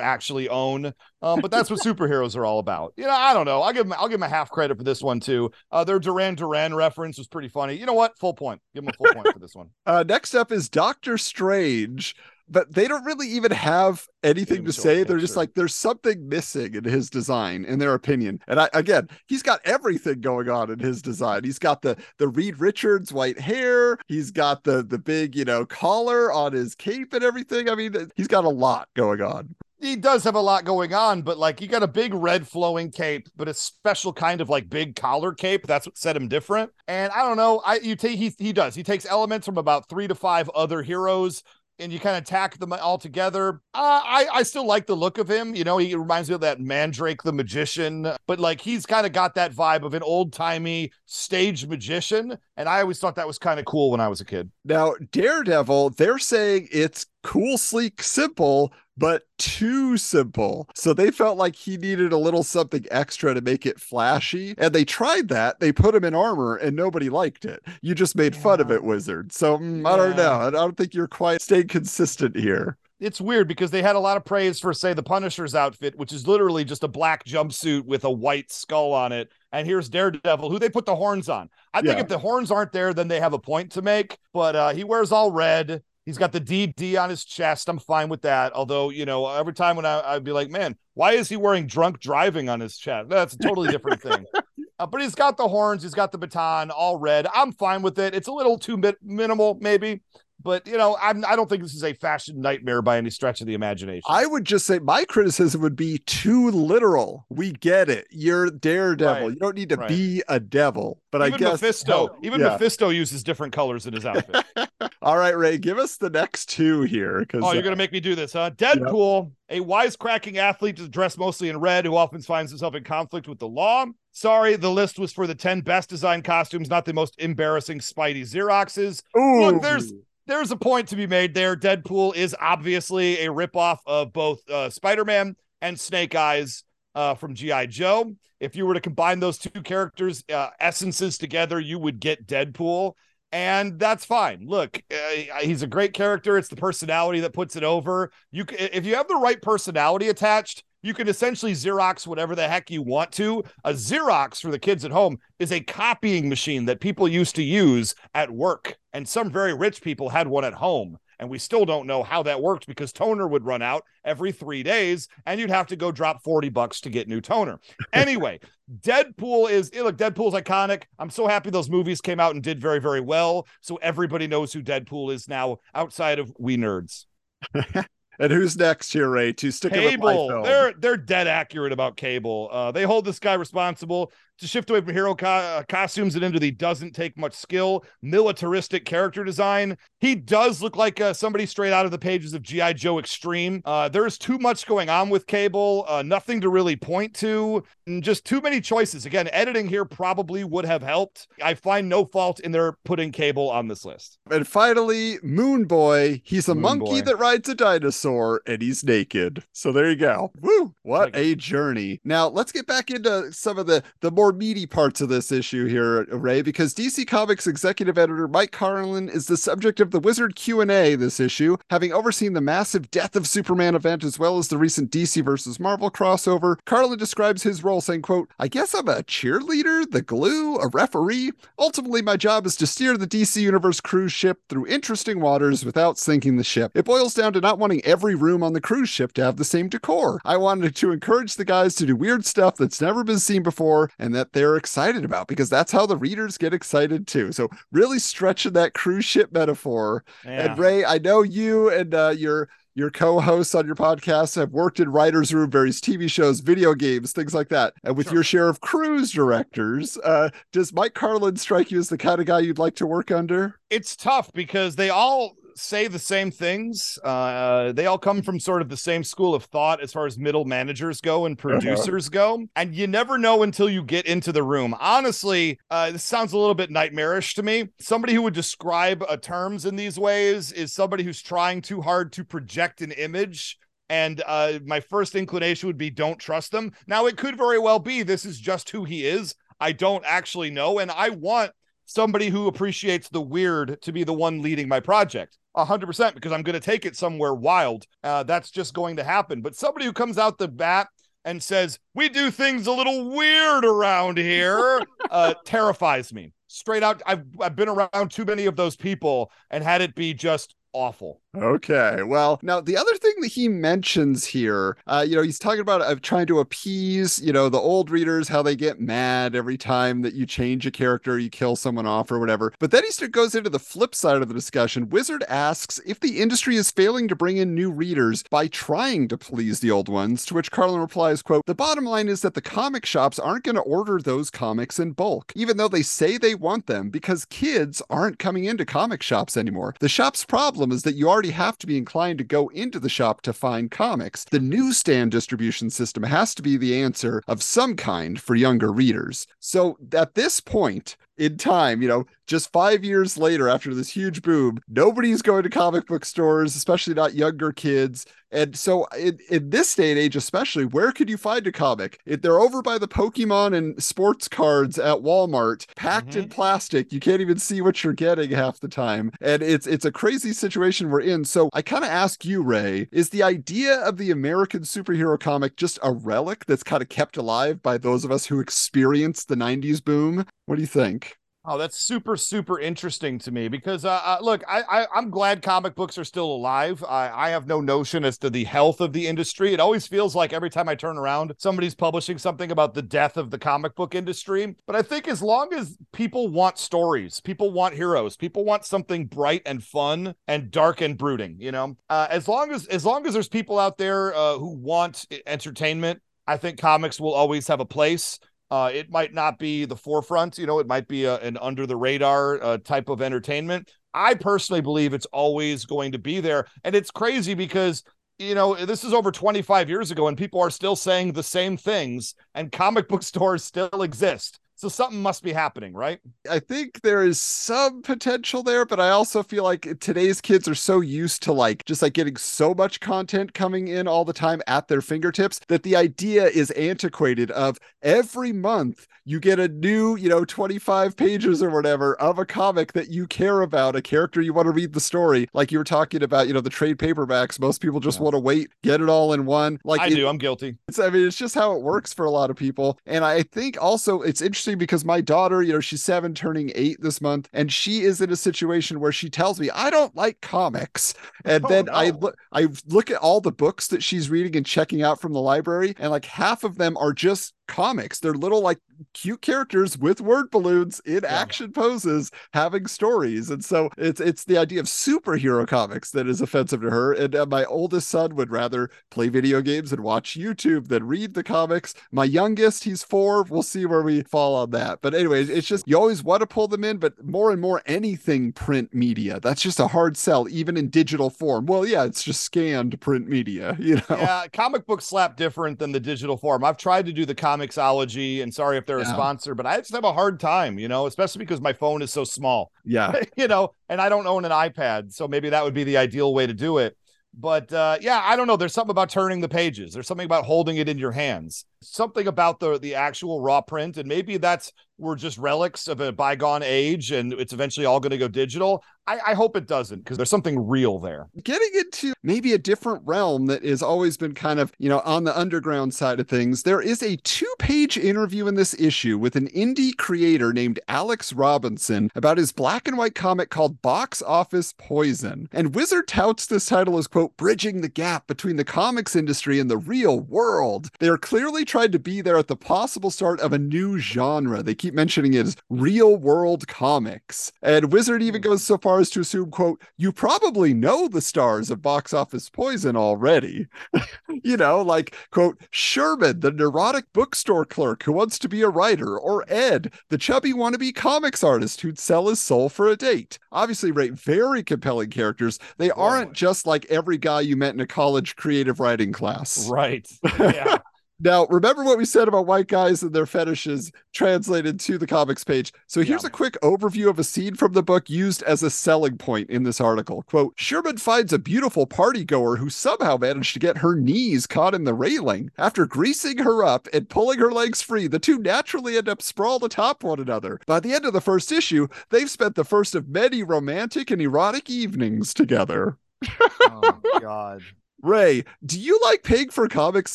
actually 0.00 0.48
own. 0.48 0.92
Um, 1.22 1.40
but 1.40 1.50
that's 1.50 1.70
what 1.70 1.80
superheroes 1.84 2.36
are 2.36 2.44
all 2.44 2.58
about. 2.58 2.92
You 2.96 3.04
know, 3.04 3.10
I 3.10 3.32
don't 3.32 3.46
know. 3.46 3.62
I'll 3.62 3.72
give 3.72 3.86
them, 3.88 3.92
I'll 3.92 4.08
give 4.08 4.18
them 4.18 4.24
a 4.24 4.28
half 4.28 4.50
credit 4.50 4.76
for 4.76 4.84
this 4.84 5.02
one 5.02 5.20
too. 5.20 5.50
Uh, 5.70 5.84
their 5.84 5.98
Duran 5.98 6.34
Duran 6.34 6.74
reference 6.74 7.18
was 7.18 7.28
pretty 7.28 7.48
funny. 7.48 7.74
You 7.74 7.86
know 7.86 7.92
what? 7.92 8.18
Full 8.18 8.34
point. 8.34 8.60
Give 8.74 8.84
them 8.84 8.92
a 8.92 8.96
full 8.96 9.14
point 9.14 9.32
for 9.32 9.38
this 9.38 9.54
one. 9.54 9.70
Uh, 9.86 10.02
next 10.06 10.34
up 10.34 10.50
is 10.50 10.68
Doctor 10.70 11.18
Strange, 11.18 12.14
but 12.48 12.74
they 12.74 12.86
don't 12.88 13.04
really 13.04 13.28
even 13.28 13.50
have 13.50 14.06
anything 14.22 14.58
Even 14.58 14.66
to 14.66 14.72
say. 14.72 15.02
They're 15.04 15.18
just 15.18 15.36
like, 15.36 15.54
there's 15.54 15.74
something 15.74 16.28
missing 16.28 16.74
in 16.74 16.84
his 16.84 17.08
design, 17.10 17.64
in 17.64 17.78
their 17.78 17.94
opinion. 17.94 18.40
And 18.46 18.60
I, 18.60 18.68
again, 18.74 19.08
he's 19.26 19.42
got 19.42 19.60
everything 19.64 20.20
going 20.20 20.48
on 20.48 20.70
in 20.70 20.78
his 20.78 21.02
design. 21.02 21.44
He's 21.44 21.58
got 21.58 21.82
the 21.82 21.96
the 22.18 22.28
Reed 22.28 22.58
Richards 22.60 23.12
white 23.12 23.38
hair. 23.40 23.98
He's 24.08 24.30
got 24.30 24.64
the 24.64 24.82
the 24.82 24.98
big, 24.98 25.34
you 25.36 25.44
know, 25.44 25.64
collar 25.66 26.32
on 26.32 26.52
his 26.52 26.74
cape 26.74 27.12
and 27.12 27.24
everything. 27.24 27.68
I 27.70 27.74
mean, 27.74 28.10
he's 28.16 28.28
got 28.28 28.44
a 28.44 28.48
lot 28.48 28.88
going 28.94 29.20
on. 29.22 29.54
he 29.80 29.96
does 29.96 30.24
have 30.24 30.34
a 30.34 30.40
lot 30.40 30.64
going 30.64 30.94
on, 30.94 31.22
but 31.22 31.38
like 31.38 31.60
he 31.60 31.66
got 31.66 31.82
a 31.82 31.88
big 31.88 32.14
red 32.14 32.48
flowing 32.48 32.90
cape, 32.90 33.28
but 33.36 33.48
a 33.48 33.54
special 33.54 34.12
kind 34.12 34.40
of 34.40 34.48
like 34.48 34.68
big 34.70 34.96
collar 34.96 35.32
cape. 35.34 35.66
That's 35.66 35.86
what 35.86 35.98
set 35.98 36.16
him 36.16 36.28
different. 36.28 36.70
And 36.88 37.12
I 37.12 37.22
don't 37.22 37.36
know. 37.36 37.60
I 37.64 37.76
you 37.76 37.96
take 37.96 38.18
he 38.18 38.34
he 38.38 38.52
does. 38.52 38.74
He 38.74 38.82
takes 38.82 39.04
elements 39.06 39.46
from 39.46 39.58
about 39.58 39.88
three 39.88 40.08
to 40.08 40.14
five 40.14 40.48
other 40.50 40.82
heroes. 40.82 41.42
And 41.80 41.92
you 41.92 41.98
kind 41.98 42.16
of 42.16 42.24
tack 42.24 42.58
them 42.58 42.72
all 42.72 42.98
together. 42.98 43.60
Uh, 43.74 44.00
I 44.04 44.28
I 44.32 44.42
still 44.44 44.64
like 44.64 44.86
the 44.86 44.94
look 44.94 45.18
of 45.18 45.28
him. 45.28 45.56
You 45.56 45.64
know, 45.64 45.78
he 45.78 45.94
reminds 45.96 46.28
me 46.28 46.36
of 46.36 46.40
that 46.42 46.60
Mandrake 46.60 47.22
the 47.22 47.32
magician, 47.32 48.12
but 48.26 48.38
like 48.38 48.60
he's 48.60 48.86
kind 48.86 49.04
of 49.04 49.12
got 49.12 49.34
that 49.34 49.52
vibe 49.52 49.82
of 49.84 49.92
an 49.94 50.02
old 50.02 50.32
timey 50.32 50.92
stage 51.06 51.66
magician. 51.66 52.38
And 52.56 52.68
I 52.68 52.80
always 52.80 53.00
thought 53.00 53.16
that 53.16 53.26
was 53.26 53.38
kind 53.38 53.58
of 53.58 53.66
cool 53.66 53.90
when 53.90 54.00
I 54.00 54.06
was 54.06 54.20
a 54.20 54.24
kid. 54.24 54.52
Now, 54.64 54.94
Daredevil, 55.10 55.90
they're 55.90 56.20
saying 56.20 56.68
it's 56.70 57.06
cool, 57.24 57.58
sleek, 57.58 58.02
simple, 58.02 58.72
but 58.96 59.22
too 59.38 59.96
simple. 59.96 60.68
So 60.74 60.92
they 60.94 61.10
felt 61.10 61.36
like 61.36 61.56
he 61.56 61.76
needed 61.76 62.12
a 62.12 62.16
little 62.18 62.42
something 62.42 62.84
extra 62.90 63.34
to 63.34 63.40
make 63.40 63.66
it 63.66 63.80
flashy. 63.80 64.54
And 64.58 64.74
they 64.74 64.84
tried 64.84 65.28
that. 65.28 65.60
They 65.60 65.72
put 65.72 65.94
him 65.94 66.04
in 66.04 66.14
armor 66.14 66.56
and 66.56 66.76
nobody 66.76 67.08
liked 67.08 67.44
it. 67.44 67.62
You 67.82 67.94
just 67.94 68.16
made 68.16 68.36
fun 68.36 68.60
of 68.60 68.70
it, 68.70 68.84
Wizard. 68.84 69.32
So 69.32 69.58
mm, 69.58 69.86
I 69.88 69.96
don't 69.96 70.10
Yeah. 70.10 70.16
know. 70.24 70.32
I 70.32 70.50
don't 70.50 70.76
think 70.76 70.94
you're 70.94 71.08
quite 71.08 71.42
staying 71.42 71.68
consistent 71.68 72.36
here. 72.36 72.76
it's 73.00 73.20
weird 73.20 73.46
because 73.48 73.70
they 73.70 73.82
had 73.82 73.96
a 73.96 74.00
lot 74.00 74.16
of 74.16 74.24
praise 74.24 74.58
for 74.60 74.72
say 74.72 74.94
the 74.94 75.02
Punisher's 75.02 75.54
outfit, 75.54 75.94
which 75.98 76.12
is 76.12 76.26
literally 76.26 76.64
just 76.64 76.84
a 76.84 76.88
black 76.88 77.22
jumpsuit 77.24 77.84
with 77.84 78.04
a 78.04 78.10
white 78.10 78.50
skull 78.50 78.92
on 78.94 79.12
it. 79.12 79.30
And 79.52 79.66
here's 79.66 79.88
Daredevil, 79.90 80.48
who 80.48 80.58
they 80.58 80.70
put 80.70 80.86
the 80.86 80.96
horns 80.96 81.28
on. 81.28 81.50
I 81.74 81.82
think 81.82 81.96
Yeah. 81.96 82.02
if 82.02 82.08
the 82.08 82.18
horns 82.18 82.50
aren't 82.50 82.72
there, 82.72 82.94
then 82.94 83.08
they 83.08 83.20
have 83.20 83.34
a 83.34 83.38
point 83.38 83.72
to 83.72 83.82
make. 83.82 84.16
But 84.32 84.56
uh, 84.56 84.72
he 84.72 84.84
wears 84.84 85.12
all 85.12 85.30
red. 85.32 85.82
He's 86.06 86.18
got 86.18 86.32
the 86.32 86.40
DD 86.40 87.00
on 87.02 87.08
his 87.08 87.24
chest. 87.24 87.68
I'm 87.68 87.78
fine 87.78 88.08
with 88.08 88.22
that. 88.22 88.52
Although, 88.52 88.90
you 88.90 89.06
know, 89.06 89.26
every 89.26 89.54
time 89.54 89.76
when 89.76 89.86
I, 89.86 90.02
I'd 90.02 90.24
be 90.24 90.32
like, 90.32 90.50
man, 90.50 90.76
why 90.92 91.12
is 91.12 91.28
he 91.28 91.36
wearing 91.36 91.66
drunk 91.66 91.98
driving 91.98 92.48
on 92.48 92.60
his 92.60 92.76
chest? 92.76 93.08
That's 93.08 93.34
a 93.34 93.38
totally 93.38 93.70
different 93.70 94.02
thing. 94.02 94.26
uh, 94.78 94.86
but 94.86 95.00
he's 95.00 95.14
got 95.14 95.38
the 95.38 95.48
horns, 95.48 95.82
he's 95.82 95.94
got 95.94 96.12
the 96.12 96.18
baton, 96.18 96.70
all 96.70 96.98
red. 96.98 97.26
I'm 97.34 97.52
fine 97.52 97.80
with 97.80 97.98
it. 97.98 98.14
It's 98.14 98.28
a 98.28 98.32
little 98.32 98.58
too 98.58 98.76
mi- 98.76 98.92
minimal, 99.02 99.58
maybe, 99.62 100.02
but 100.44 100.66
you 100.66 100.76
know, 100.76 100.96
I'm 101.00 101.24
I 101.24 101.34
don't 101.34 101.48
think 101.48 101.62
this 101.62 101.74
is 101.74 101.82
a 101.82 101.94
fashion 101.94 102.40
nightmare 102.40 102.82
by 102.82 102.98
any 102.98 103.10
stretch 103.10 103.40
of 103.40 103.46
the 103.46 103.54
imagination. 103.54 104.02
I 104.08 104.26
would 104.26 104.44
just 104.44 104.66
say 104.66 104.78
my 104.78 105.04
criticism 105.04 105.62
would 105.62 105.74
be 105.74 105.98
too 106.06 106.50
literal. 106.50 107.26
We 107.30 107.52
get 107.52 107.88
it. 107.88 108.06
You're 108.10 108.50
Daredevil. 108.50 109.22
Right. 109.22 109.32
You 109.32 109.38
don't 109.40 109.56
need 109.56 109.70
to 109.70 109.76
Right. 109.76 109.88
be 109.88 110.22
a 110.28 110.38
devil. 110.38 111.00
But 111.10 111.22
even 111.22 111.34
I 111.34 111.36
guess 111.38 111.62
Mephisto, 111.62 112.16
even 112.22 112.40
yeah. 112.40 112.50
Mephisto 112.50 112.90
uses 112.90 113.24
different 113.24 113.52
colors 113.52 113.86
in 113.86 113.94
his 113.94 114.04
outfit. 114.04 114.44
All 115.02 115.18
right, 115.18 115.36
Ray, 115.36 115.58
give 115.58 115.78
us 115.78 115.96
the 115.96 116.10
next 116.10 116.48
two 116.50 116.82
here. 116.82 117.26
Oh, 117.34 117.52
you're 117.52 117.60
uh, 117.60 117.64
gonna 117.64 117.76
make 117.76 117.92
me 117.92 118.00
do 118.00 118.14
this, 118.14 118.34
huh? 118.34 118.50
Deadpool, 118.50 119.32
a 119.48 119.60
wisecracking 119.60 120.36
athlete 120.36 120.90
dressed 120.90 121.18
mostly 121.18 121.48
in 121.48 121.58
red 121.58 121.84
who 121.84 121.96
often 121.96 122.20
finds 122.20 122.50
himself 122.50 122.74
in 122.74 122.84
conflict 122.84 123.28
with 123.28 123.38
the 123.38 123.48
law. 123.48 123.86
Sorry, 124.12 124.56
the 124.56 124.70
list 124.70 124.98
was 124.98 125.12
for 125.12 125.26
the 125.26 125.34
10 125.34 125.62
best 125.62 125.88
designed 125.88 126.24
costumes, 126.24 126.70
not 126.70 126.84
the 126.84 126.92
most 126.92 127.16
embarrassing 127.18 127.80
Spidey 127.80 128.22
Xeroxes. 128.22 129.02
Look, 129.14 129.60
there's 129.60 129.92
there's 130.26 130.50
a 130.50 130.56
point 130.56 130.88
to 130.88 130.96
be 130.96 131.06
made 131.06 131.34
there. 131.34 131.56
Deadpool 131.56 132.14
is 132.14 132.34
obviously 132.40 133.26
a 133.26 133.28
ripoff 133.28 133.78
of 133.86 134.12
both 134.12 134.48
uh, 134.48 134.70
Spider-Man 134.70 135.36
and 135.60 135.78
Snake 135.78 136.14
Eyes 136.14 136.64
uh, 136.94 137.14
from 137.14 137.34
GI 137.34 137.68
Joe. 137.68 138.14
If 138.40 138.56
you 138.56 138.66
were 138.66 138.74
to 138.74 138.80
combine 138.80 139.20
those 139.20 139.38
two 139.38 139.62
characters' 139.62 140.24
uh, 140.32 140.50
essences 140.60 141.18
together, 141.18 141.60
you 141.60 141.78
would 141.78 142.00
get 142.00 142.26
Deadpool, 142.26 142.92
and 143.32 143.78
that's 143.78 144.04
fine. 144.04 144.46
Look, 144.46 144.82
uh, 144.90 145.40
he's 145.40 145.62
a 145.62 145.66
great 145.66 145.92
character. 145.92 146.38
It's 146.38 146.48
the 146.48 146.56
personality 146.56 147.20
that 147.20 147.32
puts 147.32 147.56
it 147.56 147.64
over. 147.64 148.10
You, 148.30 148.44
if 148.50 148.86
you 148.86 148.96
have 148.96 149.08
the 149.08 149.16
right 149.16 149.40
personality 149.40 150.08
attached. 150.08 150.64
You 150.84 150.92
can 150.92 151.08
essentially 151.08 151.54
Xerox 151.54 152.06
whatever 152.06 152.34
the 152.34 152.46
heck 152.46 152.70
you 152.70 152.82
want 152.82 153.10
to. 153.12 153.42
A 153.64 153.72
Xerox 153.72 154.42
for 154.42 154.50
the 154.50 154.58
kids 154.58 154.84
at 154.84 154.90
home 154.90 155.16
is 155.38 155.50
a 155.50 155.60
copying 155.60 156.28
machine 156.28 156.66
that 156.66 156.80
people 156.80 157.08
used 157.08 157.36
to 157.36 157.42
use 157.42 157.94
at 158.12 158.30
work. 158.30 158.76
And 158.92 159.08
some 159.08 159.30
very 159.30 159.54
rich 159.54 159.80
people 159.80 160.10
had 160.10 160.28
one 160.28 160.44
at 160.44 160.52
home. 160.52 160.98
And 161.18 161.30
we 161.30 161.38
still 161.38 161.64
don't 161.64 161.86
know 161.86 162.02
how 162.02 162.22
that 162.24 162.42
worked 162.42 162.66
because 162.66 162.92
toner 162.92 163.26
would 163.26 163.46
run 163.46 163.62
out 163.62 163.82
every 164.04 164.30
three 164.30 164.62
days 164.62 165.08
and 165.24 165.40
you'd 165.40 165.48
have 165.48 165.68
to 165.68 165.76
go 165.76 165.90
drop 165.90 166.22
40 166.22 166.50
bucks 166.50 166.82
to 166.82 166.90
get 166.90 167.08
new 167.08 167.22
toner. 167.22 167.60
Anyway, 167.94 168.40
Deadpool 168.80 169.50
is 169.50 169.70
eh, 169.72 169.80
look, 169.80 169.96
Deadpool's 169.96 170.34
iconic. 170.34 170.82
I'm 170.98 171.08
so 171.08 171.26
happy 171.26 171.48
those 171.48 171.70
movies 171.70 172.02
came 172.02 172.20
out 172.20 172.34
and 172.34 172.44
did 172.44 172.60
very, 172.60 172.78
very 172.78 173.00
well. 173.00 173.46
So 173.62 173.76
everybody 173.76 174.26
knows 174.26 174.52
who 174.52 174.62
Deadpool 174.62 175.14
is 175.14 175.28
now 175.28 175.60
outside 175.74 176.18
of 176.18 176.30
we 176.38 176.58
nerds. 176.58 177.06
and 178.18 178.32
who's 178.32 178.56
next 178.56 178.92
here, 178.92 179.08
Ray? 179.08 179.32
To 179.34 179.50
stick 179.50 179.72
Cable. 179.72 180.42
They're 180.42 180.72
they're 180.72 180.96
dead 180.96 181.26
accurate 181.26 181.72
about 181.72 181.96
Cable. 181.96 182.48
Uh, 182.50 182.72
they 182.72 182.84
hold 182.84 183.04
this 183.04 183.18
guy 183.18 183.34
responsible 183.34 184.12
to 184.38 184.46
shift 184.46 184.70
away 184.70 184.80
from 184.80 184.92
hero 184.92 185.14
co- 185.14 185.26
uh, 185.26 185.62
costumes 185.68 186.14
and 186.14 186.24
into 186.24 186.38
the 186.38 186.50
doesn't 186.50 186.92
take 186.92 187.16
much 187.16 187.34
skill, 187.34 187.84
militaristic 188.02 188.84
character 188.84 189.22
design. 189.24 189.76
He 190.00 190.14
does 190.14 190.62
look 190.62 190.76
like 190.76 191.00
uh, 191.00 191.12
somebody 191.12 191.46
straight 191.46 191.72
out 191.72 191.84
of 191.84 191.90
the 191.92 191.98
pages 191.98 192.34
of 192.34 192.42
GI 192.42 192.74
Joe 192.74 192.98
Extreme. 192.98 193.62
Uh, 193.64 193.88
there's 193.88 194.18
too 194.18 194.38
much 194.38 194.66
going 194.66 194.88
on 194.88 195.10
with 195.10 195.26
Cable. 195.26 195.84
Uh, 195.88 196.02
nothing 196.02 196.40
to 196.40 196.48
really 196.48 196.76
point 196.76 197.14
to, 197.16 197.62
and 197.86 198.02
just 198.02 198.24
too 198.24 198.40
many 198.40 198.60
choices. 198.60 199.06
Again, 199.06 199.28
editing 199.32 199.68
here 199.68 199.84
probably 199.84 200.44
would 200.44 200.64
have 200.64 200.82
helped. 200.82 201.28
I 201.42 201.54
find 201.54 201.88
no 201.88 202.04
fault 202.04 202.40
in 202.40 202.52
their 202.52 202.72
putting 202.84 203.12
Cable 203.12 203.50
on 203.50 203.68
this 203.68 203.84
list. 203.84 204.18
And 204.30 204.46
finally, 204.46 205.18
Moon 205.22 205.64
Boy. 205.64 206.22
He's 206.24 206.48
a 206.48 206.54
Moon 206.54 206.62
monkey 206.62 207.00
Boy. 207.00 207.02
that 207.02 207.16
rides 207.18 207.48
a 207.48 207.54
dinosaur 207.54 208.42
and 208.46 208.62
he's 208.62 208.84
naked. 208.84 209.44
So 209.52 209.72
there 209.72 209.88
you 209.90 209.96
go. 209.96 210.32
Woo! 210.40 210.74
What 210.82 211.12
Like- 211.12 211.16
a 211.16 211.34
journey. 211.34 212.00
Now 212.04 212.28
let's 212.28 212.52
get 212.52 212.66
back 212.66 212.90
into 212.90 213.32
some 213.32 213.58
of 213.58 213.66
the 213.66 213.82
the 214.00 214.10
more 214.10 214.23
meaty 214.32 214.66
parts 214.66 215.00
of 215.00 215.08
this 215.08 215.30
issue 215.30 215.66
here, 215.66 216.04
Ray, 216.04 216.42
because 216.42 216.74
DC 216.74 217.06
Comics 217.06 217.46
executive 217.46 217.98
editor 217.98 218.28
Mike 218.28 218.52
Carlin 218.52 219.08
is 219.08 219.26
the 219.26 219.36
subject 219.36 219.80
of 219.80 219.90
the 219.90 220.00
Wizard 220.00 220.36
Q&A 220.36 220.94
this 220.94 221.20
issue, 221.20 221.56
having 221.70 221.92
overseen 221.92 222.32
the 222.32 222.40
massive 222.40 222.90
Death 222.90 223.16
of 223.16 223.26
Superman 223.26 223.74
event 223.74 224.04
as 224.04 224.18
well 224.18 224.38
as 224.38 224.48
the 224.48 224.58
recent 224.58 224.90
DC 224.90 225.24
versus 225.24 225.60
Marvel 225.60 225.90
crossover. 225.90 226.56
Carlin 226.64 226.98
describes 226.98 227.42
his 227.42 227.64
role 227.64 227.80
saying, 227.80 228.02
quote, 228.02 228.30
I 228.38 228.48
guess 228.48 228.74
I'm 228.74 228.88
a 228.88 229.02
cheerleader, 229.02 229.90
the 229.90 230.02
glue, 230.02 230.56
a 230.56 230.68
referee. 230.68 231.32
Ultimately, 231.58 232.02
my 232.02 232.16
job 232.16 232.46
is 232.46 232.56
to 232.56 232.66
steer 232.66 232.96
the 232.96 233.06
DC 233.06 233.40
Universe 233.40 233.80
cruise 233.80 234.12
ship 234.12 234.40
through 234.48 234.66
interesting 234.66 235.20
waters 235.20 235.64
without 235.64 235.98
sinking 235.98 236.36
the 236.36 236.44
ship. 236.44 236.72
It 236.74 236.84
boils 236.84 237.14
down 237.14 237.32
to 237.34 237.40
not 237.40 237.58
wanting 237.58 237.84
every 237.84 238.14
room 238.14 238.42
on 238.42 238.52
the 238.52 238.60
cruise 238.60 238.88
ship 238.88 239.12
to 239.14 239.24
have 239.24 239.36
the 239.36 239.44
same 239.44 239.68
decor. 239.68 240.20
I 240.24 240.36
wanted 240.36 240.76
to 240.76 240.92
encourage 240.92 241.34
the 241.34 241.44
guys 241.44 241.74
to 241.76 241.86
do 241.86 241.96
weird 241.96 242.24
stuff 242.24 242.56
that's 242.56 242.80
never 242.80 243.04
been 243.04 243.18
seen 243.18 243.42
before 243.42 243.90
and 243.98 244.13
that 244.14 244.32
they're 244.32 244.56
excited 244.56 245.04
about 245.04 245.28
because 245.28 245.48
that's 245.50 245.72
how 245.72 245.86
the 245.86 245.96
readers 245.96 246.38
get 246.38 246.54
excited 246.54 247.06
too. 247.06 247.32
So, 247.32 247.48
really 247.72 247.98
stretching 247.98 248.52
that 248.54 248.74
cruise 248.74 249.04
ship 249.04 249.32
metaphor. 249.32 250.04
And 250.24 250.58
Ray, 250.58 250.84
I 250.84 250.98
know 250.98 251.22
you 251.22 251.68
and 251.70 251.94
uh, 251.94 252.14
your 252.16 252.48
your 252.76 252.90
co-hosts 252.90 253.54
on 253.54 253.66
your 253.66 253.76
podcast 253.76 254.34
have 254.34 254.50
worked 254.50 254.80
in 254.80 254.88
writers' 254.90 255.32
room, 255.32 255.48
various 255.48 255.80
TV 255.80 256.10
shows, 256.10 256.40
video 256.40 256.74
games, 256.74 257.12
things 257.12 257.32
like 257.32 257.48
that. 257.50 257.72
And 257.84 257.96
with 257.96 258.06
Sure. 258.06 258.14
your 258.14 258.22
share 258.24 258.48
of 258.48 258.60
cruise 258.60 259.12
directors, 259.12 259.96
uh, 259.98 260.30
does 260.52 260.72
Mike 260.72 260.94
Carlin 260.94 261.36
strike 261.36 261.70
you 261.70 261.78
as 261.78 261.88
the 261.88 261.96
kind 261.98 262.18
of 262.20 262.26
guy 262.26 262.40
you'd 262.40 262.58
like 262.58 262.74
to 262.76 262.86
work 262.86 263.12
under? 263.12 263.60
it's 263.70 263.94
tough 263.96 264.32
because 264.32 264.74
they 264.76 264.90
all 264.90 265.36
say 265.56 265.86
the 265.86 265.98
same 265.98 266.30
things. 266.30 266.98
Uh, 267.04 267.72
they 267.72 267.86
all 267.86 267.98
come 267.98 268.22
from 268.22 268.40
sort 268.40 268.62
of 268.62 268.68
the 268.68 268.76
same 268.76 269.04
school 269.04 269.34
of 269.34 269.44
thought 269.44 269.82
as 269.82 269.92
far 269.92 270.06
as 270.06 270.18
middle 270.18 270.44
managers 270.44 271.00
go 271.00 271.26
and 271.26 271.38
producers 271.38 272.08
go. 272.08 272.44
And 272.56 272.74
you 272.74 272.86
never 272.86 273.18
know 273.18 273.42
until 273.42 273.68
you 273.68 273.82
get 273.82 274.06
into 274.06 274.32
the 274.32 274.42
room. 274.42 274.74
Honestly, 274.78 275.58
uh, 275.70 275.92
this 275.92 276.04
sounds 276.04 276.32
a 276.32 276.38
little 276.38 276.54
bit 276.54 276.70
nightmarish 276.70 277.34
to 277.34 277.42
me. 277.42 277.68
Somebody 277.80 278.14
who 278.14 278.22
would 278.22 278.34
describe 278.34 279.04
uh, 279.08 279.16
terms 279.16 279.66
in 279.66 279.76
these 279.76 279.98
ways 279.98 280.52
is 280.52 280.72
somebody 280.72 281.04
who's 281.04 281.22
trying 281.22 281.62
too 281.62 281.80
hard 281.80 282.12
to 282.12 282.24
project 282.24 282.80
an 282.80 282.92
image. 282.92 283.58
And 283.88 284.22
uh, 284.26 284.60
my 284.64 284.80
first 284.80 285.14
inclination 285.14 285.66
would 285.66 285.78
be 285.78 285.90
don't 285.90 286.18
trust 286.18 286.52
them. 286.52 286.72
Now, 286.86 287.06
it 287.06 287.16
could 287.16 287.36
very 287.36 287.58
well 287.58 287.78
be 287.78 288.02
this 288.02 288.24
is 288.24 288.40
just 288.40 288.70
who 288.70 288.84
he 288.84 289.06
is. 289.06 289.34
I 289.60 289.72
don't 289.72 290.04
actually 290.06 290.50
know. 290.50 290.78
And 290.78 290.90
I 290.90 291.10
want 291.10 291.52
somebody 291.86 292.28
who 292.28 292.46
appreciates 292.46 293.08
the 293.08 293.20
weird 293.20 293.80
to 293.82 293.92
be 293.92 294.04
the 294.04 294.14
one 294.14 294.42
leading 294.42 294.68
my 294.68 294.80
project. 294.80 295.38
100% 295.56 296.14
because 296.14 296.32
I'm 296.32 296.42
going 296.42 296.54
to 296.54 296.60
take 296.60 296.84
it 296.84 296.96
somewhere 296.96 297.34
wild. 297.34 297.86
Uh, 298.02 298.22
that's 298.22 298.50
just 298.50 298.74
going 298.74 298.96
to 298.96 299.04
happen. 299.04 299.40
But 299.40 299.56
somebody 299.56 299.86
who 299.86 299.92
comes 299.92 300.18
out 300.18 300.38
the 300.38 300.48
bat 300.48 300.88
and 301.24 301.42
says, 301.42 301.78
We 301.94 302.08
do 302.08 302.30
things 302.30 302.66
a 302.66 302.72
little 302.72 303.10
weird 303.10 303.64
around 303.64 304.18
here, 304.18 304.82
uh, 305.10 305.34
terrifies 305.44 306.12
me. 306.12 306.32
Straight 306.48 306.82
out, 306.82 307.02
I've, 307.06 307.24
I've 307.40 307.56
been 307.56 307.68
around 307.68 308.10
too 308.10 308.24
many 308.24 308.46
of 308.46 308.56
those 308.56 308.76
people 308.76 309.30
and 309.50 309.64
had 309.64 309.80
it 309.80 309.94
be 309.94 310.14
just 310.14 310.54
awful. 310.74 311.20
Okay. 311.36 312.02
Well, 312.02 312.38
now 312.42 312.60
the 312.60 312.76
other 312.76 312.94
thing 312.96 313.14
that 313.20 313.28
he 313.28 313.48
mentions 313.48 314.24
here, 314.24 314.76
uh, 314.86 315.04
you 315.06 315.16
know, 315.16 315.22
he's 315.22 315.38
talking 315.38 315.60
about 315.60 315.80
uh, 315.80 315.96
trying 316.00 316.26
to 316.26 316.38
appease, 316.38 317.20
you 317.20 317.32
know, 317.32 317.48
the 317.48 317.58
old 317.58 317.90
readers, 317.90 318.28
how 318.28 318.42
they 318.42 318.54
get 318.54 318.80
mad 318.80 319.34
every 319.34 319.56
time 319.56 320.02
that 320.02 320.14
you 320.14 320.26
change 320.26 320.66
a 320.66 320.70
character, 320.70 321.18
you 321.18 321.30
kill 321.30 321.56
someone 321.56 321.86
off 321.86 322.10
or 322.12 322.18
whatever. 322.18 322.52
But 322.58 322.70
then 322.70 322.84
he 322.84 323.08
goes 323.08 323.34
into 323.34 323.50
the 323.50 323.58
flip 323.58 323.94
side 323.94 324.22
of 324.22 324.28
the 324.28 324.34
discussion. 324.34 324.88
Wizard 324.90 325.24
asks 325.28 325.80
if 325.86 326.00
the 326.00 326.20
industry 326.20 326.56
is 326.56 326.70
failing 326.70 327.08
to 327.08 327.16
bring 327.16 327.36
in 327.36 327.54
new 327.54 327.70
readers 327.70 328.22
by 328.30 328.46
trying 328.46 329.08
to 329.08 329.18
please 329.18 329.60
the 329.60 329.70
old 329.70 329.88
ones, 329.88 330.24
to 330.26 330.34
which 330.34 330.50
Carlin 330.50 330.80
replies, 330.80 331.22
quote, 331.22 331.46
the 331.46 331.54
bottom 331.54 331.84
line 331.84 332.08
is 332.08 332.22
that 332.22 332.34
the 332.34 332.40
comic 332.40 332.86
shops 332.86 333.18
aren't 333.18 333.44
going 333.44 333.56
to 333.56 333.60
order 333.62 333.98
those 333.98 334.30
comics 334.30 334.78
in 334.78 334.92
bulk, 334.92 335.32
even 335.34 335.56
though 335.56 335.68
they 335.68 335.82
say 335.82 336.16
they 336.16 336.34
want 336.34 336.66
them, 336.66 336.90
because 336.90 337.24
kids 337.24 337.82
aren't 337.90 338.18
coming 338.18 338.44
into 338.44 338.64
comic 338.64 339.02
shops 339.02 339.36
anymore. 339.36 339.74
The 339.80 339.88
shop's 339.88 340.24
problem 340.24 340.63
is 340.72 340.82
that 340.82 340.94
you 340.94 341.08
already 341.08 341.30
have 341.30 341.58
to 341.58 341.66
be 341.66 341.76
inclined 341.76 342.18
to 342.18 342.24
go 342.24 342.48
into 342.48 342.78
the 342.78 342.88
shop 342.88 343.22
to 343.22 343.32
find 343.32 343.70
comics. 343.70 344.24
The 344.24 344.40
newsstand 344.40 345.10
distribution 345.12 345.70
system 345.70 346.02
has 346.04 346.34
to 346.34 346.42
be 346.42 346.56
the 346.56 346.80
answer 346.80 347.22
of 347.26 347.42
some 347.42 347.76
kind 347.76 348.20
for 348.20 348.34
younger 348.34 348.72
readers. 348.72 349.26
So 349.40 349.78
at 349.92 350.14
this 350.14 350.40
point, 350.40 350.96
in 351.16 351.36
time, 351.36 351.82
you 351.82 351.88
know, 351.88 352.06
just 352.26 352.52
five 352.52 352.84
years 352.84 353.18
later 353.18 353.48
after 353.48 353.74
this 353.74 353.88
huge 353.88 354.22
boom, 354.22 354.58
nobody's 354.68 355.22
going 355.22 355.42
to 355.42 355.50
comic 355.50 355.86
book 355.86 356.04
stores, 356.04 356.56
especially 356.56 356.94
not 356.94 357.14
younger 357.14 357.52
kids. 357.52 358.06
And 358.34 358.56
so, 358.56 358.84
in, 358.98 359.18
in 359.30 359.50
this 359.50 359.76
day 359.76 359.90
and 359.90 359.98
age, 359.98 360.16
especially, 360.16 360.64
where 360.64 360.90
could 360.90 361.08
you 361.08 361.16
find 361.16 361.46
a 361.46 361.52
comic? 361.52 362.00
If 362.04 362.20
they're 362.20 362.40
over 362.40 362.62
by 362.62 362.78
the 362.78 362.88
Pokemon 362.88 363.56
and 363.56 363.80
sports 363.80 364.26
cards 364.26 364.76
at 364.76 364.98
Walmart, 364.98 365.66
packed 365.76 366.16
in 366.16 366.24
mm-hmm. 366.24 366.32
plastic. 366.32 366.92
You 366.92 366.98
can't 366.98 367.20
even 367.20 367.38
see 367.38 367.60
what 367.60 367.84
you're 367.84 367.92
getting 367.92 368.32
half 368.32 368.58
the 368.58 368.66
time, 368.66 369.12
and 369.20 369.40
it's 369.40 369.68
it's 369.68 369.84
a 369.84 369.92
crazy 369.92 370.32
situation 370.32 370.90
we're 370.90 371.02
in. 371.02 371.24
So, 371.24 371.48
I 371.52 371.62
kind 371.62 371.84
of 371.84 371.90
ask 371.90 372.24
you, 372.24 372.42
Ray, 372.42 372.88
is 372.90 373.10
the 373.10 373.22
idea 373.22 373.76
of 373.76 373.98
the 373.98 374.10
American 374.10 374.62
superhero 374.62 375.18
comic 375.18 375.56
just 375.56 375.78
a 375.84 375.92
relic 375.92 376.44
that's 376.46 376.64
kind 376.64 376.82
of 376.82 376.88
kept 376.88 377.16
alive 377.16 377.62
by 377.62 377.78
those 377.78 378.04
of 378.04 378.10
us 378.10 378.26
who 378.26 378.40
experienced 378.40 379.28
the 379.28 379.36
'90s 379.36 379.84
boom? 379.84 380.26
What 380.46 380.56
do 380.56 380.60
you 380.60 380.66
think? 380.66 381.16
Oh, 381.46 381.58
that's 381.58 381.78
super, 381.78 382.16
super 382.16 382.58
interesting 382.58 383.18
to 383.18 383.30
me 383.30 383.48
because, 383.48 383.84
uh, 383.84 384.00
uh, 384.02 384.18
look, 384.22 384.42
I, 384.48 384.62
I, 384.62 384.86
I'm 384.94 385.10
glad 385.10 385.42
comic 385.42 385.74
books 385.74 385.98
are 385.98 386.04
still 386.04 386.24
alive. 386.24 386.82
I, 386.82 387.10
I 387.10 387.30
have 387.30 387.46
no 387.46 387.60
notion 387.60 388.02
as 388.02 388.16
to 388.18 388.30
the 388.30 388.44
health 388.44 388.80
of 388.80 388.94
the 388.94 389.06
industry. 389.06 389.52
It 389.52 389.60
always 389.60 389.86
feels 389.86 390.14
like 390.14 390.32
every 390.32 390.48
time 390.48 390.70
I 390.70 390.74
turn 390.74 390.96
around, 390.96 391.34
somebody's 391.36 391.74
publishing 391.74 392.16
something 392.16 392.50
about 392.50 392.72
the 392.72 392.80
death 392.80 393.18
of 393.18 393.30
the 393.30 393.38
comic 393.38 393.74
book 393.74 393.94
industry. 393.94 394.56
But 394.66 394.74
I 394.74 394.80
think 394.80 395.06
as 395.06 395.20
long 395.20 395.52
as 395.52 395.76
people 395.92 396.28
want 396.28 396.56
stories, 396.56 397.20
people 397.20 397.50
want 397.50 397.74
heroes, 397.74 398.16
people 398.16 398.46
want 398.46 398.64
something 398.64 399.04
bright 399.04 399.42
and 399.44 399.62
fun 399.62 400.14
and 400.26 400.50
dark 400.50 400.80
and 400.80 400.96
brooding, 400.96 401.36
you 401.38 401.52
know, 401.52 401.76
uh, 401.90 402.06
as 402.08 402.26
long 402.26 402.52
as 402.52 402.66
as 402.68 402.86
long 402.86 403.06
as 403.06 403.12
there's 403.12 403.28
people 403.28 403.58
out 403.58 403.76
there 403.76 404.14
uh, 404.14 404.38
who 404.38 404.56
want 404.56 405.04
entertainment, 405.26 406.00
I 406.26 406.38
think 406.38 406.58
comics 406.58 406.98
will 406.98 407.12
always 407.12 407.48
have 407.48 407.60
a 407.60 407.66
place. 407.66 408.18
Uh, 408.54 408.68
it 408.68 408.88
might 408.88 409.12
not 409.12 409.36
be 409.36 409.64
the 409.64 409.74
forefront, 409.74 410.38
you 410.38 410.46
know, 410.46 410.60
it 410.60 410.66
might 410.68 410.86
be 410.86 411.06
a, 411.06 411.18
an 411.18 411.36
under 411.38 411.66
the 411.66 411.74
radar 411.74 412.40
uh, 412.40 412.56
type 412.58 412.88
of 412.88 413.02
entertainment. 413.02 413.68
I 413.92 414.14
personally 414.14 414.60
believe 414.60 414.94
it's 414.94 415.06
always 415.06 415.64
going 415.64 415.90
to 415.90 415.98
be 415.98 416.20
there. 416.20 416.46
And 416.62 416.76
it's 416.76 416.92
crazy 416.92 417.34
because, 417.34 417.82
you 418.20 418.36
know, 418.36 418.54
this 418.54 418.84
is 418.84 418.92
over 418.92 419.10
25 419.10 419.68
years 419.68 419.90
ago 419.90 420.06
and 420.06 420.16
people 420.16 420.40
are 420.40 420.50
still 420.50 420.76
saying 420.76 421.14
the 421.14 421.22
same 421.24 421.56
things 421.56 422.14
and 422.36 422.52
comic 422.52 422.86
book 422.86 423.02
stores 423.12 423.42
still 423.42 423.82
exist. 423.82 424.38
So 424.64 424.70
something 424.70 425.02
must 425.02 425.22
be 425.22 425.34
happening, 425.34 425.74
right? 425.74 426.00
I 426.30 426.38
think 426.38 426.80
there 426.80 427.02
is 427.02 427.20
some 427.20 427.82
potential 427.82 428.42
there, 428.42 428.64
but 428.64 428.80
I 428.80 428.88
also 428.88 429.22
feel 429.22 429.44
like 429.44 429.78
today's 429.78 430.22
kids 430.22 430.48
are 430.48 430.54
so 430.54 430.80
used 430.80 431.22
to 431.24 431.34
like 431.34 431.66
just 431.66 431.82
like 431.82 431.92
getting 431.92 432.16
so 432.16 432.54
much 432.54 432.80
content 432.80 433.34
coming 433.34 433.68
in 433.68 433.86
all 433.86 434.06
the 434.06 434.14
time 434.14 434.40
at 434.46 434.68
their 434.68 434.80
fingertips 434.80 435.38
that 435.48 435.64
the 435.64 435.76
idea 435.76 436.24
is 436.28 436.50
antiquated 436.52 437.30
of 437.32 437.58
every 437.82 438.32
month 438.32 438.86
you 439.04 439.20
get 439.20 439.38
a 439.38 439.48
new, 439.48 439.96
you 439.96 440.08
know, 440.08 440.24
25 440.24 440.96
pages 440.96 441.42
or 441.42 441.50
whatever 441.50 441.94
of 442.00 442.18
a 442.18 442.24
comic 442.24 442.72
that 442.72 442.88
you 442.88 443.06
care 443.06 443.42
about, 443.42 443.76
a 443.76 443.82
character 443.82 444.22
you 444.22 444.32
want 444.32 444.46
to 444.46 444.52
read 444.52 444.72
the 444.72 444.80
story. 444.80 445.28
Like 445.34 445.52
you 445.52 445.58
were 445.58 445.64
talking 445.64 446.02
about, 446.02 446.26
you 446.26 446.32
know, 446.32 446.40
the 446.40 446.50
trade 446.50 446.78
paperbacks. 446.78 447.38
Most 447.38 447.60
people 447.60 447.80
just 447.80 447.98
yeah. 447.98 448.04
want 448.04 448.14
to 448.14 448.18
wait, 448.18 448.50
get 448.62 448.80
it 448.80 448.88
all 448.88 449.12
in 449.12 449.26
one. 449.26 449.58
Like 449.62 449.82
I 449.82 449.88
it, 449.88 449.94
do, 449.94 450.08
I'm 450.08 450.16
guilty. 450.16 450.56
It's 450.68 450.78
I 450.78 450.88
mean, 450.88 451.06
it's 451.06 451.18
just 451.18 451.34
how 451.34 451.54
it 451.54 451.62
works 451.62 451.92
for 451.92 452.06
a 452.06 452.10
lot 452.10 452.30
of 452.30 452.36
people. 452.36 452.78
And 452.86 453.04
I 453.04 453.22
think 453.22 453.60
also 453.60 454.00
it's 454.00 454.22
interesting 454.22 454.53
because 454.54 454.84
my 454.84 455.00
daughter, 455.00 455.42
you 455.42 455.52
know, 455.52 455.60
she's 455.60 455.82
seven 455.82 456.14
turning 456.14 456.52
eight 456.54 456.80
this 456.80 457.00
month, 457.00 457.28
and 457.32 457.52
she 457.52 457.82
is 457.82 458.00
in 458.00 458.10
a 458.10 458.16
situation 458.16 458.80
where 458.80 458.92
she 458.92 459.10
tells 459.10 459.40
me, 459.40 459.50
I 459.50 459.70
don't 459.70 459.94
like 459.96 460.20
comics. 460.20 460.94
Oh, 461.26 461.30
and 461.30 461.44
oh, 461.44 461.48
then 461.48 461.64
no. 461.66 461.72
I 461.72 461.90
look 461.90 462.16
I 462.32 462.48
look 462.66 462.90
at 462.90 462.98
all 462.98 463.20
the 463.20 463.32
books 463.32 463.68
that 463.68 463.82
she's 463.82 464.10
reading 464.10 464.36
and 464.36 464.44
checking 464.44 464.82
out 464.82 465.00
from 465.00 465.14
the 465.14 465.20
library, 465.20 465.74
and 465.78 465.90
like 465.90 466.04
half 466.04 466.44
of 466.44 466.58
them 466.58 466.76
are 466.76 466.92
just 466.92 467.32
comics. 467.46 468.00
They're 468.00 468.14
little 468.14 468.40
like 468.40 468.58
cute 468.92 469.22
characters 469.22 469.78
with 469.78 470.00
word 470.00 470.30
balloons 470.30 470.80
in 470.84 471.00
yeah. 471.02 471.20
action 471.20 471.52
poses 471.52 472.10
having 472.32 472.66
stories. 472.66 473.30
And 473.30 473.44
so 473.44 473.70
it's 473.76 474.00
it's 474.00 474.24
the 474.24 474.38
idea 474.38 474.60
of 474.60 474.66
superhero 474.66 475.46
comics 475.46 475.90
that 475.92 476.08
is 476.08 476.20
offensive 476.20 476.60
to 476.62 476.70
her. 476.70 476.92
And 476.92 477.14
uh, 477.14 477.26
my 477.26 477.44
oldest 477.44 477.88
son 477.88 478.14
would 478.16 478.30
rather 478.30 478.70
play 478.90 479.08
video 479.08 479.40
games 479.40 479.72
and 479.72 479.82
watch 479.82 480.16
YouTube 480.18 480.68
than 480.68 480.86
read 480.86 481.14
the 481.14 481.22
comics. 481.22 481.74
My 481.92 482.04
youngest, 482.04 482.64
he's 482.64 482.82
4. 482.82 483.24
We'll 483.24 483.42
see 483.42 483.66
where 483.66 483.82
we 483.82 484.02
fall 484.02 484.34
on 484.34 484.50
that. 484.50 484.80
But 484.82 484.94
anyway, 484.94 485.24
it's 485.24 485.46
just 485.46 485.66
you 485.68 485.76
always 485.76 486.02
want 486.02 486.20
to 486.20 486.26
pull 486.26 486.48
them 486.48 486.64
in, 486.64 486.78
but 486.78 487.02
more 487.04 487.30
and 487.30 487.40
more 487.40 487.62
anything 487.66 488.32
print 488.32 488.74
media. 488.74 489.20
That's 489.20 489.42
just 489.42 489.60
a 489.60 489.68
hard 489.68 489.96
sell 489.96 490.28
even 490.28 490.56
in 490.56 490.68
digital 490.68 491.10
form. 491.10 491.46
Well, 491.46 491.66
yeah, 491.66 491.84
it's 491.84 492.02
just 492.02 492.22
scanned 492.22 492.80
print 492.80 493.08
media, 493.08 493.56
you 493.60 493.76
know. 493.76 493.82
Yeah, 493.90 494.26
comic 494.32 494.66
books 494.66 494.86
slap 494.86 495.16
different 495.16 495.58
than 495.58 495.72
the 495.72 495.80
digital 495.80 496.16
form. 496.16 496.44
I've 496.44 496.56
tried 496.56 496.86
to 496.86 496.92
do 496.92 497.04
the 497.04 497.14
comic 497.14 497.33
Comixology, 497.38 498.22
and 498.22 498.32
sorry 498.32 498.58
if 498.58 498.66
they're 498.66 498.80
yeah. 498.80 498.90
a 498.90 498.94
sponsor, 498.94 499.34
but 499.34 499.46
I 499.46 499.58
just 499.58 499.72
have 499.72 499.84
a 499.84 499.92
hard 499.92 500.20
time, 500.20 500.58
you 500.58 500.68
know, 500.68 500.86
especially 500.86 501.20
because 501.20 501.40
my 501.40 501.52
phone 501.52 501.82
is 501.82 501.92
so 501.92 502.04
small. 502.04 502.50
Yeah. 502.64 503.00
you 503.16 503.28
know, 503.28 503.52
and 503.68 503.80
I 503.80 503.88
don't 503.88 504.06
own 504.06 504.24
an 504.24 504.30
iPad. 504.30 504.92
So 504.92 505.08
maybe 505.08 505.30
that 505.30 505.44
would 505.44 505.54
be 505.54 505.64
the 505.64 505.76
ideal 505.76 506.14
way 506.14 506.26
to 506.26 506.34
do 506.34 506.58
it. 506.58 506.76
But 507.16 507.52
uh, 507.52 507.78
yeah, 507.80 508.02
I 508.04 508.16
don't 508.16 508.26
know. 508.26 508.36
There's 508.36 508.52
something 508.52 508.72
about 508.72 508.90
turning 508.90 509.20
the 509.20 509.28
pages. 509.28 509.72
There's 509.72 509.86
something 509.86 510.04
about 510.04 510.24
holding 510.24 510.56
it 510.56 510.68
in 510.68 510.78
your 510.78 510.92
hands. 510.92 511.44
Something 511.66 512.06
about 512.06 512.40
the 512.40 512.58
the 512.58 512.74
actual 512.74 513.20
raw 513.20 513.40
print, 513.40 513.76
and 513.76 513.88
maybe 513.88 514.16
that's 514.16 514.52
we're 514.78 514.96
just 514.96 515.18
relics 515.18 515.68
of 515.68 515.80
a 515.80 515.92
bygone 515.92 516.42
age, 516.42 516.90
and 516.90 517.12
it's 517.12 517.32
eventually 517.32 517.66
all 517.66 517.80
going 517.80 517.90
to 517.90 517.98
go 517.98 518.08
digital. 518.08 518.62
I, 518.86 518.98
I 519.06 519.14
hope 519.14 519.36
it 519.36 519.46
doesn't 519.46 519.78
because 519.78 519.96
there's 519.96 520.10
something 520.10 520.46
real 520.46 520.78
there. 520.78 521.08
Getting 521.22 521.48
into 521.54 521.94
maybe 522.02 522.32
a 522.32 522.38
different 522.38 522.82
realm 522.84 523.26
that 523.26 523.42
has 523.44 523.62
always 523.62 523.96
been 523.96 524.12
kind 524.12 524.38
of, 524.38 524.52
you 524.58 524.68
know, 524.68 524.80
on 524.80 525.04
the 525.04 525.18
underground 525.18 525.72
side 525.72 526.00
of 526.00 526.08
things, 526.08 526.42
there 526.42 526.60
is 526.60 526.82
a 526.82 526.96
two 526.96 527.32
page 527.38 527.78
interview 527.78 528.26
in 528.26 528.34
this 528.34 528.52
issue 528.60 528.98
with 528.98 529.16
an 529.16 529.28
indie 529.28 529.74
creator 529.76 530.32
named 530.32 530.60
Alex 530.68 531.12
Robinson 531.12 531.90
about 531.94 532.18
his 532.18 532.32
black 532.32 532.68
and 532.68 532.76
white 532.76 532.94
comic 532.94 533.30
called 533.30 533.62
Box 533.62 534.02
Office 534.02 534.52
Poison. 534.58 535.28
And 535.32 535.54
Wizard 535.54 535.88
touts 535.88 536.26
this 536.26 536.46
title 536.46 536.76
as, 536.76 536.86
quote, 536.86 537.16
bridging 537.16 537.62
the 537.62 537.68
gap 537.68 538.06
between 538.06 538.36
the 538.36 538.44
comics 538.44 538.94
industry 538.94 539.38
and 539.38 539.50
the 539.50 539.56
real 539.56 540.00
world. 540.00 540.68
They 540.78 540.88
are 540.88 540.98
clearly 540.98 541.46
trying 541.54 541.70
to 541.70 541.78
be 541.78 542.00
there 542.00 542.18
at 542.18 542.26
the 542.26 542.34
possible 542.34 542.90
start 542.90 543.20
of 543.20 543.32
a 543.32 543.38
new 543.38 543.78
genre. 543.78 544.42
They 544.42 544.56
keep 544.56 544.74
mentioning 544.74 545.14
it 545.14 545.24
as 545.24 545.36
real 545.48 545.96
world 545.96 546.48
comics. 546.48 547.30
And 547.42 547.72
Wizard 547.72 548.02
even 548.02 548.20
hmm. 548.20 548.30
goes 548.30 548.42
so 548.42 548.58
far 548.58 548.80
as 548.80 548.90
to 548.90 549.00
assume, 549.00 549.30
quote, 549.30 549.62
you 549.76 549.92
probably 549.92 550.52
know 550.52 550.88
the 550.88 551.00
stars 551.00 551.52
of 551.52 551.62
box 551.62 551.94
office 551.94 552.28
poison 552.28 552.74
already. 552.74 553.46
you 554.24 554.36
know, 554.36 554.62
like, 554.62 554.96
quote, 555.12 555.40
Sherman, 555.52 556.18
the 556.18 556.32
neurotic 556.32 556.86
bookstore 556.92 557.44
clerk 557.44 557.84
who 557.84 557.92
wants 557.92 558.18
to 558.18 558.28
be 558.28 558.42
a 558.42 558.48
writer, 558.48 558.98
or 558.98 559.24
Ed, 559.28 559.72
the 559.90 559.98
chubby 559.98 560.32
wannabe 560.32 560.74
comics 560.74 561.22
artist 561.22 561.60
who'd 561.60 561.78
sell 561.78 562.08
his 562.08 562.18
soul 562.18 562.48
for 562.48 562.66
a 562.66 562.74
date. 562.74 563.20
Obviously, 563.30 563.70
right, 563.70 563.92
very 563.92 564.42
compelling 564.42 564.90
characters. 564.90 565.38
They 565.58 565.70
aren't 565.70 566.14
just 566.14 566.48
like 566.48 566.64
every 566.64 566.98
guy 566.98 567.20
you 567.20 567.36
met 567.36 567.54
in 567.54 567.60
a 567.60 567.66
college 567.68 568.16
creative 568.16 568.58
writing 568.58 568.90
class. 568.90 569.48
Right. 569.48 569.88
Yeah. 570.18 570.58
Now, 571.00 571.26
remember 571.26 571.64
what 571.64 571.78
we 571.78 571.84
said 571.84 572.06
about 572.06 572.26
white 572.26 572.46
guys 572.46 572.82
and 572.82 572.92
their 572.92 573.06
fetishes 573.06 573.72
translated 573.92 574.60
to 574.60 574.78
the 574.78 574.86
comics 574.86 575.24
page. 575.24 575.52
So 575.66 575.82
here's 575.82 576.04
yeah. 576.04 576.08
a 576.08 576.10
quick 576.10 576.38
overview 576.40 576.88
of 576.88 576.98
a 576.98 577.04
scene 577.04 577.34
from 577.34 577.52
the 577.52 577.62
book 577.64 577.90
used 577.90 578.22
as 578.22 578.42
a 578.42 578.50
selling 578.50 578.96
point 578.96 579.28
in 579.28 579.42
this 579.42 579.60
article. 579.60 580.02
Quote 580.02 580.34
Sherman 580.36 580.78
finds 580.78 581.12
a 581.12 581.18
beautiful 581.18 581.66
party 581.66 582.04
goer 582.04 582.36
who 582.36 582.48
somehow 582.48 582.96
managed 582.96 583.34
to 583.34 583.40
get 583.40 583.58
her 583.58 583.74
knees 583.74 584.26
caught 584.26 584.54
in 584.54 584.64
the 584.64 584.74
railing. 584.74 585.30
After 585.36 585.66
greasing 585.66 586.18
her 586.18 586.44
up 586.44 586.68
and 586.72 586.88
pulling 586.88 587.18
her 587.18 587.32
legs 587.32 587.60
free, 587.60 587.88
the 587.88 587.98
two 587.98 588.18
naturally 588.18 588.76
end 588.76 588.88
up 588.88 589.02
sprawled 589.02 589.42
atop 589.42 589.82
one 589.82 589.98
another. 589.98 590.38
By 590.46 590.60
the 590.60 590.72
end 590.72 590.84
of 590.84 590.92
the 590.92 591.00
first 591.00 591.32
issue, 591.32 591.66
they've 591.90 592.10
spent 592.10 592.36
the 592.36 592.44
first 592.44 592.74
of 592.74 592.88
many 592.88 593.22
romantic 593.24 593.90
and 593.90 594.00
erotic 594.00 594.48
evenings 594.48 595.12
together. 595.12 595.76
oh, 596.20 596.80
God. 597.00 597.42
Ray, 597.84 598.24
do 598.44 598.58
you 598.58 598.80
like 598.82 599.02
paying 599.02 599.28
for 599.28 599.46
comics 599.46 599.94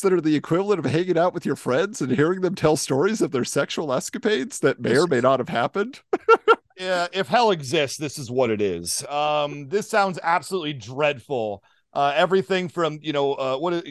that 0.00 0.12
are 0.12 0.20
the 0.20 0.36
equivalent 0.36 0.78
of 0.78 0.90
hanging 0.90 1.18
out 1.18 1.34
with 1.34 1.44
your 1.44 1.56
friends 1.56 2.00
and 2.00 2.12
hearing 2.12 2.40
them 2.40 2.54
tell 2.54 2.76
stories 2.76 3.20
of 3.20 3.32
their 3.32 3.44
sexual 3.44 3.92
escapades 3.92 4.60
that 4.60 4.78
may 4.78 4.96
or 4.96 5.08
may 5.08 5.20
not 5.20 5.40
have 5.40 5.48
happened? 5.48 5.98
yeah, 6.78 7.08
if 7.12 7.26
hell 7.26 7.50
exists, 7.50 7.98
this 7.98 8.16
is 8.16 8.30
what 8.30 8.48
it 8.48 8.60
is. 8.60 9.04
Um, 9.08 9.68
this 9.68 9.90
sounds 9.90 10.20
absolutely 10.22 10.74
dreadful. 10.74 11.64
Uh, 11.92 12.12
everything 12.14 12.68
from 12.68 13.00
you 13.02 13.12
know 13.12 13.34
uh, 13.34 13.56
what 13.56 13.84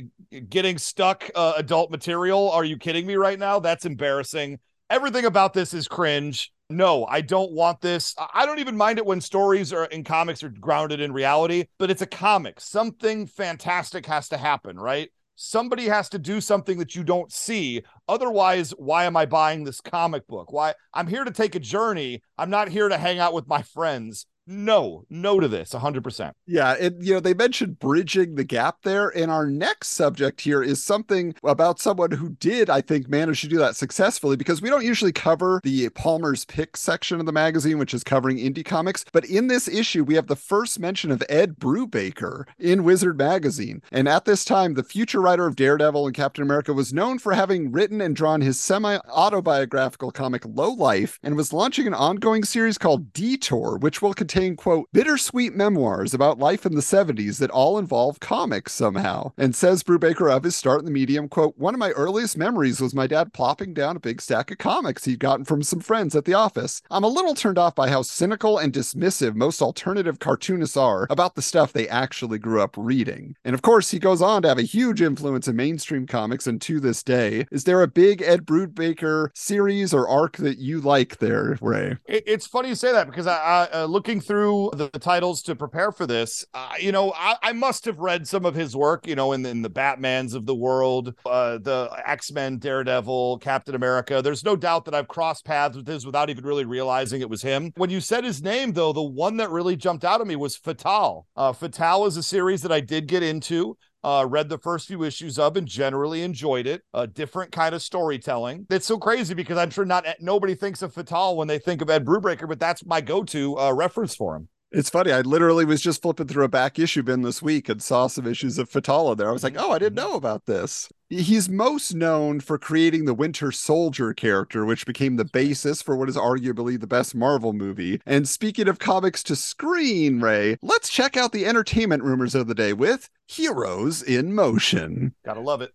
getting 0.48 0.78
stuck 0.78 1.30
uh, 1.36 1.56
adult 1.58 1.92
material. 1.92 2.50
Are 2.52 2.64
you 2.64 2.78
kidding 2.78 3.06
me 3.06 3.16
right 3.16 3.38
now? 3.38 3.60
That's 3.60 3.84
embarrassing. 3.84 4.60
Everything 4.90 5.26
about 5.26 5.54
this 5.54 5.74
is 5.74 5.90
cringe 5.90 6.54
no, 6.70 7.06
I 7.06 7.22
don't 7.22 7.52
want 7.52 7.82
this. 7.82 8.16
I 8.34 8.46
don't 8.46 8.60
even 8.60 8.78
mind 8.78 9.00
it 9.00 9.06
when 9.06 9.22
stories 9.22 9.74
are 9.74 9.86
in 9.86 10.04
comics 10.04 10.44
are 10.44 10.50
grounded 10.50 11.02
in 11.02 11.12
reality, 11.12 11.66
but 11.80 11.90
it's 11.90 12.04
a 12.04 12.08
comic. 12.08 12.60
Something 12.60 13.26
fantastic 13.26 14.06
has 14.06 14.30
to 14.30 14.38
happen, 14.38 14.78
right? 14.78 15.10
Somebody 15.36 15.86
has 15.86 16.10
to 16.10 16.20
do 16.20 16.42
something 16.42 16.78
that 16.78 16.96
you 16.96 17.04
don't 17.04 17.32
see. 17.32 17.82
Otherwise, 18.08 18.72
why 18.72 19.06
am 19.06 19.18
I 19.18 19.26
buying 19.26 19.64
this 19.64 19.82
comic 19.82 20.28
book? 20.28 20.52
Why 20.52 20.74
I'm 20.94 21.08
here 21.08 21.24
to 21.24 21.32
take 21.32 21.56
a 21.56 21.60
journey. 21.60 22.22
I'm 22.38 22.50
not 22.50 22.70
here 22.70 22.90
to 22.90 22.98
hang 22.98 23.20
out 23.20 23.34
with 23.34 23.48
my 23.48 23.62
friends 23.62 24.26
no, 24.50 25.06
no 25.12 25.40
to 25.40 25.48
this 25.48 25.74
100%. 25.74 26.34
Yeah. 26.48 26.76
And, 26.80 27.06
you 27.06 27.14
know, 27.14 27.20
they 27.20 27.36
mentioned 27.36 27.78
bridging 27.78 28.34
the 28.34 28.44
gap 28.44 28.78
there. 28.82 29.10
And 29.10 29.30
our 29.30 29.46
next 29.46 29.90
subject 29.90 30.42
here 30.42 30.64
is 30.64 30.84
something 30.84 31.36
about 31.44 31.80
someone 31.80 32.12
who 32.12 32.30
did, 32.32 32.68
I 32.68 32.82
think, 32.82 33.08
manage 33.08 33.42
to 33.42 33.48
do 33.48 33.60
that 33.60 33.76
successfully 33.76 34.36
because 34.36 34.60
we 34.60 34.70
don't 34.70 34.84
usually 34.84 35.12
cover 35.12 35.62
the 35.64 35.90
Palmer's 35.90 36.46
Pick 36.46 36.78
section 36.78 37.20
of 37.20 37.28
the 37.28 37.32
magazine, 37.32 37.78
which 37.78 37.94
is 37.94 38.04
covering 38.04 38.38
indie 38.38 38.66
comics. 38.66 39.06
But 39.14 39.26
in 39.26 39.48
this 39.48 39.68
issue, 39.68 40.04
we 40.04 40.16
have 40.16 40.28
the 40.28 40.36
first 40.36 40.80
mention 40.80 41.12
of 41.12 41.24
Ed 41.30 41.60
Brubaker 41.60 42.46
in 42.58 42.84
Wizard 42.84 43.20
Magazine. 43.20 43.84
And 43.92 44.10
at 44.10 44.26
this 44.26 44.44
time, 44.44 44.74
the 44.74 44.84
future 44.84 45.22
writer 45.22 45.46
of 45.46 45.58
Daredevil 45.58 46.08
and 46.08 46.16
Captain 46.16 46.44
America 46.44 46.74
was 46.74 46.92
known 46.92 47.20
for 47.20 47.34
having 47.34 47.72
written 47.72 48.02
and 48.02 48.16
drawn 48.16 48.42
his 48.42 48.60
semi 48.60 48.98
autobiographical 49.10 50.10
comic 50.10 50.44
Low 50.46 50.72
Life 50.72 51.20
and 51.22 51.36
was 51.36 51.54
launching 51.54 51.86
an 51.86 51.94
ongoing 51.94 52.44
series 52.44 52.80
called 52.80 53.14
Detour, 53.14 53.78
which 53.78 54.02
will 54.02 54.16
contain 54.16 54.39
contain, 54.40 54.56
quote, 54.56 54.88
bittersweet 54.94 55.54
memoirs 55.54 56.14
about 56.14 56.40
life 56.40 56.66
in 56.66 56.74
the 56.74 56.82
70s 56.82 57.40
that 57.40 57.52
all 57.52 57.78
involve 57.78 58.22
comics 58.22 58.72
somehow. 58.72 59.32
And 59.38 59.54
says 59.54 59.84
Brubaker 59.84 60.34
of 60.34 60.44
his 60.44 60.56
start 60.56 60.80
in 60.80 60.86
the 60.86 60.92
medium, 60.92 61.28
quote, 61.28 61.58
one 61.58 61.74
of 61.74 61.80
my 61.80 61.92
earliest 61.92 62.38
memories 62.38 62.80
was 62.80 62.96
my 62.96 63.06
dad 63.06 63.34
plopping 63.34 63.74
down 63.74 63.98
a 63.98 64.00
big 64.00 64.22
stack 64.22 64.50
of 64.50 64.58
comics 64.58 65.04
he'd 65.04 65.20
gotten 65.20 65.44
from 65.44 65.62
some 65.62 65.82
friends 65.82 66.16
at 66.16 66.24
the 66.24 66.34
office. 66.34 66.82
I'm 66.90 67.04
a 67.04 67.10
little 67.10 67.36
turned 67.36 67.58
off 67.58 67.76
by 67.76 67.90
how 67.90 68.02
cynical 68.02 68.58
and 68.58 68.72
dismissive 68.72 69.36
most 69.36 69.62
alternative 69.62 70.20
cartoonists 70.20 70.78
are 70.78 71.06
about 71.10 71.36
the 71.36 71.42
stuff 71.42 71.74
they 71.74 71.90
actually 71.90 72.40
grew 72.40 72.62
up 72.62 72.76
reading. 72.78 73.36
And 73.44 73.54
of 73.54 73.62
course, 73.62 73.92
he 73.92 74.00
goes 74.00 74.22
on 74.22 74.44
to 74.44 74.48
have 74.48 74.58
a 74.58 74.64
huge 74.64 75.02
influence 75.02 75.50
in 75.50 75.56
mainstream 75.58 76.08
comics 76.08 76.48
and 76.48 76.62
to 76.62 76.80
this 76.80 77.04
day. 77.04 77.46
Is 77.52 77.66
there 77.66 77.82
a 77.82 77.88
big 77.88 78.22
Ed 78.22 78.46
Brubaker 78.46 79.30
series 79.36 79.94
or 79.94 80.08
arc 80.08 80.38
that 80.38 80.60
you 80.60 80.80
like 80.80 81.18
there, 81.18 81.58
Ray? 81.62 81.98
It's 82.06 82.48
funny 82.48 82.70
you 82.70 82.76
say 82.76 82.94
that 82.94 83.08
because 83.08 83.28
I, 83.28 83.38
I 83.38 83.82
uh, 83.82 83.86
looking 83.86 84.22
through 84.30 84.70
the, 84.76 84.92
the, 84.94 85.00
titles 85.00 85.42
to 85.42 85.56
prepare 85.56 85.92
for 85.92 86.06
this, 86.06 86.46
uh, 86.54 86.74
you 86.80 86.92
know, 86.92 87.12
I, 87.16 87.36
I, 87.42 87.52
must 87.52 87.84
have 87.86 87.98
read 87.98 88.28
some 88.28 88.46
of 88.46 88.54
his 88.54 88.76
work, 88.76 89.08
you 89.08 89.16
know, 89.16 89.32
in, 89.32 89.44
in 89.44 89.64
the 89.64 89.72
Batmans 89.72 90.36
of 90.36 90.46
the 90.46 90.54
world, 90.54 91.16
uh, 91.26 91.58
the 91.58 91.90
X 92.06 92.32
Men, 92.32 92.60
Daredevil, 92.60 93.40
Captain 93.40 93.74
America. 93.74 94.22
There's 94.22 94.44
no 94.44 94.56
doubt 94.56 94.86
that 94.86 94.94
I've 94.94 95.08
crossed 95.08 95.46
paths 95.46 95.76
with 95.76 95.88
his 95.88 96.06
without 96.06 96.30
even 96.30 96.46
really 96.46 96.66
realizing 96.66 97.22
it 97.22 97.30
was 97.30 97.42
him. 97.42 97.72
When 97.76 97.90
you 97.90 98.00
said 98.00 98.24
his 98.24 98.44
name, 98.44 98.74
though, 98.74 98.94
the 98.94 99.02
one 99.02 99.38
that 99.38 99.50
really 99.50 99.76
jumped 99.76 100.06
out 100.06 100.22
at 100.22 100.28
me 100.28 100.36
was 100.36 100.56
Fatale. 100.56 101.26
Uh, 101.36 101.52
Fatale 101.52 102.06
is 102.06 102.16
a 102.16 102.24
series 102.24 102.62
that 102.62 102.72
I 102.72 102.82
did 102.82 103.08
get 103.08 103.24
into. 103.24 103.78
Uh, 104.04 104.26
read 104.28 104.48
the 104.48 104.58
first 104.58 104.88
few 104.88 105.04
issues 105.04 105.38
of 105.38 105.58
and 105.58 105.68
generally 105.68 106.22
enjoyed 106.22 106.66
it. 106.66 106.84
A 106.94 107.06
different 107.06 107.52
kind 107.52 107.76
of 107.76 107.82
storytelling. 107.82 108.66
It's 108.70 108.86
so 108.86 108.98
crazy 108.98 109.34
because 109.34 109.58
I'm 109.58 109.70
sure 109.70 109.86
not 109.86 110.06
nobody 110.22 110.56
thinks 110.56 110.82
of 110.82 110.94
Fatale 110.94 111.36
when 111.36 111.48
they 111.48 111.60
think 111.60 111.82
of 111.82 111.90
Ed 111.90 112.06
Brubaker, 112.06 112.48
but 112.48 112.60
that's 112.60 112.86
my 112.86 113.02
go-to 113.02 113.58
uh, 113.60 113.74
reference 113.74 114.16
for 114.16 114.36
him. 114.36 114.48
It's 114.72 114.90
funny. 114.90 115.12
I 115.12 115.22
literally 115.22 115.66
was 115.66 115.82
just 115.82 116.02
flipping 116.02 116.28
through 116.28 116.44
a 116.44 116.50
back 116.50 116.78
issue 116.78 117.02
bin 117.02 117.24
this 117.24 117.42
week 117.42 117.70
and 117.70 117.82
saw 117.82 118.06
some 118.06 118.28
issues 118.28 118.60
of 118.60 118.70
Fatale 118.70 119.16
there. 119.16 119.30
I 119.30 119.32
was 119.32 119.44
like, 119.44 119.56
oh, 119.58 119.72
I 119.72 119.80
didn't 119.80 119.98
mm-hmm. 119.98 120.12
know 120.12 120.16
about 120.16 120.46
this. 120.46 120.90
He's 121.10 121.50
most 121.50 121.96
known 121.96 122.40
for 122.40 122.60
creating 122.60 123.06
the 123.06 123.16
Winter 123.16 123.52
Soldier 123.52 124.14
character, 124.14 124.64
which 124.64 124.86
became 124.86 125.16
the 125.16 125.26
basis 125.26 125.82
for 125.82 125.96
what 125.96 126.08
is 126.08 126.16
arguably 126.16 126.80
the 126.80 126.86
best 126.86 127.16
Marvel 127.16 127.52
movie. 127.52 128.00
And 128.06 128.30
speaking 128.30 128.68
of 128.68 128.78
comics 128.78 129.24
to 129.24 129.36
screen, 129.36 130.22
Ray, 130.22 130.58
let's 130.62 130.90
check 130.90 131.18
out 131.18 131.32
the 131.32 131.48
entertainment 131.48 132.04
rumors 132.04 132.36
of 132.36 132.46
the 132.46 132.54
day 132.54 132.74
with 132.74 133.10
Heroes 133.26 134.04
in 134.04 134.36
Motion. 134.36 135.16
Gotta 135.26 135.42
love 135.42 135.64
it. 135.64 135.74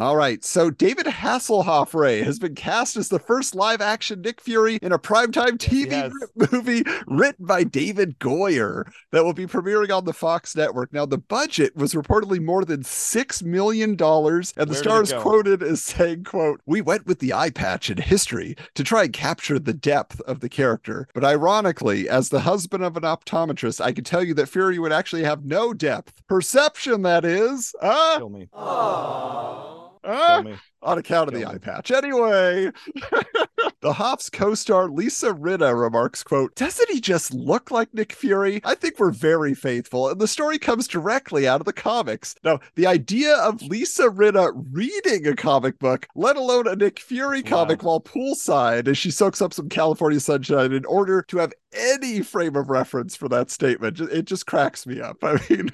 All 0.00 0.16
right. 0.16 0.42
So 0.42 0.70
David 0.70 1.04
Hasselhoff 1.04 1.92
Ray 1.92 2.22
has 2.22 2.38
been 2.38 2.54
cast 2.54 2.96
as 2.96 3.10
the 3.10 3.18
first 3.18 3.54
live 3.54 3.82
action 3.82 4.22
Nick 4.22 4.40
Fury 4.40 4.78
in 4.80 4.92
a 4.92 4.98
primetime 4.98 5.58
TV 5.58 5.90
yes. 5.90 6.12
movie 6.52 6.82
written 7.06 7.44
by 7.44 7.64
David 7.64 8.18
Goyer 8.18 8.90
that 9.12 9.24
will 9.24 9.34
be 9.34 9.46
premiering 9.46 9.94
on 9.94 10.06
the 10.06 10.14
Fox 10.14 10.56
network. 10.56 10.90
Now, 10.94 11.04
the 11.04 11.18
budget 11.18 11.76
was 11.76 11.92
reportedly 11.92 12.40
more 12.40 12.64
than 12.64 12.82
$6 12.82 13.42
million, 13.42 13.90
and 13.90 13.98
the 13.98 14.48
Where 14.56 14.74
stars 14.74 15.12
quoted 15.12 15.62
as 15.62 15.84
saying, 15.84 16.24
quote, 16.24 16.62
We 16.64 16.80
went 16.80 17.06
with 17.06 17.18
the 17.18 17.34
eye 17.34 17.50
patch 17.50 17.90
in 17.90 17.98
history 17.98 18.56
to 18.76 18.82
try 18.82 19.02
and 19.02 19.12
capture 19.12 19.58
the 19.58 19.74
depth 19.74 20.22
of 20.22 20.40
the 20.40 20.48
character. 20.48 21.08
But 21.12 21.24
ironically, 21.26 22.08
as 22.08 22.30
the 22.30 22.40
husband 22.40 22.82
of 22.84 22.96
an 22.96 23.02
optometrist, 23.02 23.82
I 23.82 23.92
can 23.92 24.04
tell 24.04 24.24
you 24.24 24.32
that 24.32 24.48
Fury 24.48 24.78
would 24.78 24.92
actually 24.92 25.24
have 25.24 25.44
no 25.44 25.74
depth. 25.74 26.22
Perception, 26.26 27.02
that 27.02 27.26
is. 27.26 27.74
Uh, 27.82 28.16
Kill 28.16 28.30
me. 28.30 28.48
Aww. 28.54 29.89
Uh, 30.02 30.42
on 30.82 30.98
account 30.98 31.28
of 31.28 31.34
the 31.34 31.46
eye 31.46 31.58
patch. 31.58 31.90
Anyway, 31.90 32.70
the 33.80 33.92
Hoff's 33.92 34.30
co-star 34.30 34.88
Lisa 34.88 35.32
Rinna 35.32 35.78
remarks, 35.78 36.22
quote, 36.22 36.54
Doesn't 36.54 36.90
he 36.90 37.00
just 37.00 37.34
look 37.34 37.70
like 37.70 37.92
Nick 37.92 38.12
Fury? 38.12 38.60
I 38.64 38.74
think 38.74 38.98
we're 38.98 39.10
very 39.10 39.54
faithful, 39.54 40.08
and 40.08 40.20
the 40.20 40.28
story 40.28 40.58
comes 40.58 40.88
directly 40.88 41.46
out 41.46 41.60
of 41.60 41.66
the 41.66 41.72
comics. 41.72 42.34
Now, 42.44 42.60
the 42.76 42.86
idea 42.86 43.36
of 43.36 43.62
Lisa 43.62 44.08
Rinna 44.08 44.52
reading 44.72 45.26
a 45.26 45.36
comic 45.36 45.78
book, 45.78 46.06
let 46.14 46.36
alone 46.36 46.66
a 46.66 46.76
Nick 46.76 46.98
Fury 46.98 47.42
comic 47.42 47.82
wow. 47.82 47.90
while 47.90 48.00
poolside 48.00 48.88
as 48.88 48.96
she 48.96 49.10
soaks 49.10 49.42
up 49.42 49.52
some 49.52 49.68
California 49.68 50.20
sunshine 50.20 50.72
in 50.72 50.84
order 50.86 51.22
to 51.22 51.38
have 51.38 51.52
any 51.72 52.22
frame 52.22 52.56
of 52.56 52.70
reference 52.70 53.16
for 53.16 53.28
that 53.28 53.50
statement, 53.50 54.00
it 54.00 54.24
just 54.24 54.46
cracks 54.46 54.86
me 54.86 55.00
up. 55.00 55.18
I 55.22 55.38
mean, 55.48 55.70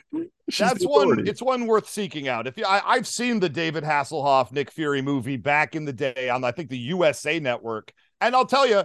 that's 0.59 0.84
one. 0.84 1.26
It's 1.26 1.42
one 1.42 1.66
worth 1.66 1.88
seeking 1.88 2.28
out. 2.28 2.47
If 2.47 2.57
you, 2.57 2.64
I, 2.64 2.97
have 2.97 3.07
seen 3.07 3.40
the 3.40 3.49
David 3.49 3.84
Hasselhoff 3.84 4.53
Nick 4.53 4.70
Fury 4.70 5.03
movie 5.03 5.36
back 5.36 5.74
in 5.74 5.84
the 5.84 5.92
day 5.92 6.28
on 6.28 6.44
I 6.44 6.53
think 6.53 6.70
the 6.70 6.78
USA 6.78 7.40
Network, 7.40 7.92
and 8.20 8.34
I'll 8.34 8.47
tell 8.47 8.66
you, 8.66 8.84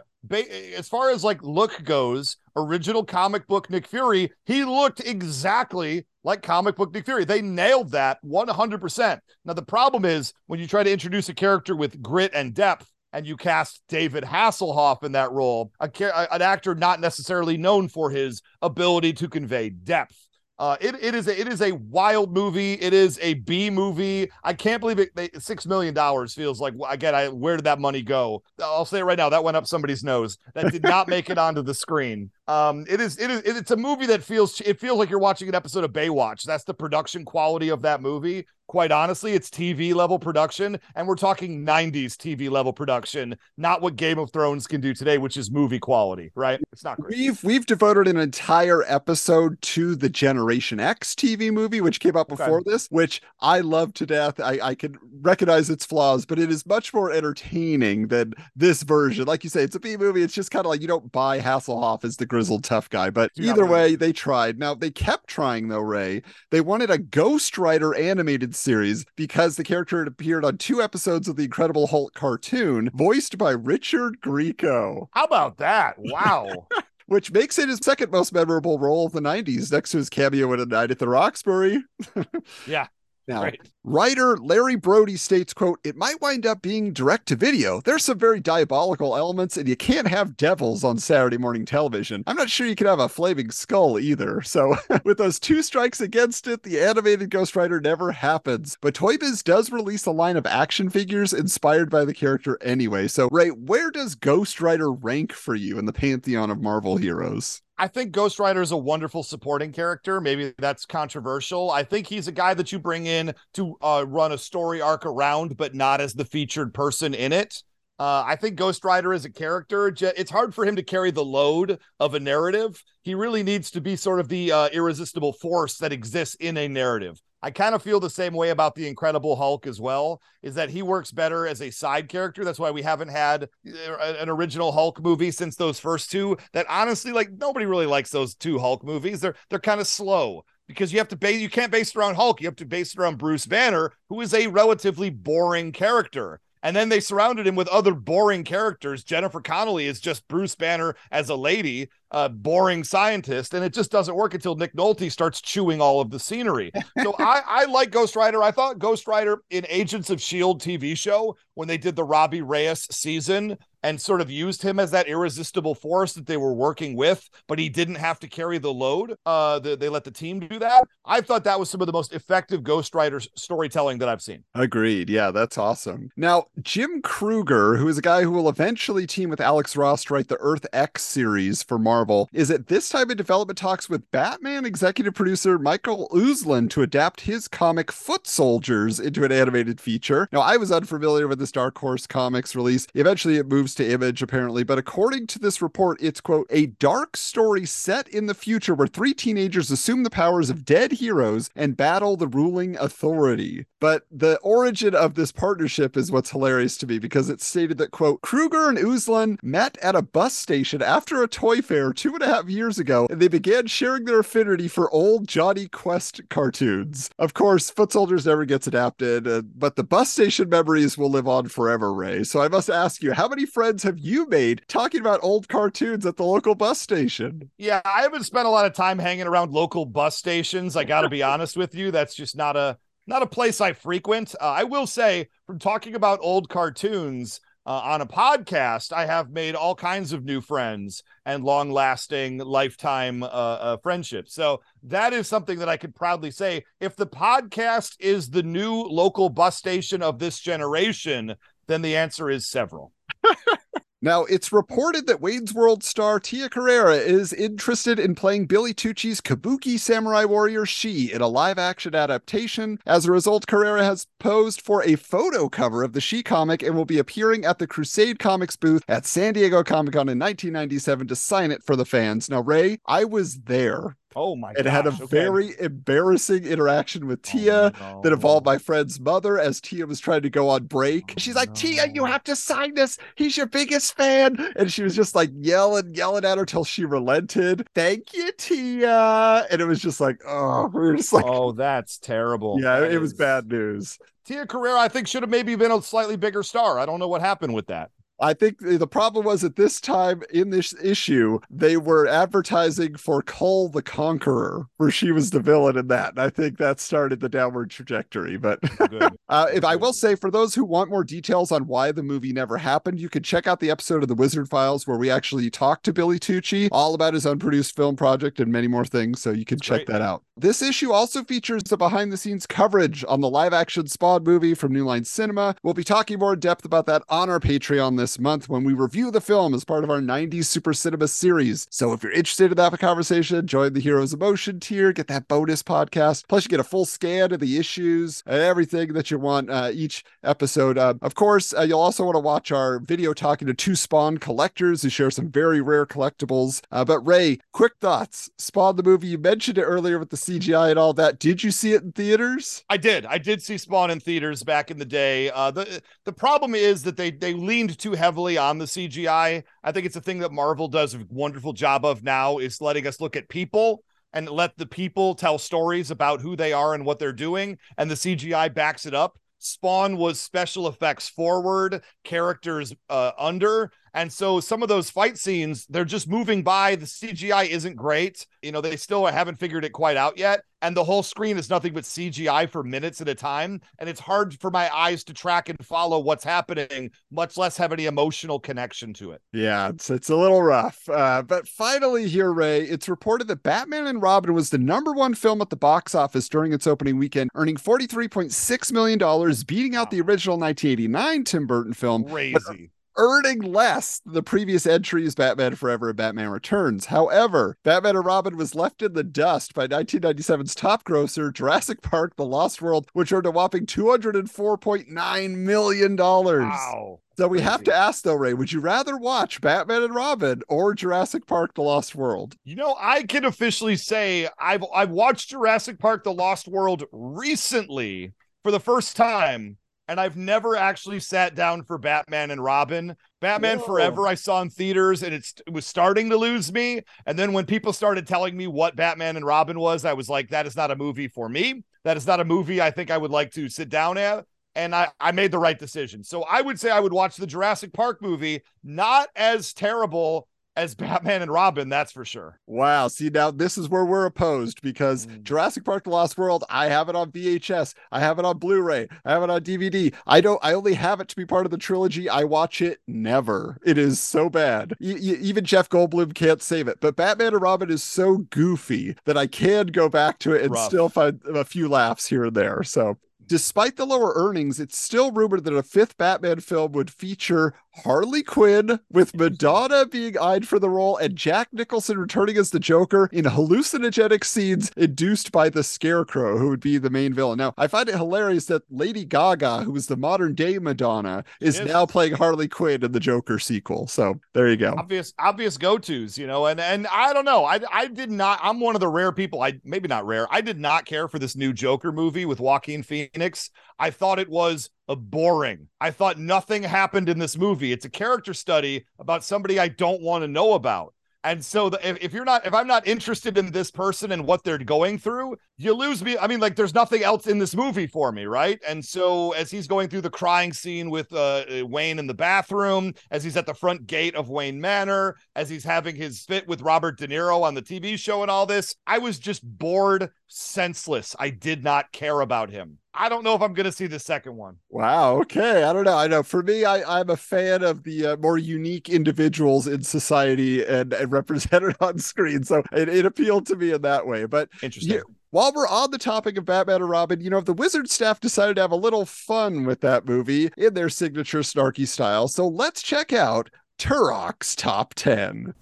as 0.75 0.87
far 0.87 1.11
as 1.11 1.23
like 1.23 1.41
look 1.43 1.83
goes, 1.83 2.37
original 2.55 3.03
comic 3.03 3.47
book 3.47 3.69
Nick 3.69 3.87
Fury, 3.87 4.31
he 4.45 4.63
looked 4.63 5.01
exactly 5.01 6.05
like 6.23 6.41
comic 6.41 6.75
book 6.75 6.93
Nick 6.93 7.05
Fury. 7.05 7.25
They 7.25 7.41
nailed 7.41 7.91
that 7.91 8.19
100%. 8.23 9.19
Now 9.45 9.53
the 9.53 9.61
problem 9.61 10.05
is 10.05 10.33
when 10.47 10.59
you 10.59 10.67
try 10.67 10.83
to 10.83 10.91
introduce 10.91 11.29
a 11.29 11.33
character 11.33 11.75
with 11.75 12.01
grit 12.01 12.31
and 12.33 12.53
depth, 12.53 12.87
and 13.13 13.27
you 13.27 13.35
cast 13.35 13.81
David 13.89 14.23
Hasselhoff 14.23 15.03
in 15.03 15.11
that 15.13 15.31
role, 15.31 15.71
a, 15.79 15.89
an 16.31 16.41
actor 16.41 16.75
not 16.75 16.99
necessarily 16.99 17.57
known 17.57 17.89
for 17.89 18.09
his 18.09 18.41
ability 18.61 19.13
to 19.13 19.27
convey 19.27 19.69
depth. 19.69 20.15
Uh, 20.61 20.77
it, 20.79 20.93
it 21.01 21.15
is 21.15 21.27
a, 21.27 21.41
it 21.41 21.47
is 21.47 21.59
a 21.59 21.71
wild 21.71 22.31
movie. 22.35 22.73
It 22.73 22.93
is 22.93 23.17
a 23.19 23.33
B 23.33 23.71
movie. 23.71 24.29
I 24.43 24.53
can't 24.53 24.79
believe 24.79 24.99
it. 24.99 25.09
They, 25.15 25.31
Six 25.39 25.65
million 25.65 25.95
dollars 25.95 26.35
feels 26.35 26.61
like 26.61 26.75
again. 26.87 27.15
I 27.15 27.29
where 27.29 27.55
did 27.57 27.65
that 27.65 27.79
money 27.79 28.03
go? 28.03 28.43
I'll 28.61 28.85
say 28.85 28.99
it 28.99 29.03
right 29.03 29.17
now. 29.17 29.27
That 29.29 29.43
went 29.43 29.57
up 29.57 29.65
somebody's 29.65 30.03
nose. 30.03 30.37
That 30.53 30.71
did 30.71 30.83
not 30.83 31.07
make 31.07 31.31
it 31.31 31.39
onto 31.39 31.63
the 31.63 31.73
screen. 31.73 32.29
Um, 32.47 32.85
it 32.89 32.99
is 32.99 33.17
it 33.17 33.29
is 33.29 33.41
it's 33.57 33.71
a 33.71 33.77
movie 33.77 34.07
that 34.07 34.23
feels 34.23 34.59
it 34.61 34.79
feels 34.79 34.97
like 34.97 35.09
you're 35.09 35.19
watching 35.19 35.47
an 35.47 35.55
episode 35.55 35.83
of 35.83 35.91
Baywatch. 35.91 36.43
That's 36.43 36.63
the 36.63 36.73
production 36.73 37.23
quality 37.23 37.69
of 37.69 37.81
that 37.83 38.01
movie 38.01 38.45
quite 38.71 38.93
honestly, 38.93 39.33
it's 39.33 39.49
TV 39.49 39.93
level 39.93 40.17
production, 40.17 40.79
and 40.95 41.05
we're 41.05 41.17
talking 41.17 41.65
90s 41.65 42.15
TV 42.15 42.49
level 42.49 42.71
production, 42.71 43.37
not 43.57 43.81
what 43.81 43.97
Game 43.97 44.17
of 44.17 44.31
Thrones 44.31 44.65
can 44.65 44.79
do 44.79 44.93
today, 44.93 45.17
which 45.17 45.35
is 45.35 45.51
movie 45.51 45.77
quality, 45.77 46.31
right? 46.35 46.57
It's 46.71 46.85
not 46.85 46.97
great. 46.97 47.17
We've 47.17 47.43
we've 47.43 47.65
devoted 47.65 48.07
an 48.07 48.15
entire 48.15 48.83
episode 48.87 49.61
to 49.63 49.93
the 49.93 50.07
Generation 50.07 50.79
X 50.79 51.13
TV 51.15 51.51
movie, 51.51 51.81
which 51.81 51.99
came 51.99 52.15
out 52.15 52.29
before 52.29 52.61
okay. 52.61 52.71
this, 52.71 52.87
which 52.87 53.21
I 53.41 53.59
love 53.59 53.93
to 53.95 54.05
death. 54.05 54.39
I, 54.39 54.59
I 54.63 54.75
can 54.75 54.97
recognize 55.19 55.69
its 55.69 55.85
flaws, 55.85 56.25
but 56.25 56.39
it 56.39 56.49
is 56.49 56.65
much 56.65 56.93
more 56.93 57.11
entertaining 57.11 58.07
than 58.07 58.33
this 58.55 58.83
version. 58.83 59.25
Like 59.25 59.43
you 59.43 59.49
say, 59.49 59.63
it's 59.63 59.75
a 59.75 59.81
B 59.81 59.97
movie. 59.97 60.23
It's 60.23 60.33
just 60.33 60.49
kind 60.49 60.65
of 60.65 60.69
like 60.69 60.79
you 60.79 60.87
don't 60.87 61.11
buy 61.11 61.41
Hasselhoff 61.41 62.05
as 62.05 62.15
the 62.15 62.25
grizzled 62.31 62.63
tough 62.63 62.89
guy. 62.89 63.09
But 63.09 63.29
either 63.35 63.65
way, 63.65 63.95
they 63.95 64.13
tried. 64.13 64.57
Now 64.57 64.73
they 64.73 64.89
kept 64.89 65.27
trying 65.27 65.67
though, 65.67 65.81
Ray. 65.81 66.21
They 66.49 66.61
wanted 66.61 66.89
a 66.89 66.97
Ghost 66.97 67.57
Rider 67.57 67.93
animated 67.93 68.55
series 68.55 69.05
because 69.17 69.57
the 69.57 69.65
character 69.65 69.99
had 69.99 70.07
appeared 70.07 70.45
on 70.45 70.57
two 70.57 70.81
episodes 70.81 71.27
of 71.27 71.35
the 71.35 71.43
Incredible 71.43 71.87
Hulk 71.87 72.13
cartoon, 72.13 72.89
voiced 72.93 73.37
by 73.37 73.51
Richard 73.51 74.21
Grieco. 74.21 75.07
How 75.11 75.25
about 75.25 75.57
that? 75.57 75.95
Wow. 75.97 76.67
which 77.07 77.33
makes 77.33 77.59
it 77.59 77.67
his 77.67 77.79
second 77.83 78.09
most 78.09 78.33
memorable 78.33 78.79
role 78.79 79.05
of 79.05 79.11
the 79.11 79.19
90s 79.19 79.69
next 79.69 79.91
to 79.91 79.97
his 79.97 80.09
cameo 80.09 80.53
in 80.53 80.61
A 80.61 80.65
Night 80.65 80.91
at 80.91 80.99
the 80.99 81.09
Roxbury. 81.09 81.83
yeah. 82.65 82.87
Now, 83.31 83.43
right. 83.43 83.61
writer 83.85 84.35
Larry 84.35 84.75
Brody 84.75 85.15
states, 85.15 85.53
quote, 85.53 85.79
it 85.85 85.95
might 85.95 86.19
wind 86.21 86.45
up 86.45 86.61
being 86.61 86.91
direct 86.91 87.29
to 87.29 87.37
video. 87.37 87.79
There's 87.79 88.03
some 88.03 88.19
very 88.19 88.41
diabolical 88.41 89.15
elements, 89.15 89.55
and 89.55 89.69
you 89.69 89.77
can't 89.77 90.09
have 90.09 90.35
devils 90.35 90.83
on 90.83 90.97
Saturday 90.97 91.37
morning 91.37 91.65
television. 91.65 92.25
I'm 92.27 92.35
not 92.35 92.49
sure 92.49 92.67
you 92.67 92.75
can 92.75 92.87
have 92.87 92.99
a 92.99 93.07
flaming 93.07 93.49
skull 93.49 93.97
either. 93.97 94.41
So, 94.41 94.75
with 95.05 95.17
those 95.17 95.39
two 95.39 95.63
strikes 95.63 96.01
against 96.01 96.45
it, 96.45 96.63
the 96.63 96.81
animated 96.81 97.29
Ghost 97.29 97.55
Rider 97.55 97.79
never 97.79 98.11
happens. 98.11 98.77
But 98.81 98.95
Toy 98.95 99.15
Biz 99.17 99.43
does 99.43 99.71
release 99.71 100.05
a 100.05 100.11
line 100.11 100.35
of 100.35 100.45
action 100.45 100.89
figures 100.89 101.31
inspired 101.31 101.89
by 101.89 102.03
the 102.03 102.13
character 102.13 102.57
anyway. 102.61 103.07
So, 103.07 103.29
Ray, 103.31 103.47
where 103.47 103.91
does 103.91 104.15
Ghost 104.15 104.59
Rider 104.59 104.91
rank 104.91 105.31
for 105.31 105.55
you 105.55 105.79
in 105.79 105.85
the 105.85 105.93
pantheon 105.93 106.51
of 106.51 106.61
Marvel 106.61 106.97
heroes? 106.97 107.61
I 107.81 107.87
think 107.87 108.11
Ghost 108.11 108.37
Rider 108.37 108.61
is 108.61 108.69
a 108.69 108.77
wonderful 108.77 109.23
supporting 109.23 109.71
character. 109.71 110.21
Maybe 110.21 110.53
that's 110.59 110.85
controversial. 110.85 111.71
I 111.71 111.81
think 111.81 112.05
he's 112.05 112.27
a 112.27 112.31
guy 112.31 112.53
that 112.53 112.71
you 112.71 112.77
bring 112.77 113.07
in 113.07 113.33
to 113.55 113.75
uh, 113.81 114.05
run 114.07 114.33
a 114.33 114.37
story 114.37 114.81
arc 114.81 115.03
around, 115.03 115.57
but 115.57 115.73
not 115.73 115.99
as 115.99 116.13
the 116.13 116.23
featured 116.23 116.75
person 116.75 117.15
in 117.15 117.33
it. 117.33 117.63
Uh, 117.97 118.23
I 118.23 118.35
think 118.35 118.55
Ghost 118.55 118.85
Rider 118.85 119.15
is 119.15 119.25
a 119.25 119.31
character. 119.31 119.91
It's 120.15 120.29
hard 120.29 120.53
for 120.53 120.63
him 120.63 120.75
to 120.75 120.83
carry 120.83 121.09
the 121.09 121.25
load 121.25 121.79
of 121.99 122.13
a 122.13 122.19
narrative. 122.19 122.83
He 123.01 123.15
really 123.15 123.41
needs 123.41 123.71
to 123.71 123.81
be 123.81 123.95
sort 123.95 124.19
of 124.19 124.27
the 124.27 124.51
uh, 124.51 124.69
irresistible 124.69 125.33
force 125.33 125.79
that 125.79 125.91
exists 125.91 126.35
in 126.35 126.57
a 126.57 126.67
narrative. 126.67 127.19
I 127.41 127.51
kind 127.51 127.73
of 127.73 127.81
feel 127.81 127.99
the 127.99 128.09
same 128.09 128.33
way 128.33 128.49
about 128.49 128.75
the 128.75 128.87
Incredible 128.87 129.35
Hulk 129.35 129.65
as 129.65 129.81
well, 129.81 130.21
is 130.43 130.55
that 130.55 130.69
he 130.69 130.81
works 130.81 131.11
better 131.11 131.47
as 131.47 131.61
a 131.61 131.71
side 131.71 132.07
character. 132.07 132.43
That's 132.43 132.59
why 132.59 132.71
we 132.71 132.81
haven't 132.81 133.09
had 133.09 133.49
uh, 133.67 134.13
an 134.19 134.29
original 134.29 134.71
Hulk 134.71 135.01
movie 135.01 135.31
since 135.31 135.55
those 135.55 135.79
first 135.79 136.11
two. 136.11 136.37
That 136.53 136.65
honestly, 136.69 137.11
like 137.11 137.31
nobody 137.31 137.65
really 137.65 137.87
likes 137.87 138.11
those 138.11 138.35
two 138.35 138.59
Hulk 138.59 138.83
movies. 138.83 139.21
They're 139.21 139.35
they're 139.49 139.59
kind 139.59 139.81
of 139.81 139.87
slow 139.87 140.45
because 140.67 140.93
you 140.93 140.99
have 140.99 141.07
to 141.09 141.15
base 141.15 141.41
you 141.41 141.49
can't 141.49 141.71
base 141.71 141.89
it 141.89 141.95
around 141.95 142.15
Hulk. 142.15 142.41
You 142.41 142.47
have 142.47 142.55
to 142.57 142.65
base 142.65 142.93
it 142.93 142.99
around 142.99 143.17
Bruce 143.17 143.45
Banner, 143.45 143.93
who 144.09 144.21
is 144.21 144.33
a 144.33 144.47
relatively 144.47 145.09
boring 145.09 145.71
character. 145.71 146.39
And 146.63 146.75
then 146.75 146.89
they 146.89 146.99
surrounded 146.99 147.47
him 147.47 147.55
with 147.55 147.67
other 147.69 147.93
boring 147.93 148.43
characters. 148.43 149.03
Jennifer 149.03 149.41
Connelly 149.41 149.87
is 149.87 149.99
just 149.99 150.27
Bruce 150.27 150.53
Banner 150.53 150.95
as 151.09 151.29
a 151.29 151.35
lady, 151.35 151.89
a 152.11 152.29
boring 152.29 152.83
scientist, 152.83 153.53
and 153.53 153.63
it 153.63 153.73
just 153.73 153.91
doesn't 153.91 154.15
work 154.15 154.33
until 154.33 154.55
Nick 154.55 154.75
Nolte 154.75 155.11
starts 155.11 155.41
chewing 155.41 155.81
all 155.81 156.01
of 156.01 156.09
the 156.09 156.19
scenery. 156.19 156.71
So 157.01 157.15
I, 157.19 157.41
I 157.45 157.65
like 157.65 157.91
Ghost 157.91 158.15
Rider. 158.15 158.43
I 158.43 158.51
thought 158.51 158.79
Ghost 158.79 159.07
Rider 159.07 159.41
in 159.49 159.65
Agents 159.69 160.09
of 160.09 160.21
Shield 160.21 160.61
TV 160.61 160.95
show 160.95 161.37
when 161.55 161.67
they 161.67 161.77
did 161.77 161.95
the 161.95 162.03
Robbie 162.03 162.41
Reyes 162.41 162.87
season 162.91 163.57
and 163.83 163.99
sort 163.99 164.21
of 164.21 164.29
used 164.29 164.61
him 164.61 164.79
as 164.79 164.91
that 164.91 165.07
irresistible 165.07 165.75
force 165.75 166.13
that 166.13 166.27
they 166.27 166.37
were 166.37 166.53
working 166.53 166.95
with, 166.95 167.27
but 167.47 167.59
he 167.59 167.69
didn't 167.69 167.95
have 167.95 168.19
to 168.19 168.27
carry 168.27 168.57
the 168.57 168.71
load. 168.71 169.15
Uh, 169.25 169.59
the, 169.59 169.75
they 169.75 169.89
let 169.89 170.03
the 170.03 170.11
team 170.11 170.39
do 170.39 170.59
that. 170.59 170.83
I 171.05 171.21
thought 171.21 171.43
that 171.45 171.59
was 171.59 171.69
some 171.69 171.81
of 171.81 171.87
the 171.87 171.93
most 171.93 172.13
effective 172.13 172.63
Ghost 172.63 172.93
Rider 172.93 173.19
storytelling 173.35 173.97
that 173.99 174.09
I've 174.09 174.21
seen. 174.21 174.43
Agreed. 174.53 175.09
Yeah, 175.09 175.31
that's 175.31 175.57
awesome. 175.57 176.09
Now, 176.15 176.45
Jim 176.61 177.01
Krueger, 177.01 177.77
who 177.77 177.87
is 177.87 177.97
a 177.97 178.01
guy 178.01 178.23
who 178.23 178.31
will 178.31 178.49
eventually 178.49 179.07
team 179.07 179.29
with 179.29 179.41
Alex 179.41 179.75
Ross 179.75 180.03
to 180.05 180.13
write 180.13 180.27
the 180.27 180.37
Earth 180.39 180.65
X 180.73 181.03
series 181.03 181.63
for 181.63 181.79
Marvel, 181.79 182.00
is 182.33 182.49
at 182.49 182.67
this 182.67 182.89
time 182.89 183.11
in 183.11 183.17
development 183.17 183.57
talks 183.57 183.89
with 183.89 184.09
Batman 184.11 184.65
executive 184.65 185.13
producer 185.13 185.59
Michael 185.59 186.09
Uslan 186.09 186.69
to 186.71 186.81
adapt 186.81 187.21
his 187.21 187.47
comic 187.47 187.91
Foot 187.91 188.25
Soldiers 188.25 188.99
into 188.99 189.23
an 189.23 189.31
animated 189.31 189.79
feature. 189.79 190.27
Now, 190.31 190.41
I 190.41 190.57
was 190.57 190.71
unfamiliar 190.71 191.27
with 191.27 191.39
this 191.39 191.51
Dark 191.51 191.77
Horse 191.77 192.07
Comics 192.07 192.55
release. 192.55 192.87
Eventually, 192.95 193.37
it 193.37 193.47
moves 193.47 193.75
to 193.75 193.87
Image, 193.87 194.21
apparently, 194.21 194.63
but 194.63 194.77
according 194.77 195.27
to 195.27 195.39
this 195.39 195.61
report, 195.61 196.01
it's 196.01 196.21
quote, 196.21 196.47
a 196.49 196.67
dark 196.67 197.15
story 197.15 197.65
set 197.65 198.07
in 198.07 198.25
the 198.25 198.33
future 198.33 198.73
where 198.73 198.87
three 198.87 199.13
teenagers 199.13 199.69
assume 199.69 200.03
the 200.03 200.09
powers 200.09 200.49
of 200.49 200.65
dead 200.65 200.93
heroes 200.93 201.49
and 201.55 201.77
battle 201.77 202.17
the 202.17 202.27
ruling 202.27 202.77
authority. 202.77 203.65
But 203.81 204.03
the 204.11 204.37
origin 204.43 204.93
of 204.93 205.15
this 205.15 205.31
partnership 205.31 205.97
is 205.97 206.11
what's 206.11 206.29
hilarious 206.29 206.77
to 206.77 206.87
me 206.87 206.99
because 206.99 207.29
it's 207.29 207.45
stated 207.45 207.79
that, 207.79 207.89
quote, 207.89 208.21
Krueger 208.21 208.69
and 208.69 208.77
Uslan 208.77 209.37
met 209.41 209.75
at 209.79 209.95
a 209.95 210.03
bus 210.03 210.35
station 210.35 210.83
after 210.83 211.23
a 211.23 211.27
toy 211.27 211.61
fair 211.61 211.91
two 211.91 212.13
and 212.13 212.21
a 212.21 212.27
half 212.27 212.47
years 212.47 212.77
ago, 212.77 213.07
and 213.09 213.19
they 213.19 213.27
began 213.27 213.65
sharing 213.65 214.05
their 214.05 214.19
affinity 214.19 214.67
for 214.67 214.89
old 214.91 215.27
Jonny 215.27 215.67
Quest 215.67 216.21
cartoons. 216.29 217.09
Of 217.17 217.33
course, 217.33 217.71
Foot 217.71 217.91
Soldiers 217.91 218.27
never 218.27 218.45
gets 218.45 218.67
adapted, 218.67 219.27
uh, 219.27 219.41
but 219.55 219.75
the 219.75 219.83
bus 219.83 220.11
station 220.11 220.47
memories 220.47 220.95
will 220.95 221.09
live 221.09 221.27
on 221.27 221.47
forever, 221.47 221.91
Ray. 221.91 222.23
So 222.23 222.39
I 222.39 222.49
must 222.49 222.69
ask 222.69 223.01
you, 223.01 223.13
how 223.13 223.27
many 223.27 223.47
friends 223.47 223.81
have 223.81 223.97
you 223.97 224.27
made 224.27 224.61
talking 224.67 225.01
about 225.01 225.23
old 225.23 225.47
cartoons 225.49 226.05
at 226.05 226.17
the 226.17 226.23
local 226.23 226.53
bus 226.53 226.79
station? 226.79 227.49
Yeah, 227.57 227.81
I 227.83 228.03
haven't 228.03 228.25
spent 228.25 228.45
a 228.45 228.51
lot 228.51 228.67
of 228.67 228.73
time 228.73 228.99
hanging 228.99 229.25
around 229.25 229.51
local 229.51 229.87
bus 229.87 230.15
stations. 230.15 230.75
I 230.75 230.83
got 230.83 231.01
to 231.01 231.09
be 231.09 231.23
honest 231.23 231.57
with 231.57 231.73
you. 231.73 231.89
That's 231.89 232.13
just 232.13 232.35
not 232.35 232.55
a 232.55 232.77
not 233.07 233.23
a 233.23 233.27
place 233.27 233.61
I 233.61 233.73
frequent. 233.73 234.35
Uh, 234.39 234.45
I 234.45 234.63
will 234.63 234.87
say, 234.87 235.29
from 235.47 235.59
talking 235.59 235.95
about 235.95 236.19
old 236.21 236.49
cartoons 236.49 237.39
uh, 237.65 237.81
on 237.83 238.01
a 238.01 238.05
podcast, 238.05 238.91
I 238.91 239.05
have 239.05 239.29
made 239.29 239.55
all 239.55 239.75
kinds 239.75 240.13
of 240.13 240.23
new 240.23 240.41
friends 240.41 241.03
and 241.25 241.43
long 241.43 241.71
lasting 241.71 242.39
lifetime 242.39 243.23
uh, 243.23 243.27
uh, 243.27 243.77
friendships. 243.77 244.33
So 244.33 244.61
that 244.83 245.13
is 245.13 245.27
something 245.27 245.59
that 245.59 245.69
I 245.69 245.77
could 245.77 245.95
proudly 245.95 246.31
say. 246.31 246.63
If 246.79 246.95
the 246.95 247.07
podcast 247.07 247.95
is 247.99 248.29
the 248.29 248.43
new 248.43 248.73
local 248.73 249.29
bus 249.29 249.57
station 249.57 250.01
of 250.01 250.19
this 250.19 250.39
generation, 250.39 251.35
then 251.67 251.81
the 251.81 251.95
answer 251.95 252.29
is 252.29 252.47
several. 252.47 252.93
Now, 254.03 254.23
it's 254.23 254.51
reported 254.51 255.05
that 255.05 255.21
Wayne's 255.21 255.53
World 255.53 255.83
star 255.83 256.19
Tia 256.19 256.49
Carrere 256.49 256.99
is 256.99 257.33
interested 257.33 257.99
in 257.99 258.15
playing 258.15 258.47
Billy 258.47 258.73
Tucci's 258.73 259.21
Kabuki 259.21 259.79
Samurai 259.79 260.25
Warrior 260.25 260.65
Shi 260.65 261.13
in 261.13 261.21
a 261.21 261.27
live 261.27 261.59
action 261.59 261.93
adaptation. 261.93 262.79
As 262.87 263.05
a 263.05 263.11
result, 263.11 263.45
Carrere 263.45 263.83
has 263.83 264.07
posed 264.19 264.59
for 264.59 264.83
a 264.83 264.95
photo 264.95 265.49
cover 265.49 265.83
of 265.83 265.93
the 265.93 266.01
Shi 266.01 266.23
comic 266.23 266.63
and 266.63 266.75
will 266.75 266.85
be 266.85 266.97
appearing 266.97 267.45
at 267.45 267.59
the 267.59 267.67
Crusade 267.67 268.17
Comics 268.17 268.55
booth 268.55 268.83
at 268.87 269.05
San 269.05 269.35
Diego 269.35 269.63
Comic 269.63 269.93
Con 269.93 270.09
in 270.09 270.17
1997 270.17 271.07
to 271.07 271.15
sign 271.15 271.51
it 271.51 271.61
for 271.61 271.75
the 271.75 271.85
fans. 271.85 272.27
Now, 272.27 272.41
Ray, 272.41 272.79
I 272.87 273.03
was 273.03 273.41
there 273.41 273.97
Oh 274.15 274.35
my! 274.35 274.53
God. 274.53 274.65
It 274.65 274.69
had 274.69 274.85
a 274.87 274.89
okay. 274.89 275.05
very 275.05 275.55
embarrassing 275.59 276.45
interaction 276.45 277.07
with 277.07 277.19
oh 277.19 277.31
Tia 277.31 277.71
Oh, 277.79 277.79
no. 277.79 278.01
that 278.03 278.13
involved 278.13 278.45
my 278.45 278.57
friend's 278.57 278.99
mother 278.99 279.39
as 279.39 279.61
Tia 279.61 279.85
was 279.85 279.99
trying 279.99 280.21
to 280.23 280.29
go 280.29 280.49
on 280.49 280.65
break. 280.65 281.11
Oh, 281.11 281.13
She's 281.17 281.35
like, 281.35 281.53
Tia, 281.53 281.87
you 281.93 282.05
have 282.05 282.23
to 282.25 282.35
sign 282.35 282.73
this. 282.73 282.97
He's 283.15 283.37
your 283.37 283.45
biggest 283.45 283.95
fan. 283.95 284.37
And 284.55 284.71
she 284.71 284.83
was 284.83 284.95
just 284.95 285.15
like 285.15 285.29
yelling, 285.33 285.93
yelling 285.95 286.25
at 286.25 286.37
her 286.37 286.45
till 286.45 286.63
she 286.63 286.85
relented. 286.85 287.67
Thank 287.73 288.13
you, 288.13 288.31
Tia. 288.37 289.47
And 289.49 289.61
it 289.61 289.65
was 289.65 289.81
just 289.81 289.99
like, 290.01 290.21
oh, 290.27 290.67
we 290.73 290.79
were 290.81 290.95
just 290.95 291.13
like, 291.13 291.25
Oh, 291.25 291.51
that's 291.53 291.97
terrible. 291.97 292.59
yeah, 292.61 292.79
That 292.81 292.91
it 292.91 292.99
was 292.99 293.13
bad 293.13 293.47
news. 293.47 293.97
Tia 294.25 294.45
Carrere, 294.45 294.77
I 294.77 294.87
think, 294.87 295.07
should 295.07 295.23
have 295.23 295.29
maybe 295.29 295.55
been 295.55 295.71
a 295.71 295.81
slightly 295.81 296.15
bigger 296.15 296.43
star. 296.43 296.77
I 296.79 296.85
don't 296.85 296.99
know 296.99 297.07
what 297.07 297.21
happened 297.21 297.53
with 297.53 297.67
that. 297.67 297.89
I 298.21 298.33
think 298.33 298.59
the 298.59 298.87
problem 298.87 299.25
was 299.25 299.43
at 299.43 299.55
this 299.55 299.81
time 299.81 300.21
in 300.31 300.51
this 300.51 300.73
issue, 300.81 301.39
they 301.49 301.75
were 301.75 302.07
advertising 302.07 302.95
for 302.95 303.23
Kull 303.23 303.69
the 303.69 303.81
Conqueror, 303.81 304.67
where 304.77 304.91
she 304.91 305.11
was 305.11 305.31
the 305.31 305.39
villain 305.39 305.75
in 305.75 305.87
that. 305.87 306.11
And 306.11 306.19
I 306.19 306.29
think 306.29 306.59
that 306.59 306.79
started 306.79 307.19
the 307.19 307.29
downward 307.29 307.71
trajectory. 307.71 308.37
But 308.37 308.59
uh, 309.29 309.47
if 309.51 309.65
I 309.65 309.75
will 309.75 309.93
say, 309.93 310.13
for 310.15 310.29
those 310.29 310.53
who 310.53 310.63
want 310.63 310.91
more 310.91 311.03
details 311.03 311.51
on 311.51 311.65
why 311.65 311.91
the 311.91 312.03
movie 312.03 312.31
never 312.31 312.57
happened, 312.57 312.99
you 312.99 313.09
can 313.09 313.23
check 313.23 313.47
out 313.47 313.59
the 313.59 313.71
episode 313.71 314.03
of 314.03 314.07
the 314.07 314.15
Wizard 314.15 314.49
Files 314.49 314.85
where 314.85 314.97
we 314.97 315.09
actually 315.09 315.49
talked 315.49 315.83
to 315.85 315.93
Billy 315.93 316.19
Tucci 316.19 316.69
all 316.71 316.93
about 316.93 317.15
his 317.15 317.25
unproduced 317.25 317.75
film 317.75 317.95
project 317.95 318.39
and 318.39 318.51
many 318.51 318.67
more 318.67 318.85
things. 318.85 319.19
So 319.19 319.31
you 319.31 319.45
can 319.45 319.57
That's 319.57 319.67
check 319.67 319.85
great. 319.85 319.87
that 319.87 320.01
out. 320.01 320.23
This 320.37 320.61
issue 320.61 320.91
also 320.91 321.23
features 321.23 321.63
the 321.63 321.77
behind 321.77 322.11
the 322.11 322.17
scenes 322.17 322.45
coverage 322.45 323.03
on 323.07 323.21
the 323.21 323.29
live 323.29 323.53
action 323.53 323.87
Spawn 323.87 324.23
movie 324.23 324.53
from 324.53 324.73
New 324.73 324.85
Line 324.85 325.03
Cinema. 325.03 325.55
We'll 325.63 325.73
be 325.73 325.83
talking 325.83 326.19
more 326.19 326.33
in 326.33 326.39
depth 326.39 326.65
about 326.65 326.85
that 326.85 327.03
on 327.09 327.29
our 327.29 327.39
Patreon 327.39 327.97
this 327.97 328.10
month 328.19 328.49
when 328.49 328.63
we 328.63 328.73
review 328.73 329.11
the 329.11 329.21
film 329.21 329.53
as 329.53 329.63
part 329.63 329.83
of 329.83 329.89
our 329.89 329.99
90s 329.99 330.45
Super 330.45 330.73
Cinema 330.73 331.07
series. 331.07 331.67
So 331.69 331.93
if 331.93 332.03
you're 332.03 332.11
interested 332.11 332.51
in 332.51 332.57
that 332.57 332.77
conversation, 332.79 333.47
join 333.47 333.73
the 333.73 333.79
Heroes 333.79 334.13
in 334.13 334.19
Motion 334.19 334.59
tier, 334.59 334.93
get 334.93 335.07
that 335.07 335.27
bonus 335.27 335.63
podcast. 335.63 336.25
Plus, 336.27 336.45
you 336.45 336.49
get 336.49 336.59
a 336.59 336.63
full 336.63 336.85
scan 336.85 337.31
of 337.31 337.39
the 337.39 337.57
issues 337.57 338.23
and 338.25 338.41
everything 338.41 338.93
that 338.93 339.11
you 339.11 339.19
want 339.19 339.49
uh, 339.49 339.69
each 339.73 340.03
episode. 340.23 340.77
Uh, 340.77 340.95
of 341.01 341.15
course, 341.15 341.53
uh, 341.53 341.61
you'll 341.61 341.79
also 341.79 342.05
want 342.05 342.15
to 342.15 342.19
watch 342.19 342.51
our 342.51 342.79
video 342.79 343.13
talking 343.13 343.47
to 343.47 343.53
two 343.53 343.75
Spawn 343.75 344.17
collectors 344.17 344.81
who 344.81 344.89
share 344.89 345.11
some 345.11 345.29
very 345.29 345.61
rare 345.61 345.85
collectibles. 345.85 346.61
Uh, 346.71 346.85
but 346.85 346.99
Ray, 347.01 347.39
quick 347.51 347.73
thoughts. 347.81 348.29
Spawn 348.37 348.75
the 348.75 348.83
movie, 348.83 349.07
you 349.07 349.17
mentioned 349.17 349.57
it 349.57 349.63
earlier 349.63 349.99
with 349.99 350.09
the 350.09 350.17
CGI 350.17 350.69
and 350.69 350.79
all 350.79 350.93
that. 350.93 351.19
Did 351.19 351.43
you 351.43 351.51
see 351.51 351.73
it 351.73 351.83
in 351.83 351.91
theaters? 351.91 352.63
I 352.69 352.77
did. 352.77 353.05
I 353.05 353.17
did 353.17 353.41
see 353.41 353.57
Spawn 353.57 353.91
in 353.91 353.99
theaters 353.99 354.43
back 354.43 354.71
in 354.71 354.77
the 354.77 354.85
day. 354.85 355.29
Uh, 355.29 355.51
the 355.51 355.81
the 356.05 356.13
problem 356.13 356.55
is 356.55 356.83
that 356.83 356.97
they 356.97 357.11
they 357.11 357.33
leaned 357.33 357.77
too 357.77 357.93
heavily 358.01 358.35
on 358.35 358.57
the 358.57 358.65
CGI. 358.65 359.43
I 359.63 359.71
think 359.71 359.85
it's 359.85 359.95
a 359.95 360.01
thing 360.01 360.17
that 360.19 360.31
Marvel 360.31 360.67
does 360.67 360.95
a 360.95 361.05
wonderful 361.11 361.53
job 361.53 361.85
of 361.85 362.01
now 362.01 362.39
is 362.39 362.59
letting 362.59 362.87
us 362.87 362.99
look 362.99 363.15
at 363.15 363.29
people 363.29 363.83
and 364.11 364.27
let 364.27 364.57
the 364.57 364.65
people 364.65 365.13
tell 365.13 365.37
stories 365.37 365.91
about 365.91 366.19
who 366.19 366.35
they 366.35 366.51
are 366.51 366.73
and 366.73 366.83
what 366.83 366.97
they're 366.97 367.13
doing, 367.13 367.59
and 367.77 367.91
the 367.91 367.95
CGI 367.95 368.51
backs 368.51 368.87
it 368.87 368.95
up. 368.95 369.19
Spawn 369.37 369.97
was 369.97 370.19
special 370.19 370.67
effects 370.67 371.09
forward, 371.09 371.83
characters 372.03 372.73
uh, 372.89 373.11
under. 373.19 373.71
And 373.93 374.11
so 374.11 374.39
some 374.39 374.63
of 374.63 374.69
those 374.69 374.89
fight 374.89 375.17
scenes, 375.17 375.65
they're 375.67 375.85
just 375.85 376.07
moving 376.07 376.43
by. 376.43 376.75
The 376.75 376.85
CGI 376.85 377.47
isn't 377.47 377.75
great. 377.75 378.25
You 378.41 378.51
know, 378.51 378.61
they 378.61 378.77
still 378.77 379.05
haven't 379.05 379.35
figured 379.35 379.65
it 379.65 379.73
quite 379.73 379.97
out 379.97 380.17
yet. 380.17 380.43
And 380.63 380.77
the 380.77 380.83
whole 380.83 381.01
screen 381.01 381.37
is 381.37 381.49
nothing 381.49 381.73
but 381.73 381.83
CGI 381.83 382.47
for 382.49 382.63
minutes 382.63 383.01
at 383.01 383.09
a 383.09 383.15
time. 383.15 383.61
And 383.79 383.89
it's 383.89 383.99
hard 383.99 384.39
for 384.39 384.51
my 384.51 384.73
eyes 384.73 385.03
to 385.05 385.13
track 385.13 385.49
and 385.49 385.57
follow 385.65 385.99
what's 385.99 386.23
happening, 386.23 386.91
much 387.09 387.35
less 387.35 387.57
have 387.57 387.73
any 387.73 387.87
emotional 387.87 388.39
connection 388.39 388.93
to 388.95 389.11
it. 389.11 389.21
Yeah, 389.33 389.69
it's 389.69 389.89
it's 389.89 390.09
a 390.09 390.15
little 390.15 390.43
rough. 390.43 390.87
Uh, 390.87 391.23
but 391.23 391.47
finally, 391.47 392.07
here, 392.07 392.31
Ray, 392.31 392.61
it's 392.61 392.87
reported 392.87 393.27
that 393.29 393.43
Batman 393.43 393.87
and 393.87 394.01
Robin 394.01 394.33
was 394.33 394.51
the 394.51 394.59
number 394.59 394.93
one 394.93 395.15
film 395.15 395.41
at 395.41 395.49
the 395.49 395.55
box 395.55 395.95
office 395.95 396.29
during 396.29 396.53
its 396.53 396.67
opening 396.67 396.97
weekend, 396.97 397.31
earning 397.33 397.55
$43.6 397.55 398.71
million, 398.71 399.35
beating 399.47 399.75
out 399.75 399.89
the 399.89 400.01
original 400.01 400.37
1989 400.37 401.23
Tim 401.23 401.47
Burton 401.47 401.73
film. 401.73 402.03
Crazy. 402.07 402.69
Earning 402.97 403.39
less 403.39 403.99
than 403.99 404.13
the 404.13 404.23
previous 404.23 404.65
entries 404.65 405.15
Batman 405.15 405.55
Forever 405.55 405.89
and 405.89 405.97
Batman 405.97 406.29
Returns. 406.29 406.87
However, 406.87 407.57
Batman 407.63 407.95
and 407.95 408.05
Robin 408.05 408.37
was 408.37 408.55
left 408.55 408.81
in 408.81 408.93
the 408.93 409.03
dust 409.03 409.53
by 409.53 409.67
1997's 409.67 410.55
top 410.55 410.83
grosser, 410.83 411.31
Jurassic 411.31 411.81
Park 411.81 412.15
The 412.15 412.25
Lost 412.25 412.61
World, 412.61 412.89
which 412.93 413.11
earned 413.11 413.25
a 413.25 413.31
whopping 413.31 413.65
$204.9 413.65 415.35
million. 415.35 415.95
Wow. 415.95 416.99
So 417.17 417.27
we 417.27 417.41
have 417.41 417.63
to 417.65 417.75
ask 417.75 418.03
though, 418.03 418.15
Ray, 418.15 418.33
would 418.33 418.51
you 418.51 418.61
rather 418.61 418.97
watch 418.97 419.41
Batman 419.41 419.83
and 419.83 419.93
Robin 419.93 420.41
or 420.47 420.73
Jurassic 420.73 421.27
Park 421.27 421.53
The 421.53 421.61
Lost 421.61 421.93
World? 421.93 422.35
You 422.43 422.55
know, 422.55 422.75
I 422.79 423.03
can 423.03 423.25
officially 423.25 423.75
say 423.75 424.27
I've 424.39 424.63
I've 424.73 424.89
watched 424.89 425.29
Jurassic 425.29 425.77
Park: 425.77 426.03
The 426.03 426.13
Lost 426.13 426.47
World 426.47 426.85
recently 426.91 428.13
for 428.43 428.51
the 428.51 428.59
first 428.59 428.95
time, 428.95 429.57
and 429.91 429.99
I've 429.99 430.15
never 430.15 430.55
actually 430.55 431.01
sat 431.01 431.35
down 431.35 431.63
for 431.63 431.77
Batman 431.77 432.31
and 432.31 432.41
Robin. 432.41 432.95
Batman 433.19 433.59
Whoa. 433.59 433.65
Forever 433.65 434.07
I 434.07 434.15
saw 434.15 434.41
in 434.41 434.49
theaters, 434.49 435.03
and 435.03 435.13
it's, 435.13 435.33
it 435.45 435.51
was 435.51 435.65
starting 435.65 436.09
to 436.11 436.15
lose 436.15 436.49
me. 436.49 436.79
And 437.05 437.19
then 437.19 437.33
when 437.33 437.45
people 437.45 437.73
started 437.73 438.07
telling 438.07 438.37
me 438.37 438.47
what 438.47 438.77
Batman 438.77 439.17
and 439.17 439.25
Robin 439.25 439.59
was, 439.59 439.83
I 439.83 439.91
was 439.91 440.07
like, 440.07 440.29
that 440.29 440.47
is 440.47 440.55
not 440.55 440.71
a 440.71 440.77
movie 440.77 441.09
for 441.09 441.27
me. 441.27 441.65
That 441.83 441.97
is 441.97 442.07
not 442.07 442.21
a 442.21 442.23
movie 442.23 442.61
I 442.61 442.71
think 442.71 442.89
I 442.89 442.97
would 442.97 443.11
like 443.11 443.31
to 443.31 443.49
sit 443.49 443.67
down 443.67 443.97
at. 443.97 444.23
And 444.55 444.73
I, 444.73 444.87
I 444.97 445.11
made 445.11 445.31
the 445.31 445.39
right 445.39 445.59
decision. 445.59 446.05
So 446.05 446.23
I 446.23 446.39
would 446.41 446.57
say 446.57 446.71
I 446.71 446.79
would 446.79 446.93
watch 446.93 447.17
the 447.17 447.27
Jurassic 447.27 447.73
Park 447.73 448.01
movie, 448.01 448.43
not 448.63 449.09
as 449.17 449.51
terrible 449.51 450.29
as 450.61 450.75
Batman 450.75 451.21
and 451.23 451.31
Robin, 451.31 451.69
that's 451.69 451.91
for 451.91 452.05
sure. 452.05 452.39
Wow. 452.45 452.87
See, 452.87 453.09
now 453.09 453.31
this 453.31 453.57
is 453.57 453.67
where 453.67 453.83
we're 453.85 454.05
opposed 454.05 454.61
because 454.61 455.07
Mm. 455.07 455.23
Jurassic 455.23 455.63
Park 455.65 455.85
The 455.85 455.89
Lost 455.89 456.17
World, 456.17 456.43
I 456.49 456.67
have 456.67 456.87
it 456.89 456.95
on 456.95 457.11
VHS, 457.11 457.73
I 457.91 457.99
have 457.99 458.19
it 458.19 458.25
on 458.25 458.37
Blu-ray, 458.37 458.87
I 459.03 459.11
have 459.11 459.23
it 459.23 459.29
on 459.29 459.41
DVD. 459.41 459.93
I 460.05 460.21
don't 460.21 460.39
I 460.43 460.53
only 460.53 460.75
have 460.75 460.99
it 461.01 461.07
to 461.09 461.15
be 461.15 461.25
part 461.25 461.45
of 461.45 461.51
the 461.51 461.57
trilogy. 461.57 462.07
I 462.07 462.23
watch 462.23 462.61
it 462.61 462.79
never. 462.87 463.57
It 463.65 463.77
is 463.77 463.99
so 463.99 464.29
bad. 464.29 464.73
E- 464.79 464.91
e- 464.99 465.17
even 465.21 465.43
Jeff 465.45 465.67
Goldblum 465.69 466.13
can't 466.13 466.41
save 466.41 466.67
it. 466.67 466.79
But 466.79 466.95
Batman 466.95 467.33
and 467.33 467.41
Robin 467.41 467.71
is 467.71 467.83
so 467.83 468.19
goofy 468.29 468.95
that 469.05 469.17
I 469.17 469.27
can 469.27 469.67
go 469.67 469.89
back 469.89 470.19
to 470.19 470.33
it 470.33 470.43
and 470.43 470.51
Rough. 470.51 470.67
still 470.67 470.89
find 470.89 471.21
a 471.25 471.43
few 471.43 471.67
laughs 471.67 472.07
here 472.07 472.25
and 472.25 472.35
there. 472.35 472.63
So 472.63 472.97
Despite 473.27 473.77
the 473.77 473.85
lower 473.85 474.11
earnings, 474.17 474.59
it's 474.59 474.77
still 474.77 475.09
rumored 475.09 475.45
that 475.45 475.53
a 475.53 475.63
fifth 475.63 475.97
Batman 475.97 476.41
film 476.41 476.73
would 476.73 476.89
feature 476.91 477.53
Harley 477.83 478.23
Quinn, 478.23 478.79
with 478.91 479.15
Madonna 479.17 479.85
being 479.85 480.17
eyed 480.17 480.47
for 480.47 480.59
the 480.59 480.69
role 480.69 480.97
and 480.97 481.15
Jack 481.15 481.49
Nicholson 481.53 481.97
returning 481.97 482.37
as 482.37 482.51
the 482.51 482.59
Joker 482.59 483.09
in 483.11 483.25
hallucinogenic 483.25 484.23
scenes 484.23 484.71
induced 484.75 485.31
by 485.31 485.49
the 485.49 485.63
Scarecrow, 485.63 486.37
who 486.37 486.49
would 486.49 486.59
be 486.59 486.77
the 486.77 486.89
main 486.89 487.13
villain. 487.13 487.37
Now, 487.37 487.53
I 487.57 487.67
find 487.67 487.87
it 487.87 487.95
hilarious 487.95 488.45
that 488.47 488.63
Lady 488.69 489.05
Gaga, 489.05 489.63
who 489.63 489.75
is 489.75 489.87
the 489.87 489.97
modern 489.97 490.35
day 490.35 490.59
Madonna, 490.59 491.23
is 491.39 491.57
Yes. 491.59 491.67
now 491.67 491.85
playing 491.85 492.13
Harley 492.13 492.47
Quinn 492.47 492.83
in 492.83 492.91
the 492.91 492.99
Joker 492.99 493.39
sequel. 493.39 493.87
So 493.87 494.19
there 494.33 494.49
you 494.49 494.57
go. 494.57 494.73
obvious 494.77 495.13
obvious 495.19 495.57
go-to's 495.57 496.17
you 496.17 496.27
know 496.27 496.45
and 496.47 496.59
and 496.59 496.87
i 496.87 497.13
don't 497.13 497.25
know 497.25 497.45
i 497.45 497.59
i 497.71 497.87
did 497.87 498.09
not 498.11 498.39
i'm 498.41 498.59
one 498.59 498.75
of 498.75 498.79
the 498.81 498.87
rare 498.87 499.11
people 499.11 499.41
i 499.41 499.53
maybe 499.63 499.87
not 499.87 500.05
rare 500.05 500.27
i 500.31 500.41
did 500.41 500.59
not 500.59 500.85
care 500.85 501.07
for 501.07 501.19
this 501.19 501.35
new 501.35 501.53
joker 501.53 501.91
movie 501.91 502.25
with 502.25 502.39
joaquin 502.39 502.83
phoenix 502.83 503.49
i 503.79 503.89
thought 503.89 504.19
it 504.19 504.29
was 504.29 504.69
boring. 504.95 505.67
I 505.79 505.91
thought 505.91 506.17
nothing 506.17 506.63
happened 506.63 507.09
in 507.09 507.19
this 507.19 507.37
movie. 507.37 507.71
It's 507.71 507.85
a 507.85 507.89
character 507.89 508.33
study 508.33 508.85
about 508.99 509.23
somebody 509.23 509.59
i 509.59 509.67
don't 509.67 510.01
want 510.01 510.23
to 510.23 510.27
know 510.27 510.53
about. 510.53 510.93
And 511.23 511.45
so 511.45 511.69
the, 511.69 511.87
if, 511.87 511.97
if 512.01 512.13
you're 512.13 512.25
not 512.25 512.47
if 512.47 512.53
i'm 512.53 512.67
not 512.67 512.87
interested 512.87 513.37
in 513.37 513.51
this 513.51 513.69
person 513.69 514.11
and 514.11 514.25
what 514.25 514.43
they're 514.43 514.57
going 514.57 514.97
through 514.97 515.37
you 515.57 515.73
lose 515.73 516.03
me. 516.03 516.17
I 516.17 516.25
mean 516.25 516.39
like 516.39 516.55
there's 516.55 516.73
nothing 516.73 517.03
else 517.03 517.27
in 517.27 517.37
this 517.37 517.55
movie 517.55 517.85
for 517.85 518.11
me 518.11 518.25
right? 518.25 518.59
And 518.67 518.83
so 518.83 519.31
as 519.33 519.51
he's 519.51 519.67
going 519.67 519.89
through 519.89 520.01
the 520.01 520.09
crying 520.09 520.51
scene 520.51 520.89
with 520.89 521.13
uh, 521.13 521.45
wayne 521.67 521.99
in 521.99 522.07
the 522.07 522.13
bathroom 522.13 522.93
as 523.11 523.23
he's 523.23 523.37
at 523.37 523.45
the 523.45 523.53
front 523.53 523.85
gate 523.85 524.15
of 524.15 524.29
wayne 524.29 524.59
manor 524.59 525.15
as 525.35 525.49
he's 525.49 525.63
having 525.63 525.95
his 525.95 526.21
fit 526.25 526.47
with 526.47 526.61
robert 526.61 526.97
de 526.97 527.07
niro 527.07 527.43
on 527.43 527.53
the 527.53 527.61
tv 527.61 527.97
show 527.99 528.23
and 528.23 528.31
all 528.31 528.45
this 528.45 528.75
i 528.87 528.97
was 528.97 529.19
just 529.19 529.43
bored 529.43 530.09
senseless. 530.27 531.15
I 531.19 531.29
did 531.29 531.63
not 531.63 531.91
care 531.91 532.21
about 532.21 532.49
him 532.49 532.79
i 532.93 533.09
don't 533.09 533.23
know 533.23 533.35
if 533.35 533.41
i'm 533.41 533.53
gonna 533.53 533.71
see 533.71 533.87
the 533.87 533.99
second 533.99 534.35
one 534.35 534.57
Wow. 534.69 535.17
Okay. 535.21 535.63
I 535.63 535.73
don't 535.73 535.83
know. 535.83 535.97
I 535.97 536.07
know. 536.07 536.23
For 536.23 536.41
me, 536.41 536.65
I, 536.65 536.99
I'm 536.99 537.09
a 537.09 537.17
fan 537.17 537.61
of 537.61 537.83
the 537.83 538.07
uh, 538.07 538.17
more 538.17 538.37
unique 538.37 538.89
individuals 538.89 539.67
in 539.67 539.83
society 539.83 540.65
and, 540.65 540.93
and 540.93 541.11
represented 541.11 541.75
on 541.81 541.99
screen. 541.99 542.43
So 542.43 542.63
it, 542.71 542.89
it 542.89 543.05
appealed 543.05 543.45
to 543.47 543.55
me 543.55 543.71
in 543.71 543.81
that 543.83 544.07
way. 544.07 544.25
But 544.25 544.49
interesting 544.63 545.01
while 545.31 545.53
we're 545.53 545.67
on 545.67 545.91
the 545.91 545.97
topic 545.97 546.37
of 546.37 546.45
Batman 546.45 546.81
and 546.81 546.89
Robin, 546.89 547.21
you 547.21 547.29
know, 547.29 547.41
the 547.41 547.53
Wizard 547.53 547.89
staff 547.89 548.19
decided 548.19 548.55
to 548.55 548.61
have 548.61 548.71
a 548.71 548.75
little 548.75 549.05
fun 549.05 549.65
with 549.65 549.81
that 549.81 550.05
movie 550.05 550.49
in 550.57 550.73
their 550.73 550.89
signature 550.89 551.39
snarky 551.39 551.87
style. 551.87 552.27
So 552.27 552.47
let's 552.47 552.81
check 552.81 553.13
out 553.13 553.49
Turok's 553.77 554.55
top 554.55 554.93
10. 554.95 555.53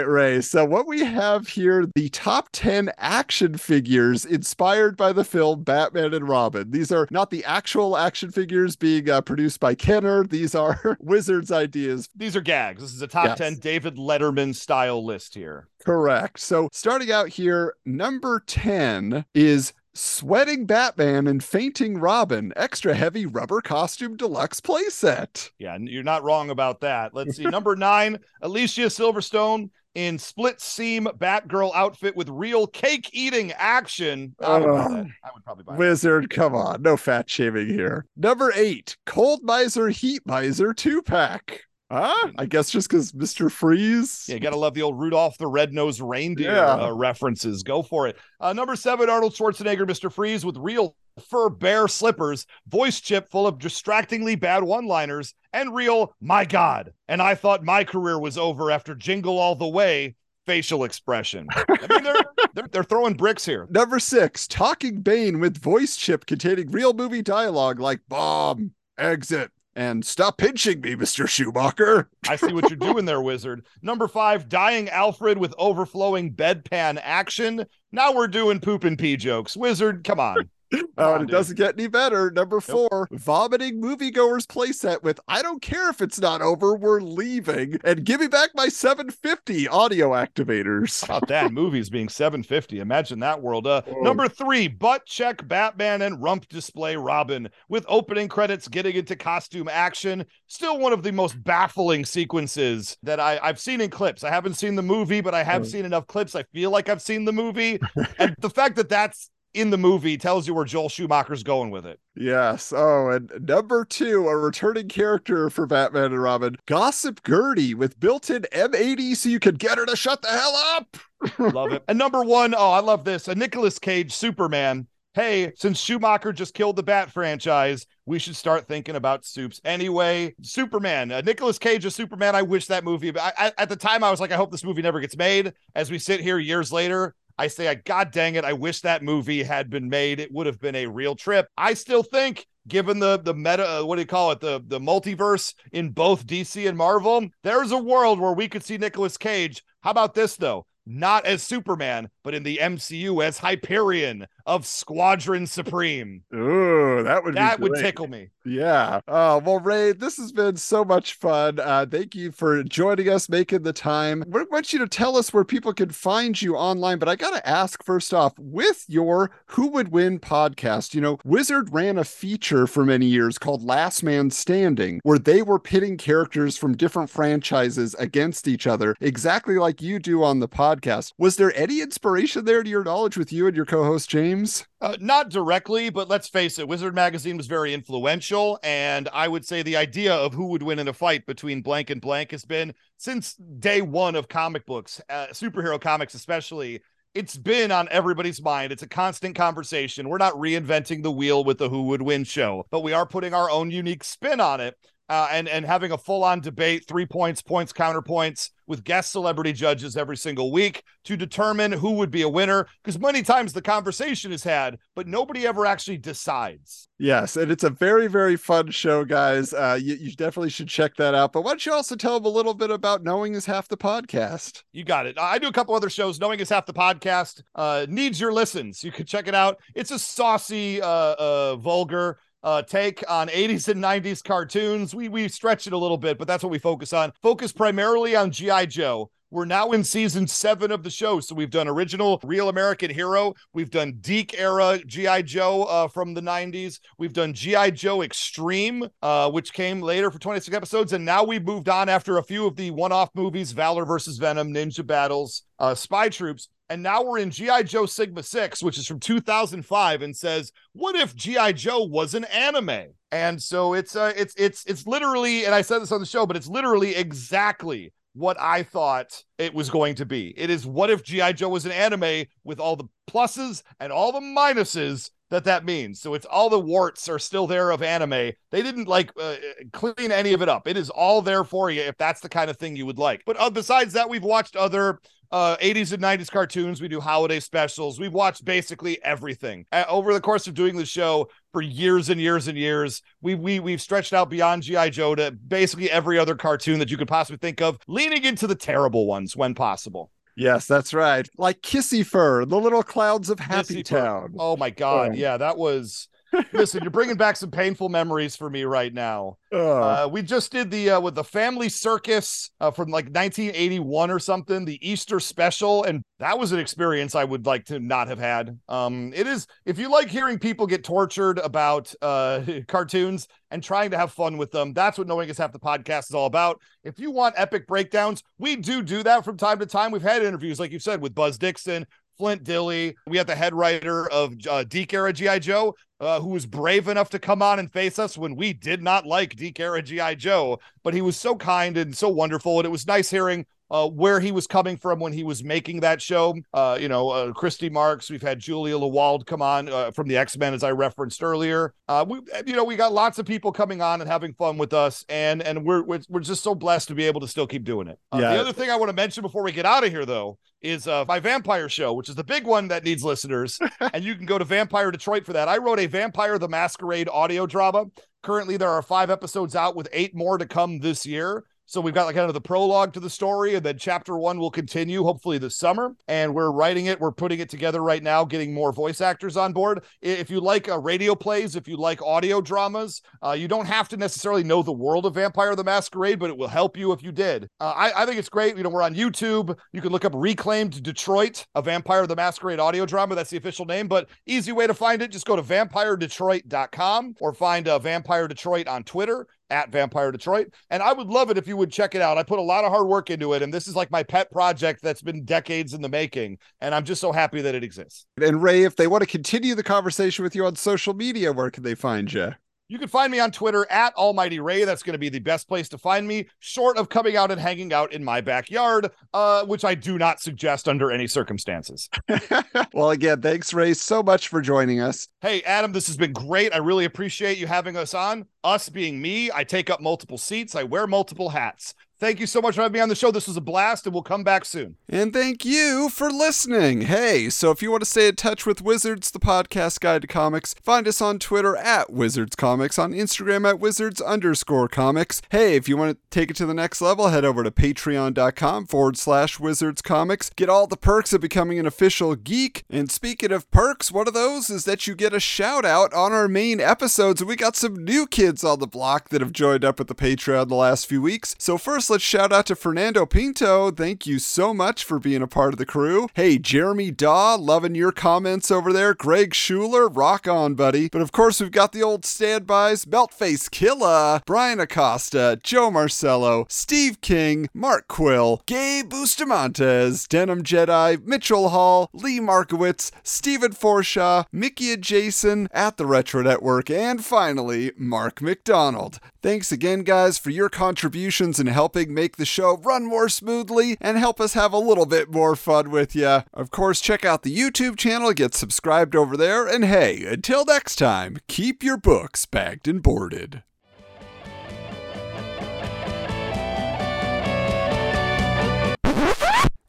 Right, 0.00 0.08
Ray. 0.08 0.40
So, 0.40 0.64
what 0.64 0.86
we 0.86 1.00
have 1.04 1.48
here 1.48 1.86
the 1.94 2.08
top 2.10 2.48
10 2.52 2.90
action 2.98 3.56
figures 3.56 4.24
inspired 4.24 4.96
by 4.96 5.12
the 5.12 5.24
film 5.24 5.62
Batman 5.62 6.14
and 6.14 6.28
Robin. 6.28 6.70
These 6.70 6.92
are 6.92 7.06
not 7.10 7.30
the 7.30 7.44
actual 7.44 7.96
action 7.96 8.30
figures 8.30 8.76
being 8.76 9.08
uh, 9.10 9.20
produced 9.20 9.60
by 9.60 9.74
Kenner, 9.74 10.24
these 10.24 10.54
are 10.54 10.96
Wizard's 11.00 11.52
ideas. 11.52 12.08
these 12.16 12.36
are 12.36 12.40
gags 12.40 12.82
this 12.82 12.92
is 12.92 13.02
a 13.02 13.06
top 13.06 13.26
Yes. 13.26 13.38
10 13.38 13.54
david 13.56 13.96
letterman 13.96 14.54
style 14.54 15.04
list 15.04 15.34
here 15.34 15.68
Correct. 15.84 16.38
So, 16.38 16.68
starting 16.72 17.10
out 17.10 17.28
here, 17.30 17.74
number 17.86 18.42
10 18.46 19.24
is 19.34 19.72
Sweating 19.94 20.66
Batman 20.66 21.26
and 21.26 21.42
Fainting 21.42 21.98
Robin, 21.98 22.52
extra 22.54 22.94
heavy 22.94 23.26
rubber 23.26 23.60
costume 23.60 24.16
deluxe 24.16 24.60
playset. 24.60 25.50
Yeah, 25.58 25.76
you're 25.80 26.02
not 26.04 26.22
wrong 26.22 26.50
about 26.50 26.80
that. 26.82 27.12
Let's 27.14 27.36
see. 27.36 27.44
Number 27.44 27.74
nine, 27.76 28.18
Alicia 28.42 28.82
Silverstone 28.82 29.70
in 29.94 30.18
split 30.18 30.60
seam 30.60 31.06
Batgirl 31.18 31.72
outfit 31.74 32.14
with 32.16 32.28
real 32.28 32.66
cake 32.66 33.10
eating 33.12 33.52
action. 33.52 34.34
I 34.40 34.58
would 34.58 34.68
Oh. 34.68 34.78
I 35.24 35.30
would 35.34 35.44
probably 35.44 35.64
buy 35.64 35.72
that. 35.72 35.78
Wizard, 35.78 36.30
come 36.30 36.54
on, 36.54 36.82
no 36.82 36.96
fat 36.96 37.28
shaming 37.28 37.68
here. 37.68 38.06
Number 38.16 38.52
eight, 38.54 38.96
Cold 39.06 39.40
Miser, 39.42 39.88
Heat 39.88 40.22
Miser 40.26 40.72
two 40.72 41.02
pack. 41.02 41.62
Huh? 41.92 42.28
I 42.38 42.46
guess 42.46 42.70
just 42.70 42.88
because 42.88 43.10
Mr. 43.10 43.50
Freeze. 43.50 44.26
Yeah, 44.28 44.34
you 44.36 44.40
gotta 44.40 44.56
love 44.56 44.74
the 44.74 44.82
old 44.82 44.96
Rudolph 45.00 45.36
the 45.38 45.48
Red-Nosed 45.48 46.00
Reindeer 46.00 46.52
Yeah. 46.54 46.74
uh, 46.86 46.92
references. 46.92 47.64
Go 47.64 47.82
for 47.82 48.06
it. 48.06 48.16
Uh, 48.38 48.52
number 48.52 48.76
seven, 48.76 49.10
Arnold 49.10 49.34
Schwarzenegger, 49.34 49.80
Mr. 49.90 50.12
Freeze 50.12 50.44
with 50.46 50.56
real 50.56 50.94
fur 51.20 51.48
bear 51.50 51.86
slippers, 51.88 52.46
voice 52.66 53.00
chip 53.00 53.30
full 53.30 53.46
of 53.46 53.58
distractingly 53.58 54.34
bad 54.34 54.62
one-liners, 54.62 55.34
and 55.52 55.74
real 55.74 56.14
"My 56.20 56.44
God!" 56.44 56.92
And 57.08 57.20
I 57.22 57.34
thought 57.34 57.62
my 57.64 57.84
career 57.84 58.18
was 58.18 58.38
over 58.38 58.70
after 58.70 58.94
Jingle 58.94 59.38
All 59.38 59.54
the 59.54 59.68
Way 59.68 60.16
facial 60.46 60.84
expression. 60.84 61.46
I 61.54 61.86
mean, 61.88 62.02
they're 62.02 62.24
they're, 62.54 62.68
they're 62.72 62.84
throwing 62.84 63.14
bricks 63.14 63.44
here. 63.44 63.68
Number 63.70 63.98
six, 63.98 64.46
Talking 64.48 65.00
Bane 65.00 65.38
with 65.38 65.56
voice 65.62 65.96
chip 65.96 66.26
containing 66.26 66.70
real 66.70 66.92
movie 66.92 67.22
dialogue 67.22 67.78
like 67.78 68.00
bomb, 68.08 68.72
exit, 68.98 69.52
and 69.76 70.04
stop 70.04 70.38
pinching 70.38 70.80
me, 70.80 70.96
Mr. 70.96 71.28
Schumacher. 71.28 72.10
I 72.28 72.36
see 72.36 72.52
what 72.52 72.68
you're 72.68 72.76
doing 72.76 73.04
there, 73.04 73.22
Wizard. 73.22 73.64
Number 73.82 74.08
five, 74.08 74.48
dying 74.48 74.88
Alfred 74.88 75.38
with 75.38 75.54
overflowing 75.58 76.34
bedpan 76.34 77.00
action. 77.02 77.64
Now 77.92 78.12
we're 78.12 78.28
doing 78.28 78.60
poop 78.60 78.84
and 78.84 78.98
pee 78.98 79.16
jokes. 79.16 79.56
Wizard, 79.56 80.04
come 80.04 80.20
on. 80.20 80.50
Oh, 80.98 81.14
and 81.14 81.22
it 81.22 81.26
dude. 81.26 81.30
doesn't 81.30 81.56
get 81.56 81.74
any 81.78 81.88
better. 81.88 82.30
Number 82.30 82.60
four, 82.60 83.08
vomiting 83.10 83.80
moviegoers 83.80 84.46
playset 84.46 85.02
with 85.02 85.18
I 85.26 85.42
don't 85.42 85.62
care 85.62 85.88
if 85.90 86.00
it's 86.00 86.20
not 86.20 86.42
over, 86.42 86.76
we're 86.76 87.00
leaving. 87.00 87.78
And 87.84 88.04
give 88.04 88.20
me 88.20 88.28
back 88.28 88.50
my 88.54 88.68
750 88.68 89.66
audio 89.68 90.10
activators. 90.10 91.06
How 91.06 91.16
about 91.18 91.28
that 91.28 91.52
movies 91.52 91.90
being 91.90 92.08
750? 92.08 92.80
Imagine 92.80 93.18
that 93.20 93.40
world. 93.40 93.66
Uh, 93.66 93.82
Whoa. 93.82 94.00
number 94.02 94.28
three, 94.28 94.68
butt 94.68 95.06
check 95.06 95.46
Batman 95.48 96.02
and 96.02 96.22
rump 96.22 96.48
display 96.48 96.96
Robin 96.96 97.48
with 97.68 97.84
opening 97.88 98.28
credits 98.28 98.68
getting 98.68 98.94
into 98.96 99.16
costume 99.16 99.68
action. 99.68 100.24
Still 100.46 100.78
one 100.78 100.92
of 100.92 101.02
the 101.02 101.12
most 101.12 101.42
baffling 101.42 102.04
sequences 102.04 102.96
that 103.02 103.18
I, 103.20 103.38
I've 103.42 103.58
seen 103.60 103.80
in 103.80 103.90
clips. 103.90 104.22
I 104.24 104.30
haven't 104.30 104.54
seen 104.54 104.76
the 104.76 104.82
movie, 104.82 105.20
but 105.20 105.34
I 105.34 105.42
have 105.42 105.62
Oh. 105.62 105.64
seen 105.64 105.84
enough 105.84 106.06
clips. 106.06 106.34
I 106.34 106.42
feel 106.54 106.70
like 106.70 106.88
I've 106.88 107.02
seen 107.02 107.24
the 107.24 107.32
movie. 107.32 107.78
and 108.18 108.34
the 108.38 108.50
fact 108.50 108.76
that 108.76 108.88
that's 108.88 109.30
in 109.54 109.70
the 109.70 109.78
movie 109.78 110.16
tells 110.16 110.46
you 110.46 110.54
where 110.54 110.64
Joel 110.64 110.88
Schumacher's 110.88 111.42
going 111.42 111.70
with 111.70 111.86
it. 111.86 111.98
Yes. 112.14 112.72
Oh, 112.74 113.10
and 113.10 113.30
number 113.40 113.84
two, 113.84 114.28
a 114.28 114.36
returning 114.36 114.88
character 114.88 115.50
for 115.50 115.66
Batman 115.66 116.06
and 116.06 116.22
Robin, 116.22 116.56
Gossip 116.66 117.22
Gerty 117.24 117.74
with 117.74 117.98
built-in 117.98 118.42
M80 118.52 119.16
so 119.16 119.28
you 119.28 119.40
could 119.40 119.58
get 119.58 119.78
her 119.78 119.86
to 119.86 119.96
shut 119.96 120.22
the 120.22 120.28
hell 120.28 120.54
up. 120.76 120.96
Love 121.38 121.72
it. 121.72 121.82
And 121.88 121.98
number 121.98 122.22
one, 122.22 122.54
oh, 122.54 122.70
I 122.70 122.80
love 122.80 123.04
this. 123.04 123.28
A 123.28 123.34
Nicolas 123.34 123.78
Cage 123.78 124.12
Superman 124.12 124.86
hey, 125.14 125.52
since 125.56 125.80
Schumacher 125.80 126.32
just 126.32 126.54
killed 126.54 126.76
the 126.76 126.82
Bat 126.82 127.10
franchise, 127.10 127.86
we 128.06 128.18
should 128.18 128.36
start 128.36 128.68
thinking 128.68 128.96
about 128.96 129.24
soups 129.24 129.60
anyway. 129.64 130.34
Superman, 130.42 131.10
uh, 131.10 131.20
Nicolas 131.20 131.58
Cage 131.58 131.84
as 131.84 131.94
Superman. 131.94 132.36
I 132.36 132.42
wish 132.42 132.66
that 132.66 132.84
movie. 132.84 133.12
I, 133.18 133.32
I, 133.36 133.52
at 133.58 133.68
the 133.68 133.76
time, 133.76 134.04
I 134.04 134.10
was 134.10 134.20
like, 134.20 134.32
I 134.32 134.36
hope 134.36 134.50
this 134.50 134.64
movie 134.64 134.82
never 134.82 135.00
gets 135.00 135.16
made. 135.16 135.52
As 135.74 135.90
we 135.90 135.98
sit 135.98 136.20
here 136.20 136.38
years 136.38 136.72
later, 136.72 137.14
I 137.40 137.46
say, 137.46 137.74
God 137.86 138.10
dang 138.10 138.34
it, 138.34 138.44
I 138.44 138.52
wish 138.52 138.82
that 138.82 139.02
movie 139.02 139.42
had 139.42 139.70
been 139.70 139.88
made. 139.88 140.20
It 140.20 140.30
would 140.30 140.46
have 140.46 140.60
been 140.60 140.74
a 140.74 140.86
real 140.86 141.16
trip. 141.16 141.48
I 141.56 141.72
still 141.72 142.02
think 142.02 142.46
given 142.68 142.98
the 142.98 143.18
the 143.18 143.32
meta 143.32 143.80
uh, 143.80 143.82
what 143.82 143.96
do 143.96 144.02
you 144.02 144.06
call 144.06 144.30
it 144.32 144.40
the 144.40 144.62
the 144.66 144.78
multiverse 144.78 145.54
in 145.72 145.88
both 145.88 146.26
DC 146.26 146.68
and 146.68 146.76
Marvel 146.76 147.26
there's 147.42 147.72
a 147.72 147.78
world 147.78 148.20
where 148.20 148.34
we 148.34 148.46
could 148.46 148.62
see 148.62 148.76
Nicolas 148.76 149.16
Cage 149.16 149.64
how 149.80 149.90
about 149.90 150.12
this 150.12 150.36
though 150.36 150.66
not 150.86 151.24
as 151.24 151.42
Superman, 151.42 152.08
but 152.22 152.34
in 152.34 152.42
the 152.42 152.58
MCU 152.58 153.24
as 153.24 153.38
Hyperion 153.38 154.26
of 154.46 154.66
Squadron 154.66 155.46
Supreme. 155.46 156.22
Ooh, 156.34 157.02
that 157.02 157.24
would 157.24 157.34
that 157.34 157.60
would 157.60 157.74
tickle 157.76 158.08
me. 158.08 158.28
Yeah. 158.44 159.00
Oh 159.06 159.38
well, 159.38 159.60
Ray, 159.60 159.92
this 159.92 160.16
has 160.16 160.32
been 160.32 160.56
so 160.56 160.84
much 160.84 161.14
fun. 161.14 161.58
Uh, 161.58 161.86
thank 161.90 162.14
you 162.14 162.32
for 162.32 162.62
joining 162.64 163.08
us, 163.08 163.28
making 163.28 163.62
the 163.62 163.72
time. 163.72 164.24
We 164.26 164.44
want 164.44 164.72
you 164.72 164.78
to 164.80 164.88
tell 164.88 165.16
us 165.16 165.32
where 165.32 165.44
people 165.44 165.72
can 165.72 165.90
find 165.90 166.40
you 166.40 166.56
online. 166.56 166.98
But 166.98 167.08
I 167.08 167.16
gotta 167.16 167.46
ask 167.48 167.82
first 167.84 168.12
off, 168.12 168.32
with 168.38 168.84
your 168.88 169.30
Who 169.46 169.68
Would 169.68 169.88
Win 169.92 170.18
podcast, 170.18 170.94
you 170.94 171.00
know, 171.00 171.18
Wizard 171.24 171.72
ran 171.72 171.98
a 171.98 172.04
feature 172.04 172.66
for 172.66 172.84
many 172.84 173.06
years 173.06 173.38
called 173.38 173.62
Last 173.62 174.02
Man 174.02 174.30
Standing, 174.30 175.00
where 175.04 175.18
they 175.18 175.42
were 175.42 175.58
pitting 175.58 175.96
characters 175.96 176.56
from 176.56 176.76
different 176.76 177.10
franchises 177.10 177.94
against 177.98 178.48
each 178.48 178.66
other, 178.66 178.94
exactly 179.00 179.56
like 179.56 179.80
you 179.80 179.98
do 179.98 180.22
on 180.22 180.40
the 180.40 180.48
podcast. 180.48 181.12
Was 181.18 181.36
there 181.36 181.56
any 181.56 181.80
inspiration 181.80 182.09
there 182.16 182.62
to 182.62 182.70
your 182.70 182.84
knowledge 182.84 183.16
with 183.16 183.32
you 183.32 183.46
and 183.46 183.56
your 183.56 183.66
co-host 183.66 184.08
James? 184.08 184.66
Uh, 184.80 184.96
not 185.00 185.28
directly, 185.28 185.90
but 185.90 186.08
let's 186.08 186.28
face 186.28 186.58
it, 186.58 186.68
Wizard 186.68 186.94
Magazine 186.94 187.36
was 187.36 187.46
very 187.46 187.74
influential. 187.74 188.58
And 188.62 189.08
I 189.12 189.28
would 189.28 189.44
say 189.44 189.62
the 189.62 189.76
idea 189.76 190.14
of 190.14 190.34
who 190.34 190.46
would 190.46 190.62
win 190.62 190.78
in 190.78 190.88
a 190.88 190.92
fight 190.92 191.26
between 191.26 191.62
blank 191.62 191.90
and 191.90 192.00
blank 192.00 192.30
has 192.30 192.44
been 192.44 192.74
since 192.96 193.34
day 193.34 193.82
one 193.82 194.14
of 194.14 194.28
comic 194.28 194.66
books, 194.66 195.00
uh, 195.08 195.28
superhero 195.28 195.80
comics 195.80 196.14
especially. 196.14 196.80
It's 197.12 197.36
been 197.36 197.72
on 197.72 197.88
everybody's 197.90 198.40
mind. 198.40 198.70
It's 198.70 198.84
a 198.84 198.88
constant 198.88 199.34
conversation. 199.34 200.08
We're 200.08 200.18
not 200.18 200.34
reinventing 200.34 201.02
the 201.02 201.10
wheel 201.10 201.42
with 201.42 201.58
the 201.58 201.68
Who 201.68 201.82
Would 201.84 202.02
Win 202.02 202.22
show, 202.22 202.66
but 202.70 202.84
we 202.84 202.92
are 202.92 203.04
putting 203.06 203.34
our 203.34 203.50
own 203.50 203.70
unique 203.70 204.04
spin 204.04 204.38
on 204.38 204.60
it 204.60 204.76
uh, 205.10 205.28
and 205.32 205.48
and 205.48 205.66
having 205.66 205.90
a 205.90 205.98
full 205.98 206.22
on 206.22 206.40
debate, 206.40 206.86
three 206.86 207.04
points, 207.04 207.42
points, 207.42 207.72
counterpoints 207.72 208.50
with 208.68 208.84
guest 208.84 209.10
celebrity 209.10 209.52
judges 209.52 209.96
every 209.96 210.16
single 210.16 210.52
week 210.52 210.84
to 211.02 211.16
determine 211.16 211.72
who 211.72 211.90
would 211.90 212.12
be 212.12 212.22
a 212.22 212.28
winner. 212.28 212.68
Because 212.84 212.96
many 213.00 213.20
times 213.22 213.52
the 213.52 213.60
conversation 213.60 214.30
is 214.30 214.44
had, 214.44 214.78
but 214.94 215.08
nobody 215.08 215.44
ever 215.44 215.66
actually 215.66 215.98
decides. 215.98 216.88
Yes, 216.96 217.36
and 217.36 217.50
it's 217.50 217.64
a 217.64 217.70
very 217.70 218.06
very 218.06 218.36
fun 218.36 218.70
show, 218.70 219.04
guys. 219.04 219.52
Uh, 219.52 219.76
you, 219.82 219.96
you 219.96 220.12
definitely 220.12 220.50
should 220.50 220.68
check 220.68 220.94
that 220.96 221.12
out. 221.12 221.32
But 221.32 221.42
why 221.42 221.50
don't 221.50 221.66
you 221.66 221.72
also 221.72 221.96
tell 221.96 222.20
them 222.20 222.26
a 222.26 222.34
little 222.34 222.54
bit 222.54 222.70
about 222.70 223.02
Knowing 223.02 223.34
is 223.34 223.46
Half 223.46 223.66
the 223.66 223.76
Podcast? 223.76 224.62
You 224.72 224.84
got 224.84 225.06
it. 225.06 225.18
I 225.18 225.38
do 225.38 225.48
a 225.48 225.52
couple 225.52 225.74
other 225.74 225.90
shows. 225.90 226.20
Knowing 226.20 226.38
is 226.38 226.50
Half 226.50 226.66
the 226.66 226.72
Podcast 226.72 227.42
uh, 227.56 227.86
needs 227.88 228.20
your 228.20 228.32
listens. 228.32 228.84
You 228.84 228.92
can 228.92 229.06
check 229.06 229.26
it 229.26 229.34
out. 229.34 229.58
It's 229.74 229.90
a 229.90 229.98
saucy, 229.98 230.80
uh, 230.80 230.86
uh, 230.86 231.56
vulgar 231.56 232.18
uh, 232.42 232.62
take 232.62 233.02
on 233.08 233.28
80s 233.28 233.68
and 233.68 233.82
90s 233.82 234.22
cartoons. 234.22 234.94
We 234.94 235.08
we 235.08 235.28
stretch 235.28 235.66
it 235.66 235.72
a 235.72 235.78
little 235.78 235.98
bit, 235.98 236.18
but 236.18 236.26
that's 236.26 236.42
what 236.42 236.50
we 236.50 236.58
focus 236.58 236.92
on. 236.92 237.12
Focus 237.22 237.52
primarily 237.52 238.16
on 238.16 238.30
GI 238.30 238.66
Joe. 238.66 239.10
We're 239.32 239.44
now 239.44 239.70
in 239.70 239.84
season 239.84 240.26
seven 240.26 240.72
of 240.72 240.82
the 240.82 240.90
show. 240.90 241.20
So 241.20 241.36
we've 241.36 241.50
done 241.50 241.68
original 241.68 242.20
Real 242.24 242.48
American 242.48 242.90
Hero. 242.90 243.34
We've 243.54 243.70
done 243.70 243.98
DiC 244.00 244.36
era 244.36 244.80
G.I. 244.84 245.22
Joe 245.22 245.62
uh, 245.64 245.86
from 245.86 246.14
the 246.14 246.20
90s. 246.20 246.80
We've 246.98 247.12
done 247.12 247.32
G.I. 247.32 247.70
Joe 247.70 248.02
Extreme, 248.02 248.88
uh, 249.02 249.30
which 249.30 249.52
came 249.52 249.80
later 249.80 250.10
for 250.10 250.18
26 250.18 250.56
episodes. 250.56 250.92
And 250.92 251.04
now 251.04 251.22
we've 251.22 251.44
moved 251.44 251.68
on 251.68 251.88
after 251.88 252.18
a 252.18 252.24
few 252.24 252.44
of 252.44 252.56
the 252.56 252.72
one 252.72 252.90
off 252.90 253.10
movies 253.14 253.52
Valor 253.52 253.84
versus 253.84 254.18
Venom, 254.18 254.52
Ninja 254.52 254.84
Battles, 254.84 255.42
uh, 255.60 255.76
Spy 255.76 256.08
Troops. 256.08 256.48
And 256.70 256.84
now 256.84 257.02
we're 257.02 257.18
in 257.18 257.32
G.I. 257.32 257.64
Joe 257.64 257.84
Sigma 257.84 258.22
6, 258.22 258.62
which 258.62 258.78
is 258.78 258.86
from 258.86 259.00
2005, 259.00 260.02
and 260.02 260.16
says, 260.16 260.52
What 260.72 260.94
if 260.94 261.16
G.I. 261.16 261.50
Joe 261.52 261.82
was 261.82 262.14
an 262.14 262.24
anime? 262.26 262.92
And 263.10 263.42
so 263.42 263.74
it's 263.74 263.96
uh 263.96 264.12
it's 264.16 264.34
it's 264.36 264.64
it's 264.66 264.86
literally, 264.86 265.44
and 265.44 265.52
I 265.52 265.62
said 265.62 265.80
this 265.82 265.90
on 265.90 265.98
the 265.98 266.06
show, 266.06 266.26
but 266.26 266.36
it's 266.36 266.46
literally 266.46 266.94
exactly 266.94 267.92
what 268.14 268.40
I 268.40 268.62
thought 268.62 269.24
it 269.36 269.52
was 269.52 269.68
going 269.68 269.96
to 269.96 270.06
be. 270.06 270.32
It 270.36 270.48
is 270.48 270.64
what 270.64 270.90
if 270.90 271.02
G.I. 271.02 271.32
Joe 271.32 271.48
was 271.48 271.66
an 271.66 271.72
anime 271.72 272.26
with 272.44 272.60
all 272.60 272.76
the 272.76 272.88
pluses 273.10 273.64
and 273.80 273.92
all 273.92 274.12
the 274.12 274.20
minuses 274.20 275.10
that 275.30 275.44
that 275.44 275.64
means. 275.64 276.00
So 276.00 276.14
it's 276.14 276.26
all 276.26 276.50
the 276.50 276.60
warts 276.60 277.08
are 277.08 277.18
still 277.18 277.46
there 277.46 277.70
of 277.70 277.82
anime. 277.82 278.32
They 278.50 278.62
didn't 278.62 278.88
like 278.88 279.12
uh, 279.20 279.36
clean 279.72 280.12
any 280.12 280.32
of 280.34 280.42
it 280.42 280.48
up. 280.48 280.68
It 280.68 280.76
is 280.76 280.90
all 280.90 281.22
there 281.22 281.44
for 281.44 281.70
you 281.70 281.82
if 281.82 281.96
that's 281.96 282.20
the 282.20 282.28
kind 282.28 282.50
of 282.50 282.56
thing 282.56 282.76
you 282.76 282.86
would 282.86 282.98
like. 282.98 283.22
But 283.26 283.38
uh, 283.40 283.50
besides 283.50 283.92
that, 283.94 284.08
we've 284.08 284.24
watched 284.24 284.56
other 284.56 285.00
uh, 285.32 285.56
80s 285.58 285.92
and 285.92 286.02
90s 286.02 286.30
cartoons. 286.30 286.80
We 286.80 286.88
do 286.88 287.00
holiday 287.00 287.40
specials. 287.40 288.00
We've 288.00 288.12
watched 288.12 288.44
basically 288.44 289.02
everything 289.04 289.66
uh, 289.72 289.84
over 289.88 290.12
the 290.12 290.20
course 290.20 290.46
of 290.46 290.54
doing 290.54 290.76
the 290.76 290.86
show 290.86 291.28
for 291.52 291.62
years 291.62 292.08
and 292.10 292.20
years 292.20 292.48
and 292.48 292.58
years. 292.58 293.02
We 293.20 293.34
we 293.34 293.60
we've 293.60 293.80
stretched 293.80 294.12
out 294.12 294.30
beyond 294.30 294.62
GI 294.62 294.90
Joe 294.90 295.14
to 295.14 295.30
basically 295.30 295.90
every 295.90 296.18
other 296.18 296.34
cartoon 296.34 296.78
that 296.78 296.90
you 296.90 296.96
could 296.96 297.08
possibly 297.08 297.38
think 297.38 297.60
of, 297.60 297.78
leaning 297.86 298.24
into 298.24 298.46
the 298.46 298.54
terrible 298.54 299.06
ones 299.06 299.36
when 299.36 299.54
possible. 299.54 300.10
Yes, 300.36 300.66
that's 300.66 300.94
right. 300.94 301.28
Like 301.36 301.60
Kissyfur, 301.60 302.48
the 302.48 302.58
little 302.58 302.82
Clowns 302.82 303.30
of 303.30 303.38
Happy 303.38 303.82
Town. 303.82 304.34
Oh 304.38 304.56
my 304.56 304.70
god, 304.70 305.10
oh. 305.10 305.14
yeah, 305.14 305.36
that 305.36 305.58
was 305.58 306.08
Listen, 306.52 306.82
you're 306.82 306.90
bringing 306.90 307.16
back 307.16 307.36
some 307.36 307.50
painful 307.50 307.88
memories 307.88 308.36
for 308.36 308.48
me 308.48 308.64
right 308.64 308.92
now. 308.92 309.36
Uh, 309.82 310.08
we 310.08 310.22
just 310.22 310.52
did 310.52 310.70
the 310.70 310.90
uh, 310.90 311.00
with 311.00 311.14
the 311.14 311.24
Family 311.24 311.68
Circus 311.68 312.50
uh, 312.60 312.70
from 312.70 312.90
like 312.90 313.06
1981 313.06 314.10
or 314.10 314.18
something, 314.18 314.64
the 314.64 314.78
Easter 314.88 315.20
special, 315.20 315.84
and 315.84 316.02
that 316.18 316.38
was 316.38 316.52
an 316.52 316.58
experience 316.58 317.14
I 317.14 317.24
would 317.24 317.46
like 317.46 317.64
to 317.66 317.80
not 317.80 318.08
have 318.08 318.18
had. 318.18 318.58
Um, 318.68 319.12
it 319.14 319.26
is 319.26 319.46
if 319.64 319.78
you 319.78 319.90
like 319.90 320.08
hearing 320.08 320.38
people 320.38 320.66
get 320.66 320.84
tortured 320.84 321.38
about 321.38 321.92
uh, 322.02 322.42
cartoons 322.68 323.26
and 323.50 323.62
trying 323.62 323.90
to 323.90 323.98
have 323.98 324.12
fun 324.12 324.36
with 324.36 324.52
them, 324.52 324.72
that's 324.72 324.98
what 324.98 325.08
Knowing 325.08 325.28
Is 325.28 325.38
Half 325.38 325.52
the 325.52 325.58
Podcast 325.58 326.10
is 326.10 326.14
all 326.14 326.26
about. 326.26 326.60
If 326.84 327.00
you 327.00 327.10
want 327.10 327.34
epic 327.36 327.66
breakdowns, 327.66 328.22
we 328.38 328.56
do 328.56 328.82
do 328.82 329.02
that 329.02 329.24
from 329.24 329.36
time 329.36 329.58
to 329.58 329.66
time. 329.66 329.90
We've 329.90 330.02
had 330.02 330.22
interviews, 330.22 330.60
like 330.60 330.70
you 330.70 330.78
said, 330.78 331.00
with 331.00 331.14
Buzz 331.14 331.38
Dixon, 331.38 331.86
Flint 332.20 332.44
Dille. 332.44 332.94
We 333.06 333.16
had 333.16 333.26
the 333.26 333.34
head 333.34 333.54
writer 333.54 334.06
of 334.10 334.34
uh, 334.46 334.64
DiC 334.64 334.92
era 334.92 335.10
GI 335.10 335.40
Joe, 335.40 335.74
uh, 336.00 336.20
who 336.20 336.28
was 336.28 336.44
brave 336.44 336.86
enough 336.86 337.08
to 337.10 337.18
come 337.18 337.40
on 337.40 337.58
and 337.58 337.72
face 337.72 337.98
us 337.98 338.18
when 338.18 338.36
we 338.36 338.52
did 338.52 338.82
not 338.82 339.06
like 339.06 339.36
DiC 339.36 339.58
era 339.58 339.80
GI 339.80 340.16
Joe. 340.16 340.58
But 340.82 340.92
he 340.92 341.00
was 341.00 341.16
so 341.16 341.34
kind 341.34 341.78
and 341.78 341.96
so 341.96 342.10
wonderful, 342.10 342.58
and 342.58 342.66
it 342.66 342.70
was 342.70 342.86
nice 342.86 343.08
hearing 343.08 343.46
uh, 343.70 343.88
where 343.88 344.20
he 344.20 344.32
was 344.32 344.46
coming 344.46 344.76
from 344.76 344.98
when 344.98 345.12
he 345.12 345.22
was 345.22 345.44
making 345.44 345.80
that 345.80 346.02
show. 346.02 346.36
Uh, 346.52 346.76
you 346.80 346.88
know, 346.88 347.10
uh, 347.10 347.32
Christy 347.32 347.68
Marx. 347.68 348.10
We've 348.10 348.22
had 348.22 348.38
Julia 348.38 348.76
Lewald 348.76 349.26
come 349.26 349.42
on 349.42 349.68
uh, 349.68 349.90
from 349.92 350.08
the 350.08 350.16
X 350.16 350.36
Men, 350.36 350.54
as 350.54 350.62
I 350.62 350.70
referenced 350.70 351.22
earlier. 351.22 351.74
Uh, 351.88 352.04
we, 352.08 352.20
you 352.46 352.54
know, 352.54 352.64
we 352.64 352.76
got 352.76 352.92
lots 352.92 353.18
of 353.18 353.26
people 353.26 353.52
coming 353.52 353.80
on 353.80 354.00
and 354.00 354.10
having 354.10 354.32
fun 354.34 354.58
with 354.58 354.72
us, 354.72 355.04
and 355.08 355.42
and 355.42 355.64
we're 355.64 355.82
we're, 355.82 356.00
we're 356.08 356.20
just 356.20 356.42
so 356.42 356.54
blessed 356.54 356.88
to 356.88 356.94
be 356.94 357.04
able 357.04 357.20
to 357.20 357.28
still 357.28 357.46
keep 357.46 357.64
doing 357.64 357.88
it. 357.88 357.98
Uh, 358.12 358.18
yeah. 358.20 358.34
The 358.34 358.40
other 358.40 358.52
thing 358.52 358.70
I 358.70 358.76
want 358.76 358.88
to 358.88 358.96
mention 358.96 359.22
before 359.22 359.42
we 359.42 359.52
get 359.52 359.66
out 359.66 359.84
of 359.84 359.90
here, 359.90 360.04
though, 360.04 360.38
is 360.62 360.86
uh, 360.86 361.04
my 361.06 361.20
vampire 361.20 361.68
show, 361.68 361.92
which 361.92 362.08
is 362.08 362.14
the 362.14 362.24
big 362.24 362.44
one 362.44 362.68
that 362.68 362.84
needs 362.84 363.04
listeners, 363.04 363.58
and 363.94 364.04
you 364.04 364.14
can 364.14 364.26
go 364.26 364.38
to 364.38 364.44
Vampire 364.44 364.90
Detroit 364.90 365.24
for 365.24 365.32
that. 365.32 365.48
I 365.48 365.58
wrote 365.58 365.78
a 365.78 365.86
Vampire 365.86 366.38
the 366.38 366.48
Masquerade 366.48 367.08
audio 367.10 367.46
drama. 367.46 367.86
Currently, 368.22 368.58
there 368.58 368.68
are 368.68 368.82
five 368.82 369.10
episodes 369.10 369.56
out 369.56 369.74
with 369.74 369.88
eight 369.92 370.14
more 370.14 370.36
to 370.36 370.46
come 370.46 370.80
this 370.80 371.06
year. 371.06 371.44
So 371.70 371.80
we've 371.80 371.94
got 371.94 372.06
like 372.06 372.16
kind 372.16 372.26
of 372.26 372.34
the 372.34 372.40
prologue 372.40 372.92
to 372.94 373.00
the 373.00 373.08
story, 373.08 373.54
and 373.54 373.64
then 373.64 373.78
chapter 373.78 374.18
one 374.18 374.40
will 374.40 374.50
continue 374.50 375.04
hopefully 375.04 375.38
this 375.38 375.56
summer. 375.56 375.94
And 376.08 376.34
we're 376.34 376.50
writing 376.50 376.86
it, 376.86 376.98
we're 376.98 377.12
putting 377.12 377.38
it 377.38 377.48
together 377.48 377.80
right 377.80 378.02
now, 378.02 378.24
getting 378.24 378.52
more 378.52 378.72
voice 378.72 379.00
actors 379.00 379.36
on 379.36 379.52
board. 379.52 379.84
If 380.02 380.30
you 380.30 380.40
like 380.40 380.68
uh, 380.68 380.80
radio 380.80 381.14
plays, 381.14 381.54
if 381.54 381.68
you 381.68 381.76
like 381.76 382.02
audio 382.02 382.40
dramas, 382.40 383.02
uh, 383.24 383.36
you 383.38 383.46
don't 383.46 383.66
have 383.66 383.88
to 383.90 383.96
necessarily 383.96 384.42
know 384.42 384.64
the 384.64 384.72
world 384.72 385.06
of 385.06 385.14
Vampire 385.14 385.54
the 385.54 385.62
Masquerade, 385.62 386.18
but 386.18 386.28
it 386.28 386.36
will 386.36 386.48
help 386.48 386.76
you 386.76 386.90
if 386.90 387.04
you 387.04 387.12
did. 387.12 387.44
Uh, 387.60 387.72
I, 387.76 388.02
I 388.02 388.04
think 388.04 388.18
it's 388.18 388.28
great. 388.28 388.56
You 388.56 388.64
know, 388.64 388.68
we're 388.68 388.82
on 388.82 388.96
YouTube. 388.96 389.56
You 389.72 389.80
can 389.80 389.92
look 389.92 390.04
up 390.04 390.12
Reclaimed 390.16 390.82
Detroit, 390.82 391.46
a 391.54 391.62
Vampire 391.62 392.04
the 392.08 392.16
Masquerade 392.16 392.58
audio 392.58 392.84
drama. 392.84 393.14
That's 393.14 393.30
the 393.30 393.36
official 393.36 393.64
name, 393.64 393.86
but 393.86 394.08
easy 394.26 394.50
way 394.50 394.66
to 394.66 394.74
find 394.74 395.02
it. 395.02 395.12
Just 395.12 395.24
go 395.24 395.36
to 395.36 395.42
vampiredetroit.com 395.42 397.14
or 397.20 397.32
find 397.32 397.68
uh, 397.68 397.78
Vampire 397.78 398.26
Detroit 398.26 398.66
on 398.66 398.82
Twitter 398.82 399.28
at 399.50 399.70
Vampire 399.70 400.12
Detroit. 400.12 400.54
And 400.70 400.82
I 400.82 400.92
would 400.92 401.08
love 401.08 401.30
it 401.30 401.38
if 401.38 401.46
you 401.46 401.56
would 401.56 401.72
check 401.72 401.94
it 401.94 402.02
out. 402.02 402.18
I 402.18 402.22
put 402.22 402.38
a 402.38 402.42
lot 402.42 402.64
of 402.64 402.70
hard 402.70 402.86
work 402.86 403.10
into 403.10 403.32
it. 403.34 403.42
And 403.42 403.52
this 403.52 403.68
is 403.68 403.76
like 403.76 403.90
my 403.90 404.02
pet 404.02 404.30
project 404.30 404.82
that's 404.82 405.02
been 405.02 405.24
decades 405.24 405.74
in 405.74 405.82
the 405.82 405.88
making. 405.88 406.38
And 406.60 406.74
I'm 406.74 406.84
just 406.84 407.00
so 407.00 407.12
happy 407.12 407.40
that 407.42 407.54
it 407.54 407.64
exists. 407.64 408.06
And 408.22 408.42
Ray, 408.42 408.64
if 408.64 408.76
they 408.76 408.86
want 408.86 409.02
to 409.02 409.06
continue 409.06 409.54
the 409.54 409.62
conversation 409.62 410.22
with 410.22 410.34
you 410.34 410.46
on 410.46 410.56
social 410.56 410.94
media, 410.94 411.32
where 411.32 411.50
can 411.50 411.62
they 411.62 411.74
find 411.74 412.12
you? 412.12 412.34
You 412.70 412.78
can 412.78 412.86
find 412.86 413.10
me 413.10 413.18
on 413.18 413.32
Twitter 413.32 413.66
at 413.68 413.92
Almighty 413.96 414.38
Ray. 414.38 414.62
That's 414.62 414.84
going 414.84 414.92
to 414.92 414.98
be 414.98 415.08
the 415.08 415.18
best 415.18 415.48
place 415.48 415.68
to 415.70 415.76
find 415.76 416.06
me, 416.06 416.28
short 416.38 416.76
of 416.76 416.88
coming 416.88 417.16
out 417.16 417.32
and 417.32 417.40
hanging 417.40 417.72
out 417.72 417.92
in 417.92 418.04
my 418.04 418.20
backyard, 418.20 418.92
uh, 419.12 419.44
which 419.44 419.64
I 419.64 419.74
do 419.74 419.98
not 419.98 420.20
suggest 420.20 420.68
under 420.68 420.92
any 420.92 421.08
circumstances. 421.08 421.90
well, 422.72 422.90
again, 422.90 423.22
thanks, 423.22 423.52
Ray, 423.52 423.74
so 423.74 424.04
much 424.04 424.28
for 424.28 424.40
joining 424.40 424.80
us. 424.80 425.08
Hey, 425.20 425.42
Adam, 425.42 425.72
this 425.72 425.88
has 425.88 425.96
been 425.96 426.12
great. 426.12 426.54
I 426.54 426.58
really 426.58 426.84
appreciate 426.84 427.38
you 427.38 427.48
having 427.48 427.76
us 427.76 427.92
on. 427.92 428.26
Us 428.44 428.68
being 428.68 429.02
me, 429.02 429.32
I 429.34 429.42
take 429.42 429.68
up 429.68 429.80
multiple 429.80 430.16
seats, 430.16 430.54
I 430.54 430.62
wear 430.62 430.86
multiple 430.86 431.30
hats. 431.30 431.74
Thank 432.00 432.18
you 432.18 432.26
so 432.26 432.40
much 432.40 432.54
for 432.54 432.62
having 432.62 432.72
me 432.72 432.80
on 432.80 432.88
the 432.88 432.94
show. 432.94 433.10
This 433.10 433.28
was 433.28 433.36
a 433.36 433.42
blast, 433.42 433.84
and 433.84 433.92
we'll 433.92 434.02
come 434.02 434.24
back 434.24 434.46
soon. 434.46 434.76
And 434.88 435.12
thank 435.12 435.44
you 435.44 435.90
for 435.90 436.10
listening. 436.10 436.82
Hey, 436.82 437.28
so 437.28 437.50
if 437.50 437.60
you 437.60 437.70
want 437.70 437.82
to 437.82 437.90
stay 437.90 438.08
in 438.08 438.16
touch 438.16 438.46
with 438.46 438.62
Wizards, 438.62 439.10
the 439.10 439.18
podcast 439.18 439.80
guide 439.80 440.00
to 440.00 440.08
comics, 440.08 440.54
find 440.54 440.88
us 440.88 441.02
on 441.02 441.18
Twitter 441.18 441.58
at 441.58 441.92
Wizards 441.92 442.36
Comics, 442.36 442.78
on 442.78 442.92
Instagram 442.92 443.46
at 443.46 443.60
Wizards 443.60 444.00
underscore 444.00 444.66
comics. 444.66 445.20
Hey, 445.28 445.56
if 445.56 445.68
you 445.68 445.76
want 445.76 445.94
to 445.94 446.00
take 446.08 446.30
it 446.30 446.36
to 446.38 446.46
the 446.46 446.54
next 446.54 446.80
level, 446.80 447.08
head 447.08 447.26
over 447.26 447.44
to 447.44 447.50
patreon.com 447.50 448.66
forward 448.66 448.96
slash 448.96 449.38
Wizards 449.38 449.82
Comics. 449.82 450.30
Get 450.30 450.48
all 450.48 450.66
the 450.66 450.78
perks 450.78 451.12
of 451.12 451.20
becoming 451.20 451.58
an 451.58 451.66
official 451.66 452.14
geek. 452.14 452.64
And 452.70 452.90
speaking 452.90 453.30
of 453.30 453.50
perks, 453.50 453.92
one 453.92 454.08
of 454.08 454.14
those 454.14 454.48
is 454.48 454.64
that 454.64 454.86
you 454.86 454.94
get 454.94 455.12
a 455.12 455.20
shout 455.20 455.66
out 455.66 455.92
on 455.92 456.14
our 456.14 456.28
main 456.28 456.60
episodes. 456.60 457.20
And 457.20 457.28
we 457.28 457.36
got 457.36 457.56
some 457.56 457.84
new 457.84 458.06
kids 458.06 458.42
on 458.42 458.58
the 458.58 458.66
block 458.66 459.10
that 459.10 459.20
have 459.20 459.34
joined 459.34 459.66
up 459.66 459.78
with 459.78 459.88
the 459.88 459.94
Patreon 459.94 460.48
the 460.48 460.54
last 460.54 460.86
few 460.86 461.02
weeks. 461.02 461.36
So, 461.38 461.58
first, 461.58 461.89
let's 461.90 462.04
shout 462.04 462.32
out 462.32 462.46
to 462.46 462.54
Fernando 462.54 463.04
Pinto. 463.04 463.72
Thank 463.72 464.06
you 464.06 464.20
so 464.20 464.54
much 464.54 464.84
for 464.84 465.00
being 465.00 465.22
a 465.22 465.26
part 465.26 465.52
of 465.52 465.58
the 465.58 465.66
crew. 465.66 466.08
Hey, 466.14 466.38
Jeremy 466.38 466.92
Dawe, 466.92 467.34
loving 467.34 467.74
your 467.74 467.90
comments 467.90 468.48
over 468.52 468.72
there. 468.72 468.94
Greg 468.94 469.34
Schuler, 469.34 469.88
rock 469.88 470.28
on, 470.28 470.54
buddy. 470.54 470.88
But 470.88 471.02
of 471.02 471.10
course, 471.10 471.40
we've 471.40 471.50
got 471.50 471.72
the 471.72 471.82
old 471.82 472.04
standbys 472.04 472.84
Meltface 472.84 473.50
Killa, 473.50 474.22
Brian 474.24 474.60
Acosta, 474.60 475.40
Joe 475.42 475.68
Marcello, 475.70 476.46
Steve 476.48 477.00
King, 477.00 477.48
Mark 477.52 477.88
Quill, 477.88 478.42
Gabe 478.46 478.88
Bustamontes, 478.88 480.06
Denim 480.06 480.44
Jedi, 480.44 481.04
Mitchell 481.04 481.48
Hall, 481.48 481.90
Lee 481.92 482.20
Markowitz, 482.20 482.92
Stephen 483.02 483.50
Forshaw, 483.50 484.26
Mickey 484.30 484.74
and 484.74 484.84
Jason 484.84 485.48
at 485.50 485.76
the 485.76 485.86
Retro 485.86 486.22
Network, 486.22 486.70
and 486.70 487.04
finally, 487.04 487.72
Mark 487.76 488.22
McDonald. 488.22 489.00
Thanks 489.22 489.50
again, 489.50 489.82
guys, 489.82 490.16
for 490.16 490.30
your 490.30 490.48
contributions 490.48 491.38
and 491.38 491.48
helping 491.48 491.79
make 491.88 492.16
the 492.16 492.26
show 492.26 492.58
run 492.58 492.84
more 492.84 493.08
smoothly 493.08 493.76
and 493.80 493.96
help 493.96 494.20
us 494.20 494.34
have 494.34 494.52
a 494.52 494.58
little 494.58 494.86
bit 494.86 495.10
more 495.10 495.36
fun 495.36 495.70
with 495.70 495.96
you. 495.96 496.22
Of 496.34 496.50
course, 496.50 496.80
check 496.80 497.04
out 497.04 497.22
the 497.22 497.36
YouTube 497.36 497.76
channel, 497.76 498.12
get 498.12 498.34
subscribed 498.34 498.94
over 498.94 499.16
there, 499.16 499.46
and 499.46 499.64
hey, 499.64 500.04
until 500.04 500.44
next 500.44 500.76
time, 500.76 501.18
keep 501.28 501.62
your 501.62 501.76
books 501.76 502.26
bagged 502.26 502.68
and 502.68 502.82
boarded. 502.82 503.42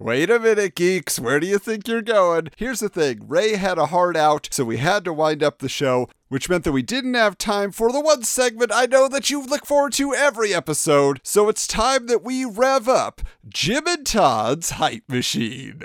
Wait 0.02 0.32
a 0.32 0.40
minute, 0.40 0.74
geeks. 0.74 1.20
Where 1.20 1.40
do 1.40 1.46
you 1.46 1.60
think 1.60 1.88
you're 1.88 2.02
going? 2.02 2.50
Here's 2.58 2.80
the 2.80 2.90
thing 2.90 3.24
Ray 3.28 3.56
had 3.56 3.78
a 3.78 3.86
hard 3.86 4.18
out, 4.18 4.50
so 4.52 4.66
we 4.66 4.78
had 4.78 5.06
to 5.06 5.14
wind 5.14 5.44
up 5.44 5.60
the 5.60 5.70
show, 5.70 6.10
which 6.32 6.48
meant 6.48 6.64
that 6.64 6.72
we 6.72 6.82
didn't 6.82 7.14
have 7.14 7.38
time 7.38 7.74
for 7.74 7.92
the 7.92 8.00
one 8.00 8.24
segment 8.24 8.72
I 8.74 8.86
know 8.86 9.10
that 9.10 9.30
you 9.30 9.46
look 9.46 9.66
forward 9.66 9.92
to 9.94 10.14
every 10.14 10.54
episode. 10.54 11.20
So 11.24 11.50
it's 11.50 11.68
time 11.68 12.08
that 12.08 12.24
we 12.24 12.46
rev 12.46 12.88
up 12.88 13.20
Jim 13.50 13.86
and 13.86 14.06
Todd's 14.06 14.70
Hype 14.70 15.10
Machine. 15.10 15.82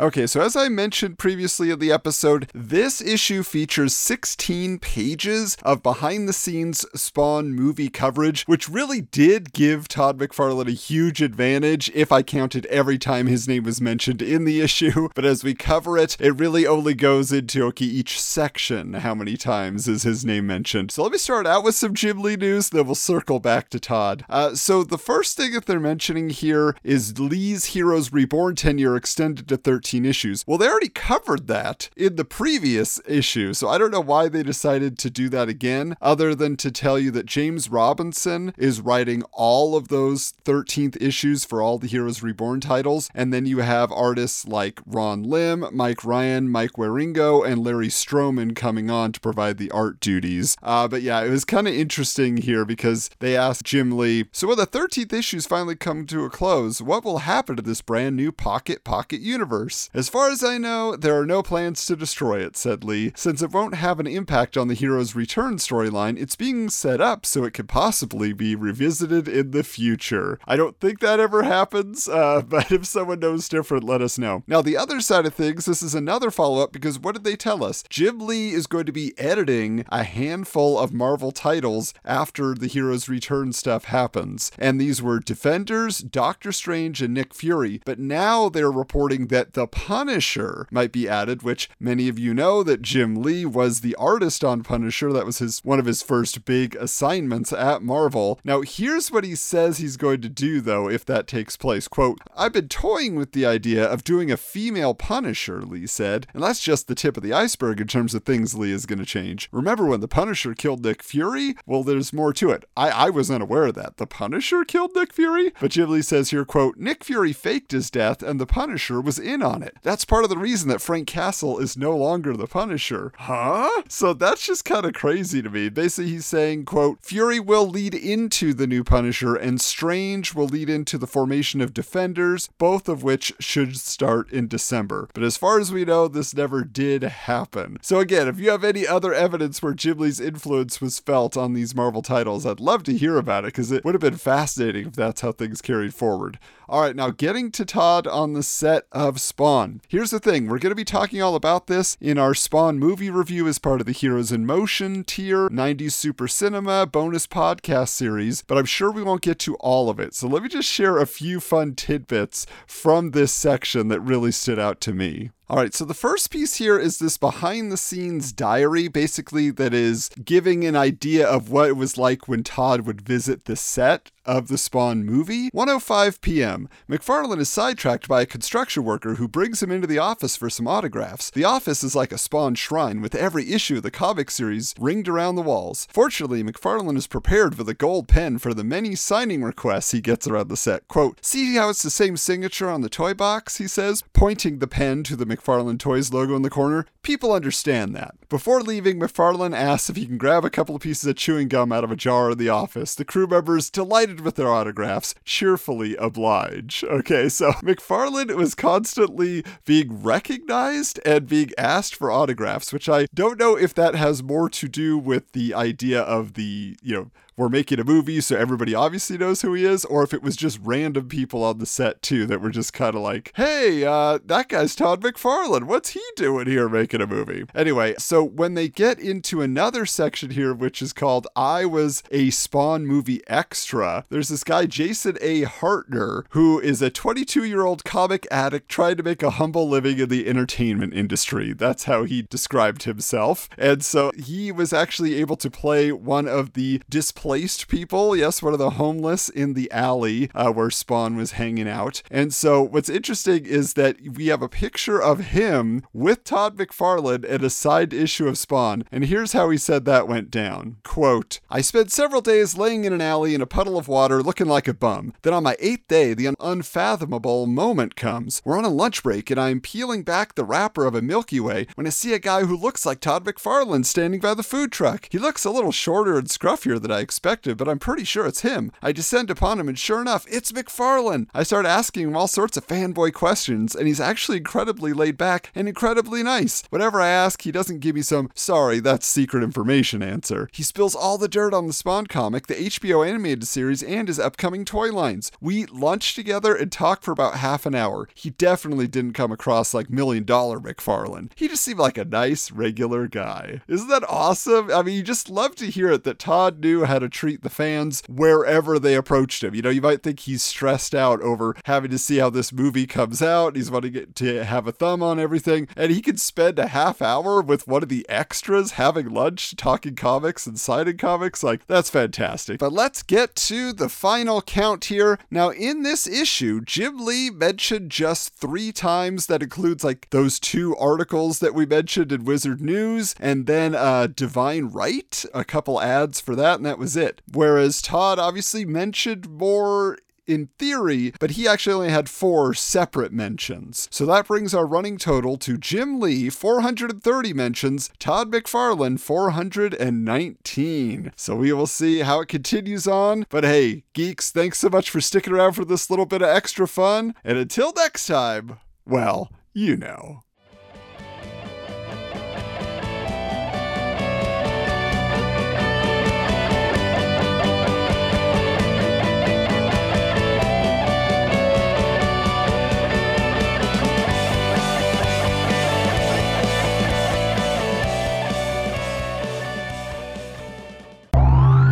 Okay, 0.00 0.28
so 0.28 0.40
as 0.40 0.54
I 0.54 0.68
mentioned 0.68 1.18
previously 1.18 1.70
in 1.70 1.80
the 1.80 1.90
episode, 1.90 2.48
this 2.54 3.00
issue 3.00 3.42
features 3.42 3.96
16 3.96 4.78
pages 4.78 5.56
of 5.64 5.82
behind 5.82 6.28
the 6.28 6.32
scenes 6.32 6.86
Spawn 6.94 7.52
movie 7.52 7.88
coverage, 7.88 8.44
which 8.44 8.68
really 8.68 9.00
did 9.00 9.52
give 9.52 9.88
Todd 9.88 10.16
McFarlane 10.16 10.68
a 10.68 10.70
huge 10.70 11.20
advantage 11.20 11.90
if 11.96 12.12
I 12.12 12.22
counted 12.22 12.64
every 12.66 12.96
time 12.96 13.26
his 13.26 13.48
name 13.48 13.64
was 13.64 13.80
mentioned 13.80 14.22
in 14.22 14.44
the 14.44 14.60
issue. 14.60 15.08
But 15.18 15.24
as 15.24 15.42
we 15.42 15.54
cover 15.54 15.98
it, 15.98 16.16
it 16.20 16.38
really 16.38 16.64
only 16.64 16.94
goes 16.94 17.32
into 17.32 17.64
okay, 17.64 17.84
each 17.84 18.20
section, 18.20 18.94
how 18.94 19.16
many 19.16 19.36
times 19.36 19.88
is 19.88 20.04
his 20.04 20.24
name 20.24 20.46
mentioned. 20.46 20.92
So 20.92 21.02
let 21.02 21.10
me 21.10 21.18
start 21.18 21.44
out 21.44 21.64
with 21.64 21.74
some 21.74 21.94
Jim 21.94 22.20
Lee 22.22 22.36
news, 22.36 22.68
then 22.68 22.86
we'll 22.86 22.94
circle 22.94 23.40
back 23.40 23.68
to 23.70 23.80
Todd. 23.80 24.24
Uh, 24.28 24.54
so 24.54 24.84
the 24.84 24.98
first 24.98 25.36
thing 25.36 25.54
that 25.54 25.66
they're 25.66 25.80
mentioning 25.80 26.30
here 26.30 26.76
is 26.84 27.18
Lee's 27.18 27.66
Heroes 27.66 28.12
Reborn 28.12 28.54
tenure 28.54 28.94
extended 28.94 29.48
to 29.48 29.56
13 29.56 29.87
issues. 29.94 30.44
Well, 30.46 30.58
they 30.58 30.68
already 30.68 30.88
covered 30.88 31.46
that 31.46 31.90
in 31.96 32.16
the 32.16 32.24
previous 32.24 33.00
issue, 33.06 33.54
so 33.54 33.68
I 33.68 33.78
don't 33.78 33.90
know 33.90 34.00
why 34.00 34.28
they 34.28 34.42
decided 34.42 34.98
to 34.98 35.10
do 35.10 35.28
that 35.30 35.48
again, 35.48 35.96
other 36.00 36.34
than 36.34 36.56
to 36.58 36.70
tell 36.70 36.98
you 36.98 37.10
that 37.12 37.26
James 37.26 37.68
Robinson 37.68 38.52
is 38.56 38.80
writing 38.80 39.22
all 39.32 39.76
of 39.76 39.88
those 39.88 40.34
13th 40.44 41.00
issues 41.00 41.44
for 41.44 41.62
all 41.62 41.78
the 41.78 41.86
Heroes 41.86 42.22
Reborn 42.22 42.60
titles, 42.60 43.10
and 43.14 43.32
then 43.32 43.46
you 43.46 43.58
have 43.58 43.90
artists 43.92 44.46
like 44.46 44.80
Ron 44.86 45.22
Lim, 45.22 45.66
Mike 45.72 46.04
Ryan, 46.04 46.48
Mike 46.48 46.72
Wieringo, 46.72 47.46
and 47.46 47.64
Larry 47.64 47.88
Stroman 47.88 48.54
coming 48.54 48.90
on 48.90 49.12
to 49.12 49.20
provide 49.20 49.58
the 49.58 49.70
art 49.70 50.00
duties. 50.00 50.56
Uh, 50.62 50.86
but 50.88 51.02
yeah, 51.02 51.22
it 51.22 51.30
was 51.30 51.44
kind 51.44 51.68
of 51.68 51.74
interesting 51.74 52.38
here 52.38 52.64
because 52.64 53.10
they 53.20 53.36
asked 53.36 53.64
Jim 53.64 53.96
Lee, 53.96 54.26
so 54.32 54.48
when 54.48 54.56
the 54.56 54.66
13th 54.66 55.12
issues 55.12 55.46
finally 55.46 55.76
come 55.76 56.06
to 56.06 56.24
a 56.24 56.30
close, 56.30 56.82
what 56.82 57.04
will 57.04 57.18
happen 57.18 57.56
to 57.56 57.62
this 57.62 57.82
brand 57.82 58.16
new 58.16 58.32
Pocket 58.32 58.84
Pocket 58.84 59.20
universe? 59.20 59.77
As 59.94 60.08
far 60.08 60.30
as 60.30 60.42
I 60.42 60.58
know, 60.58 60.96
there 60.96 61.18
are 61.18 61.26
no 61.26 61.42
plans 61.42 61.84
to 61.86 61.96
destroy 61.96 62.40
it, 62.40 62.56
said 62.56 62.84
Lee. 62.84 63.12
Since 63.14 63.42
it 63.42 63.52
won't 63.52 63.76
have 63.76 64.00
an 64.00 64.06
impact 64.06 64.56
on 64.56 64.68
the 64.68 64.74
Heroes 64.74 65.14
Return 65.14 65.56
storyline, 65.56 66.18
it's 66.18 66.36
being 66.36 66.68
set 66.68 67.00
up 67.00 67.24
so 67.24 67.44
it 67.44 67.54
could 67.54 67.68
possibly 67.68 68.32
be 68.32 68.54
revisited 68.54 69.28
in 69.28 69.52
the 69.52 69.62
future. 69.62 70.38
I 70.46 70.56
don't 70.56 70.78
think 70.80 71.00
that 71.00 71.20
ever 71.20 71.42
happens, 71.44 72.08
uh, 72.08 72.42
but 72.48 72.72
if 72.72 72.86
someone 72.86 73.20
knows 73.20 73.48
different, 73.48 73.84
let 73.84 74.02
us 74.02 74.18
know. 74.18 74.42
Now, 74.46 74.62
the 74.62 74.76
other 74.76 75.00
side 75.00 75.26
of 75.26 75.34
things, 75.34 75.66
this 75.66 75.82
is 75.82 75.94
another 75.94 76.30
follow 76.30 76.62
up 76.62 76.72
because 76.72 76.98
what 76.98 77.14
did 77.14 77.24
they 77.24 77.36
tell 77.36 77.62
us? 77.62 77.84
Jim 77.88 78.18
Lee 78.18 78.50
is 78.50 78.66
going 78.66 78.86
to 78.86 78.92
be 78.92 79.16
editing 79.18 79.84
a 79.90 80.02
handful 80.02 80.78
of 80.78 80.92
Marvel 80.92 81.30
titles 81.30 81.94
after 82.04 82.54
the 82.54 82.66
Heroes 82.66 83.08
Return 83.08 83.52
stuff 83.52 83.84
happens. 83.84 84.50
And 84.58 84.80
these 84.80 85.00
were 85.00 85.20
Defenders, 85.20 85.98
Doctor 85.98 86.52
Strange, 86.52 87.00
and 87.02 87.14
Nick 87.14 87.34
Fury. 87.34 87.80
But 87.84 87.98
now 87.98 88.48
they're 88.48 88.72
reporting 88.72 89.28
that 89.28 89.52
the 89.52 89.67
Punisher 89.70 90.66
might 90.70 90.92
be 90.92 91.08
added, 91.08 91.42
which 91.42 91.70
many 91.78 92.08
of 92.08 92.18
you 92.18 92.34
know 92.34 92.62
that 92.62 92.82
Jim 92.82 93.22
Lee 93.22 93.44
was 93.44 93.80
the 93.80 93.94
artist 93.96 94.44
on 94.44 94.62
Punisher. 94.62 95.12
That 95.12 95.26
was 95.26 95.38
his 95.38 95.60
one 95.60 95.78
of 95.78 95.86
his 95.86 96.02
first 96.02 96.44
big 96.44 96.74
assignments 96.76 97.52
at 97.52 97.82
Marvel. 97.82 98.40
Now, 98.44 98.62
here's 98.62 99.10
what 99.10 99.24
he 99.24 99.34
says 99.34 99.78
he's 99.78 99.96
going 99.96 100.20
to 100.22 100.28
do 100.28 100.60
though 100.60 100.88
if 100.88 101.04
that 101.06 101.26
takes 101.26 101.56
place. 101.56 101.88
Quote, 101.88 102.18
I've 102.36 102.52
been 102.52 102.68
toying 102.68 103.16
with 103.16 103.32
the 103.32 103.46
idea 103.46 103.84
of 103.84 104.04
doing 104.04 104.30
a 104.30 104.36
female 104.36 104.94
Punisher, 104.94 105.62
Lee 105.62 105.86
said, 105.86 106.26
and 106.34 106.42
that's 106.42 106.60
just 106.60 106.88
the 106.88 106.94
tip 106.94 107.16
of 107.16 107.22
the 107.22 107.32
iceberg 107.32 107.80
in 107.80 107.86
terms 107.86 108.14
of 108.14 108.24
things 108.24 108.54
Lee 108.54 108.72
is 108.72 108.86
going 108.86 108.98
to 108.98 109.04
change. 109.04 109.48
Remember 109.52 109.86
when 109.86 110.00
the 110.00 110.08
Punisher 110.08 110.54
killed 110.54 110.84
Nick 110.84 111.02
Fury? 111.02 111.54
Well, 111.66 111.82
there's 111.82 112.12
more 112.12 112.32
to 112.34 112.50
it. 112.50 112.64
I, 112.76 112.90
I 112.90 113.10
was 113.10 113.30
unaware 113.30 113.66
of 113.66 113.74
that. 113.74 113.96
The 113.96 114.06
Punisher 114.06 114.64
killed 114.64 114.94
Nick 114.94 115.12
Fury? 115.12 115.52
But 115.60 115.72
Jim 115.72 115.90
Lee 115.90 116.02
says 116.02 116.30
here, 116.30 116.44
quote, 116.44 116.76
Nick 116.76 117.04
Fury 117.04 117.32
faked 117.32 117.72
his 117.72 117.90
death 117.90 118.22
and 118.22 118.40
the 118.40 118.46
Punisher 118.46 119.00
was 119.00 119.18
in 119.18 119.42
on 119.42 119.57
it. 119.62 119.76
That's 119.82 120.04
part 120.04 120.24
of 120.24 120.30
the 120.30 120.38
reason 120.38 120.68
that 120.68 120.80
Frank 120.80 121.06
Castle 121.06 121.58
is 121.58 121.76
no 121.76 121.96
longer 121.96 122.36
the 122.36 122.46
Punisher. 122.46 123.12
Huh? 123.16 123.82
So 123.88 124.12
that's 124.12 124.46
just 124.46 124.64
kind 124.64 124.84
of 124.84 124.92
crazy 124.92 125.42
to 125.42 125.50
me. 125.50 125.68
Basically, 125.68 126.10
he's 126.10 126.26
saying, 126.26 126.64
quote, 126.64 126.98
Fury 127.02 127.40
will 127.40 127.66
lead 127.66 127.94
into 127.94 128.54
the 128.54 128.66
new 128.66 128.84
Punisher 128.84 129.34
and 129.34 129.60
Strange 129.60 130.34
will 130.34 130.46
lead 130.46 130.68
into 130.68 130.98
the 130.98 131.06
formation 131.06 131.60
of 131.60 131.74
Defenders, 131.74 132.48
both 132.58 132.88
of 132.88 133.02
which 133.02 133.32
should 133.38 133.76
start 133.76 134.30
in 134.30 134.48
December. 134.48 135.08
But 135.14 135.22
as 135.22 135.36
far 135.36 135.58
as 135.58 135.72
we 135.72 135.84
know, 135.84 136.08
this 136.08 136.34
never 136.34 136.64
did 136.64 137.02
happen. 137.02 137.78
So 137.82 137.98
again, 137.98 138.28
if 138.28 138.38
you 138.38 138.50
have 138.50 138.64
any 138.64 138.86
other 138.86 139.12
evidence 139.12 139.62
where 139.62 139.74
Lee's 139.74 140.20
influence 140.20 140.80
was 140.80 140.98
felt 140.98 141.36
on 141.36 141.54
these 141.54 141.74
Marvel 141.74 142.02
titles, 142.02 142.46
I'd 142.46 142.60
love 142.60 142.82
to 142.84 142.96
hear 142.96 143.16
about 143.16 143.44
it 143.44 143.48
because 143.48 143.72
it 143.72 143.84
would 143.84 143.94
have 143.94 144.00
been 144.00 144.16
fascinating 144.16 144.88
if 144.88 144.94
that's 144.94 145.20
how 145.20 145.32
things 145.32 145.62
carried 145.62 145.94
forward. 145.94 146.38
All 146.70 146.82
right, 146.82 146.94
now 146.94 147.08
getting 147.08 147.50
to 147.52 147.64
Todd 147.64 148.06
on 148.06 148.34
the 148.34 148.42
set 148.42 148.84
of 148.92 149.22
Spawn. 149.22 149.80
Here's 149.88 150.10
the 150.10 150.20
thing 150.20 150.48
we're 150.48 150.58
going 150.58 150.70
to 150.70 150.76
be 150.76 150.84
talking 150.84 151.22
all 151.22 151.34
about 151.34 151.66
this 151.66 151.96
in 151.98 152.18
our 152.18 152.34
Spawn 152.34 152.78
movie 152.78 153.08
review 153.08 153.48
as 153.48 153.58
part 153.58 153.80
of 153.80 153.86
the 153.86 153.92
Heroes 153.92 154.32
in 154.32 154.44
Motion 154.44 155.02
tier 155.02 155.48
90s 155.48 155.92
Super 155.92 156.28
Cinema 156.28 156.84
bonus 156.84 157.26
podcast 157.26 157.88
series, 157.88 158.42
but 158.42 158.58
I'm 158.58 158.66
sure 158.66 158.90
we 158.90 159.02
won't 159.02 159.22
get 159.22 159.38
to 159.38 159.54
all 159.54 159.88
of 159.88 159.98
it. 159.98 160.14
So 160.14 160.28
let 160.28 160.42
me 160.42 160.50
just 160.50 160.68
share 160.68 160.98
a 160.98 161.06
few 161.06 161.40
fun 161.40 161.74
tidbits 161.74 162.44
from 162.66 163.12
this 163.12 163.32
section 163.32 163.88
that 163.88 164.00
really 164.00 164.30
stood 164.30 164.58
out 164.58 164.82
to 164.82 164.92
me. 164.92 165.30
All 165.50 165.56
right, 165.56 165.72
so 165.72 165.86
the 165.86 165.94
first 165.94 166.30
piece 166.30 166.56
here 166.56 166.78
is 166.78 166.98
this 166.98 167.16
behind 167.16 167.72
the 167.72 167.78
scenes 167.78 168.32
diary, 168.32 168.86
basically, 168.86 169.48
that 169.52 169.72
is 169.72 170.10
giving 170.22 170.66
an 170.66 170.76
idea 170.76 171.26
of 171.26 171.50
what 171.50 171.70
it 171.70 171.72
was 171.72 171.96
like 171.96 172.28
when 172.28 172.44
Todd 172.44 172.82
would 172.82 173.00
visit 173.00 173.46
the 173.46 173.56
set 173.56 174.10
of 174.28 174.48
the 174.48 174.58
Spawn 174.58 175.04
movie. 175.04 175.48
105 175.52 176.20
p.m. 176.20 176.68
McFarlane 176.88 177.40
is 177.40 177.48
sidetracked 177.48 178.06
by 178.06 178.20
a 178.20 178.26
construction 178.26 178.84
worker 178.84 179.14
who 179.14 179.26
brings 179.26 179.62
him 179.62 179.72
into 179.72 179.86
the 179.86 179.98
office 179.98 180.36
for 180.36 180.50
some 180.50 180.68
autographs. 180.68 181.30
The 181.30 181.44
office 181.44 181.82
is 181.82 181.96
like 181.96 182.12
a 182.12 182.18
Spawn 182.18 182.54
shrine 182.54 183.00
with 183.00 183.14
every 183.14 183.50
issue 183.50 183.78
of 183.78 183.82
the 183.82 183.90
comic 183.90 184.30
series 184.30 184.74
ringed 184.78 185.08
around 185.08 185.36
the 185.36 185.42
walls. 185.42 185.88
Fortunately, 185.90 186.44
McFarlane 186.44 186.98
is 186.98 187.06
prepared 187.06 187.56
with 187.56 187.70
a 187.70 187.74
gold 187.74 188.06
pen 188.06 188.38
for 188.38 188.52
the 188.52 188.62
many 188.62 188.94
signing 188.94 189.42
requests 189.42 189.92
he 189.92 190.02
gets 190.02 190.28
around 190.28 190.48
the 190.48 190.56
set. 190.58 190.86
Quote, 190.88 191.24
See 191.24 191.54
how 191.54 191.70
it's 191.70 191.82
the 191.82 191.90
same 191.90 192.18
signature 192.18 192.68
on 192.68 192.82
the 192.82 192.90
toy 192.90 193.14
box, 193.14 193.56
he 193.56 193.66
says, 193.66 194.04
pointing 194.12 194.58
the 194.58 194.66
pen 194.66 195.04
to 195.04 195.16
the 195.16 195.24
McFarlane 195.24 195.78
Toys 195.78 196.12
logo 196.12 196.36
in 196.36 196.42
the 196.42 196.50
corner. 196.50 196.84
People 197.02 197.32
understand 197.32 197.96
that. 197.96 198.14
Before 198.28 198.60
leaving, 198.60 199.00
McFarlane 199.00 199.56
asks 199.56 199.88
if 199.88 199.96
he 199.96 200.04
can 200.04 200.18
grab 200.18 200.44
a 200.44 200.50
couple 200.50 200.76
of 200.76 200.82
pieces 200.82 201.06
of 201.06 201.16
chewing 201.16 201.48
gum 201.48 201.72
out 201.72 201.84
of 201.84 201.90
a 201.90 201.96
jar 201.96 202.32
in 202.32 202.36
the 202.36 202.50
office. 202.50 202.94
The 202.94 203.06
crew 203.06 203.26
members, 203.26 203.70
delighted 203.70 204.17
with 204.20 204.36
their 204.36 204.50
autographs, 204.50 205.14
cheerfully 205.24 205.96
oblige. 205.96 206.84
Okay, 206.84 207.28
so 207.28 207.52
McFarlane 207.62 208.34
was 208.36 208.54
constantly 208.54 209.44
being 209.64 210.02
recognized 210.02 211.00
and 211.04 211.26
being 211.26 211.50
asked 211.56 211.94
for 211.94 212.10
autographs, 212.10 212.72
which 212.72 212.88
I 212.88 213.06
don't 213.14 213.38
know 213.38 213.56
if 213.56 213.74
that 213.74 213.94
has 213.94 214.22
more 214.22 214.48
to 214.50 214.68
do 214.68 214.98
with 214.98 215.32
the 215.32 215.54
idea 215.54 216.00
of 216.00 216.34
the, 216.34 216.76
you 216.82 216.94
know, 216.94 217.10
we're 217.38 217.48
making 217.48 217.78
a 217.78 217.84
movie, 217.84 218.20
so 218.20 218.36
everybody 218.36 218.74
obviously 218.74 219.16
knows 219.16 219.42
who 219.42 219.54
he 219.54 219.64
is, 219.64 219.84
or 219.84 220.02
if 220.02 220.12
it 220.12 220.24
was 220.24 220.34
just 220.34 220.58
random 220.60 221.08
people 221.08 221.44
on 221.44 221.58
the 221.58 221.66
set 221.66 222.02
too 222.02 222.26
that 222.26 222.40
were 222.40 222.50
just 222.50 222.72
kind 222.72 222.96
of 222.96 223.00
like, 223.00 223.32
hey, 223.36 223.84
uh, 223.84 224.18
that 224.26 224.48
guy's 224.48 224.74
Todd 224.74 225.00
McFarlane. 225.00 225.62
What's 225.62 225.90
he 225.90 226.02
doing 226.16 226.48
here 226.48 226.68
making 226.68 227.00
a 227.00 227.06
movie? 227.06 227.44
Anyway, 227.54 227.94
so 227.96 228.24
when 228.24 228.54
they 228.54 228.68
get 228.68 228.98
into 228.98 229.40
another 229.40 229.86
section 229.86 230.30
here, 230.30 230.52
which 230.52 230.82
is 230.82 230.92
called 230.92 231.28
I 231.36 231.64
Was 231.64 232.02
a 232.10 232.30
Spawn 232.30 232.86
Movie 232.86 233.22
Extra, 233.28 234.04
there's 234.08 234.30
this 234.30 234.42
guy, 234.42 234.66
Jason 234.66 235.16
A. 235.20 235.42
Hartner, 235.42 236.24
who 236.30 236.58
is 236.58 236.82
a 236.82 236.90
22 236.90 237.44
year 237.44 237.64
old 237.64 237.84
comic 237.84 238.26
addict 238.32 238.68
trying 238.68 238.96
to 238.96 239.04
make 239.04 239.22
a 239.22 239.30
humble 239.30 239.68
living 239.68 240.00
in 240.00 240.08
the 240.08 240.26
entertainment 240.26 240.92
industry. 240.92 241.52
That's 241.52 241.84
how 241.84 242.02
he 242.02 242.22
described 242.22 242.82
himself. 242.82 243.48
And 243.56 243.84
so 243.84 244.10
he 244.18 244.50
was 244.50 244.72
actually 244.72 245.14
able 245.14 245.36
to 245.36 245.48
play 245.48 245.92
one 245.92 246.26
of 246.26 246.54
the 246.54 246.82
displaced 246.90 247.27
displaced 247.28 247.68
people. 247.68 248.16
Yes, 248.16 248.42
one 248.42 248.54
of 248.54 248.58
the 248.58 248.70
homeless 248.70 249.28
in 249.28 249.52
the 249.52 249.70
alley 249.70 250.30
uh, 250.34 250.50
where 250.50 250.70
Spawn 250.70 251.14
was 251.14 251.32
hanging 251.32 251.68
out. 251.68 252.02
And 252.10 252.32
so 252.32 252.62
what's 252.62 252.88
interesting 252.88 253.44
is 253.44 253.74
that 253.74 253.96
we 254.00 254.28
have 254.28 254.40
a 254.40 254.48
picture 254.48 254.98
of 254.98 255.20
him 255.20 255.84
with 255.92 256.24
Todd 256.24 256.56
McFarlane 256.56 257.28
and 257.28 257.44
a 257.44 257.50
side 257.50 257.92
issue 257.92 258.28
of 258.28 258.38
Spawn. 258.38 258.84
And 258.90 259.04
here's 259.04 259.34
how 259.34 259.50
he 259.50 259.58
said 259.58 259.84
that 259.84 260.08
went 260.08 260.30
down. 260.30 260.78
Quote, 260.84 261.40
I 261.50 261.60
spent 261.60 261.92
several 261.92 262.22
days 262.22 262.56
laying 262.56 262.84
in 262.84 262.94
an 262.94 263.02
alley 263.02 263.34
in 263.34 263.42
a 263.42 263.46
puddle 263.46 263.76
of 263.76 263.88
water 263.88 264.22
looking 264.22 264.46
like 264.46 264.66
a 264.66 264.72
bum. 264.72 265.12
Then 265.20 265.34
on 265.34 265.42
my 265.42 265.56
eighth 265.60 265.86
day, 265.86 266.14
the 266.14 266.34
unfathomable 266.40 267.46
moment 267.46 267.94
comes. 267.94 268.40
We're 268.42 268.56
on 268.56 268.64
a 268.64 268.70
lunch 268.70 269.02
break 269.02 269.30
and 269.30 269.38
I'm 269.38 269.60
peeling 269.60 270.02
back 270.02 270.34
the 270.34 270.46
wrapper 270.46 270.86
of 270.86 270.94
a 270.94 271.02
Milky 271.02 271.40
Way 271.40 271.66
when 271.74 271.86
I 271.86 271.90
see 271.90 272.14
a 272.14 272.18
guy 272.18 272.44
who 272.44 272.56
looks 272.56 272.86
like 272.86 273.00
Todd 273.00 273.26
McFarlane 273.26 273.84
standing 273.84 274.20
by 274.20 274.32
the 274.32 274.42
food 274.42 274.72
truck. 274.72 275.08
He 275.10 275.18
looks 275.18 275.44
a 275.44 275.50
little 275.50 275.72
shorter 275.72 276.16
and 276.16 276.28
scruffier 276.28 276.80
than 276.80 276.90
I 276.90 277.00
expected 277.00 277.17
but 277.22 277.68
I'm 277.68 277.78
pretty 277.78 278.04
sure 278.04 278.26
it's 278.26 278.42
him. 278.42 278.72
I 278.82 278.92
descend 278.92 279.30
upon 279.30 279.58
him, 279.60 279.68
and 279.68 279.78
sure 279.78 280.00
enough, 280.00 280.26
it's 280.28 280.52
McFarlane. 280.52 281.28
I 281.34 281.42
start 281.42 281.66
asking 281.66 282.08
him 282.08 282.16
all 282.16 282.28
sorts 282.28 282.56
of 282.56 282.66
fanboy 282.66 283.12
questions, 283.12 283.74
and 283.74 283.86
he's 283.86 284.00
actually 284.00 284.38
incredibly 284.38 284.92
laid 284.92 285.16
back 285.16 285.50
and 285.54 285.68
incredibly 285.68 286.22
nice. 286.22 286.62
Whatever 286.70 287.00
I 287.00 287.08
ask, 287.08 287.42
he 287.42 287.52
doesn't 287.52 287.80
give 287.80 287.94
me 287.94 288.02
some, 288.02 288.30
sorry, 288.34 288.80
that's 288.80 289.06
secret 289.06 289.42
information 289.42 290.02
answer. 290.02 290.48
He 290.52 290.62
spills 290.62 290.94
all 290.94 291.18
the 291.18 291.28
dirt 291.28 291.54
on 291.54 291.66
the 291.66 291.72
Spawn 291.72 292.06
comic, 292.06 292.46
the 292.46 292.54
HBO 292.54 293.06
animated 293.06 293.46
series, 293.46 293.82
and 293.82 294.08
his 294.08 294.18
upcoming 294.18 294.64
toy 294.64 294.92
lines. 294.92 295.32
We 295.40 295.66
lunch 295.66 296.14
together 296.14 296.54
and 296.54 296.70
talk 296.70 297.02
for 297.02 297.12
about 297.12 297.36
half 297.36 297.66
an 297.66 297.74
hour. 297.74 298.08
He 298.14 298.30
definitely 298.30 298.86
didn't 298.86 299.12
come 299.12 299.32
across 299.32 299.74
like 299.74 299.90
Million 299.90 300.24
Dollar 300.24 300.58
McFarlane. 300.60 301.30
He 301.34 301.48
just 301.48 301.64
seemed 301.64 301.80
like 301.80 301.98
a 301.98 302.04
nice, 302.04 302.50
regular 302.50 303.08
guy. 303.08 303.60
Isn't 303.68 303.88
that 303.88 304.08
awesome? 304.08 304.70
I 304.70 304.82
mean, 304.82 304.96
you 304.96 305.02
just 305.02 305.28
love 305.28 305.54
to 305.56 305.66
hear 305.66 305.90
it 305.90 306.04
that 306.04 306.18
Todd 306.18 306.60
knew 306.60 306.84
how 306.84 306.98
to 306.98 307.07
treat 307.08 307.42
the 307.42 307.50
fans 307.50 308.02
wherever 308.08 308.78
they 308.78 308.94
approached 308.94 309.42
him. 309.42 309.54
You 309.54 309.62
know, 309.62 309.70
you 309.70 309.82
might 309.82 310.02
think 310.02 310.20
he's 310.20 310.42
stressed 310.42 310.94
out 310.94 311.20
over 311.22 311.56
having 311.64 311.90
to 311.90 311.98
see 311.98 312.18
how 312.18 312.30
this 312.30 312.52
movie 312.52 312.86
comes 312.86 313.22
out. 313.22 313.56
He's 313.56 313.70
wanting 313.70 313.92
to, 313.94 314.06
to 314.06 314.44
have 314.44 314.66
a 314.66 314.72
thumb 314.72 315.02
on 315.02 315.18
everything, 315.18 315.68
and 315.76 315.90
he 315.92 316.00
could 316.00 316.20
spend 316.20 316.58
a 316.58 316.68
half 316.68 317.02
hour 317.02 317.40
with 317.40 317.68
one 317.68 317.82
of 317.82 317.88
the 317.88 318.06
extras 318.08 318.72
having 318.72 319.10
lunch, 319.10 319.56
talking 319.56 319.94
comics 319.94 320.46
and 320.46 320.58
signing 320.58 320.96
comics. 320.96 321.42
Like, 321.42 321.66
that's 321.66 321.90
fantastic. 321.90 322.58
But 322.58 322.72
let's 322.72 323.02
get 323.02 323.34
to 323.36 323.72
the 323.72 323.88
final 323.88 324.42
count 324.42 324.86
here. 324.86 325.18
Now, 325.30 325.50
in 325.50 325.82
this 325.82 326.06
issue, 326.06 326.60
Jim 326.60 327.04
Lee 327.04 327.30
mentioned 327.30 327.90
just 327.90 328.34
three 328.34 328.72
times. 328.72 329.26
That 329.26 329.42
includes 329.42 329.84
like 329.84 330.08
those 330.10 330.38
two 330.38 330.76
articles 330.76 331.38
that 331.40 331.54
we 331.54 331.66
mentioned 331.66 332.12
in 332.12 332.24
Wizard 332.24 332.60
News, 332.60 333.14
and 333.20 333.46
then 333.46 333.74
uh, 333.74 334.08
Divine 334.08 334.66
Right, 334.66 335.24
a 335.34 335.44
couple 335.44 335.80
ads 335.80 336.20
for 336.20 336.34
that, 336.36 336.56
and 336.56 336.66
that 336.66 336.78
was 336.88 336.96
it. 336.96 337.20
Whereas 337.30 337.82
Todd 337.82 338.18
obviously 338.18 338.64
mentioned 338.64 339.28
more 339.28 339.98
in 340.26 340.48
theory, 340.58 341.12
but 341.20 341.32
he 341.32 341.46
actually 341.46 341.74
only 341.74 341.90
had 341.90 342.08
four 342.08 342.54
separate 342.54 343.12
mentions. 343.12 343.88
So 343.90 344.06
that 344.06 344.26
brings 344.26 344.54
our 344.54 344.64
running 344.64 344.96
total 344.96 345.36
to 345.38 345.58
Jim 345.58 346.00
Lee, 346.00 346.30
430 346.30 347.34
mentions, 347.34 347.90
Todd 347.98 348.32
McFarlane, 348.32 348.98
419. 348.98 351.12
So 351.14 351.36
we 351.36 351.52
will 351.52 351.66
see 351.66 351.98
how 352.00 352.20
it 352.20 352.28
continues 352.28 352.86
on. 352.86 353.26
But 353.28 353.44
hey, 353.44 353.84
geeks, 353.92 354.30
thanks 354.30 354.58
so 354.58 354.70
much 354.70 354.88
for 354.88 355.02
sticking 355.02 355.34
around 355.34 355.52
for 355.52 355.66
this 355.66 355.90
little 355.90 356.06
bit 356.06 356.22
of 356.22 356.30
extra 356.30 356.66
fun. 356.66 357.14
And 357.22 357.36
until 357.36 357.74
next 357.76 358.06
time, 358.06 358.60
well, 358.86 359.30
you 359.52 359.76
know. 359.76 360.22